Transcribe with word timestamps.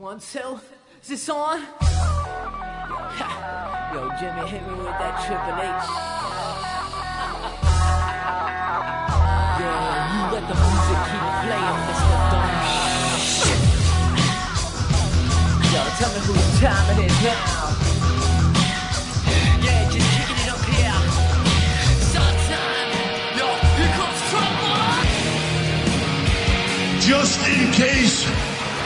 One, 0.00 0.20
two, 0.20 0.60
is 1.02 1.08
this 1.08 1.28
on? 1.28 1.58
Yo, 3.92 4.08
Jimmy, 4.20 4.46
hit 4.46 4.62
me 4.62 4.74
with 4.74 4.94
that 4.94 5.26
Triple 5.26 5.58
H. 5.58 5.66
Yeah, 9.58 10.14
you 10.14 10.22
let 10.34 10.44
the 10.46 10.54
music 10.54 11.00
keep 11.10 11.26
playing, 11.42 11.78
Mr. 11.88 12.14
Dumb. 12.30 12.46
Yo, 15.74 15.82
tell 15.98 16.12
me 16.14 16.20
whose 16.26 16.48
time 16.60 16.86
it 16.96 17.02
is 17.10 17.18
now. 17.24 17.57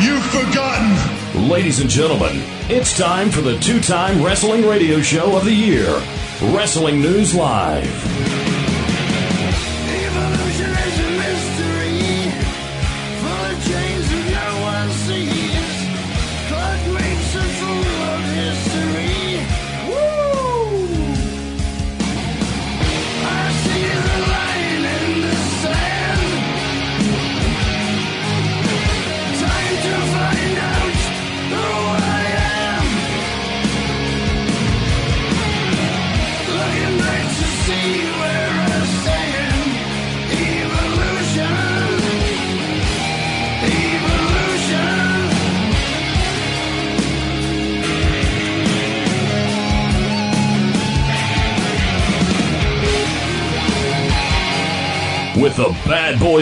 You've 0.03 0.25
forgotten. 0.27 1.49
Ladies 1.49 1.81
and 1.81 1.89
gentlemen, 1.89 2.43
it's 2.69 2.97
time 2.97 3.31
for 3.31 3.41
the 3.41 3.59
two 3.59 3.81
time 3.81 4.23
wrestling 4.23 4.67
radio 4.67 5.01
show 5.01 5.37
of 5.37 5.45
the 5.45 5.53
year 5.53 6.03
Wrestling 6.53 7.01
News 7.01 7.35
Live. 7.35 8.12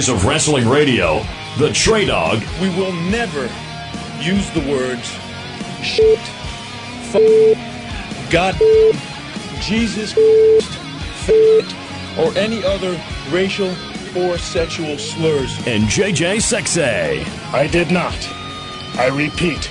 Boys 0.01 0.09
of 0.09 0.25
wrestling 0.25 0.67
radio, 0.67 1.19
the 1.59 1.69
TreyDawg, 1.69 2.41
we 2.63 2.71
will 2.71 2.95
never 3.11 3.51
use 4.19 4.49
the 4.53 4.61
words 4.61 5.07
shit, 5.83 6.19
f- 7.13 8.31
God, 8.31 8.55
Jesus, 9.61 10.17
f- 10.17 12.19
or 12.19 12.35
any 12.39 12.65
other 12.65 12.99
racial 13.29 13.75
or 14.17 14.39
sexual 14.39 14.97
slurs. 14.97 15.55
and 15.67 15.85
JJ 15.85 16.37
Sexay. 16.37 17.23
I 17.53 17.67
did 17.67 17.91
not. 17.91 18.17
I 18.97 19.09
repeat, 19.09 19.71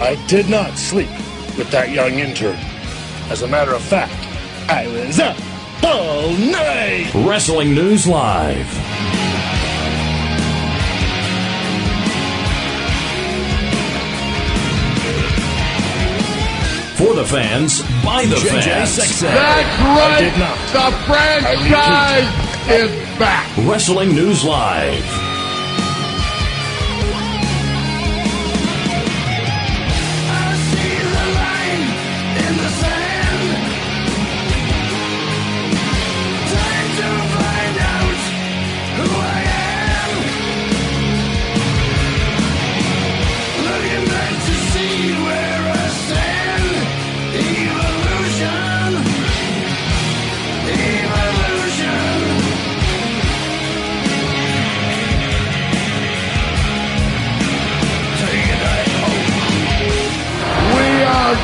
I 0.00 0.16
did 0.26 0.50
not 0.50 0.76
sleep 0.76 1.10
with 1.56 1.70
that 1.70 1.92
young 1.92 2.18
intern. 2.18 2.56
As 3.30 3.42
a 3.42 3.46
matter 3.46 3.74
of 3.74 3.82
fact, 3.82 4.12
I 4.68 4.88
was 4.88 5.20
up 5.20 5.36
all 5.84 6.32
night. 6.32 7.12
Wrestling 7.14 7.76
News 7.76 8.08
Live. 8.08 8.87
The 17.18 17.24
fans, 17.24 17.82
by 18.04 18.24
the 18.26 18.36
JJ 18.36 18.62
fans. 18.62 18.96
Sexay. 18.96 19.22
That's 19.22 19.80
I 19.80 19.98
right. 19.98 20.20
did 20.20 20.38
not. 20.38 20.56
The 20.70 20.96
franchise 21.06 22.30
is 22.70 23.18
back. 23.18 23.56
Wrestling 23.66 24.14
News 24.14 24.44
Live. 24.44 25.27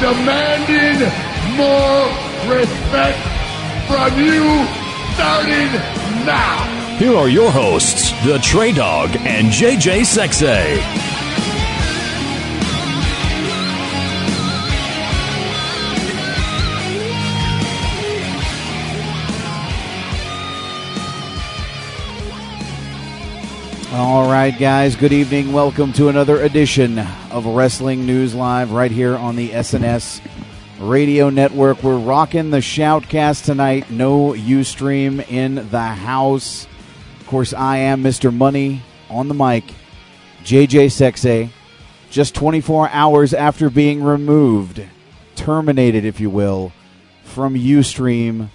Demanding 0.05 1.09
more 1.57 2.05
respect 2.55 3.17
from 3.89 4.19
you 4.19 4.67
starting 5.15 5.73
now. 6.27 6.97
Here 6.99 7.17
are 7.17 7.31
your 7.31 7.51
hosts, 7.51 8.11
the 8.27 8.37
TreyDawg 8.37 9.17
and 9.21 9.49
JJ 9.49 10.03
Sexay. 10.03 10.79
All 23.95 24.29
right, 24.29 24.55
guys. 24.59 24.97
Good 24.97 25.15
evening. 25.15 25.55
Welcome 25.55 25.95
to 25.95 26.09
another 26.11 26.43
edition 26.43 27.07
of 27.35 27.45
Wrestling 27.47 28.07
News 28.07 28.33
Live 28.33 28.71
right 28.71 28.93
here 28.93 29.17
on 29.17 29.35
the 29.35 29.51
SNS 29.51 30.21
Radio 30.79 31.31
Network. 31.31 31.83
We're 31.83 31.99
rocking 31.99 32.51
the 32.51 32.59
shoutcast 32.59 33.45
tonight. 33.45 33.91
No 33.91 34.35
UStream 34.35 35.29
in 35.29 35.69
the 35.69 35.83
house. 35.83 36.69
Of 37.19 37.27
course, 37.27 37.53
I 37.53 37.79
am 37.79 38.05
Mr. 38.05 38.33
Money 38.33 38.83
on 39.11 39.27
the 39.27 39.35
mic, 39.35 39.65
JJ 40.45 40.87
Sexay. 40.87 41.51
Just 42.09 42.37
24 42.37 42.91
hours 42.91 43.35
after 43.35 43.69
being 43.69 44.05
removed, 44.05 44.85
terminated, 45.35 46.05
if 46.05 46.21
you 46.21 46.31
will, 46.31 46.73
from 47.25 47.57
Ustream.tv, 47.57 48.49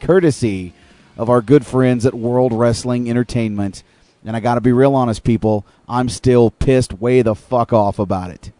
courtesy 0.00 0.72
of 1.16 1.28
our 1.28 1.42
good 1.42 1.66
friends 1.66 2.06
at 2.06 2.14
World 2.14 2.52
Wrestling 2.52 3.10
Entertainment. 3.10 3.82
And 4.24 4.36
I 4.36 4.40
got 4.40 4.56
to 4.56 4.60
be 4.60 4.72
real 4.72 4.94
honest, 4.94 5.24
people, 5.24 5.66
I'm 5.88 6.08
still 6.08 6.50
pissed 6.50 6.94
way 6.94 7.22
the 7.22 7.34
fuck 7.34 7.72
off 7.72 7.98
about 7.98 8.30
it. 8.30 8.52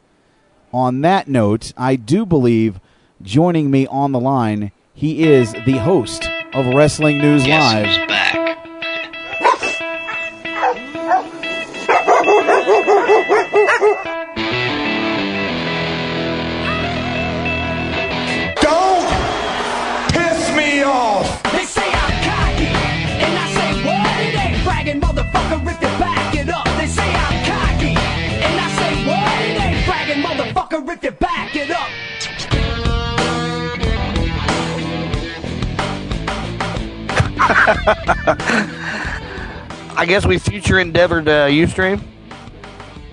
On 0.72 1.00
that 1.02 1.28
note, 1.28 1.72
I 1.76 1.96
do 1.96 2.24
believe 2.24 2.80
joining 3.22 3.70
me 3.70 3.86
on 3.86 4.12
the 4.12 4.20
line, 4.20 4.72
he 4.94 5.22
is 5.24 5.52
the 5.52 5.78
host 5.78 6.28
of 6.54 6.66
Wrestling 6.66 7.18
News 7.18 7.46
Live. 7.46 8.19
I 39.96 40.04
guess 40.06 40.24
we 40.24 40.38
future 40.38 40.78
endeavored 40.78 41.28
uh, 41.28 41.48
Ustream. 41.48 42.02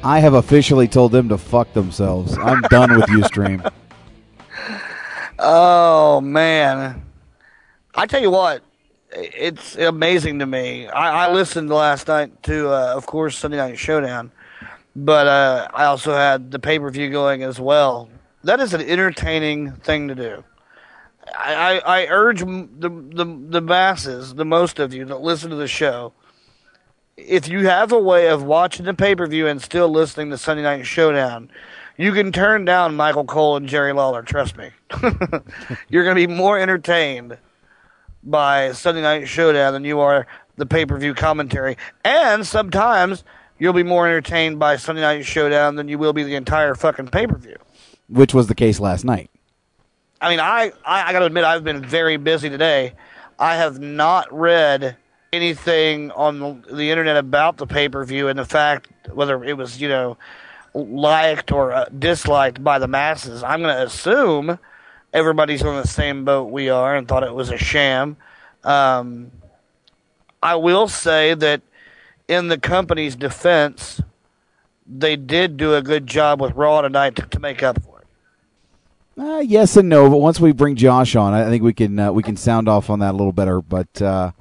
I 0.04 0.20
have 0.20 0.36
officially 0.36 0.88
told 0.88 1.12
them 1.12 1.28
to 1.30 1.38
fuck 1.38 1.74
themselves. 1.74 2.38
I'm 2.38 2.62
done 2.64 2.96
with 2.96 3.06
Ustream. 3.10 3.72
Oh 5.40 6.20
man, 6.20 7.04
I 7.94 8.08
tell 8.08 8.22
you 8.22 8.32
what, 8.32 8.64
it's 9.12 9.76
amazing 9.76 10.40
to 10.40 10.48
me. 10.48 10.88
I, 10.88 11.28
I 11.28 11.32
listened 11.32 11.70
last 11.70 12.08
night 12.08 12.42
to, 12.44 12.70
uh, 12.70 12.94
of 12.96 13.06
course, 13.06 13.38
Sunday 13.38 13.58
Night 13.58 13.78
Showdown, 13.78 14.32
but 14.96 15.28
uh, 15.28 15.68
I 15.76 15.86
also 15.86 16.16
had 16.16 16.50
the 16.50 16.58
pay 16.58 16.80
per 16.80 16.90
view 16.90 17.12
going 17.12 17.44
as 17.44 17.60
well. 17.60 18.10
That 18.44 18.60
is 18.60 18.74
an 18.74 18.82
entertaining 18.82 19.74
thing 19.74 20.08
to 20.08 20.16
do. 20.16 20.44
I, 21.36 21.80
I, 21.80 22.06
urge 22.08 22.40
the, 22.42 22.90
the 22.90 23.26
the 23.26 23.62
masses, 23.62 24.36
the 24.36 24.46
most 24.46 24.80
of 24.80 24.94
you 24.94 25.06
that 25.06 25.22
listen 25.22 25.50
to 25.50 25.56
the 25.56 25.68
show, 25.68 26.14
if 27.18 27.48
you 27.48 27.68
have 27.68 27.92
a 27.92 28.00
way 28.00 28.28
of 28.30 28.44
watching 28.44 28.86
the 28.86 28.94
pay 28.94 29.16
per 29.16 29.28
view 29.28 29.48
and 29.48 29.62
still 29.62 29.90
listening 29.90 30.30
to 30.30 30.38
Sunday 30.38 30.64
Night 30.64 30.86
Showdown, 30.86 31.50
you 31.98 32.12
can 32.14 32.32
turn 32.32 32.66
down 32.66 32.96
Michael 32.96 33.26
Cole 33.26 33.58
and 33.58 33.68
Jerry 33.68 33.94
Lawler. 33.94 34.22
Trust 34.22 34.58
me, 34.58 34.72
you're 35.90 36.04
going 36.04 36.16
to 36.16 36.28
be 36.28 36.28
more 36.28 36.60
entertained 36.60 37.38
by 38.24 38.72
Sunday 38.72 39.02
Night 39.02 39.28
Showdown 39.28 39.74
than 39.74 39.84
you 39.84 40.00
are 40.00 40.28
the 40.56 40.66
pay 40.66 40.86
per 40.86 40.98
view 40.98 41.14
commentary, 41.14 41.78
and 42.04 42.46
sometimes 42.46 43.24
you'll 43.60 43.74
be 43.74 43.84
more 43.84 44.08
entertained 44.08 44.60
by 44.60 44.76
Sunday 44.76 45.02
Night 45.02 45.26
Showdown 45.26 45.76
than 45.76 45.88
you 45.88 45.98
will 45.98 46.14
be 46.14 46.24
the 46.24 46.36
entire 46.36 46.76
fucking 46.76 47.08
pay 47.08 47.28
per 47.28 47.38
view. 47.38 47.58
which 48.08 48.34
was 48.34 48.48
the 48.48 48.56
case 48.56 48.80
last 48.80 49.04
night. 49.04 49.30
I 50.20 50.30
mean, 50.30 50.40
I, 50.40 50.72
I, 50.86 51.10
I 51.10 51.12
got 51.12 51.20
to 51.20 51.26
admit, 51.26 51.44
I've 51.44 51.64
been 51.64 51.84
very 51.84 52.18
busy 52.18 52.50
today. 52.50 52.94
I 53.38 53.56
have 53.56 53.80
not 53.80 54.34
read 54.34 54.98
anything 55.32 56.12
on 56.12 56.64
the, 56.70 56.90
internet 56.90 57.18
about 57.18 57.58
the 57.58 57.68
pay 57.68 57.90
per 57.90 58.04
view 58.04 58.28
and 58.28 58.40
the 58.40 58.46
fact 58.46 58.90
whether 59.14 59.44
it 59.44 59.58
was, 59.58 59.80
you 59.80 59.90
know, 59.90 60.18
liked 60.74 61.52
or 61.52 61.72
uh, 61.72 61.86
disliked 61.98 62.64
by 62.64 62.80
the 62.80 62.88
masses. 62.88 63.44
I'm 63.44 63.62
going 63.62 63.76
to 63.76 63.84
assume 63.84 64.60
everybody's 65.14 65.64
on 65.64 65.82
the 65.82 65.88
same 65.88 66.26
boat 66.26 66.46
we 66.46 66.70
are 66.70 66.96
and 66.96 67.08
thought 67.08 67.24
it 67.24 67.34
was 67.34 67.52
a 67.52 67.58
sham. 67.58 68.18
Um, 68.64 69.32
I 70.42 70.56
will 70.56 70.88
say 70.88 71.34
that 71.34 71.62
in 72.28 72.48
the 72.48 72.58
company's 72.58 73.16
defense, 73.16 74.02
they 74.86 75.16
did 75.16 75.58
do 75.58 75.76
a 75.76 75.82
good 75.82 76.08
job 76.08 76.42
with 76.42 76.54
Raw 76.54 76.82
tonight 76.82 77.16
to, 77.18 77.24
to 77.24 77.40
make 77.40 77.64
up 77.64 77.82
for 77.84 77.97
it. 77.97 77.97
Uh, 79.18 79.40
yes 79.40 79.76
and 79.78 79.90
no, 79.90 80.08
but 80.12 80.18
once 80.18 80.40
we 80.40 80.52
bring 80.52 80.76
Josh 80.76 81.16
on, 81.16 81.34
I 81.34 81.50
think 81.50 81.64
we 81.64 81.74
can 81.74 81.98
uh, 81.98 82.12
we 82.12 82.22
can 82.22 82.38
sound 82.38 82.70
off 82.70 82.92
on 82.92 83.00
that 83.00 83.16
a 83.16 83.18
little 83.18 83.32
better. 83.32 83.62
But 83.62 84.00
uh, 84.00 84.32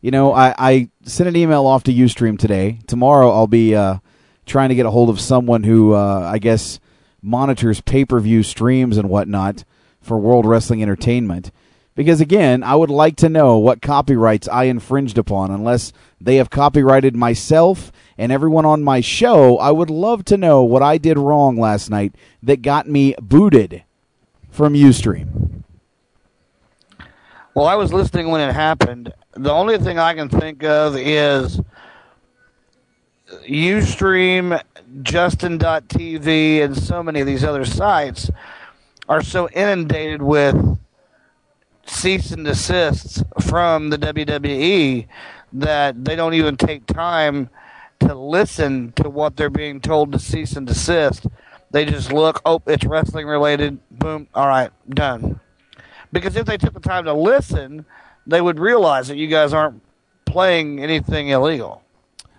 you 0.00 0.12
know, 0.12 0.32
I, 0.32 0.54
I 0.56 0.88
sent 1.02 1.28
an 1.28 1.34
email 1.34 1.66
off 1.66 1.82
to 1.84 1.92
UStream 1.92 2.38
today. 2.38 2.78
Tomorrow, 2.86 3.32
I'll 3.32 3.48
be 3.48 3.74
uh, 3.74 3.98
trying 4.46 4.68
to 4.68 4.76
get 4.76 4.86
a 4.86 4.92
hold 4.92 5.10
of 5.10 5.20
someone 5.20 5.64
who 5.64 5.94
uh, 5.94 6.30
I 6.32 6.38
guess 6.38 6.78
monitors 7.20 7.80
pay 7.80 8.04
per 8.04 8.20
view 8.20 8.44
streams 8.44 8.96
and 8.96 9.10
whatnot 9.10 9.64
for 10.00 10.18
World 10.18 10.46
Wrestling 10.46 10.82
Entertainment. 10.82 11.50
Because 11.96 12.20
again, 12.20 12.62
I 12.62 12.76
would 12.76 12.90
like 12.90 13.16
to 13.16 13.28
know 13.28 13.58
what 13.58 13.82
copyrights 13.82 14.46
I 14.46 14.64
infringed 14.64 15.18
upon. 15.18 15.50
Unless 15.50 15.92
they 16.20 16.36
have 16.36 16.48
copyrighted 16.48 17.16
myself 17.16 17.90
and 18.16 18.30
everyone 18.30 18.66
on 18.66 18.84
my 18.84 19.00
show, 19.00 19.58
I 19.58 19.72
would 19.72 19.90
love 19.90 20.24
to 20.26 20.36
know 20.36 20.62
what 20.62 20.82
I 20.82 20.96
did 20.96 21.18
wrong 21.18 21.56
last 21.56 21.90
night 21.90 22.14
that 22.44 22.62
got 22.62 22.88
me 22.88 23.16
booted 23.20 23.82
from 24.52 24.74
Ustream. 24.74 25.64
Well, 27.54 27.66
I 27.66 27.74
was 27.74 27.92
listening 27.92 28.28
when 28.28 28.46
it 28.46 28.52
happened. 28.52 29.12
The 29.32 29.50
only 29.50 29.78
thing 29.78 29.98
I 29.98 30.14
can 30.14 30.28
think 30.28 30.62
of 30.62 30.96
is 30.96 31.60
Ustream, 33.48 34.62
Justin.tv, 35.02 36.62
and 36.62 36.76
so 36.76 37.02
many 37.02 37.20
of 37.20 37.26
these 37.26 37.44
other 37.44 37.64
sites 37.64 38.30
are 39.08 39.22
so 39.22 39.48
inundated 39.50 40.22
with 40.22 40.78
cease 41.86 42.30
and 42.30 42.44
desists 42.44 43.22
from 43.40 43.90
the 43.90 43.98
WWE 43.98 45.06
that 45.54 46.04
they 46.04 46.14
don't 46.14 46.34
even 46.34 46.56
take 46.56 46.86
time 46.86 47.48
to 48.00 48.14
listen 48.14 48.92
to 48.96 49.08
what 49.08 49.36
they're 49.36 49.50
being 49.50 49.80
told 49.80 50.12
to 50.12 50.18
cease 50.18 50.56
and 50.56 50.66
desist. 50.66 51.26
They 51.72 51.84
just 51.86 52.12
look, 52.12 52.40
oh, 52.44 52.62
it's 52.66 52.84
wrestling 52.84 53.26
related, 53.26 53.78
boom, 53.90 54.28
all 54.34 54.46
right, 54.46 54.70
done. 54.90 55.40
Because 56.12 56.36
if 56.36 56.46
they 56.46 56.58
took 56.58 56.74
the 56.74 56.80
time 56.80 57.06
to 57.06 57.14
listen, 57.14 57.86
they 58.26 58.40
would 58.40 58.60
realize 58.60 59.08
that 59.08 59.16
you 59.16 59.26
guys 59.26 59.54
aren't 59.54 59.82
playing 60.26 60.80
anything 60.82 61.28
illegal. 61.28 61.82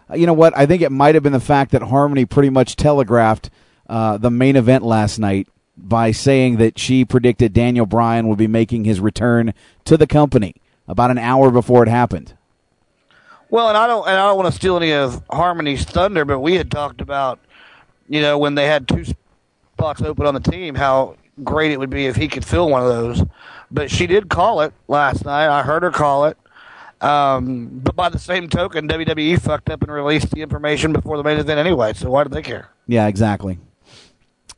Uh, 0.10 0.16
You 0.16 0.28
know 0.28 0.34
what? 0.34 0.56
I 0.56 0.68
think 0.68 0.84
it 0.84 0.92
might 0.92 1.16
have 1.16 1.24
been 1.24 1.34
the 1.34 1.40
fact 1.40 1.72
that 1.72 1.82
Harmony 1.82 2.26
pretty 2.26 2.52
much 2.52 2.76
telegraphed 2.76 3.50
uh, 3.90 4.18
the 4.18 4.30
main 4.30 4.56
event 4.56 4.84
last 4.84 5.18
night 5.18 5.48
by 5.76 6.12
saying 6.12 6.58
that 6.58 6.78
she 6.78 7.04
predicted 7.04 7.54
Daniel 7.54 7.88
Bryan 7.88 8.28
would 8.28 8.38
be 8.38 8.48
making 8.48 8.86
his 8.86 9.00
return 9.00 9.56
to 9.86 9.98
the 9.98 10.06
company 10.06 10.56
about 10.88 11.10
an 11.10 11.18
hour 11.18 11.50
before 11.50 11.82
it 11.82 11.90
happened. 11.90 12.36
Well, 13.50 13.70
and 13.70 13.78
I 13.78 13.88
don't, 13.88 14.08
and 14.08 14.16
I 14.16 14.28
don't 14.28 14.38
want 14.38 14.52
to 14.54 14.56
steal 14.56 14.78
any 14.78 14.94
of 14.94 15.24
Harmony's 15.32 15.84
thunder, 15.84 16.26
but 16.26 16.40
we 16.40 16.56
had 16.56 16.70
talked 16.70 17.02
about, 17.02 17.40
you 18.08 18.22
know, 18.22 18.38
when 18.38 18.54
they 18.56 18.68
had 18.68 18.88
two 18.88 19.04
spots 19.74 20.02
open 20.02 20.26
on 20.26 20.34
the 20.34 20.40
team, 20.40 20.76
how 20.76 21.16
great 21.44 21.72
it 21.72 21.80
would 21.80 21.90
be 21.90 22.06
if 22.06 22.16
he 22.16 22.28
could 22.28 22.46
fill 22.46 22.70
one 22.70 22.82
of 22.82 22.88
those. 22.88 23.24
But 23.72 23.90
she 23.90 24.08
did 24.08 24.30
call 24.30 24.62
it 24.62 24.74
last 24.88 25.26
night. 25.26 25.48
I 25.48 25.64
heard 25.64 25.84
her 25.84 25.92
call 25.92 26.26
it. 26.26 26.38
Um, 27.02 27.82
but 27.84 27.96
by 27.96 28.10
the 28.10 28.20
same 28.20 28.48
token, 28.48 28.88
WWE 28.88 29.42
fucked 29.42 29.70
up 29.70 29.82
and 29.82 29.92
released 29.92 30.32
the 30.32 30.42
information 30.42 30.94
before 30.94 31.18
the 31.18 31.24
main 31.24 31.38
event 31.38 31.60
anyway. 31.60 31.94
So 31.94 32.10
why 32.10 32.24
do 32.24 32.30
they 32.30 32.42
care? 32.42 32.70
Yeah, 32.88 33.08
exactly. 33.08 33.60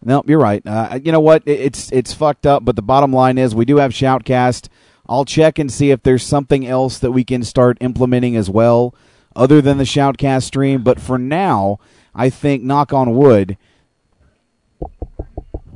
No, 0.03 0.21
you're 0.27 0.39
right. 0.39 0.61
Uh, 0.65 0.99
you 1.03 1.11
know 1.11 1.19
what? 1.19 1.41
It's 1.47 1.91
it's 1.91 2.13
fucked 2.13 2.45
up, 2.45 2.63
but 2.63 2.75
the 2.75 2.83
bottom 2.83 3.11
line 3.11 3.39
is 3.39 3.55
we 3.55 3.65
do 3.65 3.77
have 3.77 3.91
Shoutcast. 3.91 4.67
I'll 5.09 5.25
check 5.25 5.57
and 5.57 5.71
see 5.71 5.89
if 5.89 6.03
there's 6.03 6.23
something 6.23 6.67
else 6.67 6.99
that 6.99 7.11
we 7.11 7.23
can 7.23 7.43
start 7.43 7.77
implementing 7.81 8.35
as 8.35 8.49
well, 8.49 8.93
other 9.35 9.61
than 9.61 9.79
the 9.79 9.83
Shoutcast 9.83 10.43
stream. 10.43 10.83
But 10.83 10.99
for 10.99 11.17
now, 11.17 11.79
I 12.13 12.29
think, 12.29 12.63
knock 12.63 12.93
on 12.93 13.15
wood, 13.15 13.57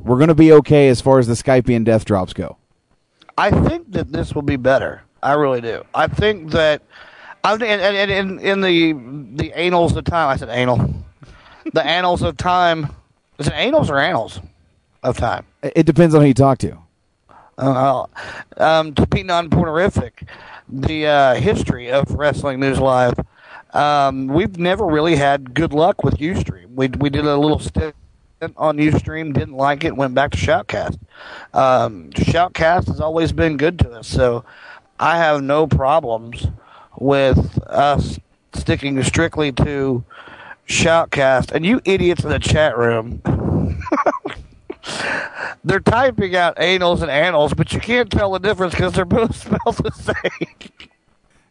we're 0.04 0.16
going 0.16 0.28
to 0.28 0.34
be 0.34 0.52
okay 0.52 0.88
as 0.88 1.00
far 1.00 1.18
as 1.18 1.26
the 1.26 1.34
Skypean 1.34 1.84
death 1.84 2.04
drops 2.04 2.32
go. 2.32 2.56
I 3.36 3.50
think 3.50 3.92
that 3.92 4.12
this 4.12 4.34
will 4.34 4.42
be 4.42 4.56
better. 4.56 5.02
I 5.22 5.34
really 5.34 5.60
do. 5.60 5.84
I 5.94 6.06
think 6.06 6.50
that 6.52 6.82
I 7.44 7.52
and, 7.52 7.62
and, 7.62 8.10
and 8.10 8.40
in 8.40 8.60
the 8.60 8.92
the 9.42 9.52
annals 9.58 9.96
of 9.96 10.04
time. 10.04 10.28
I 10.28 10.36
said 10.36 10.48
anal. 10.50 10.94
The 11.72 11.82
annals 11.86 12.22
of 12.22 12.36
time. 12.36 12.88
Is 13.38 13.46
it 13.46 13.54
annals 13.54 13.90
or 13.90 13.98
annals 13.98 14.40
of 15.02 15.16
time? 15.16 15.46
It 15.62 15.86
depends 15.86 16.14
on 16.14 16.20
who 16.20 16.28
you 16.28 16.34
talk 16.34 16.58
to. 16.58 16.76
Uh, 17.56 18.06
um, 18.56 18.94
to 18.94 19.06
be 19.06 19.22
non-pornorific, 19.22 20.26
the 20.68 21.06
uh, 21.06 21.34
history 21.34 21.90
of 21.90 22.10
Wrestling 22.10 22.58
News 22.58 22.78
Live, 22.78 23.14
um, 23.74 24.28
we've 24.28 24.58
never 24.58 24.86
really 24.86 25.16
had 25.16 25.52
good 25.54 25.72
luck 25.72 26.02
with 26.02 26.18
UStream. 26.18 26.74
We 26.74 26.88
we 26.88 27.10
did 27.10 27.26
a 27.26 27.36
little 27.36 27.58
stint 27.58 27.94
on 28.56 28.78
UStream, 28.78 29.32
didn't 29.32 29.56
like 29.56 29.84
it, 29.84 29.96
went 29.96 30.14
back 30.14 30.30
to 30.32 30.38
Shoutcast. 30.38 30.98
Um, 31.52 32.10
Shoutcast 32.10 32.86
has 32.88 33.00
always 33.00 33.32
been 33.32 33.56
good 33.56 33.78
to 33.80 33.90
us, 33.92 34.08
so 34.08 34.44
I 34.98 35.18
have 35.18 35.42
no 35.42 35.66
problems 35.66 36.46
with 36.98 37.58
us 37.66 38.18
sticking 38.54 39.02
strictly 39.02 39.52
to 39.52 40.04
Shoutcast. 40.66 41.52
And 41.52 41.64
you 41.66 41.80
idiots 41.84 42.24
in 42.24 42.30
the 42.30 42.38
chat 42.38 42.76
room. 42.76 43.22
They're 45.64 45.80
typing 45.80 46.34
out 46.36 46.56
anals 46.56 47.02
and 47.02 47.10
annals, 47.10 47.52
but 47.52 47.72
you 47.72 47.80
can't 47.80 48.10
tell 48.10 48.32
the 48.32 48.38
difference 48.38 48.72
because 48.74 48.94
they're 48.94 49.04
both 49.04 49.36
spelled 49.40 49.76
the 49.76 49.90
same. 49.92 50.70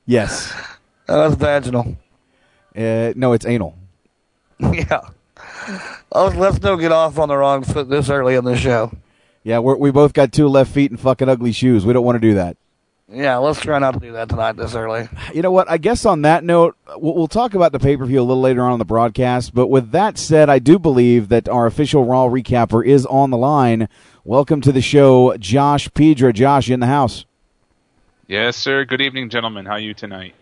Yes. 0.06 0.54
Oh, 1.12 1.28
that's 1.28 1.42
vaginal. 1.42 1.98
Uh, 2.76 3.14
no, 3.16 3.34
it's 3.34 3.44
anal. 3.44 3.76
yeah. 4.60 5.02
Oh, 6.12 6.28
let's 6.36 6.62
not 6.62 6.78
get 6.78 6.92
off 6.92 7.20
on 7.20 7.30
the 7.30 7.38
wrong 7.38 7.64
foot 7.64 7.90
this 7.90 8.10
early 8.10 8.36
in 8.36 8.46
the 8.46 8.58
show. 8.58 8.92
Yeah, 9.44 9.60
we're, 9.60 9.76
we 9.76 9.92
both 9.92 10.14
got 10.14 10.32
two 10.32 10.48
left 10.48 10.72
feet 10.72 10.92
and 10.92 11.00
fucking 11.00 11.30
ugly 11.30 11.52
shoes. 11.52 11.86
We 11.86 11.94
don't 11.94 12.06
want 12.06 12.16
to 12.16 12.20
do 12.20 12.34
that. 12.36 12.58
Yeah, 13.12 13.38
let's 13.38 13.60
try 13.60 13.80
not 13.80 13.96
to 13.96 14.00
do 14.00 14.12
that 14.12 14.30
tonight 14.30 14.54
this 14.54 14.76
early. 14.76 15.10
You 15.34 15.42
know 15.42 15.52
what? 15.52 15.70
I 15.70 15.78
guess 15.78 16.06
on 16.06 16.22
that 16.22 16.44
note, 16.44 16.76
we'll, 16.98 17.16
we'll 17.16 17.28
talk 17.28 17.56
about 17.56 17.72
the 17.72 17.80
pay 17.80 17.98
per 17.98 18.06
view 18.06 18.20
a 18.20 18.22
little 18.22 18.42
later 18.42 18.62
on 18.62 18.74
in 18.74 18.80
the 18.80 18.86
broadcast. 18.86 19.54
But 19.54 19.68
with 19.68 19.92
that 19.92 20.18
said, 20.20 20.50
I 20.50 20.60
do 20.60 20.78
believe 20.78 21.30
that 21.30 21.50
our 21.50 21.66
official 21.66 22.06
Raw 22.06 22.28
recapper 22.28 22.86
is 22.86 23.06
on 23.08 23.32
the 23.32 23.38
line. 23.38 23.90
Welcome 24.24 24.62
to 24.62 24.72
the 24.72 24.82
show, 24.82 25.36
Josh 25.38 25.92
Piedra. 25.96 26.32
Josh, 26.34 26.68
you 26.68 26.76
in 26.76 26.80
the 26.82 26.86
house? 26.86 27.26
Yes, 28.28 28.56
sir. 28.56 28.86
Good 28.86 29.02
evening, 29.02 29.30
gentlemen. 29.30 29.66
How 29.66 29.74
are 29.74 29.80
you 29.80 29.96
tonight? 29.96 30.36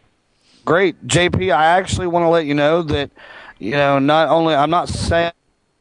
Great, 0.66 1.08
JP. 1.08 1.56
I 1.56 1.68
actually 1.68 2.08
want 2.08 2.24
to 2.24 2.30
let 2.30 2.46
you 2.46 2.54
know 2.54 2.82
that, 2.82 3.12
you 3.60 3.72
know, 3.72 4.00
not 4.00 4.30
only 4.30 4.56
I'm 4.56 4.70
not 4.70 4.90
saying 4.90 5.32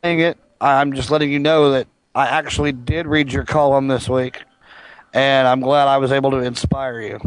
it, 0.02 0.38
I'm 0.60 0.92
just 0.94 1.10
letting 1.10 1.30
you 1.30 1.38
know 1.38 1.72
that 1.72 1.86
I 2.14 2.26
actually 2.26 2.72
did 2.72 3.06
read 3.06 3.32
your 3.32 3.44
column 3.44 3.88
this 3.88 4.08
week, 4.08 4.42
and 5.12 5.46
I'm 5.46 5.60
glad 5.60 5.88
I 5.88 5.98
was 5.98 6.12
able 6.12 6.30
to 6.32 6.38
inspire 6.38 7.00
you. 7.00 7.20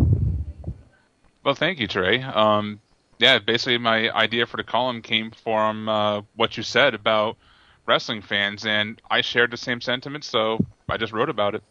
Well, 1.43 1.55
thank 1.55 1.79
you, 1.79 1.87
Trey. 1.87 2.21
Um, 2.21 2.79
yeah, 3.19 3.39
basically, 3.39 3.77
my 3.77 4.09
idea 4.11 4.45
for 4.45 4.57
the 4.57 4.63
column 4.63 5.01
came 5.01 5.31
from 5.31 5.87
uh, 5.87 6.21
what 6.35 6.57
you 6.57 6.63
said 6.63 6.93
about 6.93 7.37
wrestling 7.85 8.21
fans, 8.21 8.65
and 8.65 9.01
I 9.09 9.21
shared 9.21 9.51
the 9.51 9.57
same 9.57 9.81
sentiments, 9.81 10.27
so 10.27 10.63
I 10.87 10.97
just 10.97 11.13
wrote 11.13 11.29
about 11.29 11.55
it. 11.55 11.63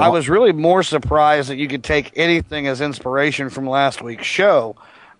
I 0.00 0.08
was 0.08 0.30
really 0.30 0.52
more 0.52 0.82
surprised 0.82 1.50
that 1.50 1.56
you 1.56 1.68
could 1.68 1.84
take 1.84 2.12
anything 2.16 2.66
as 2.66 2.80
inspiration 2.80 3.50
from 3.50 3.68
last 3.68 4.00
week's 4.00 4.26
show, 4.26 4.76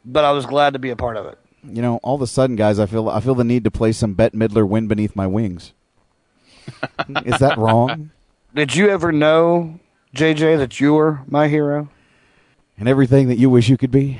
but 0.06 0.25
I 0.25 0.32
was 0.32 0.46
glad 0.46 0.73
to 0.73 0.78
be 0.78 0.88
a 0.88 0.96
part 0.96 1.18
of 1.18 1.26
it. 1.26 1.38
You 1.66 1.83
know, 1.83 1.99
all 2.02 2.14
of 2.14 2.23
a 2.23 2.26
sudden, 2.26 2.56
guys, 2.56 2.78
I 2.78 2.87
feel 2.87 3.09
I 3.09 3.21
feel 3.21 3.35
the 3.35 3.44
need 3.44 3.64
to 3.64 3.71
play 3.71 3.92
some 3.92 4.14
Bette 4.14 4.37
Midler 4.37 4.68
"Wind 4.68 4.88
Beneath 4.88 5.16
My 5.16 5.26
Wings." 5.26 5.73
is 7.25 7.38
that 7.38 7.59
wrong? 7.59 8.11
Did 8.54 8.75
you 8.75 8.88
ever 8.88 9.12
know, 9.12 9.80
JJ, 10.14 10.59
that 10.59 10.80
you 10.80 10.94
were 10.94 11.21
my 11.26 11.49
hero? 11.49 11.88
And 12.78 12.88
everything 12.88 13.28
that 13.28 13.38
you 13.38 13.50
wish 13.50 13.68
you 13.68 13.76
could 13.76 13.90
be. 13.90 14.18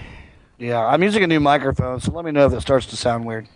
Yeah, 0.59 0.85
I'm 0.85 1.03
using 1.03 1.25
a 1.25 1.27
new 1.27 1.41
microphone, 1.41 2.01
so 2.01 2.13
let 2.13 2.25
me 2.25 2.31
know 2.31 2.47
if 2.47 2.53
it 2.53 2.61
starts 2.61 2.87
to 2.87 2.97
sound 2.97 3.25
weird. 3.25 3.49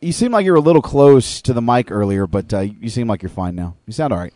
You 0.00 0.12
seem 0.12 0.32
like 0.32 0.44
you're 0.44 0.56
a 0.56 0.60
little 0.60 0.82
close 0.82 1.40
to 1.42 1.52
the 1.52 1.62
mic 1.62 1.90
earlier, 1.90 2.26
but 2.26 2.52
uh, 2.52 2.60
you 2.60 2.90
seem 2.90 3.08
like 3.08 3.22
you're 3.22 3.30
fine 3.30 3.54
now. 3.54 3.76
You 3.86 3.92
sound 3.92 4.12
all 4.12 4.18
right. 4.18 4.34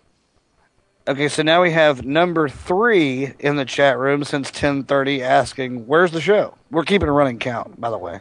Okay, 1.07 1.29
so 1.29 1.43
now 1.43 1.63
we 1.63 1.71
have 1.73 2.05
number 2.05 2.49
three 2.49 3.33
in 3.39 3.57
the 3.57 3.65
chat 3.65 3.99
room 3.99 4.25
since 4.25 4.51
10:30, 4.51 5.23
asking, 5.23 5.87
"Where's 5.87 6.13
the 6.13 6.21
show?" 6.21 6.55
We're 6.71 6.85
keeping 6.85 7.09
a 7.09 7.13
running 7.13 7.39
count, 7.39 7.81
by 7.81 7.89
the 7.91 7.97
way. 7.97 8.21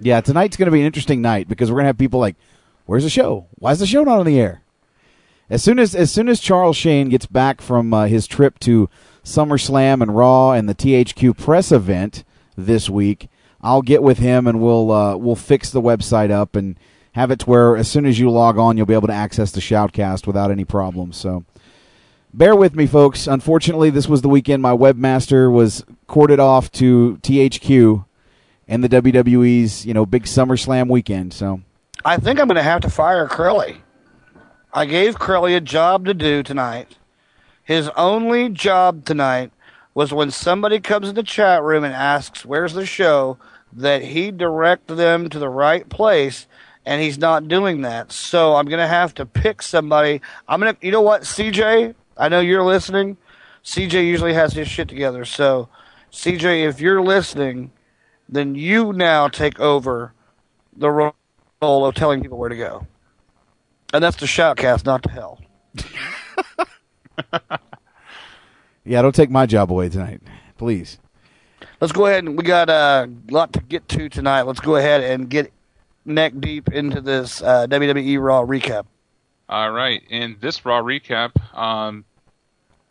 Yeah, 0.00 0.20
tonight's 0.20 0.56
going 0.56 0.66
to 0.66 0.72
be 0.72 0.80
an 0.80 0.86
interesting 0.86 1.20
night 1.20 1.48
because 1.48 1.70
we're 1.70 1.76
going 1.76 1.84
to 1.84 1.88
have 1.88 1.98
people 1.98 2.20
like, 2.20 2.36
"Where's 2.86 3.04
the 3.04 3.10
show? 3.10 3.46
Why 3.56 3.72
is 3.72 3.80
the 3.80 3.86
show 3.86 4.04
not 4.04 4.20
on 4.20 4.26
the 4.26 4.40
air?" 4.40 4.62
As 5.50 5.62
soon 5.62 5.78
as 5.78 5.94
as 5.94 6.12
soon 6.12 6.28
as 6.28 6.40
Charles 6.40 6.76
Shane 6.76 7.08
gets 7.08 7.26
back 7.26 7.60
from 7.60 7.92
uh, 7.92 8.06
his 8.06 8.26
trip 8.26 8.58
to 8.60 8.88
SummerSlam 9.24 10.02
and 10.02 10.14
Raw 10.14 10.52
and 10.52 10.68
the 10.68 10.74
THQ 10.74 11.36
press 11.36 11.72
event 11.72 12.24
this 12.56 12.90
week, 12.90 13.28
I'll 13.60 13.82
get 13.82 14.02
with 14.02 14.18
him 14.18 14.46
and 14.46 14.60
we'll 14.60 14.90
uh, 14.92 15.16
we'll 15.16 15.36
fix 15.36 15.70
the 15.70 15.82
website 15.82 16.30
up 16.30 16.54
and 16.54 16.78
have 17.12 17.30
it 17.30 17.40
to 17.40 17.46
where 17.46 17.76
as 17.76 17.90
soon 17.90 18.06
as 18.06 18.18
you 18.18 18.30
log 18.30 18.58
on, 18.58 18.76
you'll 18.76 18.86
be 18.86 18.94
able 18.94 19.08
to 19.08 19.14
access 19.14 19.50
the 19.50 19.60
Shoutcast 19.60 20.26
without 20.26 20.50
any 20.50 20.64
problems. 20.64 21.16
So. 21.16 21.44
Bear 22.34 22.54
with 22.54 22.76
me, 22.76 22.86
folks. 22.86 23.26
Unfortunately, 23.26 23.88
this 23.88 24.06
was 24.06 24.20
the 24.20 24.28
weekend 24.28 24.62
my 24.62 24.76
webmaster 24.76 25.50
was 25.50 25.82
courted 26.06 26.38
off 26.38 26.70
to 26.72 27.18
THQ 27.22 28.04
and 28.68 28.84
the 28.84 28.88
WWE's, 28.88 29.84
you 29.84 29.94
know, 29.94 30.06
big 30.06 30.24
SummerSlam 30.24 30.88
weekend. 30.88 31.32
So 31.32 31.62
I 32.04 32.18
think 32.18 32.38
I'm 32.38 32.46
going 32.46 32.56
to 32.56 32.62
have 32.62 32.82
to 32.82 32.90
fire 32.90 33.26
Crowley. 33.26 33.82
I 34.72 34.84
gave 34.84 35.18
Crowley 35.18 35.54
a 35.54 35.60
job 35.60 36.04
to 36.04 36.14
do 36.14 36.42
tonight. 36.42 36.96
His 37.64 37.88
only 37.96 38.48
job 38.50 39.04
tonight 39.04 39.50
was 39.94 40.12
when 40.12 40.30
somebody 40.30 40.78
comes 40.78 41.08
in 41.08 41.14
the 41.14 41.22
chat 41.22 41.62
room 41.62 41.84
and 41.84 41.94
asks, 41.94 42.44
Where's 42.44 42.74
the 42.74 42.86
show? 42.86 43.38
that 43.72 44.02
he 44.02 44.30
direct 44.30 44.86
them 44.88 45.28
to 45.28 45.38
the 45.38 45.48
right 45.48 45.88
place, 45.88 46.46
and 46.86 47.02
he's 47.02 47.18
not 47.18 47.48
doing 47.48 47.82
that. 47.82 48.12
So 48.12 48.56
I'm 48.56 48.66
going 48.66 48.80
to 48.80 48.86
have 48.86 49.14
to 49.14 49.26
pick 49.26 49.62
somebody. 49.62 50.20
I'm 50.46 50.60
going 50.60 50.74
to, 50.74 50.86
you 50.86 50.92
know 50.92 51.02
what, 51.02 51.22
CJ? 51.22 51.94
I 52.16 52.28
know 52.28 52.40
you're 52.40 52.64
listening. 52.64 53.16
CJ 53.64 54.06
usually 54.06 54.34
has 54.34 54.52
his 54.52 54.68
shit 54.68 54.88
together. 54.88 55.24
So, 55.24 55.68
CJ, 56.10 56.66
if 56.66 56.80
you're 56.80 57.02
listening, 57.02 57.70
then 58.28 58.54
you 58.54 58.92
now 58.92 59.28
take 59.28 59.58
over 59.58 60.12
the 60.76 60.90
role 60.90 61.86
of 61.86 61.94
telling 61.94 62.22
people 62.22 62.38
where 62.38 62.48
to 62.48 62.56
go. 62.56 62.86
And 63.92 64.04
that's 64.04 64.16
the 64.16 64.26
shoutcast, 64.26 64.84
not 64.84 65.02
to 65.04 65.10
hell. 65.10 65.40
yeah, 68.84 69.02
don't 69.02 69.14
take 69.14 69.30
my 69.30 69.46
job 69.46 69.72
away 69.72 69.88
tonight, 69.88 70.20
please. 70.56 70.98
Let's 71.80 71.92
go 71.92 72.06
ahead 72.06 72.24
and 72.24 72.36
we 72.36 72.42
got 72.42 72.68
a 72.68 73.08
lot 73.30 73.52
to 73.54 73.60
get 73.60 73.88
to 73.90 74.08
tonight. 74.08 74.42
Let's 74.42 74.60
go 74.60 74.76
ahead 74.76 75.02
and 75.02 75.30
get 75.30 75.52
neck 76.04 76.32
deep 76.38 76.68
into 76.72 77.00
this 77.00 77.40
uh, 77.42 77.66
WWE 77.68 78.20
Raw 78.20 78.44
recap. 78.44 78.86
All 79.48 79.70
right, 79.70 80.02
and 80.10 80.38
this 80.40 80.64
Raw 80.66 80.82
recap 80.82 81.30
um, 81.56 82.04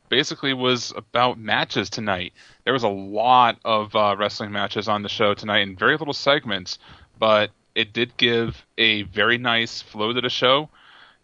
basically 0.10 0.54
was 0.54 0.94
about 0.96 1.38
matches 1.40 1.90
tonight. 1.90 2.34
There 2.64 2.74
was 2.74 2.84
a 2.84 2.90
lot 2.90 3.60
of 3.66 3.96
uh, 3.96 4.16
wrestling 4.18 4.52
matches 4.52 4.88
on 4.88 5.04
the 5.04 5.10
show 5.10 5.34
tonight, 5.34 5.60
and 5.60 5.78
very 5.78 5.98
little 5.98 6.14
segments, 6.14 6.80
but 7.20 7.52
it 7.76 7.94
did 7.94 8.18
give 8.18 8.66
a 8.78 9.04
very 9.04 9.38
nice 9.38 9.82
flow 9.82 10.14
to 10.14 10.22
the 10.22 10.30
show, 10.30 10.70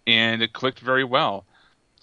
and 0.06 0.42
it 0.42 0.54
clicked 0.54 0.80
very 0.80 1.04
well. 1.04 1.46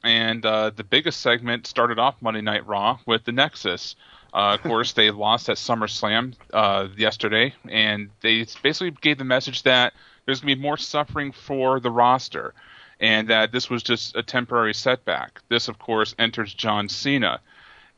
And 0.03 0.45
uh, 0.45 0.71
the 0.71 0.85
biggest 0.85 1.21
segment 1.21 1.67
started 1.67 1.99
off 1.99 2.17
Monday 2.21 2.41
Night 2.41 2.67
Raw 2.67 2.99
with 3.07 3.25
the 3.25 3.33
Nexus. 3.33 3.97
Uh, 4.33 4.57
of 4.59 4.63
course, 4.65 4.93
they 4.93 5.11
lost 5.11 5.49
at 5.49 5.57
SummerSlam 5.57 6.35
uh, 6.53 6.89
yesterday, 6.97 7.55
and 7.69 8.11
they 8.23 8.47
basically 8.63 8.91
gave 8.91 9.19
the 9.19 9.25
message 9.25 9.63
that 9.65 9.93
there's 10.25 10.41
going 10.41 10.55
to 10.55 10.57
be 10.57 10.63
more 10.63 10.77
suffering 10.77 11.33
for 11.33 11.81
the 11.81 11.91
roster, 11.91 12.55
and 13.01 13.29
that 13.29 13.51
this 13.51 13.71
was 13.71 13.83
just 13.83 14.15
a 14.15 14.23
temporary 14.23 14.75
setback. 14.75 15.41
This, 15.49 15.69
of 15.69 15.79
course, 15.79 16.15
enters 16.19 16.53
John 16.53 16.89
Cena. 16.89 17.41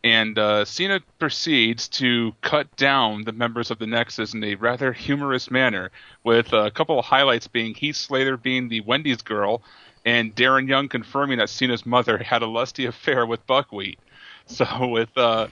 And 0.05 0.39
uh, 0.39 0.65
Cena 0.65 1.01
proceeds 1.19 1.89
to 1.89 2.35
cut 2.41 2.75
down 2.77 3.23
the 3.25 3.33
members 3.33 3.71
of 3.71 3.79
the 3.79 3.87
Nexus 3.87 4.35
in 4.35 4.43
a 4.43 4.57
rather 4.57 4.93
humorous 4.93 5.51
manner, 5.51 5.91
with 6.25 6.53
a 6.53 6.71
couple 6.71 6.99
of 6.99 7.05
highlights 7.05 7.47
being 7.47 7.75
Heath 7.75 7.97
Slater 7.97 8.37
being 8.37 8.69
the 8.69 8.81
Wendy's 8.81 9.23
girl, 9.23 9.63
and 10.05 10.35
Darren 10.35 10.69
Young 10.69 10.89
confirming 10.89 11.39
that 11.39 11.51
Cena's 11.51 11.87
mother 11.87 12.19
had 12.19 12.43
a 12.43 12.47
lusty 12.47 12.87
affair 12.87 13.27
with 13.27 13.47
Buckwheat. 13.47 13.99
So, 14.47 14.89
with 14.89 15.17
uh, 15.17 15.47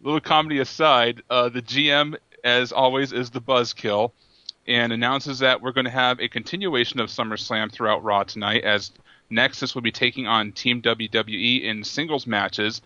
little 0.00 0.20
comedy 0.20 0.60
aside, 0.60 1.20
uh, 1.28 1.48
the 1.48 1.60
GM, 1.60 2.16
as 2.44 2.70
always, 2.70 3.12
is 3.12 3.30
the 3.30 3.40
buzzkill 3.40 4.12
and 4.68 4.92
announces 4.92 5.40
that 5.40 5.62
we're 5.62 5.72
going 5.72 5.84
to 5.84 5.90
have 5.90 6.20
a 6.20 6.28
continuation 6.28 7.00
of 7.00 7.08
SummerSlam 7.08 7.70
throughout 7.70 8.02
Raw 8.02 8.24
tonight, 8.24 8.64
as 8.64 8.90
Nexus 9.30 9.74
will 9.74 9.82
be 9.82 9.92
taking 9.92 10.26
on 10.26 10.52
Team 10.52 10.82
WWE 10.82 11.62
in 11.62 11.84
singles 11.84 12.26
matches. 12.26 12.82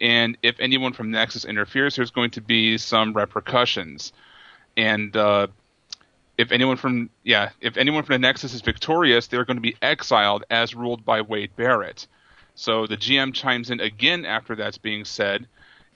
And 0.00 0.36
if 0.42 0.56
anyone 0.58 0.92
from 0.92 1.10
Nexus 1.10 1.44
interferes, 1.44 1.96
there's 1.96 2.10
going 2.10 2.30
to 2.32 2.40
be 2.40 2.78
some 2.78 3.12
repercussions. 3.12 4.12
And 4.76 5.16
uh, 5.16 5.48
if 6.38 6.50
anyone 6.50 6.76
from 6.76 7.10
yeah, 7.22 7.50
if 7.60 7.76
anyone 7.76 8.02
from 8.02 8.14
the 8.14 8.18
Nexus 8.18 8.54
is 8.54 8.62
victorious, 8.62 9.26
they're 9.26 9.44
going 9.44 9.58
to 9.58 9.62
be 9.62 9.76
exiled 9.82 10.44
as 10.50 10.74
ruled 10.74 11.04
by 11.04 11.20
Wade 11.20 11.54
Barrett. 11.56 12.06
So 12.54 12.86
the 12.86 12.96
GM 12.96 13.32
chimes 13.32 13.70
in 13.70 13.80
again 13.80 14.24
after 14.24 14.54
that's 14.54 14.78
being 14.78 15.04
said, 15.04 15.46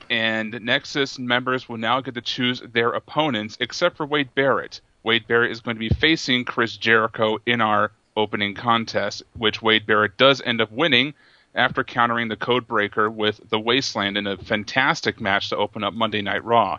and 0.08 0.58
Nexus 0.62 1.18
members 1.18 1.68
will 1.68 1.78
now 1.78 2.00
get 2.00 2.14
to 2.14 2.20
choose 2.20 2.62
their 2.72 2.90
opponents, 2.90 3.56
except 3.60 3.96
for 3.96 4.06
Wade 4.06 4.34
Barrett. 4.34 4.80
Wade 5.06 5.28
Barrett 5.28 5.52
is 5.52 5.60
going 5.60 5.76
to 5.76 5.78
be 5.78 5.88
facing 5.88 6.44
Chris 6.44 6.76
Jericho 6.76 7.38
in 7.46 7.60
our 7.60 7.92
opening 8.16 8.54
contest, 8.54 9.22
which 9.38 9.62
Wade 9.62 9.86
Barrett 9.86 10.16
does 10.16 10.42
end 10.44 10.60
up 10.60 10.72
winning 10.72 11.14
after 11.54 11.84
countering 11.84 12.26
the 12.26 12.36
Codebreaker 12.36 13.14
with 13.14 13.40
the 13.48 13.60
Wasteland 13.60 14.18
in 14.18 14.26
a 14.26 14.36
fantastic 14.36 15.20
match 15.20 15.50
to 15.50 15.56
open 15.56 15.84
up 15.84 15.94
Monday 15.94 16.22
Night 16.22 16.44
Raw. 16.44 16.78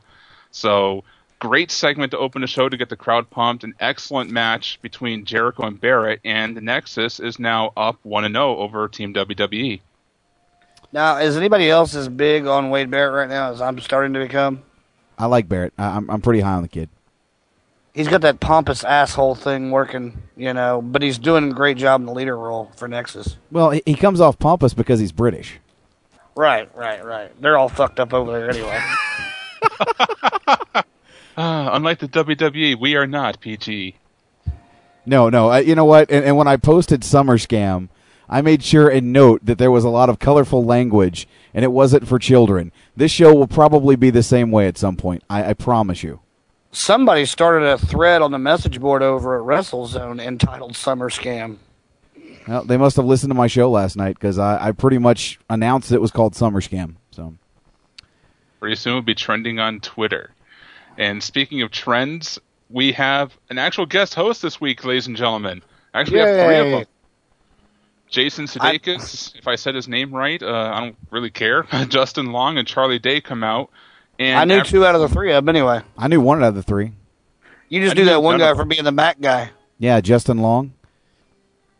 So, 0.51 1.05
great 1.39 1.71
segment 1.71 2.11
to 2.11 2.17
open 2.17 2.41
the 2.41 2.47
show 2.47 2.67
to 2.67 2.75
get 2.75 2.89
the 2.89 2.97
crowd 2.97 3.29
pumped. 3.29 3.63
An 3.63 3.75
excellent 3.79 4.29
match 4.29 4.77
between 4.81 5.23
Jericho 5.23 5.63
and 5.63 5.79
Barrett, 5.79 6.19
and 6.25 6.57
the 6.57 6.61
Nexus 6.61 7.21
is 7.21 7.39
now 7.39 7.71
up 7.77 7.97
1 8.03 8.29
0 8.29 8.57
over 8.57 8.89
Team. 8.89 9.13
WWE. 9.13 9.79
Now, 10.91 11.15
is 11.19 11.37
anybody 11.37 11.69
else 11.69 11.95
as 11.95 12.09
big 12.09 12.45
on 12.45 12.71
Wade 12.71 12.91
Barrett 12.91 13.13
right 13.13 13.29
now 13.29 13.53
as 13.53 13.61
I'm 13.61 13.79
starting 13.79 14.11
to 14.15 14.19
become? 14.19 14.63
I 15.17 15.27
like 15.27 15.47
Barrett. 15.47 15.71
I'm 15.77 16.09
I'm 16.09 16.19
pretty 16.19 16.41
high 16.41 16.55
on 16.55 16.63
the 16.63 16.67
kid. 16.67 16.89
He's 17.97 18.07
got 18.07 18.21
that 18.21 18.39
pompous 18.39 18.83
asshole 18.83 19.35
thing 19.35 19.71
working, 19.71 20.21
you 20.35 20.53
know, 20.53 20.83
but 20.83 21.01
he's 21.01 21.17
doing 21.17 21.51
a 21.51 21.53
great 21.53 21.77
job 21.77 21.99
in 21.99 22.05
the 22.05 22.13
leader 22.13 22.37
role 22.37 22.71
for 22.77 22.87
Nexus. 22.87 23.37
Well, 23.51 23.71
he, 23.71 23.81
he 23.85 23.95
comes 23.95 24.21
off 24.21 24.37
pompous 24.37 24.75
because 24.75 24.99
he's 24.99 25.11
British. 25.11 25.59
Right, 26.35 26.69
right, 26.75 27.03
right. 27.03 27.41
They're 27.41 27.57
all 27.57 27.69
fucked 27.69 27.99
up 27.99 28.13
over 28.13 28.31
there 28.31 28.49
anyway. 28.49 28.79
Ah, 31.39 31.75
unlike 31.75 31.99
the 31.99 32.07
WWE, 32.07 32.79
we 32.79 32.95
are 32.95 33.05
not 33.05 33.39
PG. 33.39 33.95
No, 35.05 35.29
no. 35.29 35.51
Uh, 35.51 35.57
you 35.57 35.75
know 35.75 35.85
what? 35.85 36.09
And, 36.09 36.25
and 36.25 36.35
when 36.35 36.47
I 36.47 36.57
posted 36.57 37.03
Summer 37.03 37.37
Scam, 37.37 37.89
I 38.27 38.41
made 38.41 38.63
sure 38.63 38.89
and 38.89 39.13
note 39.13 39.45
that 39.45 39.59
there 39.59 39.69
was 39.69 39.83
a 39.83 39.89
lot 39.89 40.09
of 40.09 40.17
colorful 40.17 40.65
language, 40.65 41.27
and 41.53 41.63
it 41.63 41.71
wasn't 41.71 42.07
for 42.07 42.17
children. 42.17 42.71
This 42.95 43.11
show 43.11 43.35
will 43.35 43.45
probably 43.45 43.95
be 43.95 44.09
the 44.09 44.23
same 44.23 44.49
way 44.49 44.67
at 44.67 44.79
some 44.79 44.97
point. 44.97 45.23
I, 45.29 45.51
I 45.51 45.53
promise 45.53 46.01
you. 46.01 46.21
Somebody 46.71 47.25
started 47.25 47.65
a 47.65 47.77
thread 47.77 48.21
on 48.21 48.31
the 48.31 48.39
message 48.39 48.79
board 48.79 49.01
over 49.01 49.37
at 49.37 49.45
WrestleZone 49.45 50.21
entitled 50.21 50.75
Summer 50.75 51.09
Scam. 51.09 51.57
Well, 52.47 52.63
they 52.63 52.77
must 52.77 52.95
have 52.97 53.05
listened 53.05 53.31
to 53.31 53.35
my 53.35 53.47
show 53.47 53.69
last 53.69 53.95
night 53.95 54.15
because 54.15 54.37
I, 54.37 54.67
I 54.67 54.71
pretty 54.71 54.97
much 54.97 55.39
announced 55.49 55.91
it 55.91 56.01
was 56.01 56.11
called 56.11 56.35
Summer 56.35 56.61
Scam. 56.61 56.95
So 57.11 57.33
Pretty 58.59 58.75
soon 58.75 58.93
it 58.93 58.95
will 58.95 59.01
be 59.01 59.15
trending 59.15 59.59
on 59.59 59.79
Twitter. 59.79 60.31
And 60.97 61.21
speaking 61.21 61.61
of 61.61 61.71
trends, 61.71 62.39
we 62.69 62.91
have 62.93 63.37
an 63.49 63.57
actual 63.57 63.85
guest 63.85 64.13
host 64.15 64.41
this 64.41 64.59
week, 64.59 64.83
ladies 64.83 65.07
and 65.07 65.15
gentlemen. 65.15 65.61
Actually, 65.93 66.17
we 66.17 66.19
have 66.21 66.45
three 66.45 66.57
of 66.57 66.71
them. 66.71 66.85
Jason 68.09 68.45
Sudeikis, 68.45 69.35
if 69.37 69.47
I 69.47 69.55
said 69.55 69.75
his 69.75 69.87
name 69.87 70.13
right, 70.13 70.41
uh, 70.41 70.71
I 70.73 70.79
don't 70.79 70.95
really 71.11 71.29
care. 71.29 71.63
Justin 71.89 72.31
Long 72.31 72.57
and 72.57 72.67
Charlie 72.67 72.99
Day 72.99 73.19
come 73.19 73.43
out. 73.43 73.69
And 74.19 74.37
I 74.39 74.45
knew 74.45 74.59
after- 74.59 74.71
two 74.71 74.85
out 74.85 74.95
of 74.95 75.01
the 75.01 75.09
three 75.09 75.31
of 75.31 75.43
them 75.45 75.49
anyway. 75.55 75.81
I 75.97 76.07
knew 76.07 76.19
one 76.21 76.41
out 76.43 76.49
of 76.49 76.55
the 76.55 76.63
three. 76.63 76.93
You 77.69 77.81
just 77.81 77.91
I 77.91 77.95
knew 77.95 78.01
knew 78.05 78.11
that 78.11 78.23
one 78.23 78.39
guy 78.39 78.53
for 78.55 78.65
being 78.65 78.83
the 78.83 78.91
Mac 78.91 79.19
guy. 79.19 79.51
Yeah, 79.79 79.99
Justin 80.01 80.37
Long. 80.39 80.73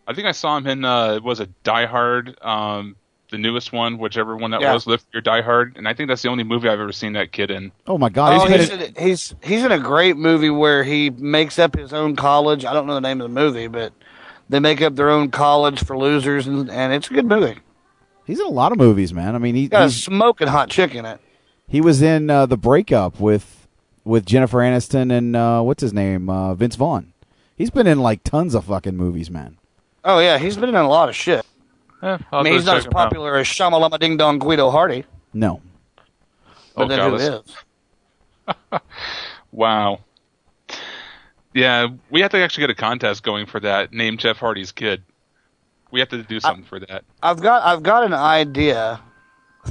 I 0.08 0.14
think 0.14 0.28
I 0.28 0.32
saw 0.32 0.58
him 0.58 0.68
in 0.68 0.86
uh, 0.86 1.20
was 1.24 1.40
a 1.40 1.48
Die 1.48 1.86
Hard, 1.86 2.38
um, 2.42 2.96
the 3.30 3.38
newest 3.38 3.74
one, 3.74 3.98
whichever 3.98 4.38
one 4.38 4.52
that 4.52 4.62
Yeah. 4.62 4.74
was, 4.74 4.88
Lift 4.88 5.06
Your 5.14 5.22
Die 5.22 5.42
Hard, 5.42 5.76
and 5.78 5.88
I 5.88 5.94
think 5.94 6.08
that's 6.08 6.22
the 6.22 6.30
only 6.30 6.44
movie 6.46 6.70
I've 6.70 6.80
ever 6.80 6.92
seen 6.94 7.14
that 7.14 7.32
kid 7.34 7.52
in. 7.52 7.72
Oh 7.86 7.98
my 7.98 8.10
God, 8.10 8.42
Oh, 8.42 8.46
he's 8.48 8.60
he's, 8.62 8.70
in- 8.70 8.82
in, 8.82 8.94
he's 8.98 9.36
he's 9.44 9.64
in 9.66 9.72
a 9.72 9.80
great 9.80 10.16
movie 10.16 10.50
where 10.50 10.84
he 10.84 11.10
makes 11.10 11.60
up 11.60 11.76
his 11.76 11.92
own 11.92 12.16
college. 12.16 12.64
I 12.64 12.74
don't 12.74 12.86
know 12.88 12.94
the 12.94 13.02
name 13.02 13.20
of 13.20 13.26
the 13.30 13.34
movie, 13.34 13.68
but 13.68 13.92
they 14.48 14.60
make 14.60 14.82
up 14.82 14.96
their 14.96 15.10
own 15.10 15.30
college 15.32 15.84
for 15.84 15.98
losers, 15.98 16.48
and, 16.48 16.70
and 16.70 16.94
it's 16.94 17.10
a 17.10 17.14
good 17.14 17.26
movie. 17.26 17.60
he's 18.26 18.40
in 18.40 18.46
a 18.46 18.50
lot 18.50 18.72
of 18.72 18.78
movies, 18.78 19.14
man. 19.14 19.36
I 19.36 19.40
mean, 19.40 19.56
he 19.56 19.68
Got 19.68 19.82
a 19.82 19.86
he's, 19.86 20.02
smoking 20.04 20.48
hot 20.48 20.70
chick 20.70 20.96
in 20.96 21.06
it. 21.06 21.20
He 21.68 21.82
was 21.82 22.02
in 22.02 22.30
uh, 22.30 22.46
the 22.46 22.58
breakup 22.58 23.20
with 23.20 23.68
with 24.04 24.26
Jennifer 24.26 24.60
Aniston 24.60 25.12
and 25.16 25.36
uh, 25.36 25.62
what's 25.62 25.82
his 25.82 25.94
name, 25.94 26.30
uh, 26.30 26.54
Vince 26.56 26.76
Vaughn. 26.76 27.14
He's 27.58 27.70
been 27.70 27.88
in 27.88 28.00
like 28.00 28.24
tons 28.24 28.56
of 28.56 28.66
fucking 28.66 28.96
movies, 28.96 29.30
man. 29.30 29.58
Oh 30.04 30.20
yeah, 30.20 30.38
he's 30.38 30.56
been 30.58 30.70
in 30.70 30.76
a 30.76 30.88
lot 30.88 31.10
of 31.10 31.16
shit. 31.16 31.46
Eh, 32.04 32.18
I 32.32 32.44
mean, 32.44 32.54
he's 32.54 32.66
not 32.66 32.78
as 32.78 32.86
him 32.86 32.90
out. 32.90 33.10
popular 33.10 33.38
as 33.38 33.48
Shamalama 33.48 34.00
Ding 34.00 34.18
Dong 34.18 34.38
Guido 34.40 34.70
Hardy, 34.70 35.04
No, 35.34 35.62
but 36.76 36.84
Oh, 36.84 36.88
then 36.88 37.00
God, 37.00 37.10
who 37.10 37.18
let's- 37.18 37.50
is? 37.50 38.80
Wow. 39.52 40.00
Yeah, 41.54 41.88
we 42.12 42.22
have 42.22 42.32
to 42.32 42.38
actually 42.38 42.62
get 42.64 42.70
a 42.70 42.76
contest 42.76 43.24
going 43.24 43.48
for 43.48 43.60
that. 43.62 43.92
Name 43.92 44.18
Jeff 44.18 44.38
Hardy's 44.38 44.72
kid. 44.72 45.02
We 45.90 46.00
have 46.02 46.10
to 46.10 46.22
do 46.22 46.40
something 46.40 46.66
for 46.66 46.80
that. 46.82 47.04
I've 47.24 47.42
got 47.42 47.64
I've 47.64 47.82
got 47.82 48.04
an 48.04 48.14
idea 48.14 49.00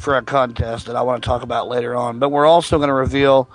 for 0.00 0.16
a 0.16 0.22
contest 0.22 0.86
that 0.86 0.96
I 0.96 1.02
want 1.02 1.22
to 1.22 1.26
talk 1.26 1.42
about 1.42 1.68
later 1.68 1.94
on, 1.94 2.18
but 2.18 2.30
we're 2.30 2.46
also 2.46 2.78
going 2.78 2.88
to 2.88 2.94
reveal 2.94 3.48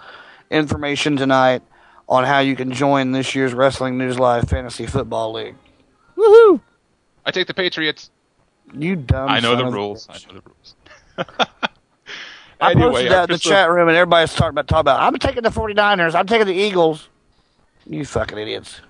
information 0.49 1.15
tonight 1.17 1.61
on 2.09 2.23
how 2.23 2.39
you 2.39 2.55
can 2.55 2.71
join 2.71 3.11
this 3.11 3.33
year's 3.35 3.53
Wrestling 3.53 3.97
News 3.97 4.19
Live 4.19 4.49
Fantasy 4.49 4.85
Football 4.85 5.33
League. 5.33 5.55
woohoo! 6.17 6.59
I 7.25 7.31
take 7.31 7.47
the 7.47 7.53
Patriots. 7.53 8.09
You 8.73 8.95
dumb. 8.95 9.29
I 9.29 9.39
know 9.39 9.51
son 9.51 9.57
the 9.59 9.65
of 9.67 9.73
a 9.73 9.75
rules. 9.75 10.07
I 10.09 10.13
know 10.33 10.39
the 10.39 10.43
rules. 10.45 10.75
I 12.61 12.71
Anyway, 12.71 12.89
posted 12.91 13.11
that 13.11 13.29
in 13.29 13.33
the 13.33 13.39
some- 13.39 13.51
chat 13.51 13.69
room, 13.71 13.87
and 13.87 13.97
everybody's 13.97 14.31
starting 14.31 14.53
about 14.53 14.67
talking 14.67 14.81
about. 14.81 14.99
I'm 15.01 15.17
taking 15.17 15.43
the 15.43 15.49
49ers. 15.49 16.13
I'm 16.15 16.27
taking 16.27 16.47
the 16.47 16.53
Eagles. 16.53 17.09
You 17.87 18.05
fucking 18.05 18.37
idiots. 18.37 18.81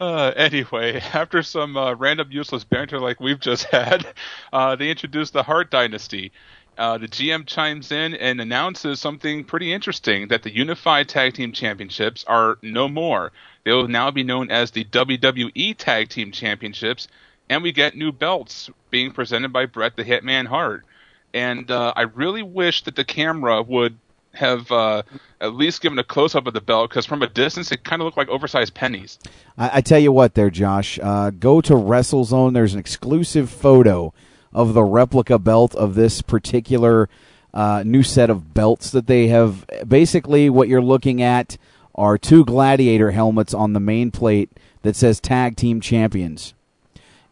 Uh, 0.00 0.32
anyway, 0.36 1.00
after 1.12 1.42
some 1.42 1.76
uh, 1.76 1.94
random 1.94 2.28
useless 2.30 2.64
banter 2.64 2.98
like 2.98 3.20
we've 3.20 3.40
just 3.40 3.64
had, 3.64 4.06
uh, 4.52 4.76
they 4.76 4.90
introduced 4.90 5.32
the 5.32 5.42
Hart 5.42 5.70
Dynasty. 5.70 6.32
Uh, 6.76 6.98
the 6.98 7.06
GM 7.06 7.46
chimes 7.46 7.92
in 7.92 8.14
and 8.14 8.40
announces 8.40 9.00
something 9.00 9.44
pretty 9.44 9.72
interesting 9.72 10.28
that 10.28 10.42
the 10.42 10.52
Unified 10.52 11.08
Tag 11.08 11.34
Team 11.34 11.52
Championships 11.52 12.24
are 12.26 12.58
no 12.62 12.88
more. 12.88 13.30
They 13.62 13.72
will 13.72 13.86
now 13.86 14.10
be 14.10 14.24
known 14.24 14.50
as 14.50 14.72
the 14.72 14.84
WWE 14.84 15.76
Tag 15.76 16.08
Team 16.08 16.32
Championships, 16.32 17.06
and 17.48 17.62
we 17.62 17.70
get 17.70 17.96
new 17.96 18.10
belts 18.10 18.70
being 18.90 19.12
presented 19.12 19.52
by 19.52 19.66
Bret 19.66 19.94
the 19.94 20.04
Hitman 20.04 20.46
Hart. 20.46 20.84
And 21.32 21.70
uh, 21.70 21.92
I 21.94 22.02
really 22.02 22.42
wish 22.42 22.82
that 22.84 22.96
the 22.96 23.04
camera 23.04 23.62
would 23.62 23.96
have 24.34 24.70
uh, 24.70 25.02
at 25.40 25.54
least 25.54 25.80
given 25.80 25.98
a 25.98 26.04
close 26.04 26.34
up 26.34 26.46
of 26.46 26.54
the 26.54 26.60
belt 26.60 26.90
because 26.90 27.06
from 27.06 27.22
a 27.22 27.28
distance 27.28 27.72
it 27.72 27.84
kind 27.84 28.02
of 28.02 28.04
looked 28.04 28.16
like 28.16 28.28
oversized 28.28 28.74
pennies. 28.74 29.18
I, 29.56 29.78
I 29.78 29.80
tell 29.80 29.98
you 29.98 30.12
what, 30.12 30.34
there, 30.34 30.50
Josh. 30.50 30.98
Uh, 31.02 31.30
go 31.30 31.60
to 31.60 31.74
WrestleZone. 31.74 32.52
There's 32.52 32.74
an 32.74 32.80
exclusive 32.80 33.50
photo 33.50 34.12
of 34.52 34.74
the 34.74 34.84
replica 34.84 35.38
belt 35.38 35.74
of 35.74 35.94
this 35.94 36.22
particular 36.22 37.08
uh, 37.52 37.82
new 37.84 38.02
set 38.02 38.30
of 38.30 38.54
belts 38.54 38.90
that 38.90 39.06
they 39.06 39.28
have. 39.28 39.66
Basically, 39.86 40.50
what 40.50 40.68
you're 40.68 40.82
looking 40.82 41.22
at 41.22 41.56
are 41.94 42.18
two 42.18 42.44
gladiator 42.44 43.12
helmets 43.12 43.54
on 43.54 43.72
the 43.72 43.80
main 43.80 44.10
plate 44.10 44.50
that 44.82 44.96
says 44.96 45.20
Tag 45.20 45.56
Team 45.56 45.80
Champions. 45.80 46.54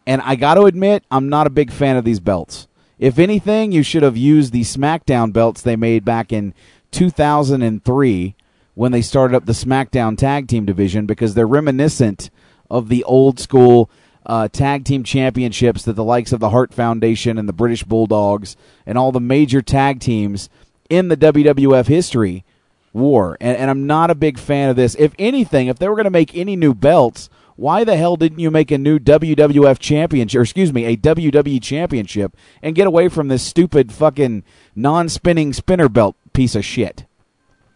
And 0.05 0.21
I 0.21 0.35
got 0.35 0.55
to 0.55 0.63
admit, 0.63 1.03
I'm 1.11 1.29
not 1.29 1.47
a 1.47 1.51
big 1.51 1.71
fan 1.71 1.95
of 1.95 2.03
these 2.03 2.19
belts. 2.19 2.67
If 2.99 3.19
anything, 3.19 3.71
you 3.71 3.83
should 3.83 4.03
have 4.03 4.17
used 4.17 4.53
the 4.53 4.61
SmackDown 4.61 5.33
belts 5.33 5.61
they 5.61 5.75
made 5.75 6.05
back 6.05 6.31
in 6.31 6.53
2003 6.93 8.35
when 8.75 8.91
they 8.91 9.01
started 9.01 9.35
up 9.35 9.45
the 9.45 9.51
SmackDown 9.53 10.17
Tag 10.17 10.47
Team 10.47 10.65
division 10.65 11.05
because 11.05 11.33
they're 11.33 11.47
reminiscent 11.47 12.29
of 12.69 12.89
the 12.89 13.03
old 13.03 13.39
school 13.39 13.89
uh, 14.25 14.47
tag 14.47 14.85
team 14.85 15.03
championships 15.03 15.83
that 15.83 15.93
the 15.93 16.03
likes 16.03 16.31
of 16.31 16.39
the 16.39 16.49
Hart 16.49 16.73
Foundation 16.73 17.37
and 17.37 17.47
the 17.47 17.53
British 17.53 17.83
Bulldogs 17.83 18.55
and 18.85 18.97
all 18.97 19.11
the 19.11 19.19
major 19.19 19.61
tag 19.61 19.99
teams 19.99 20.49
in 20.89 21.09
the 21.09 21.17
WWF 21.17 21.87
history 21.87 22.45
wore. 22.93 23.37
And, 23.41 23.57
and 23.57 23.69
I'm 23.69 23.85
not 23.85 24.09
a 24.09 24.15
big 24.15 24.39
fan 24.39 24.69
of 24.69 24.75
this. 24.75 24.95
If 24.95 25.13
anything, 25.19 25.67
if 25.67 25.79
they 25.79 25.89
were 25.89 25.95
going 25.95 26.05
to 26.05 26.09
make 26.09 26.35
any 26.35 26.55
new 26.55 26.73
belts, 26.73 27.29
why 27.55 27.83
the 27.83 27.97
hell 27.97 28.15
didn't 28.15 28.39
you 28.39 28.49
make 28.49 28.71
a 28.71 28.77
new 28.77 28.97
WWF 28.97 29.77
championship, 29.79 30.39
or 30.39 30.43
excuse 30.43 30.73
me, 30.73 30.85
a 30.85 30.97
WWE 30.97 31.61
championship, 31.61 32.35
and 32.61 32.75
get 32.75 32.87
away 32.87 33.09
from 33.09 33.27
this 33.27 33.43
stupid 33.43 33.91
fucking 33.91 34.43
non-spinning 34.75 35.53
spinner 35.53 35.89
belt 35.89 36.15
piece 36.33 36.55
of 36.55 36.65
shit? 36.65 37.05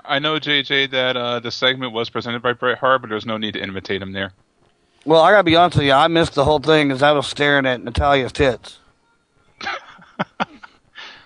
I 0.04 0.20
know 0.20 0.40
JJ 0.40 0.92
that 0.92 1.18
uh, 1.18 1.40
the 1.40 1.52
segment 1.52 1.92
was 1.94 2.10
presented 2.10 2.42
by 2.42 2.54
Bret 2.54 2.78
Hart, 2.78 3.02
but 3.02 3.10
there's 3.10 3.26
no 3.26 3.38
need 3.38 3.54
to 3.54 3.62
imitate 3.62 4.02
him 4.02 4.14
there. 4.14 4.32
Well, 5.06 5.22
I 5.22 5.32
gotta 5.32 5.44
be 5.44 5.56
honest 5.56 5.78
with 5.78 5.86
you. 5.86 5.94
I 5.94 6.08
missed 6.08 6.34
the 6.34 6.44
whole 6.46 6.60
thing 6.60 6.88
because 6.90 7.02
I 7.04 7.12
was 7.12 7.28
staring 7.28 7.66
at 7.66 7.82
Natalya's 7.84 8.32
tits. 8.32 8.80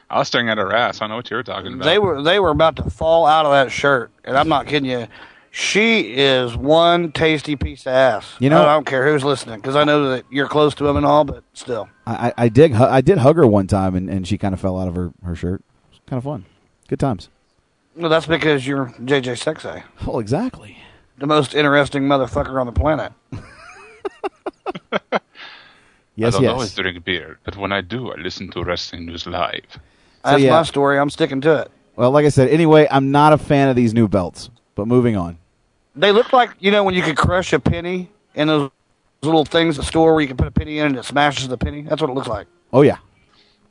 I 0.09 0.19
was 0.19 0.27
staring 0.27 0.49
at 0.49 0.57
her 0.57 0.73
ass. 0.73 1.01
I 1.01 1.07
know 1.07 1.15
what 1.15 1.29
you 1.29 1.37
were 1.37 1.43
talking 1.43 1.73
about. 1.73 1.85
They 1.85 1.97
were 1.97 2.21
they 2.21 2.39
were 2.39 2.49
about 2.49 2.75
to 2.77 2.89
fall 2.89 3.25
out 3.25 3.45
of 3.45 3.51
that 3.53 3.71
shirt, 3.71 4.11
and 4.25 4.37
I'm 4.37 4.49
not 4.49 4.67
kidding 4.67 4.89
you. 4.89 5.07
She 5.53 6.13
is 6.15 6.55
one 6.55 7.11
tasty 7.11 7.55
piece 7.55 7.81
of 7.85 7.93
ass. 7.93 8.35
You 8.39 8.49
know- 8.49 8.61
I 8.63 8.73
don't 8.73 8.85
care 8.85 9.11
who's 9.11 9.23
listening 9.23 9.57
because 9.59 9.75
I 9.75 9.83
know 9.83 10.09
that 10.11 10.25
you're 10.29 10.47
close 10.47 10.73
to 10.75 10.87
him 10.87 10.95
and 10.97 11.05
all, 11.05 11.23
but 11.25 11.43
still. 11.53 11.89
I, 12.07 12.27
I, 12.27 12.33
I 12.45 12.49
did 12.49 12.73
I 12.73 13.01
did 13.01 13.17
hug 13.19 13.35
her 13.35 13.45
one 13.47 13.67
time, 13.67 13.95
and, 13.95 14.09
and 14.09 14.27
she 14.27 14.37
kind 14.37 14.53
of 14.53 14.59
fell 14.61 14.79
out 14.79 14.87
of 14.87 14.95
her, 14.95 15.11
her 15.23 15.35
shirt. 15.35 15.61
It 15.61 15.91
was 15.91 15.99
kind 16.07 16.17
of 16.17 16.23
fun. 16.23 16.45
Good 16.91 16.99
times. 16.99 17.29
Well, 17.95 18.09
that's 18.09 18.25
because 18.25 18.67
you're 18.67 18.87
JJ 18.99 19.39
Sexay, 19.41 19.83
Oh, 20.05 20.19
exactly. 20.19 20.77
the 21.17 21.25
most 21.25 21.55
interesting 21.55 22.03
motherfucker 22.03 22.59
on 22.59 22.65
the 22.65 22.73
planet. 22.73 23.13
Yes, 23.31 23.41
yes. 26.15 26.27
I 26.27 26.29
don't 26.31 26.43
yes. 26.43 26.51
always 26.51 26.75
drink 26.75 27.01
beer, 27.05 27.39
but 27.45 27.55
when 27.55 27.71
I 27.71 27.79
do, 27.79 28.11
I 28.11 28.17
listen 28.17 28.51
to 28.51 28.61
Wrestling 28.61 29.05
News 29.05 29.25
Live. 29.25 29.79
That's 30.25 30.43
yeah. 30.43 30.51
my 30.51 30.63
story. 30.63 30.99
I'm 30.99 31.09
sticking 31.09 31.39
to 31.41 31.61
it. 31.61 31.71
Well, 31.95 32.11
like 32.11 32.25
I 32.25 32.29
said, 32.29 32.49
anyway, 32.49 32.89
I'm 32.91 33.09
not 33.09 33.31
a 33.31 33.37
fan 33.37 33.69
of 33.69 33.77
these 33.77 33.93
new 33.93 34.09
belts. 34.09 34.49
But 34.75 34.85
moving 34.85 35.15
on. 35.15 35.37
They 35.95 36.11
look 36.11 36.33
like 36.33 36.49
you 36.59 36.71
know 36.71 36.83
when 36.83 36.93
you 36.93 37.03
could 37.03 37.15
crush 37.15 37.53
a 37.53 37.59
penny 37.61 38.09
in 38.35 38.49
those 38.49 38.69
little 39.21 39.45
things 39.45 39.79
at 39.79 39.85
the 39.85 39.87
store 39.87 40.11
where 40.11 40.21
you 40.21 40.27
can 40.27 40.35
put 40.35 40.47
a 40.47 40.51
penny 40.51 40.79
in 40.79 40.87
and 40.87 40.97
it 40.97 41.05
smashes 41.05 41.47
the 41.47 41.57
penny. 41.57 41.83
That's 41.83 42.01
what 42.01 42.09
it 42.09 42.13
looks 42.13 42.27
like. 42.27 42.47
Oh 42.73 42.81
yeah. 42.81 42.97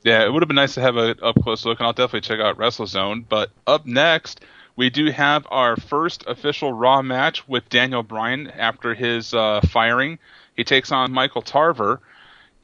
Yeah, 0.02 0.24
it 0.24 0.32
would 0.32 0.42
have 0.42 0.48
been 0.48 0.56
nice 0.56 0.74
to 0.74 0.80
have 0.80 0.96
a 0.96 1.22
up 1.22 1.42
close 1.42 1.64
look, 1.64 1.78
and 1.78 1.86
I'll 1.86 1.92
definitely 1.92 2.22
check 2.22 2.40
out 2.40 2.56
WrestleZone. 2.56 3.24
But 3.28 3.50
up 3.66 3.84
next, 3.84 4.40
we 4.76 4.88
do 4.88 5.10
have 5.10 5.46
our 5.50 5.76
first 5.76 6.24
official 6.26 6.72
Raw 6.72 7.02
match 7.02 7.46
with 7.46 7.68
Daniel 7.68 8.02
Bryan 8.02 8.48
after 8.48 8.94
his 8.94 9.34
uh, 9.34 9.60
firing. 9.60 10.18
He 10.56 10.64
takes 10.64 10.90
on 10.90 11.12
Michael 11.12 11.42
Tarver, 11.42 12.00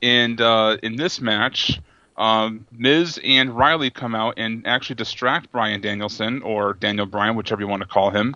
and 0.02 0.40
uh, 0.40 0.78
in 0.82 0.96
this 0.96 1.20
match, 1.20 1.78
um, 2.16 2.66
Miz 2.72 3.20
and 3.22 3.54
Riley 3.54 3.90
come 3.90 4.14
out 4.14 4.34
and 4.38 4.66
actually 4.66 4.96
distract 4.96 5.52
Bryan 5.52 5.82
Danielson 5.82 6.40
or 6.42 6.72
Daniel 6.72 7.06
Bryan, 7.06 7.36
whichever 7.36 7.60
you 7.60 7.68
want 7.68 7.82
to 7.82 7.88
call 7.88 8.10
him. 8.10 8.34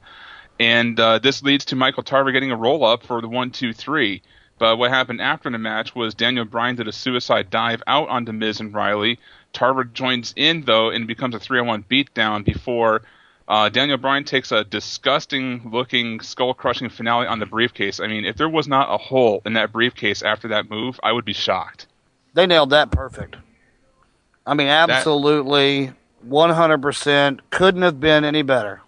And 0.58 1.00
uh, 1.00 1.18
this 1.20 1.42
leads 1.42 1.64
to 1.66 1.76
Michael 1.76 2.02
Tarver 2.02 2.32
getting 2.32 2.52
a 2.52 2.56
roll 2.56 2.84
up 2.84 3.04
for 3.04 3.22
the 3.22 3.28
one, 3.28 3.50
two, 3.50 3.72
three. 3.72 4.20
But 4.60 4.76
what 4.76 4.90
happened 4.90 5.22
after 5.22 5.48
the 5.48 5.56
match 5.56 5.94
was 5.94 6.12
Daniel 6.12 6.44
Bryan 6.44 6.76
did 6.76 6.86
a 6.86 6.92
suicide 6.92 7.48
dive 7.48 7.82
out 7.86 8.10
onto 8.10 8.30
Miz 8.30 8.60
and 8.60 8.74
Riley. 8.74 9.18
Tarver 9.54 9.84
joins 9.84 10.34
in 10.36 10.64
though 10.66 10.90
and 10.90 11.06
becomes 11.06 11.34
a 11.34 11.40
three 11.40 11.58
on 11.58 11.66
one 11.66 11.82
beatdown 11.90 12.44
before 12.44 13.00
uh, 13.48 13.70
Daniel 13.70 13.96
Bryan 13.96 14.22
takes 14.22 14.52
a 14.52 14.62
disgusting 14.62 15.70
looking 15.72 16.20
skull 16.20 16.52
crushing 16.52 16.90
finale 16.90 17.26
on 17.26 17.38
the 17.38 17.46
briefcase. 17.46 18.00
I 18.00 18.06
mean, 18.06 18.26
if 18.26 18.36
there 18.36 18.50
was 18.50 18.68
not 18.68 18.94
a 18.94 18.98
hole 18.98 19.40
in 19.46 19.54
that 19.54 19.72
briefcase 19.72 20.22
after 20.22 20.48
that 20.48 20.68
move, 20.68 21.00
I 21.02 21.12
would 21.12 21.24
be 21.24 21.32
shocked. 21.32 21.86
They 22.34 22.46
nailed 22.46 22.70
that 22.70 22.90
perfect. 22.90 23.36
I 24.46 24.52
mean, 24.52 24.68
absolutely, 24.68 25.92
100%. 26.28 27.40
Couldn't 27.48 27.82
have 27.82 27.98
been 27.98 28.24
any 28.24 28.42
better. 28.42 28.82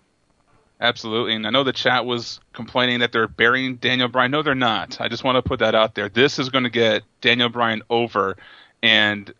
Absolutely, 0.83 1.37
and 1.37 1.47
I 1.47 1.51
know 1.51 1.63
the 1.63 1.73
chat 1.73 2.05
was 2.05 2.41
complaining 2.53 2.99
that 2.99 3.13
they're 3.13 3.29
burying 3.29 3.77
Daniel 3.77 4.09
Bryan. 4.09 4.33
No, 4.33 4.43
they're 4.43 4.57
not. 4.57 5.01
I 5.01 5.07
just 5.07 5.23
want 5.23 5.37
to 5.37 5.43
put 5.43 5.61
that 5.61 5.77
out 5.77 5.95
there. 5.95 6.09
This 6.09 6.41
is 6.41 6.49
going 6.49 6.65
to 6.65 6.71
get 6.71 7.05
Daniel 7.21 7.49
Bryan 7.49 7.83
over, 7.89 8.37
and 8.83 9.33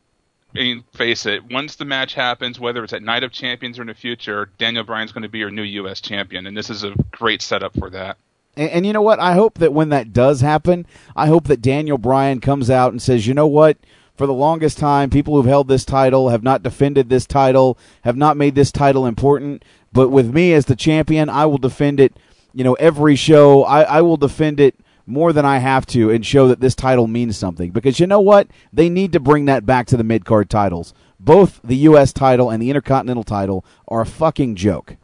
face 0.93 1.27
it, 1.27 1.51
once 1.51 1.77
the 1.77 1.85
match 1.85 2.15
happens, 2.15 2.61
whether 2.61 2.85
it's 2.85 2.93
at 2.93 3.03
Night 3.03 3.25
of 3.25 3.33
Champions 3.33 3.77
or 3.77 3.83
in 3.83 3.89
the 3.89 3.95
future, 3.95 4.51
Daniel 4.59 4.85
Bryan's 4.85 5.11
going 5.11 5.23
to 5.23 5.29
be 5.29 5.41
your 5.41 5.51
new 5.51 5.63
U.S. 5.63 6.01
champion, 6.01 6.47
and 6.47 6.57
this 6.57 6.71
is 6.71 6.85
a 6.85 6.95
great 7.11 7.43
setup 7.43 7.77
for 7.77 7.91
that. 7.91 8.19
And, 8.57 8.71
and 8.71 8.87
you 8.87 8.93
know 8.93 9.03
what? 9.03 9.19
I 9.19 9.33
hope 9.33 9.59
that 9.59 9.73
when 9.73 9.89
that 9.89 10.13
does 10.13 10.43
happen, 10.43 10.87
I 11.17 11.27
hope 11.27 11.49
that 11.49 11.61
Daniel 11.61 11.99
Bryan 11.99 12.41
comes 12.41 12.71
out 12.71 12.93
and 12.93 13.03
says, 13.03 13.27
you 13.27 13.35
know 13.35 13.49
what? 13.49 13.79
For 14.15 14.27
the 14.27 14.35
longest 14.35 14.79
time, 14.79 15.11
people 15.11 15.35
who've 15.35 15.47
held 15.47 15.69
this 15.69 15.85
title 15.85 16.29
have 16.29 16.43
not 16.43 16.63
defended 16.63 17.09
this 17.09 17.27
title, 17.27 17.79
have 18.03 18.17
not 18.17 18.37
made 18.37 18.55
this 18.55 18.71
title 18.71 19.07
important. 19.07 19.65
But 19.93 20.11
with 20.11 20.33
me 20.33 20.53
as 20.53 20.67
the 20.67 20.77
champion, 20.77 21.29
I 21.29 21.47
will 21.47 21.59
defend 21.59 21.99
it. 21.99 22.17
You 22.53 22.65
know, 22.65 22.75
every 22.75 23.17
show, 23.17 23.65
I, 23.65 23.83
I 23.83 24.01
will 24.03 24.19
defend 24.19 24.61
it 24.61 24.79
more 25.07 25.33
than 25.33 25.45
I 25.45 25.59
have 25.59 25.87
to 25.87 26.11
and 26.11 26.25
show 26.25 26.49
that 26.49 26.61
this 26.61 26.75
title 26.75 27.07
means 27.07 27.37
something. 27.37 27.71
Because 27.71 27.99
you 27.99 28.07
know 28.07 28.21
what? 28.21 28.49
They 28.73 28.89
need 28.89 29.13
to 29.13 29.21
bring 29.21 29.47
that 29.47 29.65
back 29.65 29.87
to 29.89 29.97
the 29.97 30.05
mid 30.05 30.25
card 30.25 30.51
titles. 30.51 30.93
Both 31.19 31.61
the 31.65 31.77
U.S. 31.77 32.13
title 32.13 32.51
and 32.51 32.63
the 32.63 32.69
Intercontinental 32.69 33.25
title 33.25 33.65
are 33.89 34.03
a 34.03 34.07
fucking 34.07 34.57
joke. 34.57 34.97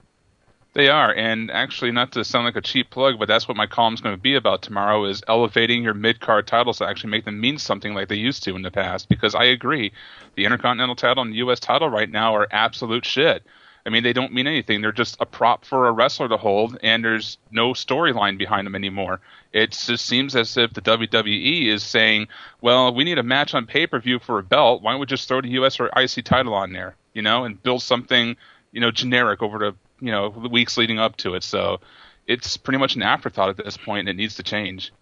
They 0.79 0.91
are, 0.91 1.13
and 1.13 1.51
actually, 1.51 1.91
not 1.91 2.13
to 2.13 2.25
sound 2.25 2.45
like 2.45 2.55
a 2.55 2.61
cheap 2.61 2.89
plug, 2.89 3.19
but 3.19 3.27
that's 3.27 3.49
what 3.49 3.57
my 3.57 3.67
column's 3.67 4.01
going 4.01 4.15
to 4.15 4.23
be 4.23 4.37
about 4.37 4.63
tomorrow: 4.63 5.07
is 5.07 5.25
elevating 5.27 5.83
your 5.83 5.93
mid-card 5.93 6.47
titles 6.47 6.79
to 6.79 6.87
actually 6.87 7.11
make 7.11 7.25
them 7.25 7.41
mean 7.41 7.59
something 7.59 7.95
like 7.95 8.07
they 8.07 8.15
used 8.15 8.45
to 8.45 8.55
in 8.55 8.63
the 8.63 8.71
past. 8.71 9.09
Because 9.09 9.35
I 9.35 9.43
agree, 9.47 9.91
the 10.37 10.45
Intercontinental 10.45 10.95
title 10.95 11.25
and 11.25 11.33
the 11.33 11.39
U.S. 11.39 11.59
title 11.59 11.91
right 11.91 12.09
now 12.09 12.37
are 12.37 12.47
absolute 12.53 13.05
shit. 13.05 13.43
I 13.87 13.91
mean, 13.91 14.05
they 14.05 14.13
don't 14.13 14.33
mean 14.33 14.47
anything. 14.47 14.81
They're 14.81 14.93
just 14.93 15.17
a 15.19 15.27
prop 15.27 15.65
for 15.65 15.89
a 15.89 15.91
wrestler 15.91 16.29
to 16.29 16.37
hold, 16.37 16.79
and 16.81 17.05
there's 17.05 17.39
no 17.51 17.73
storyline 17.73 18.39
behind 18.39 18.65
them 18.65 18.77
anymore. 18.77 19.19
It 19.53 19.73
just 19.73 20.07
seems 20.07 20.37
as 20.37 20.57
if 20.57 20.75
the 20.75 20.81
WWE 20.81 21.67
is 21.67 21.83
saying, 21.83 22.29
well, 22.61 22.95
we 22.95 23.03
need 23.03 23.19
a 23.19 23.25
match 23.25 23.53
on 23.53 23.67
pay 23.67 23.89
per 23.89 23.99
view 23.99 24.21
for 24.21 24.39
a 24.39 24.45
belt. 24.45 24.83
Why 24.83 24.93
don't 24.93 25.01
we 25.01 25.07
just 25.07 25.27
throw 25.27 25.41
the 25.41 25.49
US 25.61 25.81
or 25.81 25.91
IC 25.97 26.25
title 26.25 26.55
on 26.55 26.73
there, 26.73 26.95
you 27.15 27.23
know, 27.23 27.43
and 27.43 27.61
build 27.61 27.83
something, 27.83 28.37
you 28.71 28.81
know, 28.81 28.93
generic 28.93 29.43
over 29.43 29.59
the, 29.59 29.75
you 30.01 30.13
know, 30.13 30.31
the 30.31 30.49
weeks 30.49 30.77
leading 30.77 30.99
up 30.99 31.17
to 31.19 31.35
it. 31.35 31.43
So 31.43 31.81
it's 32.27 32.57
pretty 32.57 32.79
much 32.79 32.97
an 32.97 33.03
afterthought 33.03 33.49
at 33.49 33.57
this 33.57 33.77
point, 33.77 34.01
and 34.01 34.09
it 34.09 34.21
needs 34.21 34.37
to 34.37 34.43
change. 34.43 34.93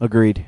Agreed. 0.00 0.46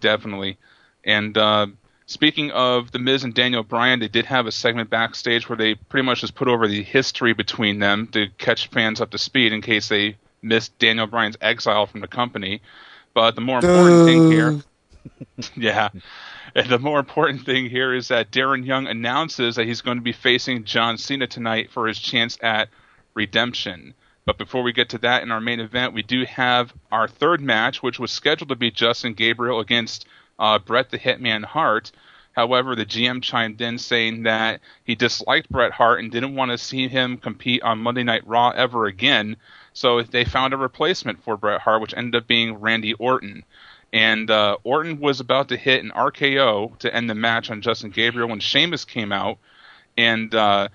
Definitely. 0.00 0.56
And 1.04 1.36
uh, 1.36 1.66
speaking 2.06 2.50
of 2.50 2.90
The 2.90 2.98
Miz 2.98 3.24
and 3.24 3.34
Daniel 3.34 3.62
Bryan, 3.62 4.00
they 4.00 4.08
did 4.08 4.26
have 4.26 4.46
a 4.46 4.52
segment 4.52 4.90
backstage 4.90 5.48
where 5.48 5.56
they 5.56 5.74
pretty 5.74 6.06
much 6.06 6.22
just 6.22 6.34
put 6.34 6.48
over 6.48 6.66
the 6.66 6.82
history 6.82 7.34
between 7.34 7.78
them 7.78 8.06
to 8.08 8.28
catch 8.38 8.68
fans 8.68 9.00
up 9.00 9.10
to 9.10 9.18
speed 9.18 9.52
in 9.52 9.60
case 9.60 9.88
they 9.88 10.16
missed 10.42 10.78
Daniel 10.78 11.06
Bryan's 11.06 11.36
exile 11.40 11.86
from 11.86 12.00
the 12.00 12.08
company. 12.08 12.60
But 13.12 13.34
the 13.34 13.40
more 13.40 13.58
important 13.58 14.06
thing 14.06 14.30
here, 14.30 14.60
yeah, 15.56 15.90
and 16.54 16.68
the 16.68 16.78
more 16.78 16.98
important 16.98 17.44
thing 17.44 17.68
here 17.68 17.94
is 17.94 18.08
that 18.08 18.30
Darren 18.30 18.64
Young 18.64 18.86
announces 18.86 19.56
that 19.56 19.66
he's 19.66 19.80
going 19.80 19.98
to 19.98 20.02
be 20.02 20.12
facing 20.12 20.64
John 20.64 20.98
Cena 20.98 21.26
tonight 21.26 21.70
for 21.70 21.86
his 21.86 21.98
chance 21.98 22.38
at 22.42 22.68
redemption. 23.14 23.94
But 24.26 24.38
before 24.38 24.62
we 24.62 24.72
get 24.72 24.88
to 24.90 24.98
that 24.98 25.22
in 25.22 25.30
our 25.30 25.40
main 25.40 25.60
event, 25.60 25.92
we 25.92 26.02
do 26.02 26.24
have 26.24 26.72
our 26.90 27.08
third 27.08 27.40
match, 27.40 27.82
which 27.82 27.98
was 27.98 28.10
scheduled 28.10 28.48
to 28.48 28.56
be 28.56 28.70
Justin 28.70 29.14
Gabriel 29.14 29.60
against 29.60 30.06
uh, 30.38 30.58
Bret 30.58 30.90
the 30.90 30.98
Hitman 30.98 31.44
Hart. 31.44 31.92
However, 32.32 32.74
the 32.74 32.86
GM 32.86 33.22
chimed 33.22 33.60
in 33.60 33.78
saying 33.78 34.24
that 34.24 34.60
he 34.82 34.96
disliked 34.96 35.50
Bret 35.50 35.72
Hart 35.72 36.00
and 36.00 36.10
didn't 36.10 36.34
want 36.34 36.50
to 36.50 36.58
see 36.58 36.88
him 36.88 37.16
compete 37.16 37.62
on 37.62 37.78
Monday 37.78 38.02
Night 38.02 38.26
Raw 38.26 38.50
ever 38.50 38.86
again. 38.86 39.36
So 39.72 40.02
they 40.02 40.24
found 40.24 40.52
a 40.52 40.56
replacement 40.56 41.22
for 41.22 41.36
Bret 41.36 41.60
Hart, 41.60 41.80
which 41.80 41.94
ended 41.96 42.20
up 42.20 42.26
being 42.26 42.54
Randy 42.54 42.94
Orton. 42.94 43.44
And 43.92 44.28
uh, 44.28 44.56
Orton 44.64 44.98
was 44.98 45.20
about 45.20 45.48
to 45.50 45.56
hit 45.56 45.84
an 45.84 45.92
RKO 45.92 46.76
to 46.78 46.94
end 46.94 47.08
the 47.08 47.14
match 47.14 47.50
on 47.50 47.62
Justin 47.62 47.90
Gabriel 47.90 48.28
when 48.28 48.40
Sheamus 48.40 48.84
came 48.84 49.12
out. 49.12 49.38
And 49.96 50.34
uh, 50.34 50.68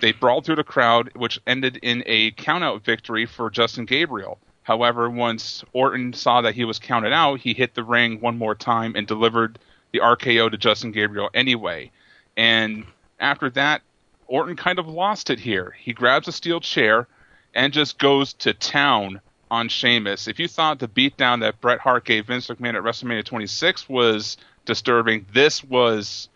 they 0.00 0.12
brawled 0.12 0.44
through 0.44 0.56
the 0.56 0.64
crowd, 0.64 1.10
which 1.14 1.40
ended 1.46 1.78
in 1.82 2.02
a 2.06 2.32
countout 2.32 2.82
victory 2.82 3.26
for 3.26 3.50
Justin 3.50 3.84
Gabriel. 3.84 4.38
However, 4.62 5.08
once 5.08 5.64
Orton 5.72 6.12
saw 6.12 6.40
that 6.40 6.54
he 6.54 6.64
was 6.64 6.78
counted 6.78 7.12
out, 7.12 7.40
he 7.40 7.54
hit 7.54 7.74
the 7.74 7.84
ring 7.84 8.20
one 8.20 8.36
more 8.36 8.54
time 8.54 8.94
and 8.96 9.06
delivered 9.06 9.58
the 9.92 10.00
RKO 10.00 10.50
to 10.50 10.58
Justin 10.58 10.92
Gabriel 10.92 11.30
anyway. 11.32 11.90
And 12.36 12.84
after 13.20 13.48
that, 13.50 13.82
Orton 14.26 14.56
kind 14.56 14.78
of 14.78 14.88
lost 14.88 15.30
it 15.30 15.38
here. 15.38 15.74
He 15.78 15.92
grabs 15.92 16.28
a 16.28 16.32
steel 16.32 16.60
chair 16.60 17.06
and 17.54 17.72
just 17.72 17.98
goes 17.98 18.32
to 18.34 18.52
town 18.52 19.20
on 19.50 19.68
Sheamus. 19.68 20.26
If 20.26 20.38
you 20.38 20.48
thought 20.48 20.78
the 20.78 20.88
beatdown 20.88 21.40
that 21.40 21.60
Bret 21.60 21.78
Hart 21.78 22.04
gave 22.04 22.26
Vince 22.26 22.48
McMahon 22.48 22.74
at 22.74 22.82
WrestleMania 22.82 23.24
26 23.24 23.88
was 23.88 24.36
disturbing, 24.64 25.26
this 25.32 25.62
was 25.62 26.28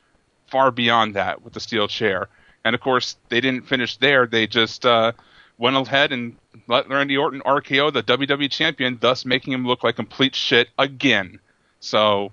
far 0.47 0.71
beyond 0.71 1.15
that 1.15 1.43
with 1.43 1.53
the 1.53 1.61
steel 1.61 1.89
chair. 1.89 2.29
And 2.65 2.75
of 2.75 2.81
course, 2.81 3.17
they 3.29 3.41
didn't 3.41 3.67
finish 3.67 3.97
there. 3.97 4.27
They 4.27 4.47
just 4.47 4.85
uh, 4.85 5.13
went 5.59 5.77
ahead 5.77 6.13
and 6.13 6.37
let 6.67 6.89
Randy 6.89 7.17
Orton 7.17 7.41
RKO 7.43 7.93
the 7.93 8.03
WWE 8.03 8.51
champion, 8.51 8.99
thus 9.01 9.25
making 9.25 9.53
him 9.53 9.67
look 9.67 9.85
like 9.85 9.97
complete 9.97 10.35
shit 10.35 10.69
again. 10.79 11.39
So, 11.81 12.33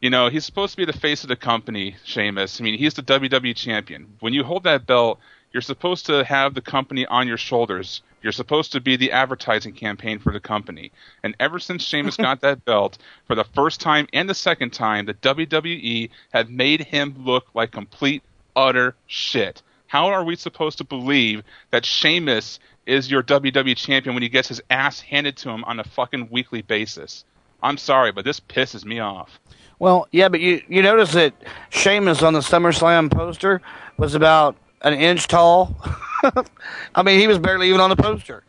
you 0.00 0.10
know, 0.10 0.28
he's 0.28 0.44
supposed 0.44 0.72
to 0.72 0.76
be 0.76 0.84
the 0.84 0.98
face 0.98 1.22
of 1.22 1.28
the 1.28 1.36
company, 1.36 1.96
Sheamus. 2.04 2.60
I 2.60 2.64
mean, 2.64 2.78
he's 2.78 2.94
the 2.94 3.02
WWE 3.02 3.54
champion. 3.54 4.16
When 4.20 4.32
you 4.32 4.44
hold 4.44 4.64
that 4.64 4.86
belt, 4.86 5.20
you're 5.52 5.60
supposed 5.60 6.06
to 6.06 6.24
have 6.24 6.54
the 6.54 6.60
company 6.60 7.06
on 7.06 7.26
your 7.26 7.36
shoulders. 7.36 8.02
You're 8.22 8.32
supposed 8.32 8.72
to 8.72 8.80
be 8.80 8.96
the 8.96 9.12
advertising 9.12 9.72
campaign 9.72 10.18
for 10.18 10.32
the 10.32 10.40
company. 10.40 10.92
And 11.22 11.34
ever 11.40 11.58
since 11.58 11.82
Sheamus 11.82 12.16
got 12.28 12.40
that 12.42 12.64
belt, 12.64 12.98
for 13.26 13.34
the 13.34 13.44
first 13.44 13.80
time 13.80 14.06
and 14.12 14.28
the 14.28 14.34
second 14.34 14.70
time, 14.70 15.06
the 15.06 15.14
WWE 15.14 16.10
have 16.32 16.50
made 16.50 16.82
him 16.82 17.14
look 17.18 17.46
like 17.54 17.72
complete, 17.72 18.22
utter 18.56 18.94
shit. 19.06 19.62
How 19.86 20.06
are 20.06 20.24
we 20.24 20.36
supposed 20.36 20.78
to 20.78 20.84
believe 20.84 21.42
that 21.70 21.84
Sheamus 21.84 22.60
is 22.86 23.10
your 23.10 23.22
WWE 23.22 23.76
champion 23.76 24.14
when 24.14 24.22
he 24.22 24.28
gets 24.28 24.48
his 24.48 24.62
ass 24.70 25.00
handed 25.00 25.36
to 25.38 25.50
him 25.50 25.64
on 25.64 25.80
a 25.80 25.84
fucking 25.84 26.28
weekly 26.30 26.62
basis? 26.62 27.24
I'm 27.62 27.76
sorry, 27.76 28.12
but 28.12 28.24
this 28.24 28.40
pisses 28.40 28.84
me 28.84 29.00
off. 29.00 29.38
Well, 29.78 30.06
Yeah, 30.12 30.28
but 30.28 30.40
you 30.40 30.62
you 30.68 30.82
notice 30.82 31.12
that 31.12 31.34
Sheamus 31.70 32.22
on 32.22 32.34
the 32.34 32.40
SummerSlam 32.40 33.10
poster 33.10 33.62
was 33.96 34.14
about 34.14 34.56
an 34.82 34.94
inch 34.94 35.26
tall. 35.26 35.74
I 36.94 37.02
mean, 37.02 37.18
he 37.18 37.26
was 37.26 37.38
barely 37.38 37.68
even 37.68 37.80
on 37.80 37.90
the 37.90 37.96
poster. 37.96 38.44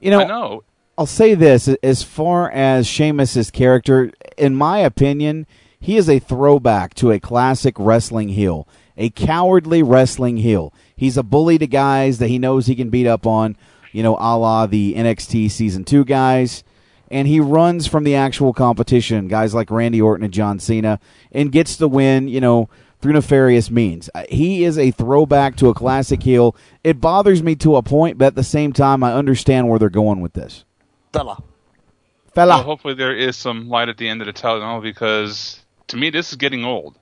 you 0.00 0.10
know, 0.10 0.20
I 0.20 0.24
know. 0.24 0.64
I'll 0.98 1.06
say 1.06 1.34
this 1.34 1.68
as 1.82 2.02
far 2.02 2.50
as 2.50 2.86
Sheamus's 2.86 3.50
character, 3.50 4.10
in 4.38 4.54
my 4.54 4.78
opinion, 4.78 5.46
he 5.78 5.98
is 5.98 6.08
a 6.08 6.18
throwback 6.18 6.94
to 6.94 7.10
a 7.12 7.20
classic 7.20 7.74
wrestling 7.78 8.30
heel, 8.30 8.66
a 8.96 9.10
cowardly 9.10 9.82
wrestling 9.82 10.38
heel. 10.38 10.72
He's 10.96 11.16
a 11.16 11.22
bully 11.22 11.58
to 11.58 11.66
guys 11.66 12.18
that 12.18 12.28
he 12.28 12.38
knows 12.38 12.66
he 12.66 12.74
can 12.74 12.90
beat 12.90 13.06
up 13.06 13.26
on, 13.26 13.56
you 13.92 14.02
know, 14.02 14.16
a 14.16 14.36
la 14.36 14.66
the 14.66 14.94
NXT 14.94 15.50
season 15.50 15.84
two 15.84 16.04
guys. 16.04 16.64
And 17.10 17.28
he 17.28 17.38
runs 17.38 17.86
from 17.86 18.02
the 18.04 18.16
actual 18.16 18.52
competition, 18.52 19.28
guys 19.28 19.54
like 19.54 19.70
Randy 19.70 20.02
Orton 20.02 20.24
and 20.24 20.34
John 20.34 20.58
Cena, 20.58 20.98
and 21.30 21.52
gets 21.52 21.76
the 21.76 21.88
win, 21.88 22.26
you 22.26 22.40
know, 22.40 22.68
through 23.00 23.12
nefarious 23.12 23.70
means. 23.70 24.10
Uh, 24.14 24.24
He 24.28 24.64
is 24.64 24.76
a 24.76 24.90
throwback 24.90 25.56
to 25.56 25.68
a 25.68 25.74
classic 25.74 26.22
heel. 26.22 26.56
It 26.82 27.00
bothers 27.00 27.42
me 27.42 27.54
to 27.56 27.76
a 27.76 27.82
point, 27.82 28.18
but 28.18 28.26
at 28.26 28.34
the 28.34 28.42
same 28.42 28.72
time, 28.72 29.04
I 29.04 29.12
understand 29.12 29.68
where 29.68 29.78
they're 29.78 29.88
going 29.88 30.20
with 30.20 30.32
this. 30.32 30.64
Fella. 31.12 31.40
Fella. 32.34 32.56
Well, 32.56 32.64
hopefully 32.64 32.94
there 32.94 33.16
is 33.16 33.36
some 33.36 33.68
light 33.68 33.88
at 33.88 33.96
the 33.98 34.08
end 34.08 34.20
of 34.20 34.26
the 34.26 34.32
tunnel 34.32 34.80
because 34.80 35.60
to 35.86 35.96
me 35.96 36.10
this 36.10 36.30
is 36.30 36.36
getting 36.36 36.64
old, 36.64 36.98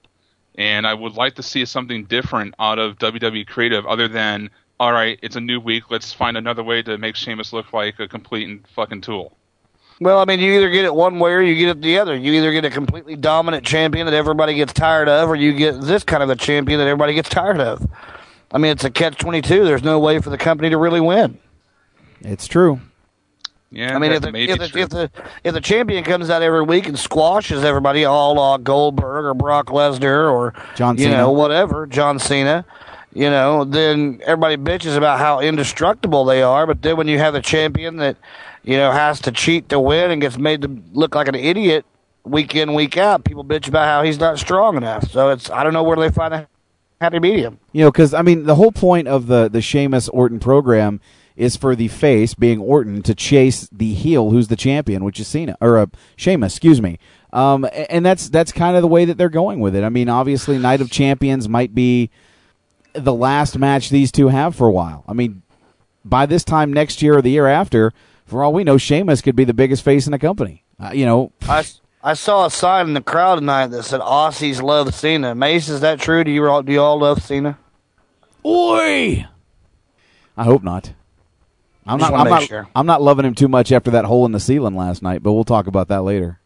and 0.55 0.87
I 0.87 0.95
would 0.95 1.15
like 1.15 1.35
to 1.37 1.43
see 1.43 1.65
something 1.65 2.05
different 2.05 2.55
out 2.59 2.79
of 2.79 2.99
WWE 2.99 3.47
creative 3.47 3.87
other 3.87 4.09
than 4.09 4.51
all 4.81 4.93
right, 4.93 5.19
it's 5.23 5.37
a 5.37 5.41
new 5.41 5.61
week, 5.61 5.91
let's 5.91 6.13
find 6.13 6.37
another 6.37 6.63
way 6.63 6.83
to 6.83 6.99
make 6.99 7.15
Sheamus 7.15 7.53
look 7.53 7.73
like 7.73 8.01
a 8.01 8.09
complete 8.09 8.49
and 8.49 8.67
fucking 8.69 9.03
tool. 9.03 9.37
Well, 10.01 10.19
I 10.19 10.25
mean, 10.25 10.41
you 10.41 10.53
either 10.55 10.71
get 10.71 10.85
it 10.85 10.95
one 10.95 11.21
way 11.21 11.31
or 11.31 11.41
you 11.41 11.55
get 11.55 11.69
it 11.69 11.81
the 11.81 11.99
other. 11.99 12.17
You 12.17 12.33
either 12.33 12.53
get 12.53 12.65
a 12.65 12.71
completely 12.71 13.15
dominant 13.15 13.65
champion 13.65 14.07
that 14.07 14.15
everybody 14.15 14.55
gets 14.55 14.73
tired 14.73 15.09
of, 15.09 15.29
or 15.29 15.37
you 15.37 15.53
get 15.53 15.81
this 15.81 16.03
kind 16.03 16.23
of 16.23 16.31
a 16.31 16.37
champion 16.37 16.81
that 16.81 16.89
everybody 16.89 17.15
gets 17.15 17.29
tired 17.29 17.61
of. 17.61 17.89
I 18.51 18.59
mean, 18.59 18.73
it's 18.73 18.83
a 18.83 18.91
catch 18.91 19.17
twenty 19.17 19.41
two. 19.41 19.65
There's 19.65 19.85
no 19.85 20.01
way 20.01 20.19
for 20.19 20.31
the 20.31 20.39
company 20.39 20.71
to 20.71 20.79
really 20.79 21.01
win. 21.01 21.39
It's 22.23 22.49
true. 22.49 22.81
Yeah, 23.75 23.97
I 23.97 23.99
mean, 23.99 24.13
if 24.13 24.23
the, 24.23 24.29
if, 24.37 24.59
the, 24.59 24.79
if 24.79 24.89
the 24.89 25.11
if 25.43 25.53
the 25.53 25.61
champion 25.61 26.05
comes 26.05 26.31
out 26.31 26.43
every 26.43 26.63
week 26.63 26.87
and 26.87 26.97
squashes 26.97 27.65
everybody, 27.65 28.05
all 28.05 28.39
uh, 28.39 28.57
Goldberg 28.57 29.25
or 29.25 29.35
Brock 29.35 29.67
Lesnar 29.67 30.33
or 30.33 30.55
John 30.77 30.97
you 30.97 31.05
Cena. 31.05 31.17
know 31.17 31.33
whatever 31.33 31.85
John 31.89 32.21
Cena, 32.21 32.65
you 33.13 33.29
know, 33.29 33.65
then 33.65 34.21
everybody 34.25 34.57
bitches 34.57 34.97
about 34.97 35.19
how 35.19 35.41
indestructible 35.41 36.25
they 36.25 36.41
are. 36.41 36.69
But 36.69 36.83
then 36.83 36.97
when 36.97 37.09
you 37.09 37.19
have 37.19 37.35
a 37.35 37.43
champion 37.43 37.97
that 37.97 38.17
you 38.63 38.77
know 38.77 38.93
has 38.93 39.21
to 39.23 39.33
cheat 39.33 39.69
to 39.71 39.81
win 39.81 40.13
and 40.13 40.23
gets 40.23 40.39
made 40.39 40.63
to 40.63 40.83
look 40.93 41.17
like 41.17 41.27
an 41.27 41.35
idiot 41.35 41.85
week 42.23 42.55
in 42.55 42.75
week 42.75 42.97
out, 42.97 43.25
people 43.25 43.45
bitch 43.45 43.67
about 43.67 43.89
how 43.89 44.05
he's 44.05 44.21
not 44.21 44.39
strong 44.39 44.77
enough. 44.77 45.11
So 45.11 45.31
it's 45.31 45.51
I 45.51 45.65
don't 45.65 45.73
know 45.73 45.83
where 45.83 45.97
they 45.97 46.11
find 46.11 46.33
a 46.33 46.47
happy 47.01 47.19
medium. 47.19 47.59
You 47.73 47.85
know, 47.85 47.91
because 47.91 48.15
I 48.15 48.23
mean, 48.23 48.45
the 48.45 48.55
whole 48.55 48.73
point 48.73 49.09
of 49.09 49.27
the 49.27 49.49
the 49.49 49.61
Sheamus 49.61 50.09
Orton 50.11 50.39
program 50.39 51.01
is 51.37 51.57
for 51.57 51.75
the 51.75 51.89
face, 51.89 52.35
being 52.35 52.61
Orton, 52.61 53.03
to 53.03 53.15
chase 53.15 53.69
the 53.73 53.93
heel, 53.95 54.31
who's 54.31 54.49
the 54.49 54.57
champion, 54.57 55.05
which 55.05 55.19
is 55.19 55.27
Cena 55.27 55.57
or 55.61 55.79
uh, 55.79 55.87
Sheamus, 56.17 56.55
excuse 56.55 56.81
me. 56.81 56.99
Um, 57.33 57.67
and 57.89 58.07
that's 58.07 58.29
that's 58.29 58.53
kind 58.53 58.77
of 58.77 58.83
the 58.83 58.89
way 58.89 59.05
that 59.05 59.19
they're 59.19 59.29
going 59.29 59.59
with 59.59 59.75
it. 59.75 59.83
I 59.83 59.89
mean, 59.89 60.09
obviously, 60.09 60.57
Night 60.59 60.81
of 60.81 60.91
Champions 60.91 61.49
might 61.49 61.75
be 61.75 62.11
the 62.93 63.13
last 63.13 63.59
match 63.59 63.91
these 63.91 64.13
two 64.13 64.29
have 64.29 64.55
for 64.55 64.69
a 64.69 64.73
while. 64.73 65.05
I 65.09 65.15
mean, 65.15 65.43
by 66.05 66.27
this 66.27 66.45
time 66.45 66.73
next 66.73 67.03
year 67.03 67.19
or 67.19 67.23
the 67.23 67.31
year 67.31 67.49
after, 67.49 67.93
for 68.25 68.45
all 68.45 68.53
we 68.53 68.63
know, 68.63 68.79
Sheamus 68.79 69.21
could 69.21 69.35
be 69.35 69.45
the 69.45 69.55
biggest 69.55 69.83
face 69.83 70.07
in 70.07 70.13
the 70.13 70.19
company. 70.19 70.63
Uh, 70.79 70.93
you 70.95 71.05
know, 71.05 71.33
I, 71.43 71.65
I 72.03 72.15
saw 72.15 72.47
a 72.47 72.51
sign 72.51 72.87
in 72.89 72.95
the 72.95 73.01
crowd 73.01 73.37
tonight 73.37 73.69
that 73.69 73.83
said 73.83 74.01
Aussies 74.01 74.63
love 74.63 74.95
Cena. 74.95 75.35
Mace, 75.35 75.69
is 75.69 75.81
that 75.81 75.99
true? 75.99 76.23
Do 76.23 76.31
you 76.31 76.47
all 76.47 76.63
do 76.63 76.73
you 76.73 76.81
all 76.81 77.01
love 77.01 77.21
Cena? 77.21 77.59
Oi! 78.47 79.27
I 80.37 80.45
hope 80.45 80.63
not. 80.63 80.93
I'm 81.87 81.99
not. 81.99 82.15
I'm 82.15 82.29
not, 82.29 82.43
sure. 82.45 82.69
I'm 82.75 82.87
not 82.87 83.03
loving 83.03 83.27
him 83.27 83.35
too 83.35 83.49
much 83.49 83.71
after 83.73 83.91
that 83.93 84.05
hole 84.05 84.25
in 84.27 84.33
the 84.33 84.41
ceiling 84.41 84.75
last 84.75 85.03
night, 85.03 85.23
but 85.23 85.33
we'll 85.33 85.45
talk 85.45 85.67
about 85.67 85.89
that 85.89 86.03
later. 86.03 86.39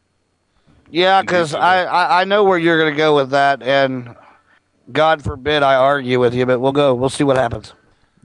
Yeah, 0.90 1.20
because 1.20 1.54
I, 1.54 1.84
I 1.84 2.22
I 2.22 2.24
know 2.24 2.44
where 2.44 2.58
you're 2.58 2.78
going 2.78 2.92
to 2.92 2.96
go 2.96 3.14
with 3.14 3.30
that, 3.30 3.62
and 3.62 4.16
God 4.90 5.22
forbid 5.22 5.62
I 5.62 5.74
argue 5.74 6.18
with 6.18 6.34
you, 6.34 6.46
but 6.46 6.60
we'll 6.60 6.72
go. 6.72 6.94
We'll 6.94 7.10
see 7.10 7.24
what 7.24 7.36
happens. 7.36 7.72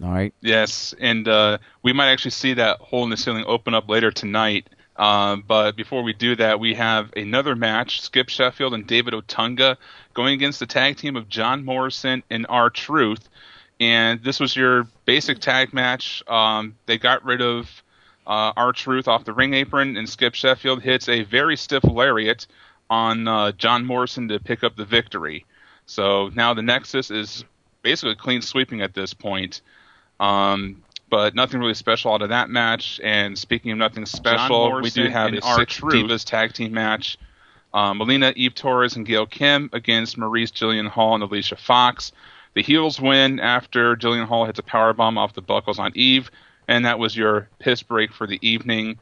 All 0.04 0.12
right. 0.12 0.34
Yes, 0.42 0.96
and 1.00 1.28
uh, 1.28 1.60
we 1.84 1.94
might 1.94 2.10
actually 2.10 2.32
see 2.32 2.54
that 2.56 2.80
hole 2.80 3.04
in 3.04 3.10
the 3.10 3.18
ceiling 3.18 3.46
open 3.48 3.74
up 3.74 3.90
later 3.90 4.12
tonight. 4.12 4.68
Um, 4.96 5.44
but 5.48 5.76
before 5.76 6.04
we 6.04 6.14
do 6.14 6.36
that, 6.36 6.60
we 6.60 6.74
have 6.76 7.12
another 7.16 7.56
match: 7.56 8.02
Skip 8.02 8.30
Sheffield 8.30 8.74
and 8.74 8.88
David 8.88 9.14
Otunga 9.14 9.78
going 10.14 10.34
against 10.34 10.60
the 10.60 10.66
tag 10.66 10.98
team 10.98 11.16
of 11.16 11.30
John 11.30 11.66
Morrison 11.66 12.24
and 12.30 12.46
R 12.50 12.70
Truth. 12.70 13.30
And 13.80 14.24
this 14.24 14.40
was 14.40 14.56
your 14.56 14.88
basic 15.06 15.40
tag 15.40 15.74
match. 15.74 16.24
Um, 16.28 16.76
they 16.86 16.98
got 16.98 17.26
rid 17.26 17.42
of 17.42 17.70
uh, 18.26 18.54
R 18.56 18.72
Truth 18.72 19.08
off 19.08 19.26
the 19.26 19.34
ring 19.34 19.54
apron, 19.54 19.98
and 19.98 20.08
Skip 20.08 20.36
Sheffield 20.36 20.82
hits 20.82 21.10
a 21.10 21.24
very 21.24 21.58
stiff 21.58 21.84
lariat 21.84 22.48
on 22.90 23.28
uh, 23.28 23.52
John 23.54 23.86
Morrison 23.86 24.28
to 24.30 24.40
pick 24.40 24.64
up 24.64 24.76
the 24.76 24.86
victory. 24.86 25.46
So 25.86 26.30
now 26.34 26.54
the 26.54 26.62
Nexus 26.62 27.12
is 27.12 27.44
basically 27.82 28.16
clean 28.16 28.42
sweeping 28.42 28.82
at 28.82 28.94
this 28.94 29.14
point. 29.14 29.62
Um, 30.20 30.84
but 31.10 31.36
nothing 31.36 31.60
really 31.60 31.74
special 31.74 32.12
out 32.14 32.22
of 32.22 32.30
that 32.30 32.50
match. 32.50 33.00
And 33.04 33.38
speaking 33.38 33.72
of 33.72 33.78
nothing 33.78 34.06
special, 34.06 34.82
we 34.82 34.90
do 34.90 35.10
have 35.10 35.32
a 35.34 35.42
six 35.42 35.80
Divas 35.80 36.26
tag 36.26 36.54
team 36.54 36.74
match. 36.74 37.18
Um, 37.74 37.98
Melina, 37.98 38.34
Eve 38.36 38.56
Torres, 38.56 38.96
and 38.96 39.06
Gail 39.06 39.26
Kim 39.26 39.70
against 39.74 40.18
Maryse, 40.18 40.52
Jillian 40.52 40.88
Hall, 40.88 41.14
and 41.16 41.24
Alicia 41.24 41.56
Fox. 41.56 42.12
The 42.56 42.62
heels 42.62 43.02
win 43.02 43.40
after 43.40 43.96
Jillian 43.96 44.28
Hall 44.28 44.46
hits 44.46 44.60
a 44.60 44.64
power 44.64 44.94
bomb 44.94 45.18
off 45.18 45.34
the 45.34 45.42
buckles 45.42 45.80
on 45.80 45.92
Eve, 45.96 46.30
and 46.68 46.86
that 46.86 47.00
was 47.00 47.18
your 47.18 47.50
piss 47.60 47.82
break 47.84 48.14
for 48.14 48.28
the 48.28 48.40
evening. 48.48 49.00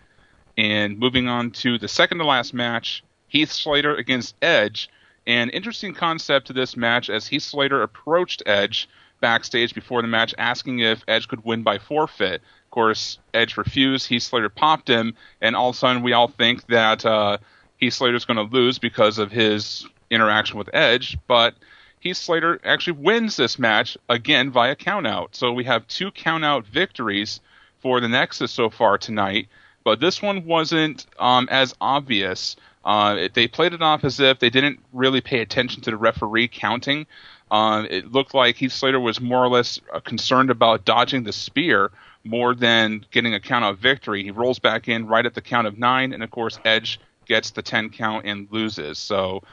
And 0.57 0.97
moving 0.97 1.27
on 1.27 1.51
to 1.51 1.77
the 1.77 1.87
second 1.87 2.19
to 2.19 2.25
last 2.25 2.53
match, 2.53 3.03
Heath 3.27 3.51
Slater 3.51 3.95
against 3.95 4.35
Edge. 4.41 4.89
An 5.27 5.49
interesting 5.49 5.93
concept 5.93 6.47
to 6.47 6.53
this 6.53 6.75
match 6.75 7.09
as 7.09 7.27
Heath 7.27 7.43
Slater 7.43 7.81
approached 7.83 8.43
Edge 8.45 8.89
backstage 9.19 9.73
before 9.73 10.01
the 10.01 10.07
match 10.07 10.33
asking 10.37 10.79
if 10.79 11.03
Edge 11.07 11.27
could 11.27 11.43
win 11.45 11.61
by 11.61 11.77
forfeit. 11.77 12.41
Of 12.65 12.71
course, 12.71 13.19
Edge 13.33 13.57
refused. 13.57 14.07
Heath 14.07 14.23
Slater 14.23 14.49
popped 14.49 14.89
him, 14.89 15.15
and 15.41 15.55
all 15.55 15.69
of 15.69 15.75
a 15.75 15.77
sudden 15.77 16.03
we 16.03 16.13
all 16.13 16.27
think 16.27 16.65
that 16.67 17.05
uh, 17.05 17.37
Heath 17.77 17.93
Slater's 17.93 18.25
going 18.25 18.37
to 18.37 18.55
lose 18.55 18.79
because 18.79 19.17
of 19.17 19.31
his 19.31 19.85
interaction 20.09 20.57
with 20.57 20.69
Edge, 20.73 21.17
but 21.27 21.53
Heath 22.01 22.17
Slater 22.17 22.59
actually 22.63 22.99
wins 22.99 23.37
this 23.37 23.59
match 23.59 23.95
again 24.09 24.49
via 24.49 24.75
countout. 24.75 25.29
So 25.33 25.53
we 25.53 25.63
have 25.65 25.87
two 25.87 26.11
countout 26.11 26.65
victories 26.65 27.39
for 27.79 28.01
the 28.01 28.09
Nexus 28.09 28.51
so 28.51 28.71
far 28.71 28.97
tonight, 28.97 29.47
but 29.83 29.99
this 29.99 30.19
one 30.19 30.45
wasn't 30.45 31.05
um, 31.19 31.47
as 31.51 31.75
obvious. 31.79 32.55
Uh, 32.83 33.27
they 33.35 33.47
played 33.47 33.73
it 33.73 33.83
off 33.83 34.03
as 34.03 34.19
if 34.19 34.39
they 34.39 34.49
didn't 34.49 34.79
really 34.91 35.21
pay 35.21 35.41
attention 35.41 35.83
to 35.83 35.91
the 35.91 35.97
referee 35.97 36.47
counting. 36.47 37.05
Uh, 37.51 37.85
it 37.87 38.11
looked 38.11 38.33
like 38.33 38.55
Heath 38.55 38.71
Slater 38.71 38.99
was 38.99 39.21
more 39.21 39.43
or 39.43 39.49
less 39.49 39.79
uh, 39.93 39.99
concerned 39.99 40.49
about 40.49 40.85
dodging 40.85 41.23
the 41.23 41.33
spear 41.33 41.91
more 42.23 42.55
than 42.55 43.05
getting 43.11 43.35
a 43.35 43.39
count 43.39 43.63
out 43.63 43.77
victory. 43.77 44.23
He 44.23 44.31
rolls 44.31 44.57
back 44.57 44.87
in 44.87 45.05
right 45.05 45.25
at 45.25 45.35
the 45.35 45.41
count 45.41 45.67
of 45.67 45.77
nine, 45.77 46.13
and 46.13 46.23
of 46.23 46.31
course 46.31 46.59
Edge 46.65 46.99
gets 47.27 47.51
the 47.51 47.61
ten 47.61 47.89
count 47.89 48.25
and 48.25 48.47
loses. 48.49 48.97
So 48.97 49.43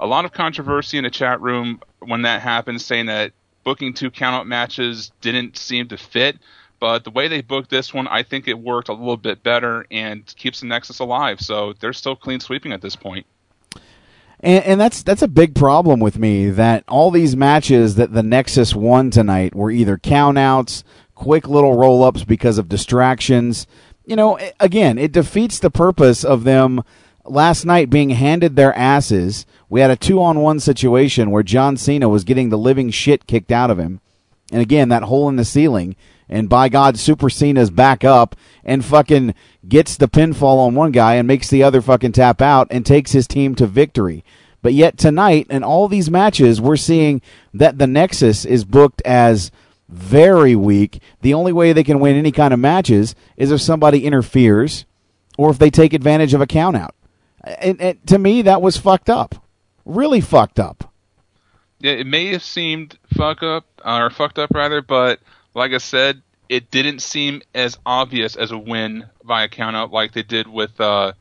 a 0.00 0.06
lot 0.06 0.24
of 0.24 0.32
controversy 0.32 0.98
in 0.98 1.04
the 1.04 1.10
chat 1.10 1.40
room 1.40 1.80
when 2.00 2.22
that 2.22 2.40
happened, 2.40 2.80
saying 2.80 3.06
that 3.06 3.32
booking 3.62 3.92
two 3.92 4.10
countout 4.10 4.46
matches 4.46 5.12
didn't 5.20 5.56
seem 5.56 5.88
to 5.88 5.96
fit. 5.96 6.38
But 6.80 7.04
the 7.04 7.10
way 7.10 7.28
they 7.28 7.42
booked 7.42 7.68
this 7.68 7.92
one, 7.92 8.08
I 8.08 8.22
think 8.22 8.48
it 8.48 8.58
worked 8.58 8.88
a 8.88 8.94
little 8.94 9.18
bit 9.18 9.42
better 9.42 9.84
and 9.90 10.26
keeps 10.36 10.60
the 10.60 10.66
Nexus 10.66 10.98
alive. 10.98 11.40
So 11.42 11.74
they're 11.78 11.92
still 11.92 12.16
clean 12.16 12.40
sweeping 12.40 12.72
at 12.72 12.80
this 12.80 12.96
point. 12.96 13.26
And, 14.40 14.64
and 14.64 14.80
that's 14.80 15.02
that's 15.02 15.20
a 15.20 15.28
big 15.28 15.54
problem 15.54 16.00
with 16.00 16.18
me 16.18 16.48
that 16.48 16.84
all 16.88 17.10
these 17.10 17.36
matches 17.36 17.96
that 17.96 18.14
the 18.14 18.22
Nexus 18.22 18.74
won 18.74 19.10
tonight 19.10 19.54
were 19.54 19.70
either 19.70 19.98
countouts, 19.98 20.82
quick 21.14 21.46
little 21.46 21.76
roll 21.76 22.02
ups 22.02 22.24
because 22.24 22.56
of 22.56 22.70
distractions. 22.70 23.66
You 24.06 24.16
know, 24.16 24.38
again, 24.58 24.96
it 24.96 25.12
defeats 25.12 25.58
the 25.58 25.70
purpose 25.70 26.24
of 26.24 26.44
them 26.44 26.82
last 27.26 27.66
night 27.66 27.90
being 27.90 28.10
handed 28.10 28.56
their 28.56 28.74
asses. 28.74 29.44
We 29.70 29.80
had 29.80 29.90
a 29.90 29.96
two 29.96 30.20
on 30.20 30.40
one 30.40 30.58
situation 30.58 31.30
where 31.30 31.44
John 31.44 31.76
Cena 31.76 32.08
was 32.08 32.24
getting 32.24 32.48
the 32.50 32.58
living 32.58 32.90
shit 32.90 33.28
kicked 33.28 33.52
out 33.52 33.70
of 33.70 33.78
him. 33.78 34.00
And 34.50 34.60
again, 34.60 34.88
that 34.88 35.04
hole 35.04 35.28
in 35.28 35.36
the 35.36 35.44
ceiling. 35.44 35.94
And 36.28 36.48
by 36.48 36.68
God, 36.68 36.98
Super 36.98 37.30
Cena's 37.30 37.70
back 37.70 38.04
up 38.04 38.34
and 38.64 38.84
fucking 38.84 39.32
gets 39.68 39.96
the 39.96 40.08
pinfall 40.08 40.58
on 40.58 40.74
one 40.74 40.90
guy 40.90 41.14
and 41.14 41.26
makes 41.26 41.48
the 41.48 41.62
other 41.62 41.80
fucking 41.80 42.12
tap 42.12 42.42
out 42.42 42.66
and 42.70 42.84
takes 42.84 43.12
his 43.12 43.28
team 43.28 43.54
to 43.54 43.66
victory. 43.66 44.24
But 44.60 44.74
yet 44.74 44.98
tonight, 44.98 45.46
in 45.50 45.62
all 45.62 45.86
these 45.86 46.10
matches, 46.10 46.60
we're 46.60 46.76
seeing 46.76 47.22
that 47.54 47.78
the 47.78 47.86
Nexus 47.86 48.44
is 48.44 48.64
booked 48.64 49.00
as 49.04 49.52
very 49.88 50.56
weak. 50.56 51.00
The 51.22 51.34
only 51.34 51.52
way 51.52 51.72
they 51.72 51.84
can 51.84 52.00
win 52.00 52.16
any 52.16 52.32
kind 52.32 52.52
of 52.52 52.60
matches 52.60 53.14
is 53.36 53.52
if 53.52 53.60
somebody 53.60 54.04
interferes 54.04 54.84
or 55.38 55.50
if 55.50 55.58
they 55.58 55.70
take 55.70 55.92
advantage 55.92 56.34
of 56.34 56.40
a 56.40 56.46
countout. 56.46 56.90
And, 57.42 57.80
and 57.80 58.06
to 58.08 58.18
me, 58.18 58.42
that 58.42 58.60
was 58.60 58.76
fucked 58.76 59.08
up. 59.08 59.46
Really 59.84 60.20
fucked 60.20 60.60
up. 60.60 60.92
Yeah, 61.80 61.92
it 61.92 62.06
may 62.06 62.26
have 62.32 62.42
seemed 62.42 62.98
fucked 63.16 63.42
up 63.42 63.64
or 63.84 64.10
fucked 64.10 64.38
up 64.38 64.50
rather, 64.52 64.82
but 64.82 65.20
like 65.54 65.72
I 65.72 65.78
said, 65.78 66.22
it 66.48 66.70
didn't 66.70 67.00
seem 67.00 67.42
as 67.54 67.78
obvious 67.86 68.36
as 68.36 68.50
a 68.50 68.58
win 68.58 69.06
via 69.24 69.48
countout 69.48 69.92
like 69.92 70.12
they 70.12 70.22
did 70.22 70.46
with 70.46 70.78
uh, 70.80 71.12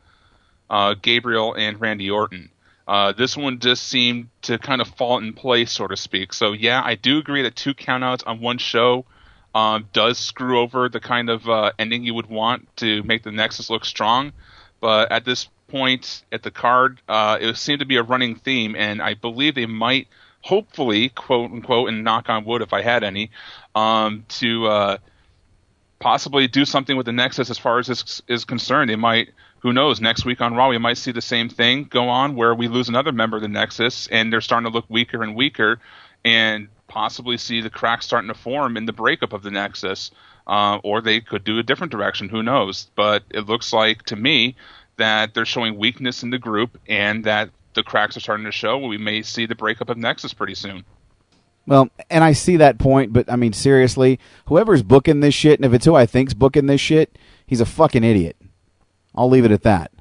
uh, 0.69 0.95
Gabriel 1.01 1.53
and 1.53 1.79
Randy 1.79 2.09
Orton. 2.09 2.49
Uh, 2.87 3.11
this 3.11 3.37
one 3.37 3.59
just 3.59 3.83
seemed 3.83 4.29
to 4.41 4.57
kind 4.57 4.81
of 4.81 4.87
fall 4.87 5.19
in 5.19 5.33
place, 5.33 5.71
so 5.71 5.85
to 5.85 5.95
speak. 5.95 6.33
So 6.33 6.53
yeah, 6.53 6.81
I 6.83 6.95
do 6.95 7.19
agree 7.19 7.43
that 7.43 7.55
two 7.55 7.75
countouts 7.75 8.23
on 8.25 8.41
one 8.41 8.57
show 8.57 9.05
um, 9.53 9.87
does 9.93 10.17
screw 10.17 10.59
over 10.59 10.89
the 10.89 10.99
kind 10.99 11.29
of 11.29 11.47
uh, 11.47 11.71
ending 11.77 12.03
you 12.03 12.15
would 12.15 12.25
want 12.25 12.67
to 12.77 13.03
make 13.03 13.21
the 13.23 13.31
Nexus 13.31 13.69
look 13.69 13.85
strong. 13.85 14.33
But 14.81 15.11
at 15.11 15.25
this 15.25 15.47
point 15.69 16.23
at 16.31 16.43
the 16.43 16.51
card, 16.51 17.01
uh, 17.07 17.37
it 17.39 17.55
seemed 17.57 17.79
to 17.79 17.85
be 17.85 17.97
a 17.97 18.03
running 18.03 18.35
theme, 18.35 18.75
and 18.75 19.01
I 19.01 19.13
believe 19.13 19.55
they 19.55 19.65
might, 19.65 20.07
hopefully, 20.41 21.09
quote 21.09 21.51
unquote, 21.51 21.89
and 21.89 22.03
knock 22.03 22.29
on 22.29 22.45
wood 22.45 22.61
if 22.61 22.73
I 22.73 22.81
had 22.81 23.03
any, 23.03 23.31
um, 23.75 24.25
to 24.29 24.67
uh, 24.67 24.97
possibly 25.99 26.47
do 26.47 26.65
something 26.65 26.97
with 26.97 27.05
the 27.05 27.11
Nexus 27.11 27.49
as 27.49 27.57
far 27.57 27.79
as 27.79 27.87
this 27.87 28.21
is 28.27 28.45
concerned. 28.45 28.89
They 28.89 28.95
might, 28.95 29.29
who 29.59 29.73
knows, 29.73 30.01
next 30.01 30.25
week 30.25 30.41
on 30.41 30.55
Raw 30.55 30.69
we 30.69 30.77
might 30.77 30.97
see 30.97 31.11
the 31.11 31.21
same 31.21 31.49
thing 31.49 31.83
go 31.83 32.09
on 32.09 32.35
where 32.35 32.55
we 32.55 32.67
lose 32.67 32.89
another 32.89 33.11
member 33.11 33.37
of 33.37 33.41
the 33.41 33.49
Nexus 33.49 34.07
and 34.07 34.31
they're 34.31 34.41
starting 34.41 34.69
to 34.69 34.73
look 34.73 34.85
weaker 34.89 35.21
and 35.23 35.35
weaker, 35.35 35.79
and 36.25 36.67
possibly 36.87 37.37
see 37.37 37.61
the 37.61 37.69
cracks 37.69 38.05
starting 38.05 38.29
to 38.29 38.33
form 38.33 38.75
in 38.75 38.85
the 38.85 38.93
breakup 38.93 39.33
of 39.33 39.43
the 39.43 39.51
Nexus. 39.51 40.11
Uh, 40.47 40.79
or 40.83 40.99
they 40.99 41.21
could 41.21 41.43
do 41.43 41.59
a 41.59 41.63
different 41.63 41.91
direction. 41.91 42.27
Who 42.27 42.41
knows? 42.41 42.89
But 42.95 43.21
it 43.29 43.45
looks 43.45 43.71
like 43.71 44.01
to 44.05 44.15
me 44.15 44.55
that 44.99 45.33
they're 45.33 45.45
showing 45.45 45.77
weakness 45.77 46.23
in 46.23 46.29
the 46.29 46.37
group 46.37 46.79
and 46.87 47.23
that 47.25 47.49
the 47.73 47.83
cracks 47.83 48.15
are 48.15 48.21
starting 48.21 48.45
to 48.45 48.51
show. 48.51 48.77
We 48.77 48.97
may 48.97 49.21
see 49.23 49.45
the 49.45 49.55
breakup 49.55 49.89
of 49.89 49.97
Nexus 49.97 50.33
pretty 50.33 50.55
soon. 50.55 50.85
Well, 51.65 51.89
and 52.09 52.23
I 52.23 52.33
see 52.33 52.57
that 52.57 52.79
point, 52.79 53.13
but 53.13 53.31
I 53.31 53.35
mean, 53.35 53.53
seriously, 53.53 54.19
whoever's 54.45 54.81
booking 54.81 55.19
this 55.19 55.35
shit, 55.35 55.59
and 55.59 55.65
if 55.65 55.73
it's 55.73 55.85
who 55.85 55.95
I 55.95 56.05
think's 56.05 56.33
booking 56.33 56.65
this 56.65 56.81
shit, 56.81 57.17
he's 57.45 57.61
a 57.61 57.65
fucking 57.65 58.03
idiot. 58.03 58.37
I'll 59.13 59.29
leave 59.29 59.45
it 59.45 59.51
at 59.51 59.63
that. 59.63 59.91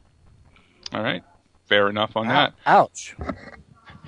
All 0.92 1.02
right, 1.02 1.22
fair 1.66 1.88
enough 1.90 2.16
on 2.16 2.28
that. 2.28 2.54
Ouch. 2.64 3.16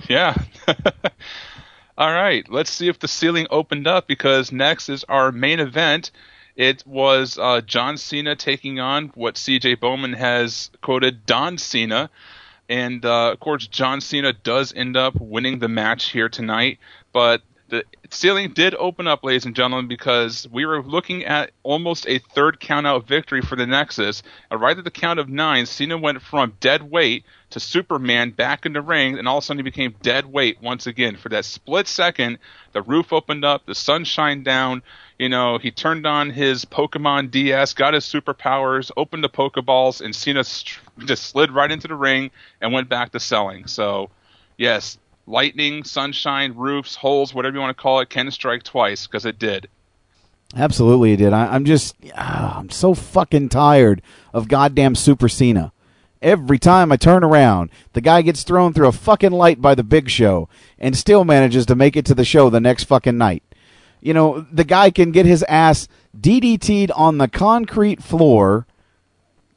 Yeah. 0.09 0.35
All 1.97 2.11
right, 2.11 2.49
let's 2.49 2.71
see 2.71 2.87
if 2.87 2.97
the 2.97 3.07
ceiling 3.07 3.45
opened 3.51 3.85
up 3.85 4.07
because 4.07 4.51
next 4.51 4.89
is 4.89 5.03
our 5.03 5.31
main 5.31 5.59
event. 5.59 6.09
It 6.61 6.85
was 6.85 7.39
uh, 7.39 7.61
John 7.61 7.97
Cena 7.97 8.35
taking 8.35 8.79
on 8.79 9.07
what 9.15 9.33
CJ 9.33 9.79
Bowman 9.79 10.13
has 10.13 10.69
quoted 10.83 11.25
Don 11.25 11.57
Cena. 11.57 12.11
And 12.69 13.03
uh, 13.03 13.31
of 13.31 13.39
course, 13.39 13.65
John 13.65 13.99
Cena 13.99 14.31
does 14.31 14.71
end 14.71 14.95
up 14.95 15.15
winning 15.19 15.57
the 15.57 15.67
match 15.67 16.11
here 16.11 16.29
tonight. 16.29 16.77
But 17.13 17.41
the 17.71 17.85
ceiling 18.09 18.51
did 18.51 18.75
open 18.75 19.07
up, 19.07 19.23
ladies 19.23 19.45
and 19.45 19.55
gentlemen, 19.55 19.87
because 19.87 20.45
we 20.51 20.65
were 20.65 20.83
looking 20.83 21.23
at 21.23 21.51
almost 21.63 22.05
a 22.05 22.19
third 22.19 22.59
countout 22.59 23.07
victory 23.07 23.41
for 23.41 23.55
the 23.55 23.65
Nexus. 23.65 24.23
And 24.51 24.59
right 24.59 24.77
at 24.77 24.83
the 24.83 24.91
count 24.91 25.19
of 25.19 25.29
nine, 25.29 25.65
Cena 25.65 25.97
went 25.97 26.21
from 26.21 26.53
dead 26.59 26.91
weight 26.91 27.23
to 27.51 27.61
Superman 27.61 28.31
back 28.31 28.65
in 28.65 28.73
the 28.73 28.81
ring, 28.81 29.17
and 29.17 29.25
all 29.25 29.37
of 29.37 29.43
a 29.43 29.45
sudden 29.45 29.59
he 29.59 29.63
became 29.63 29.95
dead 30.01 30.25
weight 30.25 30.61
once 30.61 30.85
again. 30.85 31.15
For 31.15 31.29
that 31.29 31.45
split 31.45 31.87
second, 31.87 32.39
the 32.73 32.81
roof 32.81 33.13
opened 33.13 33.45
up, 33.45 33.65
the 33.65 33.73
sun 33.73 34.03
shined 34.03 34.43
down. 34.43 34.83
You 35.17 35.29
know, 35.29 35.57
he 35.57 35.71
turned 35.71 36.05
on 36.05 36.29
his 36.29 36.65
Pokemon 36.65 37.31
DS, 37.31 37.73
got 37.73 37.93
his 37.93 38.03
superpowers, 38.03 38.91
opened 38.97 39.23
the 39.23 39.29
Pokeballs, 39.29 40.01
and 40.01 40.13
Cena 40.13 40.43
st- 40.43 40.77
just 41.05 41.23
slid 41.23 41.51
right 41.51 41.71
into 41.71 41.87
the 41.87 41.95
ring 41.95 42.31
and 42.59 42.73
went 42.73 42.89
back 42.89 43.13
to 43.13 43.19
selling. 43.21 43.67
So, 43.67 44.09
yes, 44.57 44.97
lightning, 45.27 45.83
sunshine, 45.83 46.53
roofs, 46.55 46.95
holes, 46.95 47.33
whatever 47.33 47.55
you 47.55 47.61
want 47.61 47.75
to 47.75 47.81
call 47.81 47.99
it, 47.99 48.09
can 48.09 48.29
strike 48.31 48.63
twice 48.63 49.07
because 49.07 49.25
it 49.25 49.39
did. 49.39 49.67
Absolutely, 50.55 51.13
it 51.13 51.17
did. 51.17 51.33
I, 51.33 51.53
I'm 51.53 51.65
just, 51.65 51.95
ah, 52.15 52.59
I'm 52.59 52.69
so 52.69 52.93
fucking 52.93 53.49
tired 53.49 54.01
of 54.33 54.47
goddamn 54.47 54.95
Super 54.95 55.29
Cena. 55.29 55.71
Every 56.21 56.59
time 56.59 56.91
I 56.91 56.97
turn 56.97 57.23
around, 57.23 57.71
the 57.93 58.01
guy 58.01 58.21
gets 58.21 58.43
thrown 58.43 58.73
through 58.73 58.87
a 58.87 58.91
fucking 58.91 59.31
light 59.31 59.61
by 59.61 59.73
the 59.73 59.83
Big 59.83 60.09
Show 60.09 60.49
and 60.77 60.95
still 60.95 61.25
manages 61.25 61.65
to 61.65 61.75
make 61.75 61.95
it 61.95 62.05
to 62.05 62.13
the 62.13 62.25
show 62.25 62.49
the 62.49 62.59
next 62.59 62.83
fucking 62.83 63.17
night. 63.17 63.43
You 64.01 64.13
know, 64.13 64.41
the 64.51 64.63
guy 64.63 64.91
can 64.91 65.11
get 65.11 65.25
his 65.25 65.43
ass 65.43 65.87
DDT'd 66.19 66.91
on 66.91 67.17
the 67.17 67.27
concrete 67.27 68.03
floor, 68.03 68.67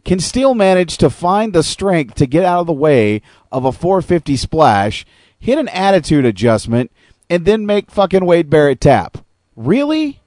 can 0.05 0.21
still 0.21 0.55
manage 0.55 0.97
to 0.99 1.11
find 1.11 1.53
the 1.53 1.63
strength 1.63 2.15
to 2.17 2.27
get 2.27 2.45
out 2.45 2.61
of 2.61 2.67
the 2.67 2.73
way 2.73 3.21
of 3.51 3.65
a 3.65 3.73
450 3.73 4.37
splash, 4.37 5.05
hit 5.45 5.59
an 5.59 5.69
attitude 5.69 6.25
adjustment, 6.25 6.91
and 7.29 7.45
then 7.45 7.67
make 7.67 7.91
fucking 7.91 8.25
Wade 8.25 8.49
Barrett 8.49 8.81
tap. 8.81 9.19
Really? 9.55 10.19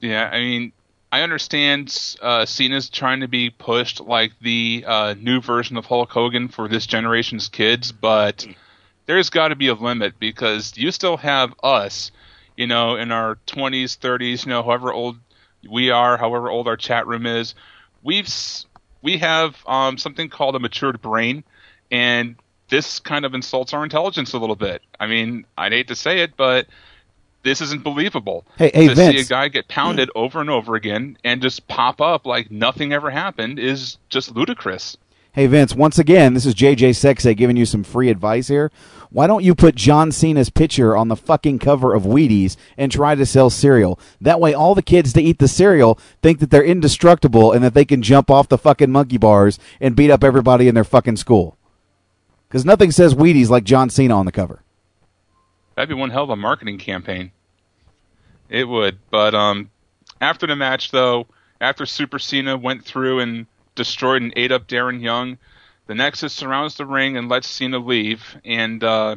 Yeah, 0.00 0.28
I 0.32 0.40
mean, 0.40 0.72
I 1.12 1.22
understand 1.22 2.16
uh, 2.20 2.44
Cena's 2.44 2.90
trying 2.90 3.20
to 3.20 3.28
be 3.28 3.50
pushed 3.50 4.00
like 4.00 4.32
the 4.40 4.84
uh, 4.84 5.14
new 5.16 5.40
version 5.40 5.76
of 5.76 5.86
Hulk 5.86 6.10
Hogan 6.10 6.48
for 6.48 6.66
this 6.66 6.86
generation's 6.86 7.48
kids, 7.48 7.92
but 7.92 8.48
there's 9.06 9.30
got 9.30 9.48
to 9.48 9.56
be 9.56 9.68
a 9.68 9.74
limit 9.74 10.18
because 10.18 10.76
you 10.76 10.90
still 10.90 11.16
have 11.18 11.54
us, 11.62 12.10
you 12.56 12.66
know, 12.66 12.96
in 12.96 13.12
our 13.12 13.36
20s, 13.46 13.96
30s, 13.96 14.44
you 14.44 14.50
know, 14.50 14.64
however 14.64 14.92
old 14.92 15.18
we 15.70 15.90
are, 15.90 16.16
however 16.16 16.50
old 16.50 16.66
our 16.66 16.76
chat 16.76 17.06
room 17.06 17.26
is. 17.26 17.54
We've 18.02 18.28
we 19.02 19.18
have 19.18 19.56
um, 19.68 19.98
something 19.98 20.28
called 20.30 20.56
a 20.56 20.58
matured 20.58 21.00
brain, 21.00 21.44
and 21.92 22.34
this 22.70 22.98
kind 22.98 23.24
of 23.24 23.34
insults 23.34 23.72
our 23.74 23.84
intelligence 23.84 24.32
a 24.32 24.38
little 24.38 24.56
bit. 24.56 24.82
I 24.98 25.06
mean, 25.06 25.44
I'd 25.58 25.72
hate 25.72 25.88
to 25.88 25.96
say 25.96 26.20
it, 26.20 26.36
but 26.36 26.66
this 27.42 27.60
isn't 27.60 27.82
believable. 27.82 28.44
Hey- 28.56 28.70
hey, 28.72 28.88
to 28.88 28.96
see 28.96 29.18
a 29.18 29.24
guy 29.24 29.48
get 29.48 29.68
pounded 29.68 30.10
over 30.14 30.40
and 30.40 30.50
over 30.50 30.74
again 30.74 31.18
and 31.24 31.42
just 31.42 31.66
pop 31.68 32.00
up 32.00 32.26
like 32.26 32.50
nothing 32.50 32.92
ever 32.92 33.10
happened 33.10 33.58
is 33.58 33.98
just 34.08 34.34
ludicrous. 34.34 34.96
Hey 35.32 35.46
Vince, 35.46 35.76
once 35.76 35.96
again, 35.96 36.34
this 36.34 36.44
is 36.44 36.56
JJ 36.56 36.90
Sexay 36.90 37.36
giving 37.36 37.56
you 37.56 37.64
some 37.64 37.84
free 37.84 38.08
advice 38.08 38.48
here. 38.48 38.72
Why 39.10 39.28
don't 39.28 39.44
you 39.44 39.54
put 39.54 39.76
John 39.76 40.10
Cena's 40.10 40.50
picture 40.50 40.96
on 40.96 41.06
the 41.06 41.14
fucking 41.14 41.60
cover 41.60 41.94
of 41.94 42.02
Wheaties 42.02 42.56
and 42.76 42.90
try 42.90 43.14
to 43.14 43.24
sell 43.24 43.48
cereal? 43.48 43.98
That 44.20 44.40
way 44.40 44.54
all 44.54 44.74
the 44.74 44.82
kids 44.82 45.12
that 45.12 45.20
eat 45.20 45.38
the 45.38 45.46
cereal 45.46 46.00
think 46.20 46.40
that 46.40 46.50
they're 46.50 46.64
indestructible 46.64 47.52
and 47.52 47.62
that 47.62 47.74
they 47.74 47.84
can 47.84 48.02
jump 48.02 48.28
off 48.28 48.48
the 48.48 48.58
fucking 48.58 48.90
monkey 48.90 49.18
bars 49.18 49.60
and 49.80 49.94
beat 49.94 50.10
up 50.10 50.24
everybody 50.24 50.66
in 50.66 50.74
their 50.74 50.82
fucking 50.82 51.16
school. 51.16 51.56
Cuz 52.50 52.64
nothing 52.64 52.90
says 52.90 53.14
Wheaties 53.14 53.48
like 53.48 53.64
John 53.64 53.88
Cena 53.90 54.16
on 54.16 54.26
the 54.26 54.32
cover. 54.32 54.62
That'd 55.74 55.88
be 55.88 55.94
one 55.94 56.10
hell 56.10 56.24
of 56.24 56.30
a 56.30 56.36
marketing 56.36 56.78
campaign. 56.78 57.32
It 58.50 58.68
would. 58.68 58.98
But 59.10 59.34
um, 59.34 59.70
after 60.20 60.46
the 60.46 60.56
match, 60.56 60.90
though, 60.90 61.26
after 61.60 61.86
Super 61.86 62.18
Cena 62.18 62.56
went 62.56 62.84
through 62.84 63.20
and 63.20 63.46
destroyed 63.74 64.22
and 64.22 64.32
ate 64.36 64.52
up 64.52 64.66
Darren 64.66 65.00
Young, 65.00 65.38
the 65.86 65.94
Nexus 65.94 66.32
surrounds 66.32 66.76
the 66.76 66.86
ring 66.86 67.16
and 67.16 67.28
lets 67.28 67.48
Cena 67.48 67.78
leave, 67.78 68.36
and 68.44 68.82
uh, 68.84 69.16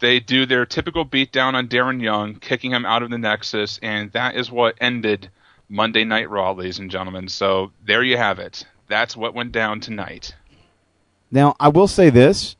they 0.00 0.20
do 0.20 0.46
their 0.46 0.66
typical 0.66 1.04
beatdown 1.04 1.54
on 1.54 1.68
Darren 1.68 2.00
Young, 2.00 2.36
kicking 2.36 2.70
him 2.72 2.86
out 2.86 3.02
of 3.02 3.10
the 3.10 3.18
Nexus, 3.18 3.78
and 3.82 4.10
that 4.12 4.36
is 4.36 4.50
what 4.50 4.76
ended 4.80 5.30
Monday 5.68 6.04
Night 6.04 6.30
Raw, 6.30 6.52
ladies 6.52 6.78
and 6.78 6.90
gentlemen. 6.90 7.28
So 7.28 7.72
there 7.84 8.02
you 8.02 8.16
have 8.16 8.38
it. 8.38 8.64
That's 8.88 9.16
what 9.16 9.34
went 9.34 9.52
down 9.52 9.80
tonight. 9.80 10.34
Now, 11.32 11.56
I 11.58 11.68
will 11.68 11.88
say 11.88 12.10
this. 12.10 12.54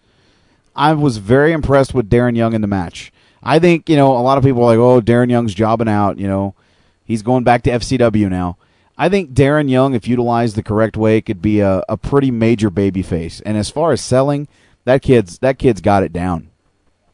I 0.75 0.95
was 0.95 1.19
very 1.19 1.53
impressed 1.53 1.95
with 1.95 2.11
Darren 2.11 2.37
Young 2.37 2.55
in 2.55 2.63
the 2.63 2.67
match. 2.67 3.13
I 3.43 3.59
think, 3.59 3.89
you 3.89 3.97
know, 3.97 4.17
a 4.17 4.23
lot 4.23 4.39
of 4.39 4.45
people 4.45 4.63
are 4.63 4.75
like, 4.75 4.79
oh, 4.79 5.01
Darren 5.01 5.31
Young's 5.31 5.55
jobbing 5.55 5.89
out, 5.89 6.19
you 6.19 6.27
know, 6.27 6.55
he's 7.05 7.23
going 7.23 7.45
back 7.45 7.63
to 7.65 7.71
FCW 7.71 8.31
now. 8.31 8.57
I 8.97 9.09
think 9.09 9.33
Darren 9.33 9.69
Young, 9.69 9.95
if 9.95 10.09
utilized 10.09 10.57
the 10.57 10.63
correct 10.63 10.97
way, 10.97 11.21
could 11.21 11.43
be 11.43 11.61
a, 11.61 11.83
a 11.89 11.97
pretty 11.97 12.31
major 12.31 12.71
baby 12.71 13.03
face. 13.03 13.41
And 13.41 13.57
as 13.57 13.69
far 13.69 13.93
as 13.93 14.01
selling, 14.01 14.49
that 14.85 15.03
kid's 15.03 15.39
that 15.39 15.59
kid's 15.59 15.81
got 15.81 16.03
it 16.03 16.13
down. 16.13 16.51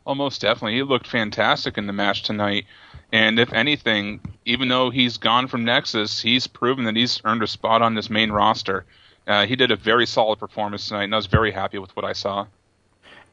Oh, 0.07 0.15
most 0.15 0.41
definitely. 0.41 0.75
He 0.75 0.83
looked 0.83 1.07
fantastic 1.07 1.79
in 1.79 1.87
the 1.87 1.93
match 1.93 2.23
tonight. 2.23 2.67
And 3.13 3.39
if 3.39 3.53
anything, 3.53 4.21
even 4.45 4.69
though 4.69 4.91
he's 4.91 5.17
gone 5.17 5.49
from 5.49 5.65
Nexus, 5.65 6.21
he's 6.21 6.47
proven 6.47 6.85
that 6.85 6.97
he's 6.97 7.21
earned 7.25 7.43
a 7.43 7.47
spot 7.47 7.81
on 7.81 7.95
this 7.95 8.11
main 8.11 8.33
roster. 8.33 8.85
Uh, 9.29 9.47
he 9.47 9.55
did 9.55 9.71
a 9.71 9.77
very 9.77 10.07
solid 10.07 10.39
performance 10.39 10.89
tonight, 10.89 11.05
and 11.05 11.15
I 11.15 11.19
was 11.19 11.27
very 11.27 11.53
happy 11.53 11.79
with 11.79 11.95
what 11.95 12.05
I 12.05 12.15
saw. 12.15 12.47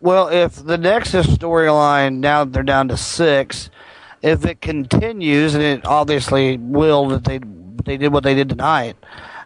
Well, 0.02 0.28
if 0.28 0.56
the 0.56 0.78
Nexus 0.78 1.26
storyline 1.26 2.18
now 2.18 2.44
they're 2.44 2.64
down 2.64 2.90
to 2.90 2.98
six, 2.98 3.70
if 4.22 4.46
it 4.46 4.60
continues, 4.60 5.56
and 5.56 5.64
it 5.64 5.86
obviously 5.86 6.58
will 6.58 7.08
that 7.08 7.24
they 7.24 7.40
they 7.86 7.96
did 7.96 8.12
what 8.12 8.24
they 8.24 8.36
did 8.36 8.50
tonight, 8.50 8.98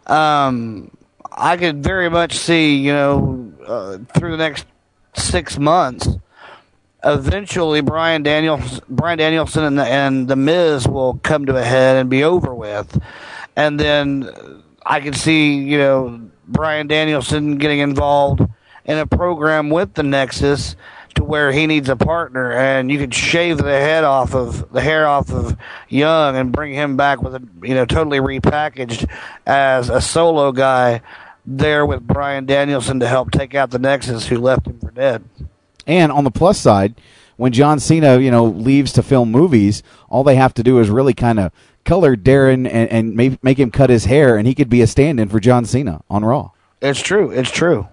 um, 0.07 0.89
I 1.31 1.55
could 1.55 1.83
very 1.83 2.09
much 2.09 2.33
see 2.33 2.77
you 2.77 2.93
know 2.93 3.53
uh, 3.67 3.99
through 4.17 4.31
the 4.31 4.38
next 4.38 4.65
six 5.13 5.59
months, 5.59 6.07
eventually 7.03 7.81
Brian 7.81 8.23
Daniels 8.23 8.81
Bryan 8.89 9.19
Danielson 9.19 9.65
and 9.65 9.77
the 9.77 9.85
and 9.85 10.27
the 10.27 10.35
Miz 10.35 10.88
will 10.88 11.19
come 11.21 11.45
to 11.45 11.57
a 11.57 11.63
head 11.63 11.97
and 11.97 12.09
be 12.09 12.23
over 12.23 12.55
with, 12.55 12.99
and 13.55 13.79
then 13.79 14.27
I 14.83 14.99
could 14.99 15.15
see 15.15 15.53
you 15.59 15.77
know 15.77 16.28
Bryan 16.49 16.88
Danielson 16.88 17.57
getting 17.57 17.79
involved 17.79 18.41
in 18.85 18.97
a 18.97 19.05
program 19.05 19.69
with 19.69 19.93
the 19.93 20.03
Nexus 20.03 20.75
to 21.15 21.23
where 21.23 21.51
he 21.51 21.67
needs 21.67 21.89
a 21.89 21.95
partner, 21.95 22.51
and 22.51 22.91
you 22.91 22.97
could 22.97 23.13
shave 23.13 23.57
the 23.57 23.63
head 23.63 24.03
off 24.03 24.33
of 24.33 24.71
the 24.71 24.81
hair 24.81 25.07
off 25.07 25.31
of 25.31 25.57
Young 25.88 26.35
and 26.35 26.51
bring 26.51 26.73
him 26.73 26.97
back 26.97 27.21
with 27.21 27.35
a 27.35 27.47
you 27.63 27.73
know 27.73 27.85
totally 27.85 28.19
repackaged 28.19 29.09
as 29.45 29.89
a 29.89 30.01
solo 30.01 30.51
guy 30.51 31.01
there 31.45 31.85
with 31.85 32.05
Bryan 32.05 32.45
Danielson 32.45 32.99
to 32.99 33.07
help 33.07 33.31
take 33.31 33.55
out 33.55 33.71
the 33.71 33.79
Nexus 33.79 34.27
who 34.27 34.38
left 34.38 34.67
him 34.67 34.79
for 34.79 34.91
dead. 34.91 35.23
And 35.88 36.12
on 36.12 36.23
the 36.23 36.31
plus 36.31 36.59
side, 36.59 36.95
when 37.38 37.51
John 37.51 37.79
Cena, 37.79 38.19
you 38.19 38.29
know, 38.29 38.45
leaves 38.45 38.91
to 38.93 39.03
film 39.03 39.31
movies, 39.31 39.81
all 40.09 40.23
they 40.23 40.35
have 40.35 40.53
to 40.55 40.63
do 40.63 40.79
is 40.79 40.89
really 40.89 41.13
kind 41.13 41.39
of 41.39 41.51
color 41.85 42.15
Darren 42.15 42.67
and, 42.67 42.89
and 42.89 43.15
make, 43.15 43.43
make 43.43 43.59
him 43.59 43.71
cut 43.71 43.89
his 43.89 44.05
hair, 44.05 44.37
and 44.37 44.47
he 44.47 44.55
could 44.55 44.69
be 44.69 44.81
a 44.81 44.87
stand-in 44.87 45.29
for 45.29 45.39
John 45.39 45.65
Cena 45.65 46.01
on 46.09 46.23
Raw. 46.25 46.51
It's 46.81 47.01
true. 47.01 47.31
It's 47.31 47.51
true. 47.51 47.87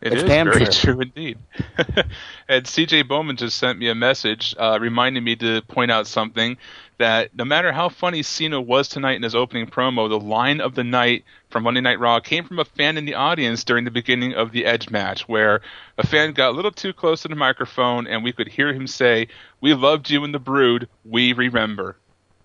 It 0.00 0.12
It's 0.12 0.22
is 0.22 0.28
damn 0.28 0.46
very 0.46 0.66
true. 0.66 0.94
true 0.94 1.00
indeed. 1.00 1.38
and 2.48 2.64
CJ 2.66 3.08
Bowman 3.08 3.36
just 3.36 3.56
sent 3.58 3.78
me 3.78 3.88
a 3.88 3.94
message 3.94 4.54
uh, 4.58 4.78
reminding 4.80 5.24
me 5.24 5.34
to 5.36 5.62
point 5.62 5.90
out 5.90 6.06
something 6.06 6.58
that 6.98 7.34
no 7.34 7.44
matter 7.44 7.72
how 7.72 7.88
funny 7.88 8.22
Cena 8.22 8.60
was 8.60 8.86
tonight 8.88 9.16
in 9.16 9.22
his 9.22 9.34
opening 9.34 9.66
promo, 9.66 10.08
the 10.08 10.20
line 10.20 10.60
of 10.60 10.74
the 10.74 10.84
night 10.84 11.24
from 11.48 11.62
Monday 11.64 11.80
Night 11.80 11.98
Raw 11.98 12.20
came 12.20 12.44
from 12.44 12.58
a 12.58 12.64
fan 12.66 12.98
in 12.98 13.06
the 13.06 13.14
audience 13.14 13.64
during 13.64 13.84
the 13.84 13.90
beginning 13.90 14.34
of 14.34 14.52
the 14.52 14.66
Edge 14.66 14.90
match, 14.90 15.26
where 15.26 15.62
a 15.96 16.06
fan 16.06 16.32
got 16.34 16.50
a 16.50 16.52
little 16.52 16.70
too 16.70 16.92
close 16.92 17.22
to 17.22 17.28
the 17.28 17.34
microphone 17.34 18.06
and 18.06 18.22
we 18.22 18.32
could 18.32 18.48
hear 18.48 18.72
him 18.74 18.86
say, 18.86 19.28
"We 19.62 19.72
loved 19.72 20.10
you 20.10 20.22
in 20.24 20.32
the 20.32 20.38
Brood. 20.38 20.86
We 21.04 21.32
remember." 21.32 21.96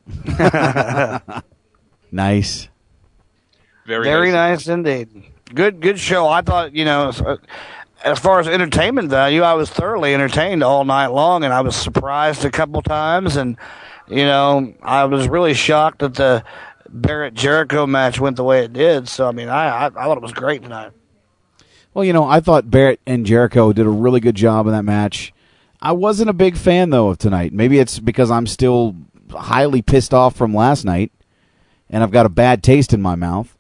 Nice. 2.12 2.70
Very, 3.86 4.04
Very 4.04 4.32
nice 4.32 4.68
indeed. 4.68 5.10
Good, 5.54 5.80
good 5.80 6.00
show. 6.00 6.28
I 6.28 6.42
thought, 6.42 6.74
you 6.76 6.86
know, 6.86 7.10
as- 7.10 7.22
uh, 7.22 7.38
as 8.04 8.18
far 8.18 8.40
as 8.40 8.48
entertainment 8.48 9.10
value, 9.10 9.42
I 9.42 9.54
was 9.56 9.70
thoroughly 9.70 10.14
entertained 10.14 10.64
all 10.64 10.86
night 10.86 11.08
long, 11.08 11.44
and 11.44 11.54
I 11.54 11.62
was 11.62 11.76
surprised 11.76 12.46
a 12.46 12.50
couple 12.52 12.82
times, 12.82 13.36
and 13.36 13.58
you 14.08 14.24
know, 14.26 14.74
I 14.82 15.04
was 15.06 15.28
really 15.28 15.54
shocked 15.54 16.00
that 16.00 16.14
the 16.16 16.44
Barrett 16.90 17.34
Jericho 17.34 17.86
match 17.86 18.20
went 18.20 18.38
the 18.38 18.44
way 18.44 18.64
it 18.64 18.74
did. 18.74 19.08
So, 19.10 19.28
I 19.28 19.32
mean, 19.32 19.50
I, 19.50 19.68
I, 19.68 19.86
I 19.88 19.90
thought 19.90 20.18
it 20.18 20.24
was 20.24 20.32
great 20.34 20.64
tonight. 20.64 20.92
Well, 21.94 22.06
you 22.06 22.14
know, 22.14 22.24
I 22.24 22.40
thought 22.40 22.72
Barrett 22.72 23.02
and 23.06 23.26
Jericho 23.26 23.74
did 23.74 23.86
a 23.86 23.90
really 23.90 24.20
good 24.20 24.36
job 24.36 24.66
in 24.66 24.72
that 24.74 24.86
match. 24.86 25.34
I 25.82 25.92
wasn't 25.92 26.30
a 26.30 26.34
big 26.34 26.56
fan 26.58 26.90
though 26.92 27.10
of 27.10 27.18
tonight. 27.18 27.54
Maybe 27.54 27.80
it's 27.80 28.00
because 28.00 28.32
I'm 28.32 28.48
still 28.48 28.96
highly 29.32 29.82
pissed 29.82 30.14
off 30.14 30.36
from 30.36 30.54
last 30.54 30.86
night 30.86 31.12
and 31.90 32.04
I've 32.04 32.12
got 32.12 32.26
a 32.26 32.30
bad 32.30 32.64
taste 32.64 32.94
in 32.94 33.02
my 33.02 33.16
mouth. 33.16 33.58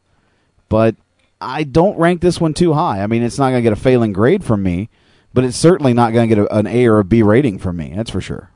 But 0.67 0.95
I 1.41 1.63
don't 1.63 1.97
rank 1.97 2.21
this 2.21 2.39
one 2.39 2.53
too 2.53 2.73
high. 2.73 3.01
I 3.01 3.07
mean, 3.07 3.23
it's 3.23 3.39
not 3.39 3.49
going 3.49 3.63
to 3.63 3.63
get 3.63 3.73
a 3.73 3.81
failing 3.81 4.13
grade 4.13 4.43
from 4.43 4.61
me, 4.61 4.89
but 5.33 5.43
it's 5.43 5.57
certainly 5.57 5.93
not 5.93 6.13
going 6.13 6.29
to 6.29 6.35
get 6.35 6.43
a, 6.43 6.55
an 6.55 6.67
A 6.67 6.85
or 6.85 6.99
a 6.99 7.03
B 7.03 7.23
rating 7.23 7.57
from 7.57 7.77
me. 7.77 7.93
That's 7.95 8.11
for 8.11 8.21
sure. 8.21 8.51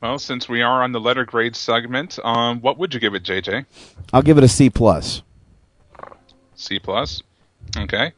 Well, 0.00 0.18
since 0.18 0.48
we 0.48 0.62
are 0.62 0.82
on 0.82 0.92
the 0.92 1.00
letter 1.00 1.24
grade 1.24 1.54
segment, 1.54 2.18
um, 2.24 2.60
what 2.60 2.78
would 2.78 2.92
you 2.92 2.98
give 2.98 3.14
it, 3.14 3.22
JJ? 3.22 3.66
I'll 4.12 4.22
give 4.22 4.38
it 4.38 4.44
a 4.44 4.48
C 4.48 4.68
plus. 4.68 5.22
C 6.56 6.78
plus. 6.78 7.22
Okay. 7.76 8.12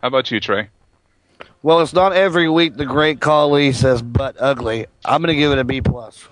How 0.00 0.08
about 0.08 0.30
you, 0.30 0.38
Trey? 0.38 0.68
Well, 1.62 1.80
it's 1.80 1.92
not 1.92 2.12
every 2.12 2.48
week 2.48 2.76
the 2.76 2.86
great 2.86 3.20
Khali 3.20 3.72
says 3.72 4.00
butt 4.00 4.36
ugly. 4.38 4.86
I'm 5.04 5.22
going 5.22 5.34
to 5.34 5.40
give 5.40 5.50
it 5.50 5.58
a 5.58 5.64
B 5.64 5.80
plus. 5.80 6.28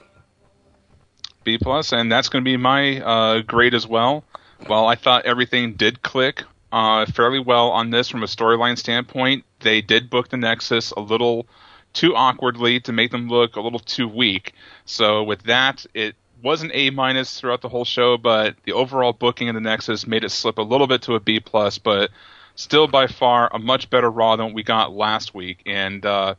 B 1.47 1.57
plus, 1.57 1.93
and 1.93 2.13
that's 2.13 2.29
going 2.29 2.45
to 2.45 2.49
be 2.49 2.59
my 2.59 3.01
uh, 3.01 3.41
grade 3.41 3.73
as 3.73 3.87
well. 3.87 4.25
Well, 4.69 4.87
I 4.87 4.97
thought 4.97 5.25
everything 5.25 5.75
did 5.75 6.03
click 6.03 6.43
uh, 6.73 7.07
fairly 7.07 7.39
well 7.39 7.71
on 7.71 7.91
this 7.91 8.09
from 8.09 8.23
a 8.23 8.27
storyline 8.27 8.77
standpoint, 8.77 9.45
they 9.61 9.81
did 9.81 10.11
book 10.11 10.29
the 10.29 10.37
Nexus 10.37 10.91
a 10.91 11.01
little 11.01 11.47
too 11.93 12.15
awkwardly 12.15 12.81
to 12.81 12.93
make 12.93 13.11
them 13.11 13.29
look 13.29 13.57
a 13.57 13.61
little 13.61 13.79
too 13.79 14.07
weak. 14.07 14.53
So 14.85 15.23
with 15.23 15.45
that, 15.45 15.87
it 15.95 16.17
was 16.43 16.63
an 16.63 16.71
A 16.75 16.91
minus 16.91 17.41
throughout 17.41 17.63
the 17.63 17.69
whole 17.69 17.85
show, 17.85 18.19
but 18.19 18.57
the 18.65 18.73
overall 18.73 19.15
booking 19.15 19.49
of 19.49 19.55
the 19.55 19.61
Nexus 19.61 20.07
made 20.07 20.25
it 20.25 20.31
slip 20.31 20.59
a 20.59 20.63
little 20.63 20.87
bit 20.87 21.03
to 21.03 21.15
a 21.15 21.21
B 21.21 21.41
plus, 21.41 21.79
but 21.79 22.11
still 22.57 22.89
by 22.89 23.07
far 23.07 23.49
a 23.55 23.59
much 23.59 23.89
better 23.89 24.11
Raw 24.11 24.37
than 24.37 24.47
what 24.47 24.55
we 24.55 24.63
got 24.63 24.93
last 24.93 25.35
week, 25.35 25.63
and 25.65 26.05
uh, 26.05 26.35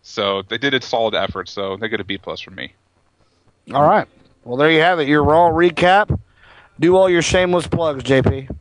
so 0.00 0.42
they 0.42 0.56
did 0.56 0.72
a 0.72 0.80
solid 0.80 1.14
effort. 1.14 1.48
So 1.48 1.76
they 1.76 1.88
get 1.88 2.00
a 2.00 2.04
B 2.04 2.16
plus 2.16 2.40
from 2.40 2.54
me. 2.54 2.72
All 3.74 3.84
right. 3.84 4.08
Well, 4.46 4.56
there 4.56 4.70
you 4.70 4.78
have 4.80 5.00
it. 5.00 5.08
Your 5.08 5.24
Raw 5.24 5.50
recap. 5.50 6.16
Do 6.78 6.96
all 6.96 7.10
your 7.10 7.20
shameless 7.22 7.66
plugs, 7.66 8.04
JP. 8.04 8.54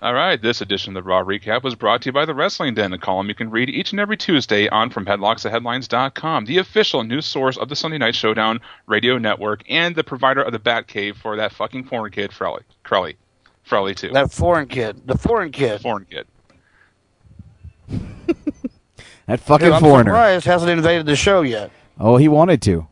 All 0.00 0.14
right, 0.14 0.40
this 0.40 0.62
edition 0.62 0.96
of 0.96 1.04
the 1.04 1.06
Raw 1.06 1.22
Recap 1.22 1.62
was 1.62 1.74
brought 1.74 2.00
to 2.02 2.08
you 2.08 2.12
by 2.14 2.24
the 2.24 2.32
Wrestling 2.32 2.72
Den, 2.72 2.94
a 2.94 2.98
column 2.98 3.28
you 3.28 3.34
can 3.34 3.50
read 3.50 3.68
each 3.68 3.90
and 3.90 4.00
every 4.00 4.16
Tuesday 4.16 4.66
on 4.70 4.88
from 4.88 5.04
headlocks 5.04 5.42
to 5.42 5.50
headlines.com, 5.50 6.46
the 6.46 6.56
official 6.56 7.04
news 7.04 7.26
source 7.26 7.58
of 7.58 7.68
the 7.68 7.76
Sunday 7.76 7.98
Night 7.98 8.14
Showdown 8.14 8.60
radio 8.86 9.18
network, 9.18 9.62
and 9.68 9.94
the 9.94 10.02
provider 10.02 10.40
of 10.40 10.52
the 10.52 10.58
Batcave 10.58 11.16
for 11.16 11.36
that 11.36 11.52
fucking 11.52 11.84
foreign 11.84 12.12
kid, 12.12 12.30
Frelly. 12.30 12.62
Crowley. 12.82 13.16
Frelly, 13.68 13.94
too. 13.94 14.08
That 14.08 14.32
foreign 14.32 14.68
kid. 14.68 15.06
The 15.06 15.18
foreign 15.18 15.52
kid. 15.52 15.82
foreign 15.82 16.06
kid. 16.06 16.26
That 19.26 19.38
fucking 19.40 19.66
Dude, 19.66 19.74
I'm 19.74 19.80
foreigner. 19.82 20.10
surprised 20.10 20.46
hasn't 20.46 20.70
invaded 20.72 21.06
the 21.06 21.14
show 21.14 21.42
yet. 21.42 21.70
Oh, 22.00 22.16
he 22.16 22.26
wanted 22.26 22.60
to. 22.62 22.88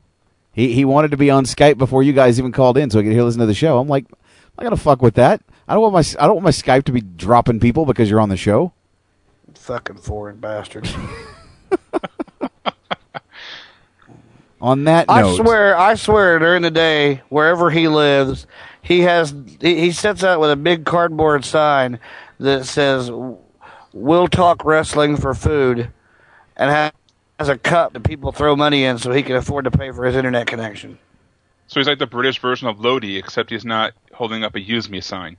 He 0.58 0.72
he 0.72 0.84
wanted 0.84 1.12
to 1.12 1.16
be 1.16 1.30
on 1.30 1.44
Skype 1.44 1.78
before 1.78 2.02
you 2.02 2.12
guys 2.12 2.40
even 2.40 2.50
called 2.50 2.76
in, 2.76 2.90
so 2.90 2.98
he 2.98 3.04
could 3.04 3.12
hear 3.12 3.22
listen 3.22 3.38
to 3.38 3.46
the 3.46 3.54
show. 3.54 3.78
I'm 3.78 3.86
like, 3.86 4.06
I'm 4.10 4.16
not 4.58 4.64
gonna 4.64 4.76
fuck 4.76 5.00
with 5.00 5.14
that. 5.14 5.40
I 5.68 5.74
don't 5.74 5.82
want 5.82 5.94
my 5.94 6.02
I 6.20 6.26
don't 6.26 6.34
want 6.34 6.46
my 6.46 6.50
Skype 6.50 6.82
to 6.86 6.92
be 6.92 7.00
dropping 7.00 7.60
people 7.60 7.86
because 7.86 8.10
you're 8.10 8.18
on 8.18 8.28
the 8.28 8.36
show. 8.36 8.72
Fucking 9.54 9.98
foreign 9.98 10.40
bastards. 10.40 10.92
On 14.60 14.82
that 14.82 15.04
I 15.08 15.20
note, 15.20 15.36
swear, 15.36 15.78
I 15.78 15.94
swear, 15.94 16.40
during 16.40 16.62
the 16.62 16.72
day, 16.72 17.22
wherever 17.28 17.70
he 17.70 17.86
lives, 17.86 18.48
he 18.82 19.02
has 19.02 19.32
he, 19.60 19.78
he 19.78 19.92
sits 19.92 20.24
out 20.24 20.40
with 20.40 20.50
a 20.50 20.56
big 20.56 20.84
cardboard 20.84 21.44
sign 21.44 22.00
that 22.40 22.64
says 22.66 23.12
"We'll 23.92 24.26
talk 24.26 24.64
wrestling 24.64 25.18
for 25.18 25.34
food," 25.34 25.92
and 26.56 26.92
has 27.38 27.48
a 27.48 27.56
cup 27.56 27.92
that 27.92 28.00
people 28.00 28.32
throw 28.32 28.56
money 28.56 28.84
in 28.84 28.98
so 28.98 29.12
he 29.12 29.22
can 29.22 29.36
afford 29.36 29.64
to 29.64 29.70
pay 29.70 29.90
for 29.92 30.04
his 30.04 30.16
internet 30.16 30.46
connection. 30.46 30.98
So 31.68 31.78
he's 31.80 31.86
like 31.86 31.98
the 31.98 32.06
British 32.06 32.40
version 32.40 32.66
of 32.66 32.80
Lodi, 32.80 33.16
except 33.16 33.50
he's 33.50 33.64
not 33.64 33.92
holding 34.12 34.42
up 34.42 34.54
a 34.54 34.60
use 34.60 34.88
me 34.88 35.00
sign. 35.00 35.36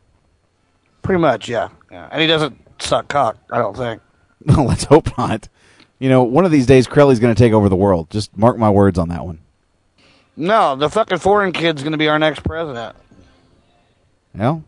Pretty 1.01 1.19
much, 1.19 1.49
yeah. 1.49 1.69
yeah. 1.91 2.07
And 2.11 2.21
he 2.21 2.27
doesn't 2.27 2.59
suck 2.79 3.07
cock. 3.07 3.37
I 3.51 3.57
don't 3.57 3.75
think. 3.75 4.01
well, 4.45 4.65
let's 4.65 4.83
hope 4.85 5.17
not. 5.17 5.49
You 5.97 6.07
know, 6.07 6.23
one 6.23 6.45
of 6.45 6.51
these 6.51 6.65
days, 6.65 6.87
Crowley's 6.87 7.19
going 7.19 7.33
to 7.33 7.39
take 7.39 7.51
over 7.51 7.67
the 7.67 7.75
world. 7.75 8.09
Just 8.09 8.35
mark 8.37 8.57
my 8.57 8.69
words 8.69 8.97
on 8.97 9.09
that 9.09 9.25
one. 9.25 9.39
No, 10.37 10.75
the 10.75 10.89
fucking 10.89 11.17
foreign 11.17 11.51
kid's 11.51 11.81
going 11.81 11.91
to 11.91 11.97
be 11.97 12.07
our 12.07 12.19
next 12.19 12.43
president. 12.43 12.95
Well, 14.33 14.63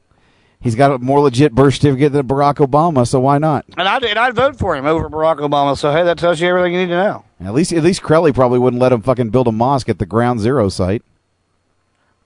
he's 0.62 0.76
got 0.76 0.92
a 0.92 1.00
more 1.00 1.20
legit 1.20 1.54
birth 1.54 1.74
certificate 1.76 2.14
than 2.14 2.28
Barack 2.28 2.56
Obama, 2.66 3.06
so 3.08 3.20
why 3.20 3.38
not? 3.38 3.66
And 3.78 3.88
I'd, 3.88 4.04
and 4.06 4.18
I'd 4.18 4.34
vote 4.36 4.58
for 4.58 4.76
him 4.76 4.86
over 4.86 5.10
Barack 5.10 5.38
Obama. 5.40 5.78
So 5.78 5.92
hey, 5.92 6.04
that 6.04 6.18
tells 6.18 6.40
you 6.40 6.48
everything 6.48 6.74
you 6.74 6.80
need 6.80 6.88
to 6.88 6.96
know. 7.04 7.26
At 7.42 7.54
least, 7.54 7.74
at 7.74 7.84
least 7.84 8.02
Crowley 8.02 8.32
probably 8.32 8.60
wouldn't 8.60 8.82
let 8.82 8.92
him 8.92 9.02
fucking 9.02 9.30
build 9.32 9.48
a 9.48 9.52
mosque 9.52 9.90
at 9.90 10.00
the 10.00 10.06
Ground 10.06 10.40
Zero 10.40 10.70
site. 10.70 11.04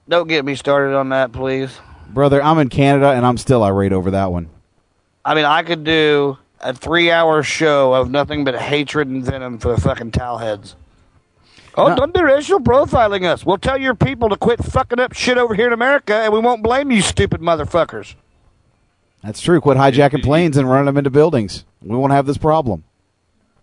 Don't 0.08 0.28
get 0.28 0.46
me 0.46 0.56
started 0.56 0.96
on 0.96 1.10
that, 1.10 1.32
please. 1.32 1.80
Brother, 2.10 2.42
I'm 2.44 2.60
in 2.60 2.70
Canada 2.70 3.12
and 3.12 3.26
I'm 3.26 3.38
still 3.38 3.64
irate 3.64 3.92
over 3.94 4.12
that 4.12 4.32
one. 4.32 4.50
I 5.24 5.34
mean, 5.34 5.46
I 5.46 5.64
could 5.64 5.84
do 5.84 6.38
a 6.62 6.74
three-hour 6.74 7.42
show 7.44 7.94
of 7.94 8.12
nothing 8.12 8.44
but 8.44 8.56
hatred 8.56 9.08
and 9.08 9.24
venom 9.24 9.58
for 9.58 9.74
the 9.76 9.82
fucking 9.82 10.12
towel 10.12 10.38
heads. 10.38 10.76
Oh, 11.78 11.88
No. 11.88 11.96
don't 11.96 12.14
be 12.14 12.22
racial 12.22 12.60
profiling 12.60 13.26
us. 13.26 13.46
We'll 13.46 13.58
tell 13.58 13.78
your 13.80 13.96
people 13.96 14.30
to 14.30 14.38
quit 14.38 14.64
fucking 14.64 15.00
up 15.00 15.14
shit 15.14 15.38
over 15.38 15.56
here 15.56 15.68
in 15.68 15.74
America, 15.74 16.14
and 16.16 16.32
we 16.32 16.40
won't 16.40 16.62
blame 16.64 16.92
you, 16.92 17.02
stupid 17.02 17.42
motherfuckers. 17.42 18.16
That's 19.26 19.42
true. 19.42 19.60
Quit 19.60 19.76
hijacking 19.76 20.24
planes 20.24 20.56
and 20.56 20.70
running 20.70 20.86
them 20.86 20.98
into 20.98 21.10
buildings. 21.10 21.66
We 21.82 21.98
won't 21.98 22.14
have 22.14 22.28
this 22.28 22.38
problem. 22.38 22.84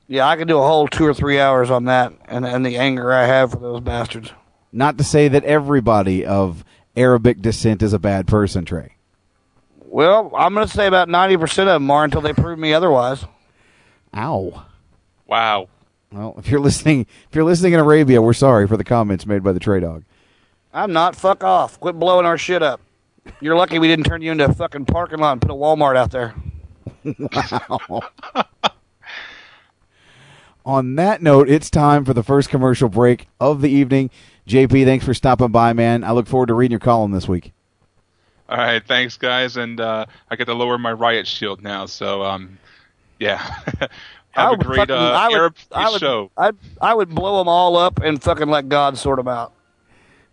Yeah, 0.09 0.27
I 0.27 0.37
could 0.37 0.49
do 0.49 0.59
a 0.59 0.67
whole 0.67 0.89
two 0.89 1.07
or 1.07 1.15
three 1.15 1.39
hours 1.39 1.71
on 1.71 1.85
that, 1.85 2.13
and 2.27 2.45
and 2.45 2.67
the 2.67 2.77
anger 2.77 3.13
I 3.13 3.27
have 3.27 3.53
for 3.53 3.59
those 3.59 3.81
bastards. 3.81 4.33
Not 4.73 4.99
to 4.99 5.05
say 5.05 5.29
that 5.29 5.45
everybody 5.45 6.27
of 6.27 6.65
Arabic 6.97 7.41
descent 7.41 7.81
is 7.81 7.93
a 7.93 8.01
bad 8.01 8.27
person, 8.27 8.65
Trey. 8.65 8.97
Well, 9.79 10.33
I'm 10.37 10.53
going 10.53 10.67
to 10.67 10.73
say 10.73 10.89
about 10.89 11.09
ninety 11.09 11.37
percent 11.37 11.69
of 11.69 11.75
them 11.75 11.91
are 11.93 12.05
until 12.05 12.23
they 12.23 12.33
prove 12.33 12.59
me 12.59 12.75
otherwise. 12.75 13.25
Ow. 14.17 14.65
Wow. 15.29 15.69
Well, 16.11 16.35
if 16.39 16.49
you're 16.49 16.61
listening, 16.61 17.07
if 17.29 17.37
you're 17.37 17.45
listening 17.45 17.73
in 17.73 17.81
Arabia, 17.81 18.21
we're 18.21 18.33
sorry 18.33 18.67
for 18.67 18.77
the 18.77 18.85
comments 18.85 19.27
made 19.27 19.45
by 19.45 19.53
the 19.53 19.61
TreyDawg. 19.61 20.03
I'm 20.75 20.93
not. 20.93 21.15
Fuck 21.15 21.45
off. 21.45 21.79
Quit 21.79 21.99
blowing 21.99 22.27
our 22.27 22.37
shit 22.37 22.63
up. 22.63 22.81
You're 23.41 23.57
lucky 23.57 23.79
we 23.79 23.89
didn't 23.89 24.05
turn 24.07 24.23
you 24.23 24.33
into 24.33 24.45
a 24.45 24.53
fucking 24.53 24.87
parking 24.87 25.18
lot 25.18 25.33
and 25.33 25.41
put 25.41 25.51
a 25.51 25.55
Walmart 25.55 25.97
out 25.97 26.11
there. 26.11 26.35
On 30.64 30.95
that 30.95 31.20
note, 31.23 31.49
it's 31.49 31.70
time 31.70 32.05
for 32.05 32.14
the 32.14 32.23
first 32.23 32.49
commercial 32.49 32.89
break 32.89 33.27
of 33.41 33.61
the 33.62 33.70
evening. 33.70 34.11
JP, 34.47 34.85
thanks 34.85 35.05
for 35.05 35.12
stopping 35.14 35.49
by, 35.49 35.73
man. 35.73 36.05
I 36.05 36.12
look 36.12 36.27
forward 36.29 36.47
to 36.47 36.55
reading 36.55 36.73
your 36.73 36.81
column 36.81 37.11
this 37.11 37.27
week. 37.27 37.53
All 38.49 38.59
right, 38.59 38.85
thanks, 38.85 39.16
guys. 39.16 39.57
And 39.57 39.81
uh, 39.81 40.07
I 40.31 40.37
get 40.37 40.45
to 40.45 40.55
lower 40.55 40.79
my 40.79 40.93
riot 40.93 41.27
shield 41.27 41.62
now. 41.62 41.87
So, 41.87 42.23
um, 42.23 42.59
yeah. 43.18 43.41
I 44.35 44.43
Have 44.43 44.47
a 44.47 44.51
would 44.53 44.61
great 44.66 44.77
fucking- 44.79 44.95
uh, 44.95 44.99
I 44.99 45.29
would, 45.29 45.37
Arab 45.37 45.57
I 45.73 45.91
would, 45.91 46.01
show. 46.01 46.31
I'd, 46.37 46.57
I 46.81 46.95
would 46.95 47.09
blow 47.11 47.39
them 47.39 47.49
all 47.49 47.77
up 47.77 48.01
and 48.01 48.23
fucking 48.23 48.49
let 48.49 48.68
God 48.68 48.97
sort 48.97 49.18
them 49.18 49.29
out. 49.29 49.53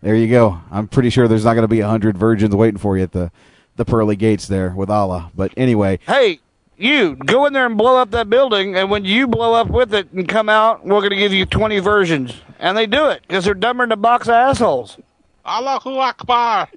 There 0.02 0.14
you 0.14 0.28
go. 0.28 0.60
I'm 0.70 0.88
pretty 0.88 1.10
sure 1.10 1.28
there's 1.28 1.44
not 1.44 1.54
going 1.54 1.62
to 1.64 1.68
be 1.68 1.80
a 1.80 1.88
hundred 1.88 2.16
virgins 2.16 2.54
waiting 2.54 2.78
for 2.78 2.96
you 2.96 3.02
at 3.02 3.12
the 3.12 3.30
the 3.76 3.84
pearly 3.84 4.16
gates 4.16 4.46
there 4.48 4.70
with 4.70 4.90
Allah. 4.90 5.30
But 5.34 5.52
anyway, 5.56 5.98
Hey, 6.06 6.40
you 6.76 7.16
go 7.16 7.46
in 7.46 7.52
there 7.52 7.66
and 7.66 7.76
blow 7.78 7.96
up 7.96 8.10
that 8.10 8.28
building, 8.28 8.76
and 8.76 8.90
when 8.90 9.04
you 9.04 9.26
blow 9.26 9.54
up 9.54 9.68
with 9.68 9.94
it 9.94 10.10
and 10.12 10.28
come 10.28 10.48
out, 10.48 10.84
we're 10.84 11.00
going 11.00 11.10
to 11.10 11.16
give 11.16 11.32
you 11.32 11.46
20 11.46 11.78
versions. 11.78 12.34
And 12.58 12.76
they 12.76 12.86
do 12.86 13.06
it 13.06 13.22
because 13.26 13.44
they're 13.44 13.54
dumber 13.54 13.84
than 13.84 13.92
a 13.92 13.96
box 13.96 14.26
of 14.28 14.34
assholes. 14.34 14.98
Allahu 15.46 15.96
Akbar. 15.96 16.68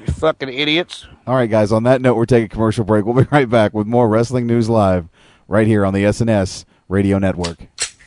You 0.00 0.12
fucking 0.12 0.48
idiots. 0.48 1.06
all 1.26 1.34
right, 1.34 1.50
guys. 1.50 1.70
On 1.72 1.82
that 1.84 2.00
note, 2.00 2.14
we're 2.16 2.24
taking 2.26 2.46
a 2.46 2.48
commercial 2.48 2.84
break. 2.84 3.04
We'll 3.04 3.22
be 3.22 3.28
right 3.30 3.48
back 3.48 3.74
with 3.74 3.86
more 3.86 4.08
wrestling 4.08 4.46
news 4.46 4.68
live 4.70 5.08
right 5.48 5.66
here 5.66 5.84
on 5.84 5.92
the 5.92 6.04
SNS 6.04 6.64
Radio 6.88 7.18
Network. 7.18 7.58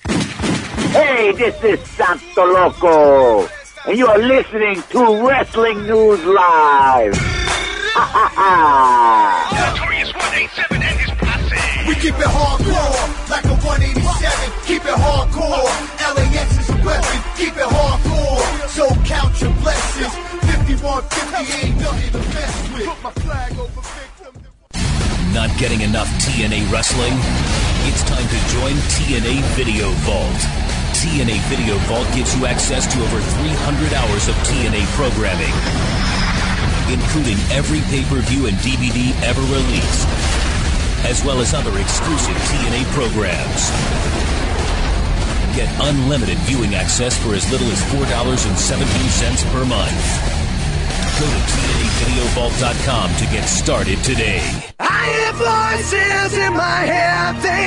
Hey, 0.08 1.32
this 1.34 1.64
is 1.64 1.80
Santo 1.92 2.46
Loco, 2.54 3.48
and 3.88 3.98
you 3.98 4.06
are 4.06 4.20
listening 4.20 4.82
to 4.92 5.26
Wrestling 5.26 5.88
News 5.88 6.22
Live. 6.26 7.16
Ha 7.16 8.04
ha 8.04 8.28
ha! 8.36 9.48
Notorious 9.56 10.12
187 10.12 10.84
and 10.84 11.00
his 11.00 11.12
posse. 11.16 11.56
We 11.88 11.96
keep 11.96 12.20
it 12.20 12.28
hardcore, 12.28 13.32
like 13.32 13.48
a 13.48 13.56
187. 13.64 14.04
Keep 14.68 14.84
it 14.84 15.00
hardcore. 15.00 15.72
LAX 16.04 16.50
is 16.60 16.70
a 16.70 16.78
weapon. 16.84 17.20
Keep 17.40 17.56
it 17.56 17.70
hardcore. 17.72 18.44
So 18.68 18.92
count 19.08 19.40
your 19.40 19.56
blessings. 19.64 20.14
5150 20.52 21.48
ain't 21.56 21.80
nothing 21.80 22.12
to 22.12 22.22
mess 22.36 22.54
with. 22.76 22.92
Put 22.92 23.00
my 23.08 23.12
flag 23.24 23.52
over 23.56 23.82
victim. 23.88 24.36
Not 25.32 25.50
getting 25.56 25.80
enough 25.80 26.12
TNA 26.20 26.68
wrestling? 26.68 27.16
It's 27.88 28.04
time 28.04 28.28
to 28.28 28.40
join 28.52 28.76
TNA 29.00 29.40
Video 29.56 29.88
Vault. 30.04 30.77
TNA 30.98 31.38
Video 31.46 31.78
Vault 31.86 32.10
gives 32.16 32.34
you 32.34 32.48
access 32.48 32.90
to 32.90 32.98
over 33.06 33.22
300 33.22 33.94
hours 33.94 34.28
of 34.28 34.34
TNA 34.50 34.82
programming, 34.98 35.54
including 36.90 37.38
every 37.54 37.86
pay-per-view 37.94 38.48
and 38.50 38.58
DVD 38.66 39.14
ever 39.22 39.42
released, 39.46 40.10
as 41.06 41.22
well 41.24 41.38
as 41.38 41.54
other 41.54 41.70
exclusive 41.78 42.34
TNA 42.50 42.82
programs. 42.98 43.70
Get 45.54 45.70
unlimited 45.86 46.42
viewing 46.50 46.74
access 46.74 47.14
for 47.14 47.36
as 47.36 47.46
little 47.52 47.70
as 47.70 47.82
$4.17 47.94 48.58
per 49.54 49.66
month. 49.70 50.02
Go 51.22 51.30
to 51.30 51.42
TNAVideoVault.com 51.46 53.16
to 53.22 53.26
get 53.30 53.46
started 53.46 54.02
today. 54.04 54.42
I 54.80 55.06
hear 55.14 55.34
voices 55.38 56.38
in 56.42 56.54
my 56.54 56.90
head. 56.90 56.97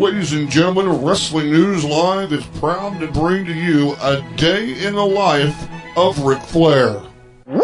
Ladies 0.00 0.32
and 0.32 0.50
gentlemen, 0.50 1.04
Wrestling 1.04 1.50
News 1.50 1.84
Live 1.84 2.32
is 2.32 2.42
proud 2.58 2.98
to 3.00 3.06
bring 3.08 3.44
to 3.44 3.52
you 3.52 3.94
a 4.00 4.22
day 4.36 4.82
in 4.82 4.94
the 4.94 5.04
life 5.04 5.68
of 5.94 6.18
Ric 6.20 6.40
Flair. 6.40 7.02
Woo! 7.44 7.60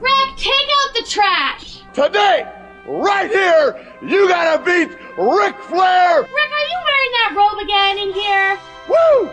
Rick, 0.00 0.36
take 0.36 0.68
out 0.78 0.94
the 0.94 1.04
trash! 1.08 1.80
Today, 1.92 2.55
right 2.86 3.30
here, 3.30 3.84
you 4.02 4.28
gotta 4.28 4.62
beat 4.64 4.90
Ric 5.18 5.56
Flair! 5.62 6.22
Rick, 6.22 6.30
are 6.30 6.66
you 6.70 6.78
wearing 6.84 7.12
that 7.18 7.34
robe 7.36 7.58
again 7.62 7.98
in 7.98 8.12
here? 8.12 8.58
Woo! 8.88 9.30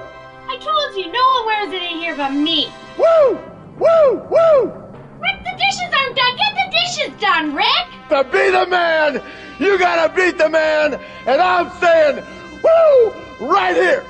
I 0.47 0.57
told 0.57 0.97
you, 0.97 1.11
no 1.11 1.25
one 1.35 1.45
wears 1.45 1.73
it 1.73 1.83
in 1.83 1.97
here 1.97 2.15
but 2.15 2.31
me. 2.31 2.71
Woo! 2.97 3.39
Woo! 3.77 4.13
Woo! 4.29 4.71
Rick, 5.19 5.43
the 5.43 5.55
dishes 5.57 5.93
aren't 5.97 6.15
done. 6.15 6.35
Get 6.37 6.53
the 6.55 6.69
dishes 6.71 7.21
done, 7.21 7.55
Rick! 7.55 7.87
To 8.09 8.23
be 8.25 8.49
the 8.51 8.67
man, 8.67 9.21
you 9.59 9.77
gotta 9.79 10.13
beat 10.13 10.37
the 10.37 10.49
man, 10.49 10.99
and 11.25 11.41
I'm 11.41 11.69
saying, 11.79 12.23
woo! 12.63 13.47
Right 13.47 13.75
here! 13.75 14.03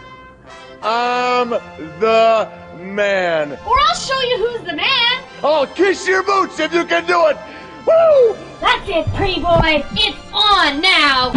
I'm 0.81 1.49
the 1.49 2.51
man. 2.77 3.53
Or 3.53 3.79
I'll 3.79 3.95
show 3.95 4.19
you 4.21 4.37
who's 4.47 4.67
the 4.67 4.75
man. 4.75 5.23
I'll 5.43 5.67
kiss 5.67 6.07
your 6.07 6.23
boots 6.23 6.59
if 6.59 6.73
you 6.73 6.85
can 6.85 7.05
do 7.05 7.27
it. 7.27 7.37
Woo! 7.85 8.35
That's 8.61 8.89
it, 8.89 9.05
pretty 9.13 9.41
boy. 9.41 9.83
It's 9.93 10.17
on 10.33 10.81
now. 10.81 11.31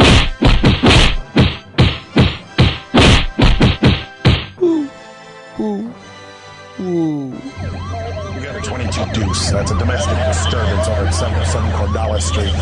We 6.79 8.43
got 8.43 8.57
a 8.57 8.61
22 8.63 9.13
deuce. 9.13 9.51
That's 9.51 9.71
a 9.71 9.79
domestic 9.79 10.17
disturbance 10.27 10.89
over 10.89 11.07
at 11.07 11.15
77 11.15 11.71
Cordala 11.73 12.21
Street. 12.21 12.53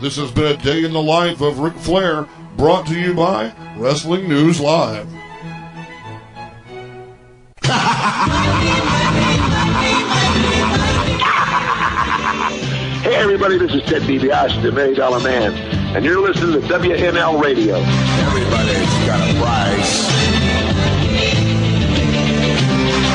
This 0.00 0.16
has 0.16 0.30
been 0.30 0.46
a 0.46 0.56
day 0.56 0.82
in 0.84 0.92
the 0.92 1.02
life 1.02 1.42
of 1.42 1.58
Ric 1.58 1.74
Flair, 1.74 2.26
brought 2.56 2.86
to 2.86 2.98
you 2.98 3.12
by 3.12 3.52
Wrestling 3.76 4.28
News 4.28 4.58
Live. 4.58 5.06
Hey 13.00 13.14
everybody, 13.14 13.58
this 13.58 13.72
is 13.72 13.82
Ted 13.82 14.02
DiBiase, 14.02 14.60
the 14.60 14.72
Million 14.72 14.96
Dollar 14.96 15.20
Man, 15.20 15.52
and 15.94 16.04
you're 16.04 16.20
listening 16.20 16.60
to 16.60 16.66
WNL 16.66 17.40
Radio. 17.40 17.76
Everybody's 17.76 18.90
got 19.06 19.20
a 19.22 19.34
price. 19.38 20.10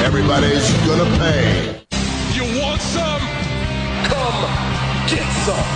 Everybody's 0.05 0.71
gonna 0.87 1.17
pay. 1.17 1.83
You 2.33 2.43
want 2.61 2.79
some? 2.79 3.19
Come 4.07 4.39
get 5.09 5.29
some. 5.43 5.67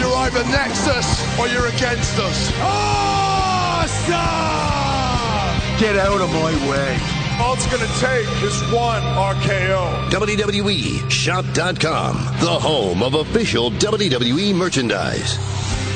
You're 0.00 0.16
either 0.24 0.42
Nexus 0.44 1.20
or 1.38 1.48
you're 1.48 1.66
against 1.66 2.18
us. 2.18 2.50
Awesome! 2.62 4.16
Get 5.78 5.96
out 5.96 6.22
of 6.22 6.30
my 6.32 6.70
way. 6.70 7.21
All 7.42 7.54
it's 7.54 7.66
gonna 7.66 7.86
take 7.98 8.28
is 8.44 8.62
one 8.72 9.02
RKO. 9.02 10.10
WWE 10.10 11.10
Shop.com, 11.10 12.14
the 12.40 12.58
home 12.58 13.02
of 13.02 13.14
official 13.14 13.70
WWE 13.72 14.54
merchandise. 14.54 15.36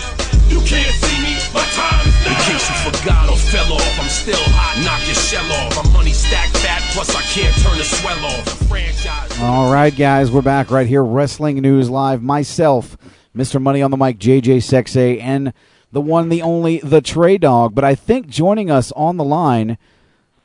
You 0.50 0.60
can't 0.68 0.94
see 0.96 1.18
me, 1.24 1.38
my 1.54 1.64
time 1.72 2.06
is 2.06 2.14
now. 2.26 2.28
In 2.28 2.36
case 2.44 2.68
you 2.68 2.76
forgot 2.92 3.30
or 3.30 3.38
fell 3.38 3.72
off, 3.72 4.00
I'm 4.02 4.10
still 4.10 4.36
hot, 4.38 4.76
knock 4.84 5.06
your 5.08 5.16
shell 5.16 5.50
off. 5.64 5.78
I'm 5.78 5.88
money 5.94 6.12
stacked 6.12 6.58
fat, 6.58 6.82
plus 6.92 7.16
I 7.16 7.22
can't 7.22 7.56
turn 7.64 7.78
the 7.78 7.86
swell 7.86 8.26
off. 8.26 8.44
The 8.44 8.66
franchise. 8.66 9.40
All 9.40 9.72
right, 9.72 9.96
guys, 9.96 10.30
we're 10.30 10.42
back 10.42 10.72
right 10.72 10.88
here, 10.88 11.06
Wrestling 11.06 11.62
News 11.62 11.90
Live. 11.90 12.22
Myself, 12.22 12.98
Mr. 13.40 13.62
Money 13.62 13.82
on 13.82 13.90
the 13.90 13.98
Mic, 13.98 14.20
JJ 14.20 14.58
Sexay, 14.58 15.22
and 15.22 15.54
the 15.94 16.02
one, 16.02 16.28
the 16.28 16.42
only, 16.42 16.80
the 16.80 17.02
TreyDawg. 17.02 17.74
But 17.74 17.86
I 17.86 17.96
think 17.96 18.28
joining 18.28 18.70
us 18.70 18.92
on 18.92 19.16
the 19.16 19.24
line, 19.24 19.78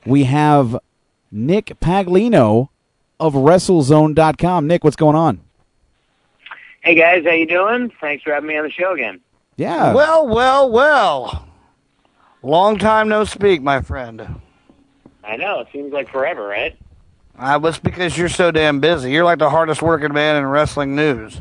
we 0.07 0.25
have 0.25 0.79
Nick 1.33 1.79
Paglino 1.81 2.69
of 3.19 3.35
WrestleZone.com. 3.35 4.69
Nick, 4.69 4.85
what's 4.85 4.97
going 4.97 5.17
on? 5.17 5.41
Hey 6.83 6.95
guys, 6.95 7.25
how 7.25 7.33
you 7.33 7.47
doing? 7.47 7.91
Thanks 8.01 8.23
for 8.23 8.33
having 8.33 8.49
me 8.49 8.57
on 8.57 8.65
the 8.65 8.71
show 8.71 8.93
again. 8.93 9.21
Yeah. 9.57 9.93
Well, 9.93 10.29
well, 10.29 10.71
well. 10.71 11.49
Long 12.43 12.79
time 12.79 13.09
no 13.09 13.25
speak, 13.25 13.63
my 13.63 13.81
friend. 13.81 14.41
I 15.25 15.37
know 15.37 15.61
it 15.61 15.69
seems 15.73 15.93
like 15.93 16.11
forever, 16.11 16.47
right? 16.47 16.77
Uh, 17.39 17.59
it's 17.65 17.79
because 17.79 18.17
you're 18.17 18.29
so 18.29 18.51
damn 18.51 18.81
busy. 18.81 19.11
You're 19.11 19.25
like 19.25 19.39
the 19.39 19.51
hardest 19.51 19.83
working 19.83 20.13
man 20.13 20.37
in 20.37 20.47
wrestling 20.47 20.95
news. 20.95 21.41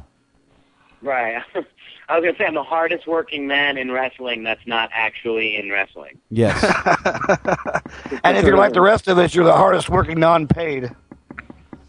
Right. 1.04 1.44
I 2.10 2.18
was 2.18 2.26
gonna 2.26 2.38
say 2.38 2.46
I'm 2.46 2.56
the 2.56 2.64
hardest 2.64 3.08
working 3.08 3.48
man 3.48 3.78
in 3.78 3.92
wrestling 3.92 4.44
that's 4.44 4.66
not 4.66 4.90
actually 4.94 5.56
in 5.56 5.70
wrestling. 5.70 6.20
Yes. 6.30 6.64
And 8.26 8.38
if 8.38 8.46
you're 8.46 8.58
like 8.58 8.74
the 8.74 8.82
rest 8.82 9.08
of 9.08 9.18
us, 9.18 9.36
you're 9.36 9.44
the 9.44 9.54
hardest 9.54 9.90
working 9.90 10.20
non-paid. 10.20 10.90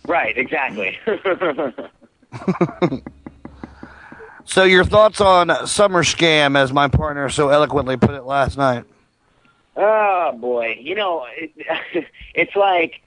Right, 0.07 0.37
exactly. 0.37 0.99
So 4.47 4.65
your 4.65 4.85
thoughts 4.85 5.21
on 5.21 5.67
Summer 5.67 6.03
Scam, 6.03 6.57
as 6.57 6.73
my 6.73 6.89
partner 6.89 7.29
so 7.31 7.49
eloquently 7.49 7.97
put 7.97 8.11
it 8.11 8.25
last 8.25 8.57
night? 8.57 8.85
oh 9.77 10.33
boy, 10.39 10.79
you 10.81 10.95
know, 10.95 11.27
it, 11.37 11.51
it's 12.35 12.55
like, 12.55 13.01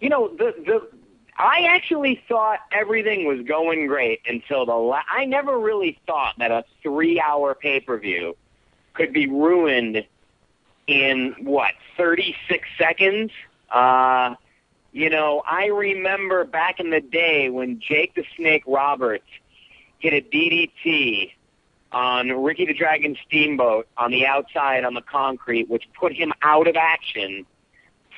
you 0.00 0.08
know, 0.08 0.28
the 0.28 0.54
the. 0.64 0.99
I 1.40 1.62
actually 1.70 2.22
thought 2.28 2.58
everything 2.70 3.24
was 3.24 3.40
going 3.46 3.86
great 3.86 4.20
until 4.28 4.66
the 4.66 4.74
la- 4.74 5.00
I 5.10 5.24
never 5.24 5.58
really 5.58 5.98
thought 6.06 6.34
that 6.36 6.50
a 6.50 6.64
three-hour 6.82 7.54
pay-per-view 7.54 8.36
could 8.92 9.14
be 9.14 9.26
ruined 9.26 10.04
in 10.86 11.34
what 11.40 11.72
36 11.96 12.68
seconds. 12.76 13.32
Uh, 13.70 14.34
you 14.92 15.08
know, 15.08 15.42
I 15.50 15.68
remember 15.68 16.44
back 16.44 16.78
in 16.78 16.90
the 16.90 17.00
day 17.00 17.48
when 17.48 17.80
Jake 17.80 18.14
the 18.14 18.24
Snake 18.36 18.64
Roberts 18.66 19.24
hit 19.98 20.12
a 20.12 20.20
DDT 20.20 21.32
on 21.90 22.42
Ricky 22.42 22.66
the 22.66 22.74
Dragon 22.74 23.16
Steamboat 23.26 23.88
on 23.96 24.10
the 24.10 24.26
outside 24.26 24.84
on 24.84 24.92
the 24.92 25.00
concrete, 25.00 25.70
which 25.70 25.88
put 25.98 26.12
him 26.12 26.34
out 26.42 26.68
of 26.68 26.76
action 26.76 27.46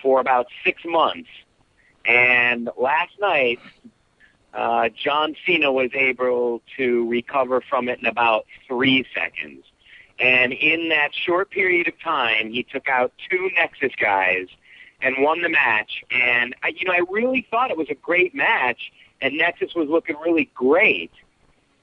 for 0.02 0.18
about 0.18 0.46
six 0.64 0.82
months. 0.84 1.28
And 2.04 2.70
last 2.76 3.12
night, 3.20 3.60
uh, 4.54 4.88
John 4.90 5.34
Cena 5.46 5.72
was 5.72 5.90
able 5.94 6.62
to 6.76 7.08
recover 7.08 7.60
from 7.60 7.88
it 7.88 7.98
in 8.00 8.06
about 8.06 8.46
three 8.66 9.06
seconds. 9.14 9.64
And 10.18 10.52
in 10.52 10.90
that 10.90 11.14
short 11.14 11.50
period 11.50 11.88
of 11.88 11.98
time, 12.00 12.50
he 12.50 12.62
took 12.62 12.88
out 12.88 13.12
two 13.30 13.50
Nexus 13.56 13.92
guys 13.98 14.48
and 15.00 15.16
won 15.18 15.42
the 15.42 15.48
match. 15.48 16.04
And 16.10 16.54
I, 16.62 16.68
you 16.68 16.86
know, 16.86 16.92
I 16.92 17.02
really 17.10 17.46
thought 17.50 17.70
it 17.70 17.76
was 17.76 17.88
a 17.90 17.94
great 17.94 18.34
match, 18.34 18.92
and 19.20 19.36
Nexus 19.36 19.74
was 19.74 19.88
looking 19.88 20.16
really 20.24 20.50
great. 20.54 21.10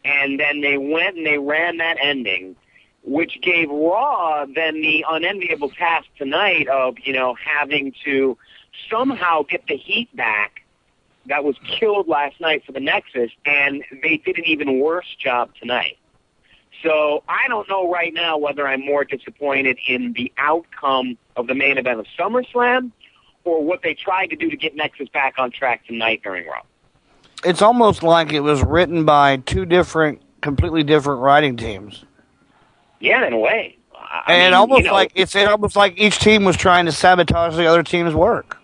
And 0.05 0.39
then 0.39 0.61
they 0.61 0.77
went 0.77 1.17
and 1.17 1.25
they 1.25 1.37
ran 1.37 1.77
that 1.77 1.97
ending, 2.01 2.55
which 3.03 3.39
gave 3.41 3.69
Raw 3.69 4.45
then 4.45 4.81
the 4.81 5.05
unenviable 5.09 5.69
task 5.69 6.07
tonight 6.17 6.67
of 6.69 6.95
you 7.03 7.11
know 7.11 7.35
having 7.35 7.93
to 8.05 8.37
somehow 8.89 9.43
get 9.43 9.63
the 9.67 9.75
heat 9.77 10.13
back 10.15 10.61
that 11.25 11.43
was 11.43 11.55
killed 11.67 12.07
last 12.07 12.39
night 12.39 12.63
for 12.65 12.71
the 12.71 12.79
Nexus, 12.79 13.31
and 13.45 13.83
they 14.01 14.17
did 14.17 14.37
an 14.37 14.45
even 14.45 14.79
worse 14.79 15.05
job 15.21 15.51
tonight. 15.59 15.97
So 16.83 17.23
I 17.27 17.47
don't 17.49 17.67
know 17.67 17.91
right 17.91 18.13
now 18.13 18.37
whether 18.37 18.67
I'm 18.67 18.85
more 18.85 19.03
disappointed 19.03 19.77
in 19.87 20.13
the 20.13 20.31
outcome 20.37 21.17
of 21.35 21.47
the 21.47 21.55
main 21.55 21.77
event 21.77 21.99
of 21.99 22.05
SummerSlam 22.17 22.91
or 23.43 23.63
what 23.63 23.81
they 23.83 23.93
tried 23.93 24.27
to 24.27 24.35
do 24.35 24.49
to 24.49 24.55
get 24.57 24.75
Nexus 24.75 25.09
back 25.09 25.35
on 25.37 25.51
track 25.51 25.85
tonight 25.85 26.21
during 26.23 26.47
Raw. 26.47 26.61
It's 27.43 27.61
almost 27.61 28.01
like 28.03 28.31
it 28.33 28.41
was 28.41 28.63
written 28.63 29.05
by 29.05 29.37
two 29.37 29.65
different, 29.65 30.21
completely 30.41 30.83
different 30.83 31.21
writing 31.21 31.57
teams. 31.57 32.05
Yeah, 32.99 33.25
in 33.25 33.33
a 33.33 33.37
way. 33.37 33.77
I 33.95 34.33
and 34.33 34.51
mean, 34.51 34.53
almost 34.53 34.79
you 34.81 34.87
know- 34.87 34.93
like 34.93 35.11
it's 35.15 35.35
it 35.35 35.47
almost 35.47 35.75
like 35.75 35.93
each 35.97 36.19
team 36.19 36.43
was 36.43 36.57
trying 36.57 36.85
to 36.85 36.91
sabotage 36.91 37.55
the 37.55 37.65
other 37.65 37.83
team's 37.83 38.13
work. 38.13 38.57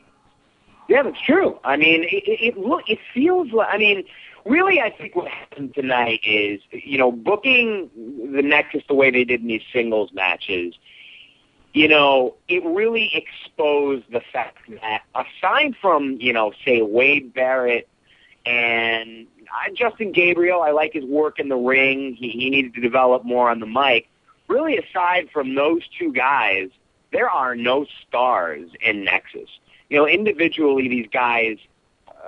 Yeah, 0.88 1.04
that's 1.04 1.22
true. 1.22 1.60
I 1.64 1.78
mean, 1.78 2.04
it, 2.04 2.24
it, 2.28 2.40
it 2.42 2.58
look, 2.58 2.84
it 2.90 3.00
feels 3.14 3.52
like. 3.52 3.70
I 3.72 3.78
mean, 3.78 4.04
really, 4.46 4.80
I 4.80 4.92
think 4.92 5.16
what 5.16 5.28
happened 5.28 5.74
tonight 5.74 6.22
is, 6.24 6.62
you 6.72 6.98
know, 6.98 7.12
booking 7.12 7.90
the 8.34 8.42
Nexus 8.42 8.84
the 8.88 8.94
way 8.94 9.10
they 9.10 9.24
did 9.24 9.42
in 9.42 9.48
these 9.48 9.64
singles 9.74 10.12
matches. 10.14 10.76
You 11.74 11.90
know, 11.90 12.36
it 12.48 12.64
really 12.64 13.12
exposed 13.14 14.06
the 14.12 14.22
fact 14.32 14.60
that 14.82 15.02
aside 15.14 15.76
from, 15.82 16.18
you 16.22 16.32
know, 16.32 16.54
say 16.64 16.82
Wade 16.82 17.34
Barrett 17.34 17.90
and 18.46 19.28
uh, 19.42 19.74
Justin 19.74 20.14
Gabriel, 20.14 20.62
I 20.62 20.72
like 20.72 20.94
his 20.94 21.04
work 21.04 21.38
in 21.40 21.50
the 21.50 21.58
ring. 21.58 22.16
He, 22.16 22.30
he 22.30 22.50
needed 22.50 22.76
to 22.76 22.82
develop 22.82 23.26
more 23.26 23.50
on 23.50 23.60
the 23.60 23.66
mic. 23.66 24.08
Really, 24.48 24.78
aside 24.78 25.30
from 25.34 25.56
those 25.56 25.82
two 26.00 26.14
guys, 26.14 26.70
there 27.12 27.30
are 27.30 27.56
no 27.56 27.86
stars 28.08 28.70
in 28.82 29.04
Nexus. 29.04 29.50
You 29.90 29.98
know, 29.98 30.08
individually, 30.08 30.88
these 30.88 31.08
guys 31.12 31.58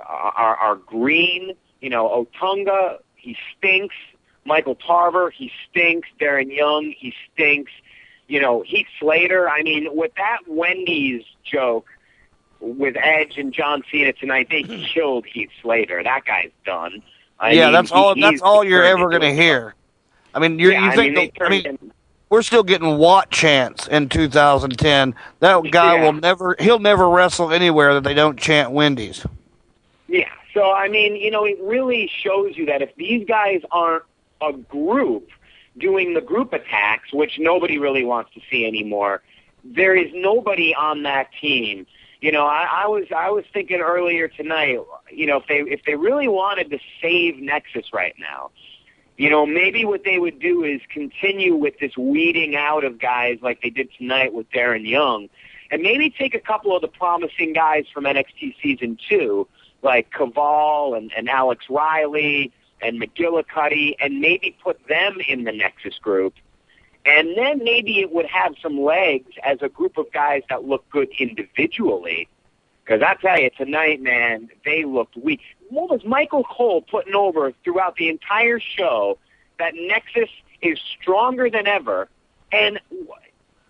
are, 0.06 0.56
are 0.56 0.76
green. 0.76 1.52
You 1.80 1.90
know, 1.90 2.26
Otunga, 2.40 2.98
he 3.16 3.36
stinks. 3.56 3.94
Michael 4.44 4.76
Tarver, 4.76 5.30
he 5.30 5.52
stinks. 5.68 6.08
Darren 6.20 6.54
Young, 6.54 6.94
he 6.96 7.14
stinks. 7.32 7.72
You 8.26 8.40
know, 8.40 8.62
Heath 8.62 8.86
Slater. 9.00 9.48
I 9.48 9.62
mean, 9.62 9.88
with 9.94 10.12
that 10.16 10.40
Wendy's 10.46 11.24
joke 11.44 11.86
with 12.60 12.96
Edge 12.96 13.38
and 13.38 13.52
John 13.52 13.82
Cena 13.90 14.12
tonight, 14.12 14.48
they 14.50 14.62
hmm. 14.62 14.82
killed 14.92 15.26
Heath 15.26 15.50
Slater. 15.62 16.02
That 16.02 16.24
guy's 16.24 16.50
done. 16.64 17.02
I 17.40 17.52
yeah, 17.52 17.64
mean, 17.66 17.72
that's 17.74 17.92
all. 17.92 18.14
That's 18.14 18.42
all 18.42 18.64
you're 18.64 18.84
ever 18.84 19.08
going 19.08 19.22
to 19.22 19.34
hear. 19.34 19.74
I 20.34 20.40
mean, 20.40 20.58
you're, 20.58 20.72
Yeah, 20.72 20.84
you 20.84 20.90
I 20.90 20.96
think? 20.96 21.16
mean, 21.16 21.32
the- 21.34 21.44
I 21.44 21.48
mean, 21.48 21.62
turned 21.62 21.92
we're 22.30 22.42
still 22.42 22.62
getting 22.62 22.98
Watt 22.98 23.30
chants 23.30 23.86
in 23.88 24.08
2010. 24.08 25.14
That 25.40 25.62
guy 25.70 25.96
Yeah. 25.96 26.02
will 26.04 26.12
never. 26.12 26.56
He'll 26.60 26.78
never 26.78 27.08
wrestle 27.08 27.52
anywhere 27.52 27.94
that 27.94 28.04
they 28.04 28.14
don't 28.14 28.38
chant 28.38 28.70
Wendy's. 28.72 29.26
Yeah. 30.08 30.28
So 30.54 30.72
I 30.72 30.88
mean, 30.88 31.16
you 31.16 31.30
know, 31.30 31.44
it 31.44 31.58
really 31.62 32.10
shows 32.22 32.56
you 32.56 32.66
that 32.66 32.82
if 32.82 32.94
these 32.96 33.26
guys 33.26 33.62
aren't 33.70 34.04
a 34.40 34.52
group 34.52 35.30
doing 35.78 36.14
the 36.14 36.20
group 36.20 36.52
attacks, 36.52 37.12
which 37.12 37.38
nobody 37.38 37.78
really 37.78 38.04
wants 38.04 38.32
to 38.34 38.40
see 38.50 38.66
anymore, 38.66 39.22
there 39.64 39.94
is 39.94 40.10
nobody 40.14 40.74
on 40.74 41.02
that 41.04 41.28
team. 41.40 41.86
You 42.20 42.32
know, 42.32 42.46
I, 42.46 42.66
I 42.84 42.86
was 42.88 43.04
I 43.14 43.30
was 43.30 43.44
thinking 43.52 43.80
earlier 43.80 44.26
tonight. 44.26 44.78
You 45.12 45.26
know, 45.26 45.36
if 45.36 45.46
they 45.46 45.58
if 45.60 45.84
they 45.84 45.94
really 45.94 46.26
wanted 46.28 46.70
to 46.70 46.78
save 47.00 47.38
Nexus 47.38 47.92
right 47.92 48.14
now, 48.18 48.50
you 49.18 49.28
know, 49.28 49.44
maybe 49.44 49.84
what 49.84 50.04
they 50.04 50.20
would 50.20 50.38
do 50.38 50.62
is 50.62 50.80
continue 50.88 51.56
with 51.56 51.78
this 51.80 51.96
weeding 51.96 52.54
out 52.54 52.84
of 52.84 53.00
guys 53.00 53.38
like 53.42 53.60
they 53.60 53.68
did 53.68 53.88
tonight 53.98 54.32
with 54.32 54.48
Darren 54.50 54.88
Young, 54.88 55.28
and 55.72 55.82
maybe 55.82 56.08
take 56.08 56.34
a 56.34 56.40
couple 56.40 56.74
of 56.74 56.82
the 56.82 56.88
promising 56.88 57.52
guys 57.52 57.84
from 57.92 58.04
NXT 58.04 58.54
season 58.62 58.96
two, 59.08 59.48
like 59.82 60.12
Kaval 60.12 60.96
and, 60.96 61.12
and 61.16 61.28
Alex 61.28 61.64
Riley 61.68 62.52
and 62.80 63.02
McGillicutty, 63.02 63.96
and 64.00 64.20
maybe 64.20 64.56
put 64.62 64.78
them 64.86 65.18
in 65.26 65.42
the 65.42 65.52
Nexus 65.52 65.98
group. 65.98 66.34
And 67.04 67.36
then 67.36 67.58
maybe 67.64 67.98
it 67.98 68.12
would 68.12 68.26
have 68.26 68.54
some 68.62 68.80
legs 68.80 69.32
as 69.42 69.58
a 69.62 69.68
group 69.68 69.98
of 69.98 70.12
guys 70.12 70.42
that 70.48 70.64
look 70.64 70.88
good 70.90 71.08
individually. 71.18 72.28
Because 72.88 73.02
I 73.02 73.14
tell 73.20 73.38
you, 73.38 73.50
tonight, 73.50 74.00
man, 74.00 74.48
they 74.64 74.84
looked 74.84 75.14
weak. 75.18 75.40
What 75.68 75.90
was 75.90 76.04
Michael 76.06 76.44
Cole 76.44 76.80
putting 76.80 77.14
over 77.14 77.52
throughout 77.62 77.96
the 77.96 78.08
entire 78.08 78.58
show 78.58 79.18
that 79.58 79.74
Nexus 79.74 80.30
is 80.62 80.78
stronger 80.98 81.50
than 81.50 81.66
ever, 81.66 82.08
and 82.50 82.80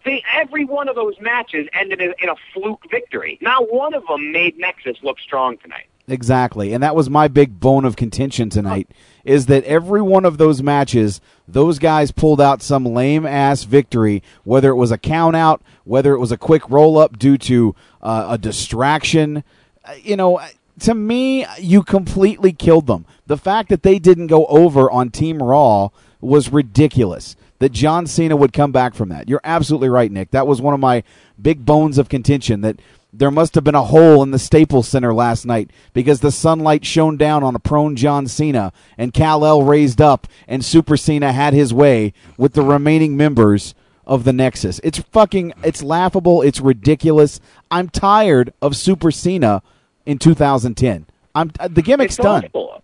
they, 0.05 0.23
every 0.33 0.65
one 0.65 0.89
of 0.89 0.95
those 0.95 1.17
matches 1.21 1.67
ended 1.73 2.01
in, 2.01 2.15
in 2.23 2.29
a 2.29 2.37
fluke 2.55 2.89
victory. 2.93 3.39
Not 3.43 3.73
one 3.73 3.93
of 3.93 4.07
them 4.07 4.31
made 4.31 4.57
Nexus 4.57 4.99
look 5.03 5.19
strong 5.19 5.59
tonight. 5.59 5.88
Exactly. 6.09 6.73
And 6.73 6.83
that 6.83 6.97
was 6.97 7.11
my 7.11 7.29
big 7.29 7.61
bone 7.61 7.85
of 7.85 7.95
contention 7.97 8.49
tonight 8.49 8.89
is 9.25 9.45
that 9.47 9.63
every 9.65 10.01
one 10.01 10.25
of 10.25 10.39
those 10.39 10.63
matches, 10.63 11.21
those 11.47 11.79
guys 11.79 12.11
pulled 12.13 12.41
out 12.41 12.63
some 12.63 12.87
lame 12.87 13.27
ass 13.27 13.65
victory, 13.65 14.23
whether 14.43 14.71
it 14.71 14.77
was 14.77 14.91
a 14.91 14.97
count 14.97 15.37
out, 15.37 15.61
whether 15.85 16.15
it 16.15 16.19
was 16.19 16.33
a 16.33 16.39
quick 16.39 16.69
roll 16.71 16.97
up 16.97 17.19
due 17.19 17.37
to 17.37 17.75
uh, 18.01 18.27
a 18.31 18.39
distraction. 18.39 19.45
Uh, 19.85 19.93
You 20.03 20.17
know, 20.17 20.41
to 20.81 20.95
me, 20.95 21.45
you 21.59 21.83
completely 21.83 22.53
killed 22.53 22.87
them. 22.87 23.05
The 23.27 23.37
fact 23.37 23.69
that 23.69 23.83
they 23.83 23.99
didn't 23.99 24.29
go 24.29 24.47
over 24.47 24.91
on 24.91 25.11
Team 25.11 25.43
Raw 25.43 25.91
was 26.23 26.51
ridiculous. 26.51 27.37
That 27.59 27.73
John 27.73 28.07
Cena 28.07 28.37
would 28.37 28.53
come 28.53 28.71
back 28.71 28.95
from 28.95 29.09
that. 29.09 29.29
You're 29.29 29.41
absolutely 29.43 29.89
right, 29.89 30.13
Nick. 30.13 30.31
That 30.31 30.47
was 30.47 30.63
one 30.63 30.75
of 30.75 30.81
my 30.81 31.03
big 31.43 31.67
bones 31.67 31.99
of 31.99 32.09
contention 32.09 32.61
that 32.61 32.79
there 33.13 33.31
must 33.31 33.55
have 33.55 33.65
been 33.65 33.75
a 33.75 33.85
hole 33.85 34.23
in 34.23 34.31
the 34.33 34.39
Staples 34.39 34.87
Center 34.89 35.15
last 35.15 35.47
night 35.47 35.71
because 35.95 36.21
the 36.21 36.31
sunlight 36.31 36.85
shone 36.85 37.17
down 37.17 37.43
on 37.43 37.55
a 37.55 37.59
prone 37.59 37.97
John 37.97 38.27
Cena 38.27 38.73
and 38.99 39.15
Kal-El 39.15 39.63
raised 39.63 40.01
up 40.01 40.27
and 40.47 40.65
Super 40.65 40.97
Cena 40.97 41.33
had 41.33 41.55
his 41.55 41.73
way 41.73 42.13
with 42.37 42.53
the 42.53 42.63
remaining 42.63 43.17
members 43.17 43.75
of 44.07 44.25
the 44.25 44.33
Nexus. 44.33 44.79
It's 44.85 44.99
fucking 44.99 45.53
it's 45.65 45.83
laughable, 45.83 46.43
it's 46.43 46.61
ridiculous. 46.61 47.41
I'm 47.71 47.89
tired 47.89 48.53
of 48.61 48.77
Super 48.77 49.11
Cena 49.11 49.63
in 50.07 50.19
2010. 50.19 51.07
I'm 51.35 51.51
uh, 51.61 51.69
the 51.69 51.83
gimmick's 51.83 52.15
It's 52.15 52.17
done. 52.19 52.45
awful. 52.47 52.83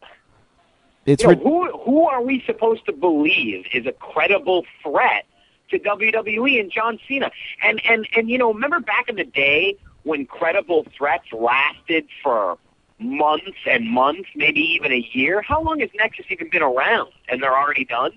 It's 1.07 1.23
You 1.23 1.29
know, 1.29 1.35
rid- 1.35 1.43
who 1.43 1.79
who 1.85 2.07
are 2.09 2.23
we 2.23 2.43
supposed 2.47 2.87
to 2.87 2.93
believe 2.93 3.67
is 3.75 3.85
a 3.87 3.93
credible 3.93 4.65
threat 4.83 5.27
to 5.71 5.79
WWE 5.79 6.61
and 6.61 6.71
John 6.73 6.99
Cena? 7.07 7.31
And 7.63 7.81
and 7.87 8.07
and 8.17 8.31
you 8.31 8.39
know, 8.39 8.53
remember 8.53 8.81
back 8.81 9.09
in 9.09 9.17
the 9.17 9.25
day 9.25 9.77
when 10.05 10.27
credible 10.27 10.87
threats 10.97 11.27
lasted 11.33 12.07
for 12.23 12.59
months 12.99 13.59
and 13.67 13.91
months, 13.91 14.29
maybe 14.35 14.61
even 14.61 14.93
a 14.93 15.09
year? 15.13 15.43
How 15.43 15.61
long 15.61 15.81
has 15.81 15.91
Nexus 15.95 16.27
even 16.31 16.49
been 16.49 16.63
around? 16.63 17.11
And 17.29 17.43
they're 17.43 17.57
already 17.57 17.85
done? 17.85 18.13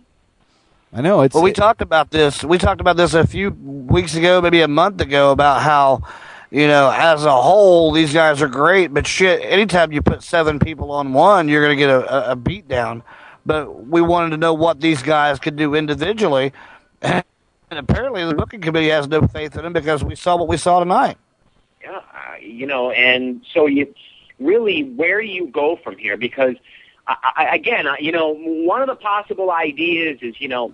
I 0.93 1.01
know 1.01 1.21
it's 1.21 1.33
Well, 1.33 1.43
we 1.43 1.51
talked 1.51 1.81
about 1.81 2.11
this. 2.11 2.43
We 2.43 2.57
talked 2.57 2.79
about 2.79 2.97
this 2.97 3.13
a 3.13 3.27
few 3.27 3.49
weeks 3.51 4.15
ago, 4.15 4.39
maybe 4.41 4.61
a 4.61 4.67
month 4.67 5.01
ago, 5.01 5.31
about 5.31 5.61
how, 5.61 6.03
you 6.49 6.67
know, 6.67 6.91
as 6.95 7.25
a 7.25 7.41
whole, 7.41 7.91
these 7.91 8.13
guys 8.13 8.41
are 8.41 8.47
great. 8.47 8.93
But 8.93 9.05
shit, 9.05 9.41
anytime 9.43 9.91
you 9.91 10.01
put 10.01 10.23
seven 10.23 10.59
people 10.59 10.91
on 10.91 11.13
one, 11.13 11.49
you're 11.49 11.63
going 11.63 11.77
to 11.77 11.79
get 11.79 11.89
a, 11.89 12.29
a, 12.29 12.31
a 12.31 12.35
beat 12.35 12.67
down. 12.67 13.03
But 13.45 13.88
we 13.88 14.01
wanted 14.01 14.31
to 14.31 14.38
know 14.38 14.53
what 14.53 14.79
these 14.79 15.01
guys 15.01 15.39
could 15.39 15.55
do 15.55 15.75
individually. 15.75 16.53
And 17.69 17.79
apparently, 17.79 18.23
the 18.23 18.33
booking 18.33 18.61
committee 18.61 18.88
has 18.88 19.09
no 19.09 19.27
faith 19.27 19.57
in 19.57 19.63
them 19.63 19.73
because 19.73 20.01
we 20.01 20.15
saw 20.15 20.38
what 20.38 20.47
we 20.47 20.55
saw 20.55 20.79
tonight. 20.79 21.17
Yeah, 21.88 22.38
you 22.41 22.65
know, 22.65 22.91
and 22.91 23.41
so 23.53 23.65
you 23.65 23.93
really, 24.39 24.83
where 24.83 25.21
you 25.21 25.47
go 25.47 25.77
from 25.81 25.97
here? 25.97 26.17
Because 26.17 26.55
I, 27.07 27.15
I, 27.35 27.55
again, 27.55 27.88
you 27.99 28.11
know, 28.11 28.33
one 28.35 28.81
of 28.81 28.88
the 28.88 28.95
possible 28.95 29.51
ideas 29.51 30.19
is, 30.21 30.35
you 30.39 30.49
know, 30.49 30.73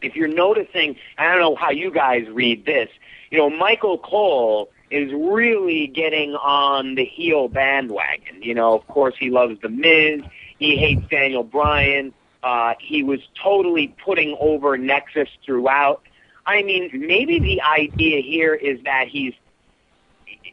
if 0.00 0.16
you're 0.16 0.28
noticing, 0.28 0.96
I 1.18 1.28
don't 1.28 1.40
know 1.40 1.54
how 1.54 1.70
you 1.70 1.90
guys 1.90 2.26
read 2.30 2.64
this, 2.64 2.88
you 3.30 3.38
know, 3.38 3.50
Michael 3.50 3.98
Cole 3.98 4.70
is 4.90 5.12
really 5.12 5.86
getting 5.86 6.34
on 6.34 6.94
the 6.94 7.04
heel 7.04 7.48
bandwagon. 7.48 8.42
You 8.42 8.54
know, 8.54 8.74
of 8.74 8.86
course, 8.86 9.14
he 9.18 9.28
loves 9.28 9.60
The 9.60 9.68
Miz. 9.68 10.22
He 10.58 10.76
hates 10.76 11.02
Daniel 11.10 11.42
Bryan. 11.42 12.14
Uh, 12.42 12.74
he 12.80 13.02
was 13.02 13.20
totally 13.42 13.94
putting 14.02 14.36
over 14.40 14.78
Nexus 14.78 15.28
throughout. 15.44 16.02
I 16.46 16.62
mean, 16.62 16.90
maybe 16.94 17.38
the 17.38 17.60
idea 17.60 18.22
here 18.22 18.54
is 18.54 18.82
that 18.84 19.08
he's 19.08 19.34